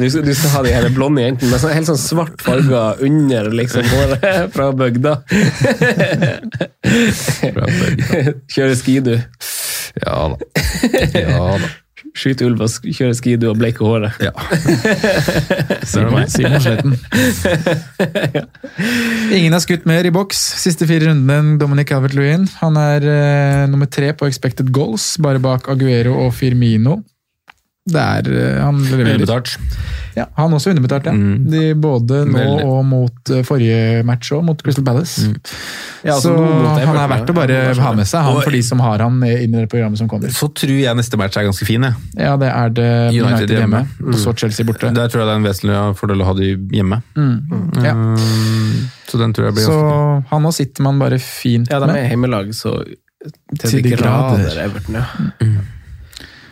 du, 0.02 0.08
skal, 0.10 0.26
du 0.26 0.34
skal 0.36 0.52
ha 0.52 0.62
de 0.66 0.74
her 0.74 0.88
blonde 0.94 1.24
jentene 1.24 1.54
med 1.54 1.62
sånn, 1.62 1.74
helt 1.78 1.88
sånn 1.88 2.00
svart 2.00 2.44
farger 2.44 3.00
under 3.06 3.48
liksom, 3.56 3.88
håret 3.94 4.28
fra 4.56 4.68
bygda. 4.76 5.16
Kjøre 8.52 8.76
skidu. 8.76 9.16
Ja 10.04 10.20
da. 10.34 10.36
Ja 11.16 11.56
da. 11.62 11.74
Skyte 12.16 12.46
ulv 12.46 12.60
og 12.64 12.88
kjøre 12.92 13.14
skidu 13.16 13.46
og 13.50 13.58
bleike 13.60 13.84
håret. 13.84 14.16
Ja. 14.20 14.32
Meg. 16.12 16.28
Simon 16.32 16.60
Sletten. 16.60 16.96
Ingen 19.36 19.56
har 19.56 19.62
skutt 19.64 19.86
mer 19.88 20.06
i 20.06 20.12
boks 20.14 20.40
siste 20.62 20.88
fire 20.88 21.08
rundene 21.10 21.38
enn 21.40 21.56
Dominic 21.60 21.90
Calvert-Lewin. 21.90 22.46
Han 22.60 22.78
er 22.80 23.06
eh, 23.10 23.64
nummer 23.72 23.88
tre 23.88 24.12
på 24.16 24.28
expected 24.28 24.72
goals, 24.76 25.14
bare 25.22 25.40
bak 25.42 25.70
Aguero 25.72 26.18
og 26.26 26.34
Firmino. 26.36 27.00
Det 27.86 28.02
er 28.02 28.26
eh, 28.34 28.62
Han 28.64 28.80
leverer. 28.82 29.14
Underbetalt. 29.14 29.58
Ja, 30.16 30.24
han 30.34 30.54
også 30.56 30.70
underbetalt, 30.72 31.04
ja. 31.06 31.12
Mm. 31.12 31.44
De, 31.52 31.60
både 31.78 32.22
nå 32.24 32.38
Veldig. 32.38 32.64
og 32.66 32.78
mot 32.88 33.30
eh, 33.30 33.42
forrige 33.46 34.00
match 34.08 34.32
òg, 34.32 34.42
mot 34.48 34.62
Crystal 34.64 34.82
Palace. 34.86 35.26
Ja, 36.02 36.14
altså, 36.16 36.32
Så 36.32 36.46
han 36.88 36.96
er 36.96 37.10
verdt 37.12 37.30
å 37.30 37.36
bare 37.36 37.58
ha 37.76 37.92
med 37.94 38.08
seg, 38.08 38.24
han 38.24 38.38
Og- 38.38 38.42
for 38.46 38.56
de 38.56 38.62
som 38.64 38.80
har 38.82 39.04
han 39.04 39.20
inn 39.22 39.54
i 39.54 39.60
det 39.60 39.68
programmet 39.70 40.00
som 40.00 40.08
kommer. 40.08 40.32
Så 40.34 40.48
tror 40.56 40.72
jeg 40.72 40.96
neste 40.98 41.20
match 41.20 41.36
er 41.36 41.46
ganske 41.46 41.68
fin, 41.68 41.84
jeg. 41.84 41.94
Ja, 42.16 42.34
det 42.40 42.48
er 42.48 42.72
det 42.74 42.88
United 43.12 43.28
United 43.28 43.54
hjemme, 43.60 43.82
mm. 44.00 44.08
og 44.14 44.18
så 44.24 44.34
Chelsea 44.40 44.66
borte. 44.66 44.90
Der 44.96 45.12
tror 45.12 45.22
jeg 45.22 45.28
det 45.28 45.34
er 45.36 45.40
en 45.42 45.48
vesentlig 45.50 45.96
fordel 46.00 46.24
å 46.24 46.30
ha 46.32 46.34
de 46.40 46.50
hjemme. 46.80 47.02
Mm. 47.14 47.36
Ja. 47.84 47.92
Mm, 47.94 48.90
Så 49.06 49.18
den 49.20 49.32
tror 49.36 49.50
jeg 49.50 49.54
blir 49.60 49.68
Så 49.68 49.78
ganske 49.78 50.28
han 50.32 50.42
nå 50.42 50.52
sitter 50.56 50.82
man 50.82 50.98
bare 50.98 51.18
fint 51.22 51.68
med. 51.68 51.74
Ja, 51.76 51.78
de 51.84 51.92
med. 51.92 51.96
er 52.02 52.10
hjemmelag, 52.16 52.48
så 52.56 52.72
til, 52.82 53.32
Til 53.58 53.82
de 53.82 53.90
de 53.90 53.96
grader, 53.96 54.42
grader. 54.42 54.64
Everton, 54.64 54.94
ja. 54.94 55.04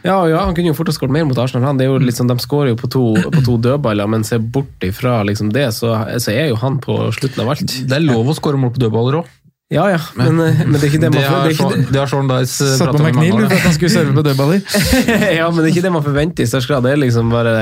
Ja, 0.04 0.18
ja, 0.28 0.42
han 0.44 0.52
kunne 0.56 0.68
jo 0.68 0.76
fort 0.76 0.90
ha 0.90 0.92
skåret 0.92 1.14
mer 1.16 1.24
mot 1.24 1.38
Arsenal. 1.40 1.64
Han. 1.70 1.78
Det 1.80 1.86
er 1.86 1.94
jo 1.94 2.12
sånn, 2.12 2.28
de 2.28 2.36
skårer 2.42 2.74
jo 2.74 2.80
på 2.80 2.90
to, 2.92 3.04
på 3.32 3.44
to 3.46 3.54
dødballer, 3.64 4.10
men 4.12 4.26
ser 4.28 4.42
bort 4.42 4.84
ifra 4.84 5.22
liksom 5.24 5.48
det, 5.54 5.70
så, 5.72 5.94
så 6.20 6.34
er 6.34 6.50
jo 6.50 6.58
han 6.60 6.76
på 6.84 6.98
slutten 7.16 7.40
av 7.40 7.54
alt. 7.54 7.72
Det 7.88 7.96
er 7.96 8.04
lov 8.04 8.28
å 8.28 8.36
skåre 8.36 8.60
mål 8.60 8.74
på 8.76 8.84
dødballer 8.84 9.22
òg. 9.22 9.32
Ja, 9.72 9.86
ja, 9.88 9.98
men, 10.14 10.36
men 10.36 10.76
det 10.76 10.82
er 10.82 10.90
ikke 10.92 11.00
det 11.06 11.10
man 11.14 11.24
forventer. 11.24 11.86
det 11.88 11.98
har 11.98 12.10
Sean 12.10 12.28
Dice 12.28 12.66
Satt 12.76 12.92
på 12.92 12.98
prata 12.98 13.06
med 13.06 13.16
McNeil 13.16 13.46
for 13.48 13.56
at 13.56 13.64
han 13.64 13.74
skulle 13.78 13.94
serve 13.94 14.12
på 14.14 14.26
dødballer. 14.26 14.60
Ja, 15.40 15.48
men 15.48 15.62
det 15.62 15.64
er 15.64 15.72
ikke 15.72 15.86
det 15.88 15.94
man 15.96 16.04
forventer 16.04 16.44
i 16.44 16.50
størst 16.52 16.68
grad. 16.68 16.84
Det 16.84 16.92
er 16.92 17.00
liksom 17.00 17.32
bare 17.32 17.54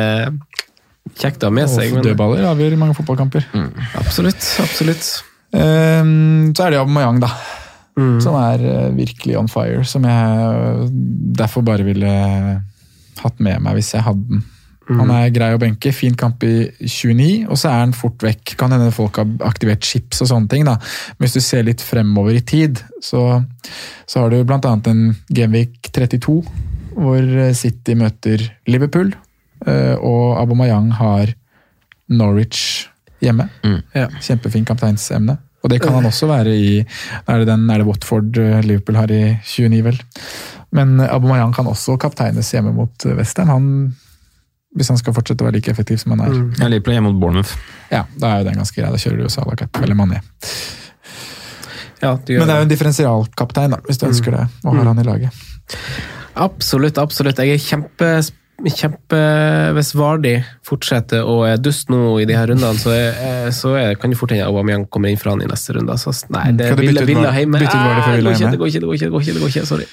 kjekt 1.23 1.47
å 1.47 1.49
ha 1.53 1.55
med 1.55 1.71
seg. 1.71 1.95
Og 1.95 2.01
Men, 2.01 2.09
dødballer 2.11 2.51
avgjør 2.51 2.75
mange 2.83 2.99
fotballkamper. 2.99 3.47
absolutt, 4.03 4.43
absolutt. 4.67 5.13
Um, 5.55 6.51
så 6.57 6.67
er 6.67 6.75
det 6.75 6.83
Aubameyang, 6.83 7.23
da. 7.23 7.31
Mm. 7.99 8.17
Som 8.25 8.37
er 8.41 8.63
eh, 8.65 8.95
virkelig 8.97 9.37
on 9.39 9.51
fire. 9.53 9.85
Som 9.89 10.07
jeg 10.09 10.89
derfor 11.39 11.65
bare 11.67 11.87
ville 11.87 12.13
hatt 13.23 13.45
med 13.45 13.63
meg 13.63 13.79
hvis 13.79 13.95
jeg 13.97 14.07
hadde 14.07 14.27
den. 14.31 14.49
Han 14.93 15.13
er 15.15 15.31
grei 15.33 15.53
å 15.55 15.61
benke, 15.63 15.93
fin 15.95 16.17
kamp 16.19 16.43
i 16.45 16.67
29, 16.83 17.47
og 17.47 17.57
så 17.57 17.71
er 17.71 17.85
han 17.85 17.95
fort 17.97 18.21
vekk. 18.25 18.57
Kan 18.61 18.75
hende 18.75 18.91
folk 18.93 19.21
har 19.21 19.31
aktivert 19.47 19.87
chips 19.87 20.21
og 20.25 20.29
sånne 20.29 20.51
ting, 20.53 20.67
da. 20.69 20.75
Men 21.17 21.25
hvis 21.25 21.37
du 21.39 21.45
ser 21.45 21.65
litt 21.65 21.81
fremover 21.87 22.37
i 22.37 22.43
tid, 22.45 22.83
så, 23.01 23.23
så 24.11 24.25
har 24.25 24.35
du 24.35 24.43
annet 24.43 24.91
en 24.91 25.05
Genvik 25.33 25.93
32, 25.95 26.35
hvor 26.99 27.31
City 27.57 27.97
møter 27.97 28.43
Liverpool, 28.69 29.15
eh, 29.65 29.95
og 29.97 30.43
Abomayang 30.43 30.91
har 30.99 31.33
Norwich 32.13 32.91
hjemme. 33.23 33.49
Ja. 33.95 34.11
Kjempefin 34.21 34.67
kapteinsemne. 34.69 35.39
Og 35.63 35.71
det 35.71 35.79
kan 35.83 35.95
han 35.95 36.07
også 36.09 36.27
være 36.27 36.53
i 36.59 36.71
Er 36.83 37.39
det, 37.39 37.47
den, 37.47 37.69
er 37.71 37.79
det 37.83 37.87
Watford 37.87 38.39
eh, 38.39 38.61
Liverpool 38.67 38.99
har 38.99 39.13
i 39.15 39.23
29, 39.39 39.83
vel? 39.87 40.01
Men 40.75 40.97
Aubameyang 41.05 41.53
kan 41.55 41.69
også 41.71 41.99
kapteines 42.01 42.51
hjemme 42.55 42.73
mot 42.75 43.07
eh, 43.07 43.17
Western. 43.19 43.53
Han, 43.53 43.67
hvis 44.75 44.91
han 44.91 44.99
skal 44.99 45.15
fortsette 45.15 45.45
å 45.45 45.49
være 45.51 45.61
like 45.61 45.71
effektiv 45.71 46.01
som 46.03 46.17
han 46.17 46.25
er. 46.27 46.39
Ja, 46.59 46.71
Liverpool 46.73 46.97
hjemme 46.97 47.13
mot 47.13 47.21
Bournemouth. 47.23 47.55
Ja, 47.93 48.07
Da 48.17 48.33
er 48.33 48.43
jo 48.43 48.49
den 48.51 48.63
ganske 48.63 48.81
grei. 48.81 48.91
Da 48.91 49.03
kjører 49.03 49.23
du 49.23 49.33
Salah 49.33 49.59
Cup 49.61 49.83
eller 49.83 49.99
Mané. 49.99 50.23
Ja, 52.03 52.17
det 52.19 52.39
Men 52.39 52.49
det 52.49 52.55
er 52.55 52.63
jo 52.65 52.67
en 52.67 52.73
differensialkaptein, 52.73 53.77
da, 53.77 53.79
hvis 53.87 54.01
du 54.01 54.09
ønsker 54.09 54.35
det, 54.35 54.47
og 54.65 54.75
har 54.75 54.89
han 54.91 54.99
i 54.99 55.07
laget. 55.07 55.45
Absolutt, 56.35 56.99
absolutt. 56.99 57.39
Jeg 57.39 57.55
er 57.55 57.63
kjempe, 57.63 58.09
kjempe 58.71 59.19
Hvis 59.75 59.91
Vardi 59.99 60.37
fortsetter 60.67 61.27
å 61.27 61.41
er 61.49 61.59
dust 61.59 61.91
nå 61.91 62.21
i 62.23 62.27
de 62.29 62.37
her 62.37 62.47
rundene, 62.53 62.79
så, 62.79 62.93
er, 62.95 63.51
så 63.57 63.75
er, 63.81 63.97
kan 63.99 64.13
det 64.13 64.19
fort 64.21 64.31
hende 64.31 64.47
Aubameyang 64.47 64.87
kommer 64.93 65.11
inn 65.11 65.19
fra 65.19 65.35
han 65.35 65.43
i 65.43 65.49
neste 65.51 65.75
runde. 65.75 65.97
Så, 65.99 66.15
nei, 66.31 66.53
det 66.55 66.71
er 66.71 66.79
Villa 66.79 67.33
hjemme. 67.35 67.59
bytte 67.59 67.75
ut 67.75 67.83
Vardy 67.83 68.03
for 68.05 68.17
Villa 68.17 68.31
går 68.31 68.37
ikke, 68.37 68.45
hjemme? 68.45 68.53
Det 68.53 68.61
går 68.63 68.71
ikke, 68.71 68.81
det 68.81 68.87
går 68.87 68.95
ikke, 68.95 69.05
det 69.05 69.13
går 69.13 69.23
ikke, 69.23 69.35
det 69.35 69.43
går 69.43 69.51
ikke, 69.55 69.67
sorry. 69.67 69.87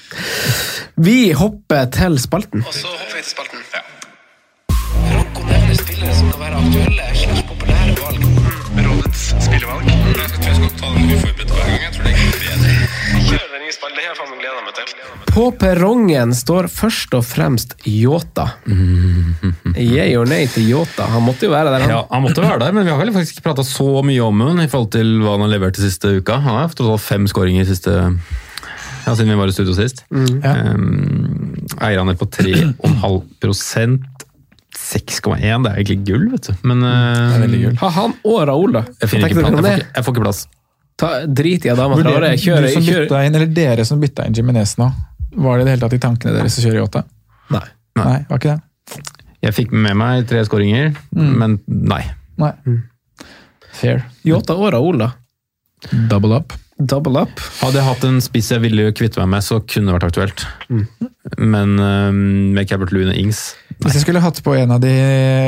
Vi 1.10 1.18
hopper 1.32 1.90
til 1.96 2.18
spalten. 2.22 2.66
Og 2.66 2.74
så 2.76 2.86
hopper 2.92 3.16
vi 3.16 3.24
til 3.24 3.32
spalten. 3.32 3.58
Franco 5.10 5.42
nevner 5.48 5.80
spillere 5.80 6.14
som 6.14 6.30
kan 6.34 6.40
være 6.44 6.62
aktuelle 6.62 7.08
slags 7.22 7.42
populære 7.50 7.96
valg. 8.04 8.22
Rådets 8.86 9.24
spillevalg. 9.46 9.90
Jeg 9.90 10.30
tror 10.34 10.48
jeg 10.50 10.56
skal 10.60 10.70
ta 10.80 10.94
den 10.94 11.14
uforberedt 11.16 11.50
hver 11.56 11.66
gang. 11.70 11.82
Jeg 11.86 11.92
tror 11.96 12.04
det 12.06 12.14
er 12.14 12.39
På 15.30 15.46
perrongen 15.54 16.34
står 16.34 16.66
først 16.72 17.14
og 17.14 17.24
fremst 17.26 17.74
Yota. 17.86 18.48
Yeah 19.76 20.18
or 20.18 20.26
nay 20.28 20.48
til 20.50 20.66
Yota. 20.72 21.06
Han 21.12 21.24
måtte 21.26 21.46
jo 21.46 21.52
være 21.54 21.70
der, 21.70 21.84
han. 21.84 21.94
Ja, 21.94 22.02
Han 22.10 22.24
måtte 22.24 22.42
være 22.44 22.58
der, 22.64 22.74
men 22.76 22.86
vi 22.88 22.92
har 22.92 23.00
vel 23.00 23.12
faktisk 23.14 23.38
ikke 23.38 23.48
prata 23.50 23.64
så 23.66 24.02
mye 24.06 24.22
om 24.26 24.44
hun 24.46 24.62
i 24.62 24.68
forhold 24.70 24.92
til 24.96 25.16
hva 25.22 25.36
han 25.36 25.46
har 25.46 25.54
levert 25.54 25.78
de 25.78 25.86
siste 25.86 26.16
uka. 26.18 26.40
Han 26.42 26.58
har 26.58 26.74
tross 26.74 26.94
alt 26.96 27.06
fem 27.06 27.28
skåringer 27.30 27.68
siste 27.68 27.96
ja, 29.06 29.14
siden 29.14 29.30
vi 29.32 29.38
var 29.38 29.50
i 29.50 29.54
studio 29.54 29.74
sist. 29.76 30.04
Ja. 30.10 30.54
Um, 30.74 31.54
Eierne 31.80 32.16
på 32.18 32.28
3,5 32.28 34.00
6,1, 34.80 35.64
det 35.64 35.70
er 35.70 35.76
egentlig 35.80 35.98
gull, 36.06 36.28
vet 36.32 36.48
du. 36.50 36.54
Men 36.66 36.82
uh, 36.82 36.90
Det 36.90 37.36
er 37.36 37.44
veldig 37.44 37.60
gull. 37.64 37.76
Ha 37.82 37.90
han 37.96 38.14
og 38.22 38.40
Raoul, 38.48 38.72
da. 38.74 38.84
jeg, 38.88 38.96
jeg, 39.02 39.10
får 39.10 39.18
ikke, 39.18 39.76
jeg 39.82 40.06
får 40.06 40.14
ikke 40.14 40.24
plass. 40.24 40.44
Ta, 41.00 41.10
drit 41.26 41.64
i 41.64 41.70
Adama 41.72 41.96
det. 41.96 42.34
Kjør, 42.42 42.66
du 42.66 42.72
som 42.74 42.84
kjør. 42.84 43.06
bytta 43.06 43.22
inn, 43.26 43.38
eller 43.38 43.52
dere 43.56 43.86
som 43.88 44.00
bytta 44.02 44.26
inn 44.28 44.36
Jiminez 44.36 44.76
nå, 44.80 44.90
var 45.40 45.56
det 45.58 45.62
i 45.62 45.68
det 45.68 45.74
hele 45.76 45.84
tatt 45.86 45.96
i 45.96 46.02
tankene 46.02 46.34
deres 46.36 46.58
å 46.60 46.64
kjøre 46.66 46.82
Yota? 46.82 47.04
Nei. 47.54 47.66
Nei, 48.00 48.18
var 48.28 48.40
ikke 48.40 48.56
det? 48.56 49.04
Jeg 49.40 49.56
fikk 49.56 49.72
med 49.72 49.96
meg 49.96 50.26
tre 50.28 50.42
skåringer, 50.44 50.92
men 51.16 51.58
nei. 51.66 52.02
Nei. 52.40 52.52
Fair. 53.72 54.04
Yota 54.26 54.56
og 54.58 54.72
Raoul, 54.74 55.00
da. 55.00 55.12
Double 56.10 56.36
up. 56.42 56.52
Double 56.80 57.20
up. 57.20 57.40
Hadde 57.60 57.76
jeg 57.76 57.84
hatt 57.84 58.04
en 58.08 58.20
spiss 58.24 58.50
jeg 58.54 58.62
ville 58.62 58.86
kvitte 58.96 59.20
meg 59.20 59.28
med, 59.34 59.44
så 59.44 59.58
kunne 59.60 59.90
det 59.90 59.96
vært 59.98 60.06
aktuelt. 60.08 60.44
Men 61.36 61.74
um, 61.76 62.20
med 62.56 62.68
Cabert 62.70 62.94
Lune 62.94 63.12
Ings 63.20 63.42
Hvis 63.82 63.98
jeg 63.98 64.04
skulle 64.04 64.22
hatt 64.24 64.40
på 64.44 64.54
en 64.56 64.72
av 64.74 64.80
de, 64.82 64.92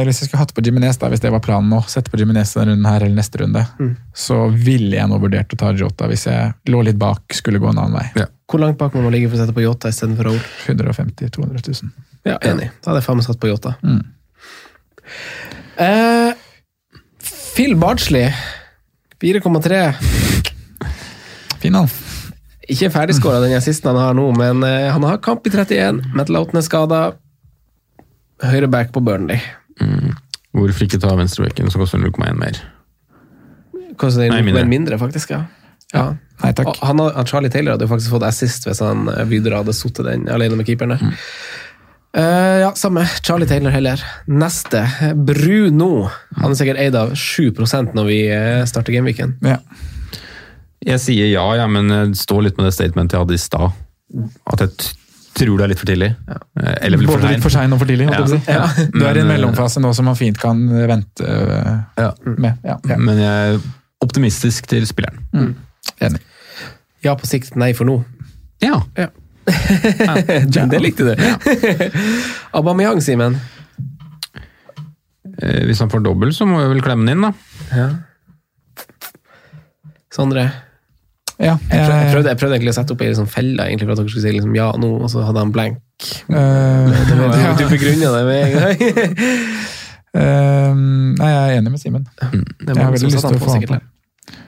hvis 0.07 0.21
jeg 0.21 0.29
skulle 0.29 0.43
hatt 0.43 0.53
på 0.57 0.65
Jiminez, 0.65 0.99
da, 1.01 1.09
hvis 1.13 1.25
det 1.25 1.33
var 1.33 1.43
planen 1.45 1.73
nå, 1.73 1.81
sette 1.89 2.13
på 2.13 2.21
Jiminez 2.21 2.53
denne 2.57 2.75
runden 2.75 2.89
her 2.91 3.07
eller 3.07 3.17
neste 3.17 3.43
runde, 3.43 3.65
så 4.17 4.45
ville 4.53 4.97
jeg 4.97 5.09
nå 5.09 5.19
vurdert 5.23 5.53
å 5.57 5.61
ta 5.61 5.73
Jota 5.77 6.09
hvis 6.13 6.29
jeg 6.29 6.53
lå 6.73 6.85
litt 6.87 7.01
bak, 7.01 7.25
skulle 7.37 7.61
gå 7.63 7.73
en 7.73 7.81
annen 7.81 7.99
vei. 7.99 8.27
Hvor 8.53 8.61
langt 8.61 8.81
bak 8.81 8.93
må 8.97 9.05
man 9.05 9.15
ligge 9.15 9.31
for 9.31 9.41
å 9.41 9.45
sette 9.45 9.57
på 9.57 9.65
Yota 9.65 9.93
istedenfor 9.93 10.29
Raoul? 10.29 10.41
150 10.69 11.33
200 11.33 11.65
000. 11.69 11.93
Ja, 12.29 12.37
enig. 12.45 12.69
Da 12.83 12.93
hadde 12.93 13.01
jeg 13.01 13.09
faen 13.09 13.21
meg 13.21 13.27
satt 13.27 13.41
på 13.43 13.49
Yota. 13.49 13.75
Mm. 13.81 14.03
Eh, 15.83 16.33
Phil 17.57 17.77
Bardsley, 17.81 18.29
4,3. 19.21 20.42
Fin 21.63 21.79
han. 21.79 21.89
Ikke 22.71 22.91
ferdigskåra 22.95 23.41
den 23.43 23.55
assisten 23.57 23.91
han 23.93 24.01
har 24.01 24.15
nå, 24.19 24.29
men 24.39 24.63
eh, 24.67 24.91
han 24.93 25.03
har 25.07 25.23
kamp 25.23 25.47
i 25.47 25.53
31. 25.55 26.03
Metal 26.17 26.39
Outen 26.41 26.59
er 26.61 26.67
skada. 26.67 27.01
Høyreback 28.43 28.93
på 28.95 29.03
Burnley. 29.05 29.39
Hvorfor 30.53 30.85
ikke 30.85 31.01
ta 31.01 31.15
venstrebacken, 31.17 31.71
som 31.73 31.83
koster 31.83 32.01
0,1 32.03 32.37
mer? 32.39 32.59
Koster 33.97 34.25
det 34.25 34.33
Nei, 34.33 34.43
mindre. 34.43 34.63
mindre. 34.65 34.69
mindre, 34.73 34.99
faktisk, 35.01 35.33
ja. 35.33 35.45
ja. 35.95 36.05
Nei 36.43 36.51
takk. 36.59 36.75
Han, 36.83 37.01
han 37.15 37.29
Charlie 37.29 37.53
Taylor 37.53 37.77
hadde 37.77 37.87
jo 37.87 37.93
faktisk 37.93 38.13
fått 38.13 38.27
assist 38.27 38.67
hvis 38.67 38.83
han 38.85 39.07
eh, 39.13 39.23
videre 39.31 39.63
hadde 39.63 39.75
sittet 39.77 40.09
den 40.09 40.27
alene 40.33 40.59
med 40.59 40.69
keeperne. 40.69 40.99
Eh, 42.13 42.59
ja, 42.65 42.73
samme. 42.77 43.07
Charlie 43.25 43.49
Taylor 43.49 43.73
heller. 43.73 44.03
Neste. 44.29 44.85
Bruno. 45.17 46.09
Han 46.41 46.53
er 46.53 46.59
sikkert 46.59 46.83
eid 46.83 46.99
av 46.99 47.15
7% 47.17 47.97
når 47.97 48.11
vi 48.11 48.21
starter 48.69 48.99
gameweeken. 48.99 49.39
Ja. 49.47 49.61
Jeg 50.87 50.99
sier 51.03 51.29
ja, 51.31 51.45
ja, 51.61 51.67
men 51.71 51.89
jeg 51.93 52.17
står 52.19 52.43
litt 52.49 52.57
med 52.59 52.67
det 52.69 52.75
statementet 52.75 53.15
jeg 53.17 53.23
hadde 53.25 53.37
i 53.39 53.43
stad. 53.43 53.71
At 54.51 54.65
jeg 54.67 54.75
t 54.79 54.91
tror 55.33 55.57
det 55.57 55.65
er 55.65 55.71
litt 55.73 55.81
for 55.81 55.89
tidlig. 55.89 56.11
Ja. 56.29 56.35
Eller 56.85 57.01
for 57.01 57.15
Både 57.15 57.31
litt 57.33 57.41
for 57.41 57.49
seint. 57.55 57.63
sein 57.65 57.73
og 57.73 57.79
for 57.81 57.89
tidlig. 57.89 58.05
Ja. 58.13 58.19
Ja. 58.53 58.67
Du 58.93 58.99
er 59.01 59.17
i 59.17 59.23
en 59.23 59.25
eh, 59.25 59.31
mellomfase 59.31 59.81
nå 59.81 59.95
som 59.97 60.05
man 60.11 60.19
fint 60.19 60.37
kan 60.39 60.59
vente 60.69 61.25
Ja. 61.97 62.11
med. 62.27 62.59
Ja, 62.69 62.75
ja. 62.91 62.99
Men 63.01 63.17
jeg 63.23 63.55
er 63.55 63.63
optimistisk 64.05 64.67
til 64.69 64.85
spilleren. 64.87 65.23
Enig. 66.05 66.21
Ja, 67.03 67.15
på 67.17 67.25
sikt 67.31 67.57
nei 67.57 67.71
for 67.73 67.89
nå. 67.89 67.97
Ja. 68.61 68.83
Ja. 68.99 69.09
det 70.75 70.83
likte 70.85 71.09
du. 71.09 71.25
Aubameyang, 72.61 73.01
Simen. 73.03 73.39
Eh, 75.41 75.65
Hvis 75.67 75.81
han 75.81 75.91
får 75.91 76.05
dobbel, 76.05 76.35
så 76.37 76.45
må 76.47 76.61
vi 76.61 76.69
vel 76.75 76.85
klemme 76.85 77.09
den 77.09 77.17
inn, 77.17 77.25
da. 77.25 77.33
Ja. 77.73 77.89
Sondre. 80.13 80.51
Ja, 81.43 81.57
Jeg 81.73 81.79
jeg 81.81 81.89
jeg, 81.91 82.11
prøvde, 82.15 82.29
jeg 82.31 82.39
prøvde 82.39 82.55
egentlig 82.57 82.71
å 82.71 82.77
sette 82.77 82.95
opp 82.95 83.01
ei 83.03 83.09
liksom 83.11 83.27
felle 83.33 83.65
egentlig 83.67 83.89
for 83.89 83.93
at 83.97 83.99
dere 84.03 84.13
skulle 84.13 84.23
si 84.29 84.35
liksom 84.37 84.53
ja 84.55 84.69
nå, 84.79 84.91
og 85.03 85.09
så 85.11 85.25
hadde 85.27 85.43
han 85.43 85.51
blank. 85.55 85.81
eh, 86.31 86.93
Du, 87.09 87.17
ja. 87.43 87.55
du 87.59 87.65
begrunna 87.73 88.13
det 88.15 88.23
med 88.29 88.39
en 88.43 88.53
gang. 88.59 88.77
uh, 90.17 90.75
nei, 91.23 91.31
jeg 91.33 91.41
er 91.43 91.57
enig 91.59 91.73
med 91.75 91.83
Simen. 91.83 92.07
Det 92.21 92.29
er 92.29 92.77
Jeg 92.77 92.85
har 92.85 92.95
veldig 92.95 93.11
lyst 93.11 93.27
til 93.27 93.41
å 93.41 93.43
få 93.43 93.57
han 93.57 93.67
på. 93.73 93.81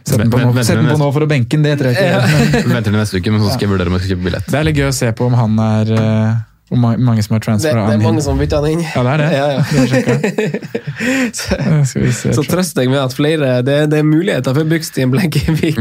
Sett 0.04 0.20
den 0.20 0.30
på 0.30 0.38
nå, 0.38 0.46
Vent- 0.52 0.56
vent- 0.60 0.66
sett 0.68 0.78
den 0.78 0.86
på 0.92 0.98
nå 1.00 1.08
for 1.16 1.24
å 1.24 1.28
benke 1.28 1.56
den, 1.56 1.64
det 1.66 1.74
tror 1.80 1.90
jeg 1.90 1.98
ikke. 1.98 2.64
Venter 2.70 2.90
til 2.92 2.98
neste 3.00 3.18
uke, 3.20 3.32
men 3.34 3.42
så 3.42 3.50
skal 3.54 3.66
jeg 3.66 3.72
vurdere 3.74 3.90
om 3.90 3.96
jeg 3.98 4.04
skal 4.04 4.14
kjøpe 4.14 4.26
billett. 4.28 4.50
Det 4.52 4.58
er 4.60 4.66
litt 4.68 4.78
gøy 4.78 4.88
å 4.92 4.94
se 5.02 5.10
på 5.18 5.26
om 5.30 5.34
han 5.40 5.58
er 5.64 5.94
eh, 5.98 6.34
Ma- 6.72 6.96
mange 6.96 7.22
som 7.22 7.34
har 7.34 7.40
Det, 7.40 7.46
transfera 7.46 7.82
det 7.86 7.94
er 7.94 8.00
mange 8.02 8.22
som 8.24 8.32
som 8.34 8.38
bytta 8.40 8.56
han 8.62 8.70
inn. 8.72 8.80
Ja, 8.82 9.02
det 9.04 9.12
er 9.12 9.18
det. 9.20 9.26
Ja, 9.38 9.46
ja. 9.52 9.60
Det 9.68 10.04
har. 10.04 11.34
Så, 11.38 11.58
Eh, 11.60 11.84
Skal 11.84 12.02
vi 12.02 12.12
se. 12.12 12.32
så 12.34 12.42
trøst 12.48 12.74
deg 12.78 12.88
med 12.90 12.98
at 13.02 13.12
flere 13.14 13.62
Det, 13.66 13.76
det 13.92 13.98
er 14.00 14.06
muligheter 14.06 14.54
for 14.56 14.64
Bygstien 14.64 15.10
Blenkevik. 15.12 15.76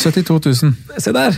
72 0.00 0.62
000. 0.62 0.72
Se 0.98 1.12
der! 1.12 1.36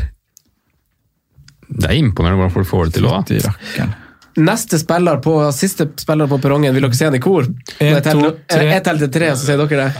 Det 1.74 1.88
er 1.90 1.96
imponerende 1.98 2.38
hvordan 2.44 2.54
folk 2.54 2.68
får 2.70 2.84
det 2.90 2.94
til 3.00 3.08
òg. 3.10 3.94
Neste 4.36 4.78
spiller 4.78 5.18
på, 5.22 5.34
siste 5.54 5.88
spiller 5.98 6.26
på 6.30 6.38
perrongen, 6.42 6.74
vil 6.74 6.82
dere 6.86 6.94
se 6.98 7.04
han 7.08 7.14
i 7.14 7.22
kor? 7.22 7.46
En, 7.46 7.94
Jeg 7.94 8.02
teller- 8.06 8.30
to, 8.34 8.38
tre. 8.50 8.64
Jeg 8.70 8.82
teller 8.86 9.00
til 9.06 9.12
tre, 9.18 9.30
så 9.36 9.46
sier 9.46 9.60
dere 9.62 9.84
det. 9.84 9.90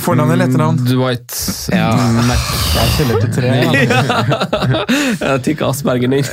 Fornavn 0.00 0.30
eller 0.32 0.48
etternavn? 0.48 0.78
Dwight 0.88 1.34
Ja. 1.72 1.90
Mac. 2.28 2.42
Jeg 2.76 2.88
teller 2.96 3.20
til 3.20 3.30
tre. 3.36 3.48
Ja. 5.22 5.28
Jeg 5.34 5.42
tykker 5.46 5.68
Asperger 5.68 6.08
inn. 6.08 6.24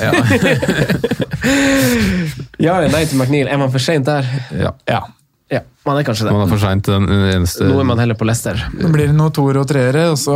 Ja 2.59 2.75
eller 2.79 2.91
nei 2.91 3.05
til 3.07 3.17
McNeil? 3.19 3.47
Er 3.51 3.57
man 3.61 3.71
for 3.73 3.81
seint 3.83 4.07
der? 4.07 4.27
Ja. 4.55 4.71
Ja. 4.89 5.01
Ja, 5.49 5.63
man 5.81 5.97
er 5.97 6.03
kanskje 6.05 6.27
det. 6.27 6.31
Man 6.35 6.43
er 6.43 6.49
for 6.51 6.61
sent, 6.61 6.85
den 6.85 7.07
eneste 7.09 7.65
Nå 7.65 7.79
er 7.81 7.87
man 7.89 7.97
heller 7.97 8.13
på 8.13 8.25
Leicester. 8.29 8.59
Nå 8.77 8.91
blir 8.93 9.09
det 9.09 9.15
noe 9.17 9.33
toer 9.33 9.57
og 9.57 9.65
treere, 9.71 10.03
og 10.11 10.17
så 10.21 10.35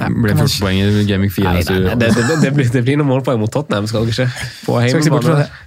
Blir 0.00 0.32
det 0.32 0.38
14 0.40 0.62
poeng 0.64 0.78
i 0.80 1.04
Gaming 1.10 1.32
4 1.34 1.44
Nei, 1.44 1.60
nei, 1.60 1.76
nei, 1.84 1.98
det, 2.00 2.08
det, 2.16 2.38
det, 2.46 2.52
blir, 2.56 2.70
det 2.72 2.82
blir 2.86 2.96
noen 2.96 3.10
målpoeng 3.10 3.42
mot 3.42 3.52
Tottenham, 3.52 3.84
skal 3.90 4.08
dere 4.08 4.16
se. 4.16 4.26
På 4.64 4.78
Skal 4.80 5.02
ikke 5.02 5.04
se 5.04 5.12
bort 5.12 5.28
fra 5.28 5.36
hjemmebane. 5.42 5.65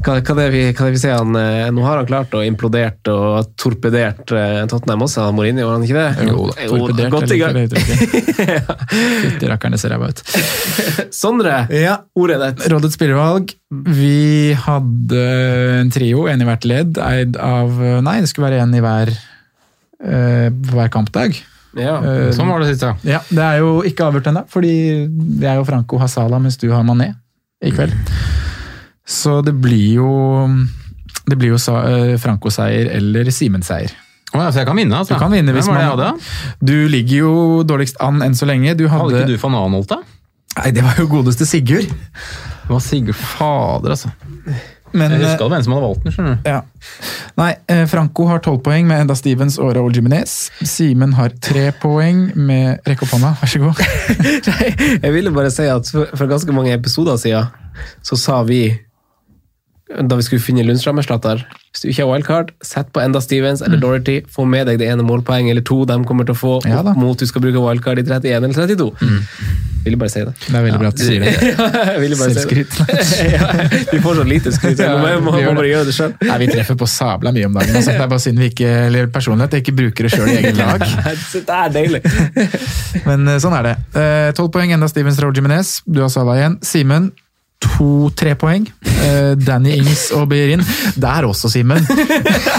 Hva, 0.00 0.14
hva, 0.24 0.34
det 0.38 0.46
vi, 0.54 0.60
hva 0.72 0.86
det 0.88 0.94
vi 0.94 1.00
sier, 1.02 1.18
han, 1.18 1.34
eh, 1.36 1.66
Nå 1.76 1.82
har 1.84 1.98
han 2.00 2.06
klart 2.08 2.32
å 2.32 2.40
implodert 2.46 3.08
og 3.12 3.50
torpedert 3.60 4.32
eh, 4.32 4.62
Tottenham 4.70 5.04
også, 5.04 5.26
han 5.26 5.36
Mourinho, 5.36 5.66
var 5.68 5.76
han 5.76 5.84
ikke 5.84 5.98
det? 5.98 6.28
Jo 6.30 6.46
da, 6.48 6.54
torpedert, 6.70 7.12
godt 7.12 7.34
i 7.34 7.40
gang. 7.40 7.58
Fytti 9.24 9.50
rakkerne 9.50 9.80
ser 9.80 9.92
ræva 9.94 10.08
ut. 10.12 10.22
Sondre, 11.22 11.66
Ja. 11.76 11.98
ordet 12.16 12.38
er 12.38 12.54
ditt. 12.54 12.64
Rådets 12.72 12.96
spillevalg. 12.96 13.52
Vi 14.00 14.56
hadde 14.64 15.24
en 15.82 15.92
trio, 15.92 16.24
en 16.32 16.42
i 16.42 16.48
hvert 16.48 16.64
ledd, 16.66 16.96
eid 17.04 17.36
av 17.36 17.76
Nei, 18.06 18.16
det 18.24 18.32
skulle 18.32 18.48
være 18.48 18.64
en 18.64 18.74
i 18.74 18.82
hver, 18.84 19.12
eh, 20.00 20.48
hver 20.72 20.90
kampdag. 20.96 21.36
Ja. 21.78 22.00
Sånn 22.34 22.48
var 22.50 22.64
det 22.64 22.72
sist, 22.72 22.82
ja. 22.82 22.96
Ja, 23.06 23.20
Det 23.28 23.44
er 23.46 23.60
jo 23.62 23.76
ikke 23.86 24.08
avgjort 24.08 24.32
ennå, 24.32 24.46
fordi 24.50 24.72
jeg 25.44 25.60
og 25.60 25.68
Franco 25.68 26.00
har 26.02 26.08
Sala, 26.10 26.40
mens 26.42 26.56
du 26.58 26.66
har 26.72 26.82
Mané 26.88 27.12
i 27.62 27.70
kveld. 27.76 27.92
Så 29.06 29.40
det 29.46 29.56
blir 29.58 30.00
jo 30.00 30.12
det 31.30 31.38
blir 31.38 31.54
jo 31.54 31.58
eh, 31.58 32.14
Franco-seier 32.20 32.90
eller 32.98 33.30
Simen-seier. 33.34 33.92
Oh, 34.30 34.38
ja, 34.38 34.50
så 34.54 34.62
jeg 34.62 34.68
kan 34.68 34.78
vinne, 34.78 34.94
altså. 34.94 35.16
Du 35.16 35.22
kan 35.22 35.32
vinne 35.34 35.52
hvis 35.54 35.66
Hvem 35.66 35.74
var 35.74 35.98
det 35.98 36.06
jeg 36.06 36.14
hadde? 36.14 36.66
Du 36.70 36.76
ligger 36.92 37.16
jo 37.24 37.32
dårligst 37.66 37.98
an 38.02 38.22
enn 38.22 38.36
så 38.38 38.46
lenge. 38.46 38.76
Du 38.78 38.86
hadde, 38.86 39.10
Hadde 39.10 39.24
ikke 39.24 39.34
du 39.34 39.42
van 39.42 39.56
Anholt, 39.58 39.90
da? 39.90 40.02
Nei, 40.60 40.70
det 40.74 40.84
var 40.86 40.98
jo 40.98 41.06
godeste 41.10 41.46
Sigurd. 41.46 41.90
Det 41.90 42.70
var 42.70 42.82
Sigurd 42.84 43.18
Fader, 43.18 43.96
altså. 43.96 44.12
Men, 44.90 45.14
Jeg 45.14 45.20
eh, 45.20 45.26
huska 45.28 45.44
det 45.46 45.50
var 45.50 45.56
en 45.56 45.66
som 45.66 45.74
hadde 45.74 45.86
valgt 45.86 46.04
den. 46.06 46.14
skjønner 46.14 46.36
du. 46.38 46.48
Ja. 46.50 46.60
Nei, 47.38 47.50
eh, 47.70 47.82
Franco 47.90 48.26
har 48.30 48.42
tolv 48.42 48.62
poeng 48.66 48.86
med 48.90 49.04
Enda 49.04 49.14
Stevens 49.18 49.58
og 49.62 49.72
Raoul 49.76 49.94
Jimenez. 49.94 50.36
Simen 50.66 51.14
har 51.18 51.34
tre 51.42 51.68
poeng 51.82 52.28
med 52.34 52.86
Rekk 52.90 53.04
opp 53.06 53.14
hånda, 53.14 53.32
vær 53.38 53.50
så 53.50 53.62
god. 53.62 53.82
Nei, 54.50 54.70
jeg 54.96 55.14
ville 55.14 55.34
bare 55.34 55.50
si 55.54 55.66
at 55.70 55.90
for, 55.90 56.10
for 56.14 56.30
ganske 56.30 56.54
mange 56.54 56.74
episoder 56.74 57.18
siden 57.22 57.50
så 58.04 58.18
sa 58.18 58.40
vi 58.46 58.64
da 59.90 60.16
vi 60.16 60.22
skulle 60.22 60.42
finne 60.42 60.62
Lundstrøm-erstatter 60.66 61.42
Hvis 61.70 61.82
du 61.82 61.88
ikke 61.90 62.04
har 62.04 62.10
wildcard, 62.12 62.52
sett 62.62 62.92
på 62.94 63.02
enda 63.02 63.20
Stevens 63.22 63.62
eller 63.62 63.80
Dorothy. 63.82 64.20
Få 64.30 64.44
med 64.46 64.68
deg 64.70 64.78
det 64.82 64.90
ene 64.90 65.06
målpoenget 65.06 65.56
eller 65.56 65.66
to 65.66 65.82
de 65.88 65.98
kommer 66.06 66.28
til 66.28 66.36
å 66.36 66.40
få 66.40 66.54
Ja 66.68 66.84
mot 66.96 67.18
du 67.18 67.26
skal 67.28 67.42
bruke 67.42 67.60
wildcard 67.62 68.00
i 68.00 68.06
31 68.06 68.36
eller 68.38 68.56
32. 68.56 68.90
Ville 69.84 69.96
bare 69.96 70.12
si 70.12 70.20
det. 70.20 70.32
Det 70.44 70.56
er 70.58 70.64
veldig 70.64 70.80
bra 70.80 70.88
at 70.90 70.98
du 70.98 71.02
sier 71.04 71.22
det. 71.24 71.30
ja. 71.50 72.16
Selvskryt. 72.20 72.74
ja, 73.34 73.46
vi 73.92 74.00
får 74.04 74.18
så 74.18 74.24
lite 74.28 74.52
skryt. 74.52 74.82
Ja, 74.82 74.96
vi 75.00 75.14
må 75.24 75.32
bare 75.32 75.70
gjøre 75.70 75.86
det 75.88 75.94
sjøl. 75.96 76.12
Vi 76.20 76.48
treffer 76.50 76.76
på 76.80 76.88
sabla 76.90 77.32
mye 77.32 77.48
om 77.48 77.56
dagen. 77.56 77.78
Altså. 77.78 77.94
Det 77.94 78.04
er 78.04 78.10
bare 78.12 78.24
synd 78.26 78.42
vi 78.42 78.50
ikke, 78.52 78.74
eller 78.90 79.08
personlighet, 79.14 79.56
jeg 79.56 79.64
ikke 79.64 79.76
bruker 79.78 80.08
det 80.08 80.12
sjøl 80.12 80.28
i 80.28 80.36
egen 80.42 80.60
lag. 80.60 80.84
det 81.32 81.56
er 81.60 81.72
deilig. 81.78 82.02
Men 83.06 83.32
eh, 83.32 83.40
sånn 83.40 83.56
er 83.56 83.70
det. 83.70 83.74
Eh, 83.96 84.28
Tolv 84.36 84.52
poeng, 84.52 84.74
enda 84.76 84.88
Stevens 84.90 85.20
Raúl 85.22 85.36
Jimenez. 85.36 85.78
Du 85.88 86.02
har 86.04 86.12
Sala 86.12 86.36
igjen. 86.36 86.60
Simen, 86.66 87.08
to-tre 87.60 88.34
poeng. 88.40 88.66
Uh, 88.84 89.32
Danny 89.38 89.76
Ings 89.78 90.08
og 90.16 90.28
Beirin. 90.32 90.62
Der 91.00 91.28
også, 91.28 91.50
Simen. 91.52 91.84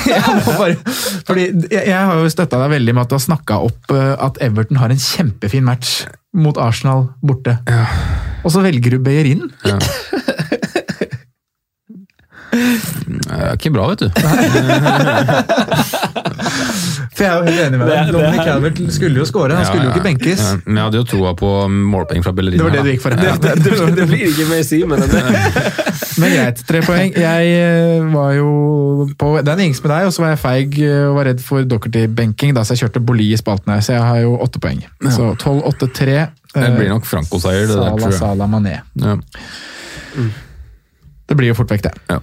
Fordi 1.27 1.47
jeg, 1.71 1.83
jeg 1.87 1.97
har 1.97 2.15
jo 2.17 2.29
støtta 2.31 2.61
deg 2.63 2.75
veldig 2.77 2.95
med 2.95 3.05
at 3.05 3.11
du 3.11 3.17
har 3.17 3.25
snakka 3.25 3.61
opp 3.67 3.93
uh, 3.93 4.13
at 4.21 4.41
Everton 4.43 4.81
har 4.81 4.93
en 4.93 5.01
kjempefin 5.01 5.65
match 5.67 6.03
mot 6.33 6.57
Arsenal 6.61 7.09
borte. 7.25 7.57
Og 8.45 8.53
så 8.53 8.63
velger 8.63 8.95
du 8.95 9.03
Beyerin. 9.03 9.49
Det 13.31 13.45
er 13.47 13.53
ikke 13.55 13.71
bra, 13.71 13.87
vet 13.91 14.01
du. 14.03 14.07
For 17.11 17.23
jeg 17.25 17.31
er 17.31 17.35
jo 17.37 17.43
helt 17.45 17.61
enig 17.65 17.77
med 17.79 17.87
deg. 17.91 17.97
Dominic 18.15 18.41
Calvert 18.47 18.77
skulle 18.95 19.17
jo 19.21 19.25
skåre, 19.29 19.53
han 19.55 19.65
skulle 19.67 19.85
jo 19.85 19.89
ikke 19.93 20.05
benkes. 20.05 20.39
Ja, 20.41 20.45
men 20.65 20.75
jeg 20.79 20.85
hadde 20.87 20.97
jo 21.01 21.05
troa 21.11 21.31
på 21.37 21.49
målpoeng 21.69 22.23
fra 22.25 22.33
Bellerin. 22.35 22.59
Det 22.59 22.65
var 22.65 22.71
det 22.75 22.83
du 22.85 22.89
gikk 22.91 23.03
for. 23.03 23.09
Det, 23.15 23.19
det, 23.43 23.51
det, 23.65 23.71
det 23.99 24.05
blir 24.09 24.23
ikke 24.31 24.45
mer 24.49 24.61
Simen 24.65 25.03
enn 25.05 25.11
det. 25.11 25.21
Men 26.21 26.29
greit, 26.33 26.57
tre 26.67 26.79
poeng. 26.83 27.09
Jeg 27.15 27.43
eh, 27.55 28.01
var 28.11 28.31
jo 28.35 28.49
på 29.19 29.27
den 29.47 29.59
gings 29.63 29.79
med 29.83 29.89
deg, 29.93 30.03
og 30.09 30.13
så 30.15 30.19
var 30.25 30.29
jeg 30.33 30.39
feig 30.41 30.69
eh, 30.83 31.07
og 31.07 31.13
var 31.19 31.25
redd 31.31 31.41
for 31.45 31.59
Dockerty-benking, 31.71 32.51
da 32.57 32.61
så 32.67 32.71
jeg 32.75 32.81
kjørte 32.85 33.01
Boli 33.11 33.27
i 33.31 33.37
spalten 33.39 33.69
her, 33.73 33.81
så 33.85 33.89
jeg 33.95 34.03
har 34.03 34.17
jo 34.25 34.31
åtte 34.43 34.59
poeng. 34.63 34.79
Så 35.07 35.23
12-8-3. 35.37 36.19
Det 36.51 36.69
blir 36.75 36.89
nok 36.91 37.05
Franco-seier, 37.07 37.65
det 37.69 37.75
der, 37.77 37.83
tror 37.95 38.09
jeg. 38.09 38.17
Sala, 38.19 38.43
Sala, 38.43 38.45
Mané. 38.51 38.75
Ja. 38.99 39.11
Det 41.31 41.35
blir 41.39 41.47
jo 41.53 41.57
fort 41.61 41.71
vekk, 41.71 41.83
det. 41.87 41.93
Ja. 42.11 42.19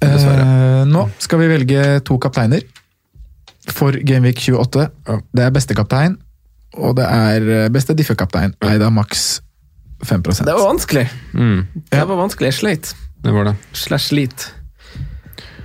Dessverre. 0.00 0.44
Eh, 0.44 0.84
nå 0.88 1.06
skal 1.18 1.40
vi 1.42 1.48
velge 1.50 1.84
to 2.06 2.18
kapteiner 2.22 2.62
for 3.74 3.92
Gameweek 3.92 4.40
28. 4.48 4.86
Det 5.34 5.44
er 5.44 5.50
beste 5.54 5.74
kaptein, 5.76 6.16
og 6.78 6.96
det 7.00 7.04
er 7.08 7.48
eh, 7.64 7.68
beste 7.74 7.96
diffekaptein. 7.98 8.54
Eid 8.68 8.82
av 8.84 8.92
maks 8.94 9.40
5 10.06 10.22
Det 10.22 10.54
var 10.54 10.62
vanskelig. 10.68 11.08
Mm, 11.34 11.66
Det 11.90 12.04
var 12.06 12.16
vanskelig. 12.20 12.52
Jeg 12.52 12.58
sleit. 12.60 12.94
det 13.24 13.32
var 13.34 13.44
det. 13.50 13.56
Slash 13.72 14.08
slit. 14.12 14.52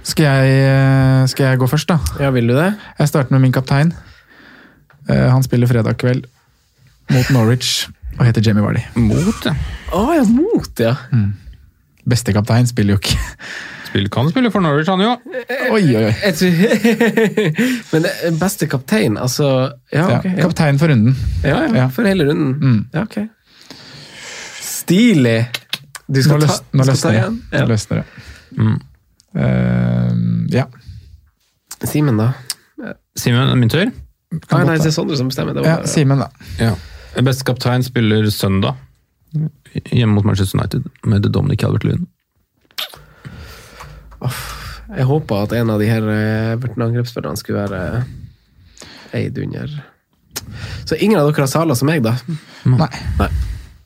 Skal 0.03 0.25
jeg, 0.25 0.55
eh, 0.67 1.25
skal 1.31 1.45
jeg 1.51 1.59
gå 1.61 1.67
først, 1.69 1.87
da? 1.87 1.99
Ja, 2.19 2.31
vil 2.35 2.47
du 2.47 2.55
det? 2.57 2.73
Jeg 2.99 3.07
starter 3.07 3.31
med 3.31 3.41
min 3.41 3.53
kaptein. 3.53 3.93
Eh, 5.09 5.29
Han 5.29 5.43
spiller 5.43 5.67
fredag 5.67 5.97
kveld 6.01 6.25
mot 7.11 7.29
Norwich 7.31 7.87
og 8.19 8.25
heter 8.25 8.41
Jamie 8.45 8.63
Vardy. 8.63 8.81
Mot, 8.95 9.45
ja. 9.45 9.53
Å 9.93 10.01
ja, 10.15 10.23
mot, 10.27 10.79
ja. 10.79 10.95
Beste 12.05 12.33
kaptein 12.33 12.67
spiller 12.67 12.95
jo 12.97 12.99
ikke. 12.99 13.17
Spill, 13.93 14.07
kan 14.09 14.29
spille 14.31 14.49
for 14.49 14.63
Norwich, 14.65 14.89
han 14.89 15.01
jo. 15.05 15.11
Oi, 15.69 15.83
oi, 15.93 16.05
oi. 16.09 16.13
Men 17.93 18.07
er 18.09 18.37
beste 18.41 18.65
kaptein, 18.71 19.19
altså 19.21 19.45
Ja, 19.93 20.07
okay. 20.17 20.31
Ja, 20.33 20.47
kaptein 20.47 20.79
for 20.81 20.89
runden. 20.89 21.13
ja, 21.43 21.59
ja, 21.67 21.75
Ja. 21.83 21.87
for 21.93 22.09
hele 22.09 22.25
runden. 22.31 22.55
Mm. 22.57 22.79
Ja, 22.93 23.03
ok. 23.05 23.19
Stilig! 24.63 25.43
Du 26.07 26.17
Nå, 26.19 26.23
skal 26.25 26.41
ta, 26.41 26.47
løs, 26.47 26.57
nå 26.73 26.83
du 26.83 26.95
skal 26.95 26.97
ta 26.97 27.11
løsner 27.13 27.19
det. 27.19 27.59
Nå 27.61 27.67
løsner 27.69 28.01
det. 28.01 28.05
Mm. 28.57 28.79
Uh, 29.37 30.55
ja. 30.57 30.65
Simen, 31.87 32.17
da? 32.19 32.31
Simen, 33.19 33.53
min 33.61 33.69
tur. 33.71 33.91
Ah, 34.49 34.63
nei, 34.65 34.79
det 34.81 34.89
er 34.89 34.95
Sondre 34.95 35.17
som 35.19 35.29
bestemmer. 35.29 35.53
Det 35.55 35.63
ja, 35.67 35.77
Simen, 35.89 36.23
da. 36.25 36.31
Ja. 36.59 36.73
Beste 37.21 37.45
kaptein 37.45 37.85
spiller 37.85 38.25
søndag 38.33 38.73
hjemme 39.89 40.13
mot 40.17 40.25
Manchester 40.25 40.59
United 40.59 40.89
med 41.09 41.25
Dominic 41.33 41.61
Calvert-Lewin. 41.61 42.07
Jeg 44.93 45.05
håpa 45.09 45.43
at 45.45 45.53
en 45.57 45.69
av 45.73 45.79
de 45.81 45.87
her 45.89 46.05
eh, 46.11 46.51
Everton-angrepsspillerne 46.57 47.39
skulle 47.39 47.63
være 47.63 47.79
eh, 47.97 49.21
eid 49.23 49.37
under 49.41 49.71
Så 50.85 50.97
ingen 50.99 51.17
av 51.19 51.29
dere 51.31 51.45
har 51.45 51.51
saler 51.51 51.77
som 51.79 51.87
meg, 51.89 52.03
da? 52.03 52.15
Nei. 52.67 52.89
Nei. 53.19 53.29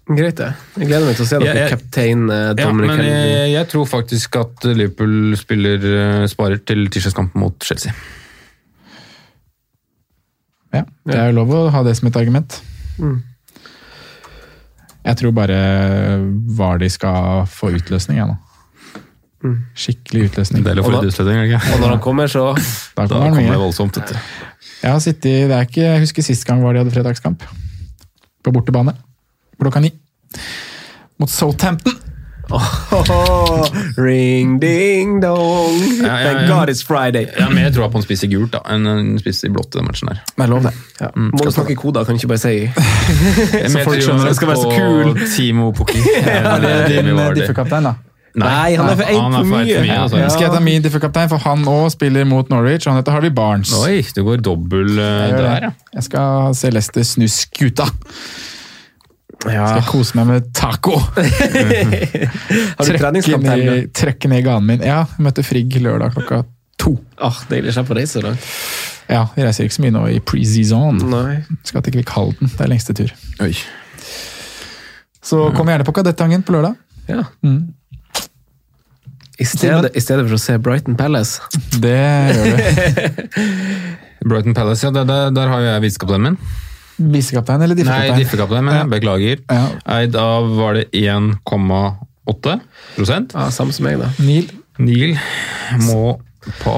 Greit, 0.08 0.38
det. 0.40 0.50
Jeg 0.80 0.88
gleder 0.88 1.06
meg 1.10 1.18
til 1.20 1.26
å 1.26 1.28
se 1.28 1.40
dere 1.42 1.52
Jeg- 1.54 1.58
jeg- 1.66 1.72
kaptein 1.76 2.30
eh, 2.32 2.54
Ja, 2.58 2.72
men 2.74 2.90
jeg, 2.96 3.52
jeg 3.54 3.68
tror 3.74 3.86
faktisk 3.92 4.38
at 4.40 4.68
Liverpool 4.72 5.36
spiller 5.40 5.88
eh, 5.94 6.28
sparer 6.32 6.62
til 6.66 6.88
tirsdagskampen 6.90 7.42
mot 7.44 7.60
Chelsea. 7.64 7.92
Ja, 10.74 10.84
det 11.08 11.16
er 11.16 11.30
jo 11.32 11.38
lov 11.40 11.54
å 11.56 11.62
ha 11.74 11.82
det 11.88 11.96
som 11.98 12.08
et 12.10 12.18
argument. 12.20 12.60
Mm. 13.00 13.22
Jeg 15.08 15.20
tror 15.22 15.32
bare 15.36 15.58
Vardy 16.58 16.90
skal 16.92 17.46
få 17.48 17.70
utløsning, 17.78 18.18
jeg 18.20 18.28
nå. 18.28 18.36
Skikkelig 19.78 20.30
utløsning. 20.30 20.66
Det 20.66 20.74
er 20.74 20.82
for 20.84 20.96
litt 20.98 21.12
utløsning, 21.12 21.40
er 21.42 21.50
ikke? 21.52 21.74
Og 21.76 21.84
når 21.84 21.94
han 21.96 22.04
kommer, 22.04 22.32
så 22.32 22.46
Da 22.98 23.06
Da 23.06 23.08
kommer 23.08 23.30
han 23.30 23.38
kommer 23.38 23.58
det 23.58 23.62
voldsomt. 23.66 24.00
Dette. 24.00 24.20
Jeg 24.84 24.92
har 24.92 25.00
sittet, 25.04 25.48
det 25.50 25.56
er 25.58 25.70
ikke, 25.70 25.86
jeg 25.86 26.04
husker 26.06 26.26
sist 26.26 26.46
gang 26.48 26.64
var 26.64 26.76
de 26.76 26.84
hadde 26.84 26.94
fredagskamp. 26.96 27.46
På 28.44 28.54
bortebane. 28.56 28.94
Klokka 29.60 29.82
ni. 29.84 29.94
Mot 31.18 31.30
Southampton. 31.34 31.98
Ring 33.98 34.60
ding 34.60 35.22
dong. 35.22 35.76
Ja, 36.02 36.20
ja, 36.22 36.32
Thank. 36.32 36.48
God 36.48 36.70
it's 36.70 36.84
Friday. 36.88 37.28
Jeg 37.38 37.44
har 37.44 37.54
mer 37.54 37.72
troa 37.76 37.90
på 37.92 38.00
en 38.00 38.06
spiss 38.06 38.24
i 38.24 38.30
gult 38.32 38.54
da, 38.56 38.62
enn 38.72 38.88
en 38.88 39.10
spiss 39.20 39.44
i 39.48 39.52
blått 39.52 39.76
den 39.76 39.88
matchen 39.88 40.12
der. 40.14 40.22
Det 40.32 40.46
er 40.46 40.52
lov, 40.54 40.68
det. 40.68 40.74
Ja. 41.02 41.10
Må 41.16 41.44
du 41.44 41.52
snakke 41.52 41.76
koder, 41.80 42.08
kan 42.08 42.16
du 42.16 42.22
ikke 42.22 42.32
bare 42.32 42.44
si 42.44 42.56
Så 43.74 43.84
folk 43.84 44.00
skjønner 44.00 44.30
det 44.30 44.36
skal 44.40 44.52
være 44.54 44.62
så 44.64 44.72
kul. 44.78 45.20
Timo 45.36 45.72
Pukki. 45.76 46.00
Ja, 46.24 46.56
det 46.64 46.76
din 46.94 47.12
differkaptein, 47.36 47.92
da? 47.92 47.98
Nei, 48.38 48.76
han 48.78 48.90
er 48.92 48.98
for 49.00 49.10
én 49.10 49.18
han 49.22 49.34
for 49.34 49.40
er 49.40 49.48
for 49.50 49.66
mye. 49.66 49.80
mye, 49.82 49.96
altså. 50.04 50.18
Ja. 50.22 50.28
Skal 50.30 50.46
jeg 50.48 50.54
ta 50.54 50.60
min 50.62 50.84
differkaptein, 50.86 51.30
for 51.32 51.42
han 51.42 51.64
òg 51.72 51.88
spiller 51.96 52.28
mot 52.30 52.50
Norwich, 52.54 52.86
han 52.86 53.00
heter 53.00 53.16
Harvey 53.16 53.32
Barnes. 53.34 53.72
Oi, 53.82 54.04
du 54.14 54.22
går 54.28 54.44
dobbel 54.46 54.92
det. 54.94 55.08
der, 55.34 55.66
ja. 55.70 55.72
Jeg 55.98 56.06
skal 56.10 56.54
se 56.58 56.70
Leicester 56.76 57.08
snu 57.08 57.26
skuta. 57.32 57.88
Ja. 59.46 59.68
Skal 59.70 59.80
jeg 59.82 59.88
kose 59.90 60.18
meg 60.18 60.28
med 60.32 60.52
taco. 60.58 60.98
Har 61.08 61.18
du 61.22 62.84
Trekke 62.84 63.02
treningskamp 63.02 63.44
ned, 63.46 63.90
trekke 63.96 64.30
ned 64.32 64.46
ganen 64.46 64.70
min. 64.70 64.86
Ja, 64.86 65.04
jeg 65.14 65.26
møtte 65.28 65.46
Frigg 65.46 65.78
lørdag 65.82 66.16
klokka 66.18 66.44
to. 66.82 66.96
Oh, 67.22 67.38
deilig 67.50 67.74
å 67.74 67.78
slippe 67.78 67.94
å 67.94 67.98
reise 68.00 68.18
så 68.20 68.24
langt. 68.26 68.48
Ja, 69.08 69.24
Vi 69.36 69.46
reiser 69.46 69.66
ikke 69.68 69.78
så 69.78 69.84
mye 69.86 69.94
nå 69.96 70.04
i 70.12 70.18
pre-season. 70.20 70.98
Nei. 71.10 71.38
Skal 71.66 71.86
til 71.86 71.96
Kvikkhalden. 71.96 72.50
Det 72.58 72.66
er 72.66 72.72
lengste 72.74 72.94
tur. 72.98 73.14
Oi. 73.46 73.54
Så 75.24 75.48
kom 75.56 75.70
gjerne 75.72 75.86
på 75.88 75.94
Kadettangen 75.96 76.44
på 76.48 76.56
lørdag. 76.58 76.76
Ja. 77.08 77.24
Mm. 77.46 77.74
I 79.38 79.46
stedet, 79.46 79.92
I 79.96 80.02
stedet 80.02 80.26
for 80.26 80.38
å 80.38 80.42
se 80.42 80.56
Brighton 80.58 80.96
Palace. 80.98 81.42
Det 81.84 81.94
gjør 82.34 82.58
du. 82.58 83.42
Brighton 84.28 84.56
Palace, 84.58 84.82
ja, 84.88 84.92
der, 84.96 85.06
der, 85.06 85.30
der 85.36 85.52
har 85.52 85.62
jo 85.62 85.68
jeg 85.70 85.84
visekapteinen 85.86 86.32
min. 86.32 86.40
Visekaptein 87.14 87.62
eller 87.62 87.78
Nei, 87.78 87.84
diffekaptein? 87.86 88.18
diffekaptein, 88.24 88.66
men 88.66 88.80
jeg 88.80 88.90
beklager. 88.96 89.44
Ja. 89.54 89.68
Eid 90.00 90.16
av 90.18 90.48
var 90.58 90.80
det 90.80 90.88
1,8 90.98 92.56
prosent. 92.96 93.36
Ja, 93.38 93.50
Samme 93.54 93.76
som 93.76 93.86
meg, 93.86 94.00
da. 94.02 94.10
Neil. 94.18 94.50
Neil 94.82 95.14
må 95.86 96.18
på. 96.64 96.74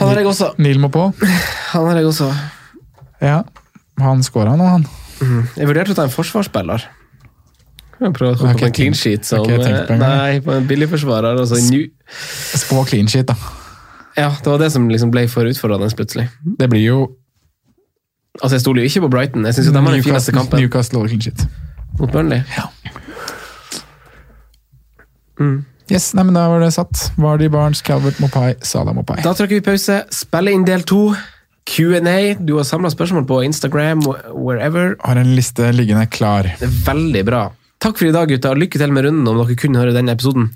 Han 0.00 0.10
har 0.10 0.18
jeg 0.18 0.26
også. 0.32 0.50
Neil 0.62 0.80
må 0.82 0.90
på. 0.94 1.06
Han 1.70 1.86
har 1.86 2.00
jeg 2.00 2.08
også. 2.10 2.32
Ja, 3.22 3.42
han 4.02 4.22
scora 4.26 4.56
nå, 4.58 4.66
han. 4.66 4.86
Jeg 5.54 5.68
vurderte 5.68 5.92
å 5.94 5.98
ta 5.98 6.06
en 6.08 6.12
forsvarsspiller. 6.14 6.86
Jeg 8.00 8.12
prøver 8.16 8.34
å 8.34 8.38
komme 8.40 8.52
ikke 8.54 8.60
på 8.64 8.66
en 8.70 8.76
clean 8.78 8.94
sheet 8.96 9.26
som 9.28 9.44
på 9.44 9.56
engang. 9.60 9.98
Nei, 10.00 10.40
på 10.44 10.54
en 10.56 10.66
billigforsvarer. 10.68 11.40
Altså, 11.42 11.58
Spå 12.60 12.84
clean 12.88 13.08
sheet, 13.12 13.28
da. 13.28 13.34
ja, 14.16 14.30
det 14.40 14.46
var 14.48 14.58
det 14.62 14.70
som 14.72 14.88
liksom 14.88 15.10
ble 15.12 15.26
for 15.28 15.44
utfordrende 15.50 15.90
plutselig. 15.96 16.28
Det 16.58 16.70
blir 16.72 16.86
jo 16.86 17.00
Altså, 18.40 18.54
Jeg 18.54 18.60
stoler 18.62 18.82
jo 18.84 18.88
ikke 18.88 19.00
på 19.04 19.08
Brighton. 19.10 19.44
Jeg 19.44 19.54
syns 19.56 19.66
de 19.74 19.80
har 19.82 19.92
den 19.92 20.02
fineste 20.06 20.32
kampen 20.32 20.60
Newcastle 20.62 21.02
clean 21.08 21.20
sheet. 21.20 21.42
mot 21.98 22.12
Burnley. 22.12 22.40
Yes, 25.90 26.12
nei, 26.14 26.22
men 26.22 26.34
Da 26.36 26.46
var 26.48 26.62
det 26.62 26.70
satt. 26.76 27.10
Vardy, 27.18 27.48
Barnes, 27.50 27.82
Calvert, 27.82 28.20
Mopai, 28.22 28.54
Salah, 28.62 28.94
Mopai. 28.94 29.18
Da 29.24 29.32
trykker 29.34 29.58
vi 29.58 29.64
pause, 29.72 30.04
spiller 30.14 30.54
inn 30.54 30.64
del 30.68 30.84
to. 30.86 31.10
Q&A. 31.70 32.34
Du 32.38 32.56
har 32.56 32.64
samla 32.66 32.90
spørsmål 32.90 33.26
på 33.28 33.42
Instagram, 33.46 34.00
wherever. 34.34 34.96
Har 35.04 35.20
en 35.20 35.34
liste 35.36 35.68
liggende 35.74 36.06
klar. 36.10 36.48
Det 36.58 36.66
er 36.68 36.78
veldig 36.86 37.24
bra. 37.28 37.42
Takk 37.80 37.96
for 37.96 38.10
i 38.10 38.12
dag, 38.12 38.28
gutta. 38.28 38.50
Lykke 38.52 38.76
til 38.76 38.92
med 38.92 39.06
runden 39.06 39.28
om 39.30 39.38
dere 39.40 39.54
kunne 39.56 39.80
høre 39.80 39.94
denne 39.96 40.12
episoden. 40.12 40.50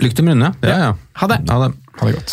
Lykke 0.00 0.16
til 0.16 0.24
med 0.24 0.38
runde. 0.38 0.48
Ja, 0.64 0.76
ja. 0.86 0.92
Ha 1.20 1.26
det! 1.28 1.36
Ha 1.50 1.58
det. 1.60 1.74
Ha 2.00 2.08
det 2.08 2.14
godt. 2.16 2.32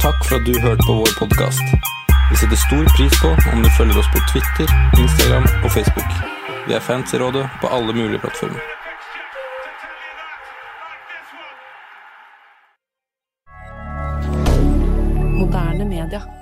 Takk 0.00 0.24
for 0.24 0.38
at 0.38 0.46
du 0.48 0.56
hørte 0.64 0.86
på 0.88 0.96
vår 1.02 1.12
podkast. 1.18 1.76
Vi 2.30 2.40
setter 2.40 2.56
stor 2.64 2.88
pris 2.96 3.20
på 3.20 3.34
om 3.52 3.60
du 3.60 3.68
følger 3.76 4.00
oss 4.00 4.08
på 4.14 4.24
Twitter, 4.32 4.72
Instagram 4.96 5.44
og 5.60 5.70
Facebook. 5.76 6.10
Vi 6.66 6.72
er 6.72 6.80
fans 6.80 7.12
i 7.12 7.20
rådet 7.20 7.44
på 7.60 7.68
alle 7.68 7.92
mulige 7.92 8.24
plattformer. 8.24 8.60
Moderne 15.36 15.84
media. 15.84 16.41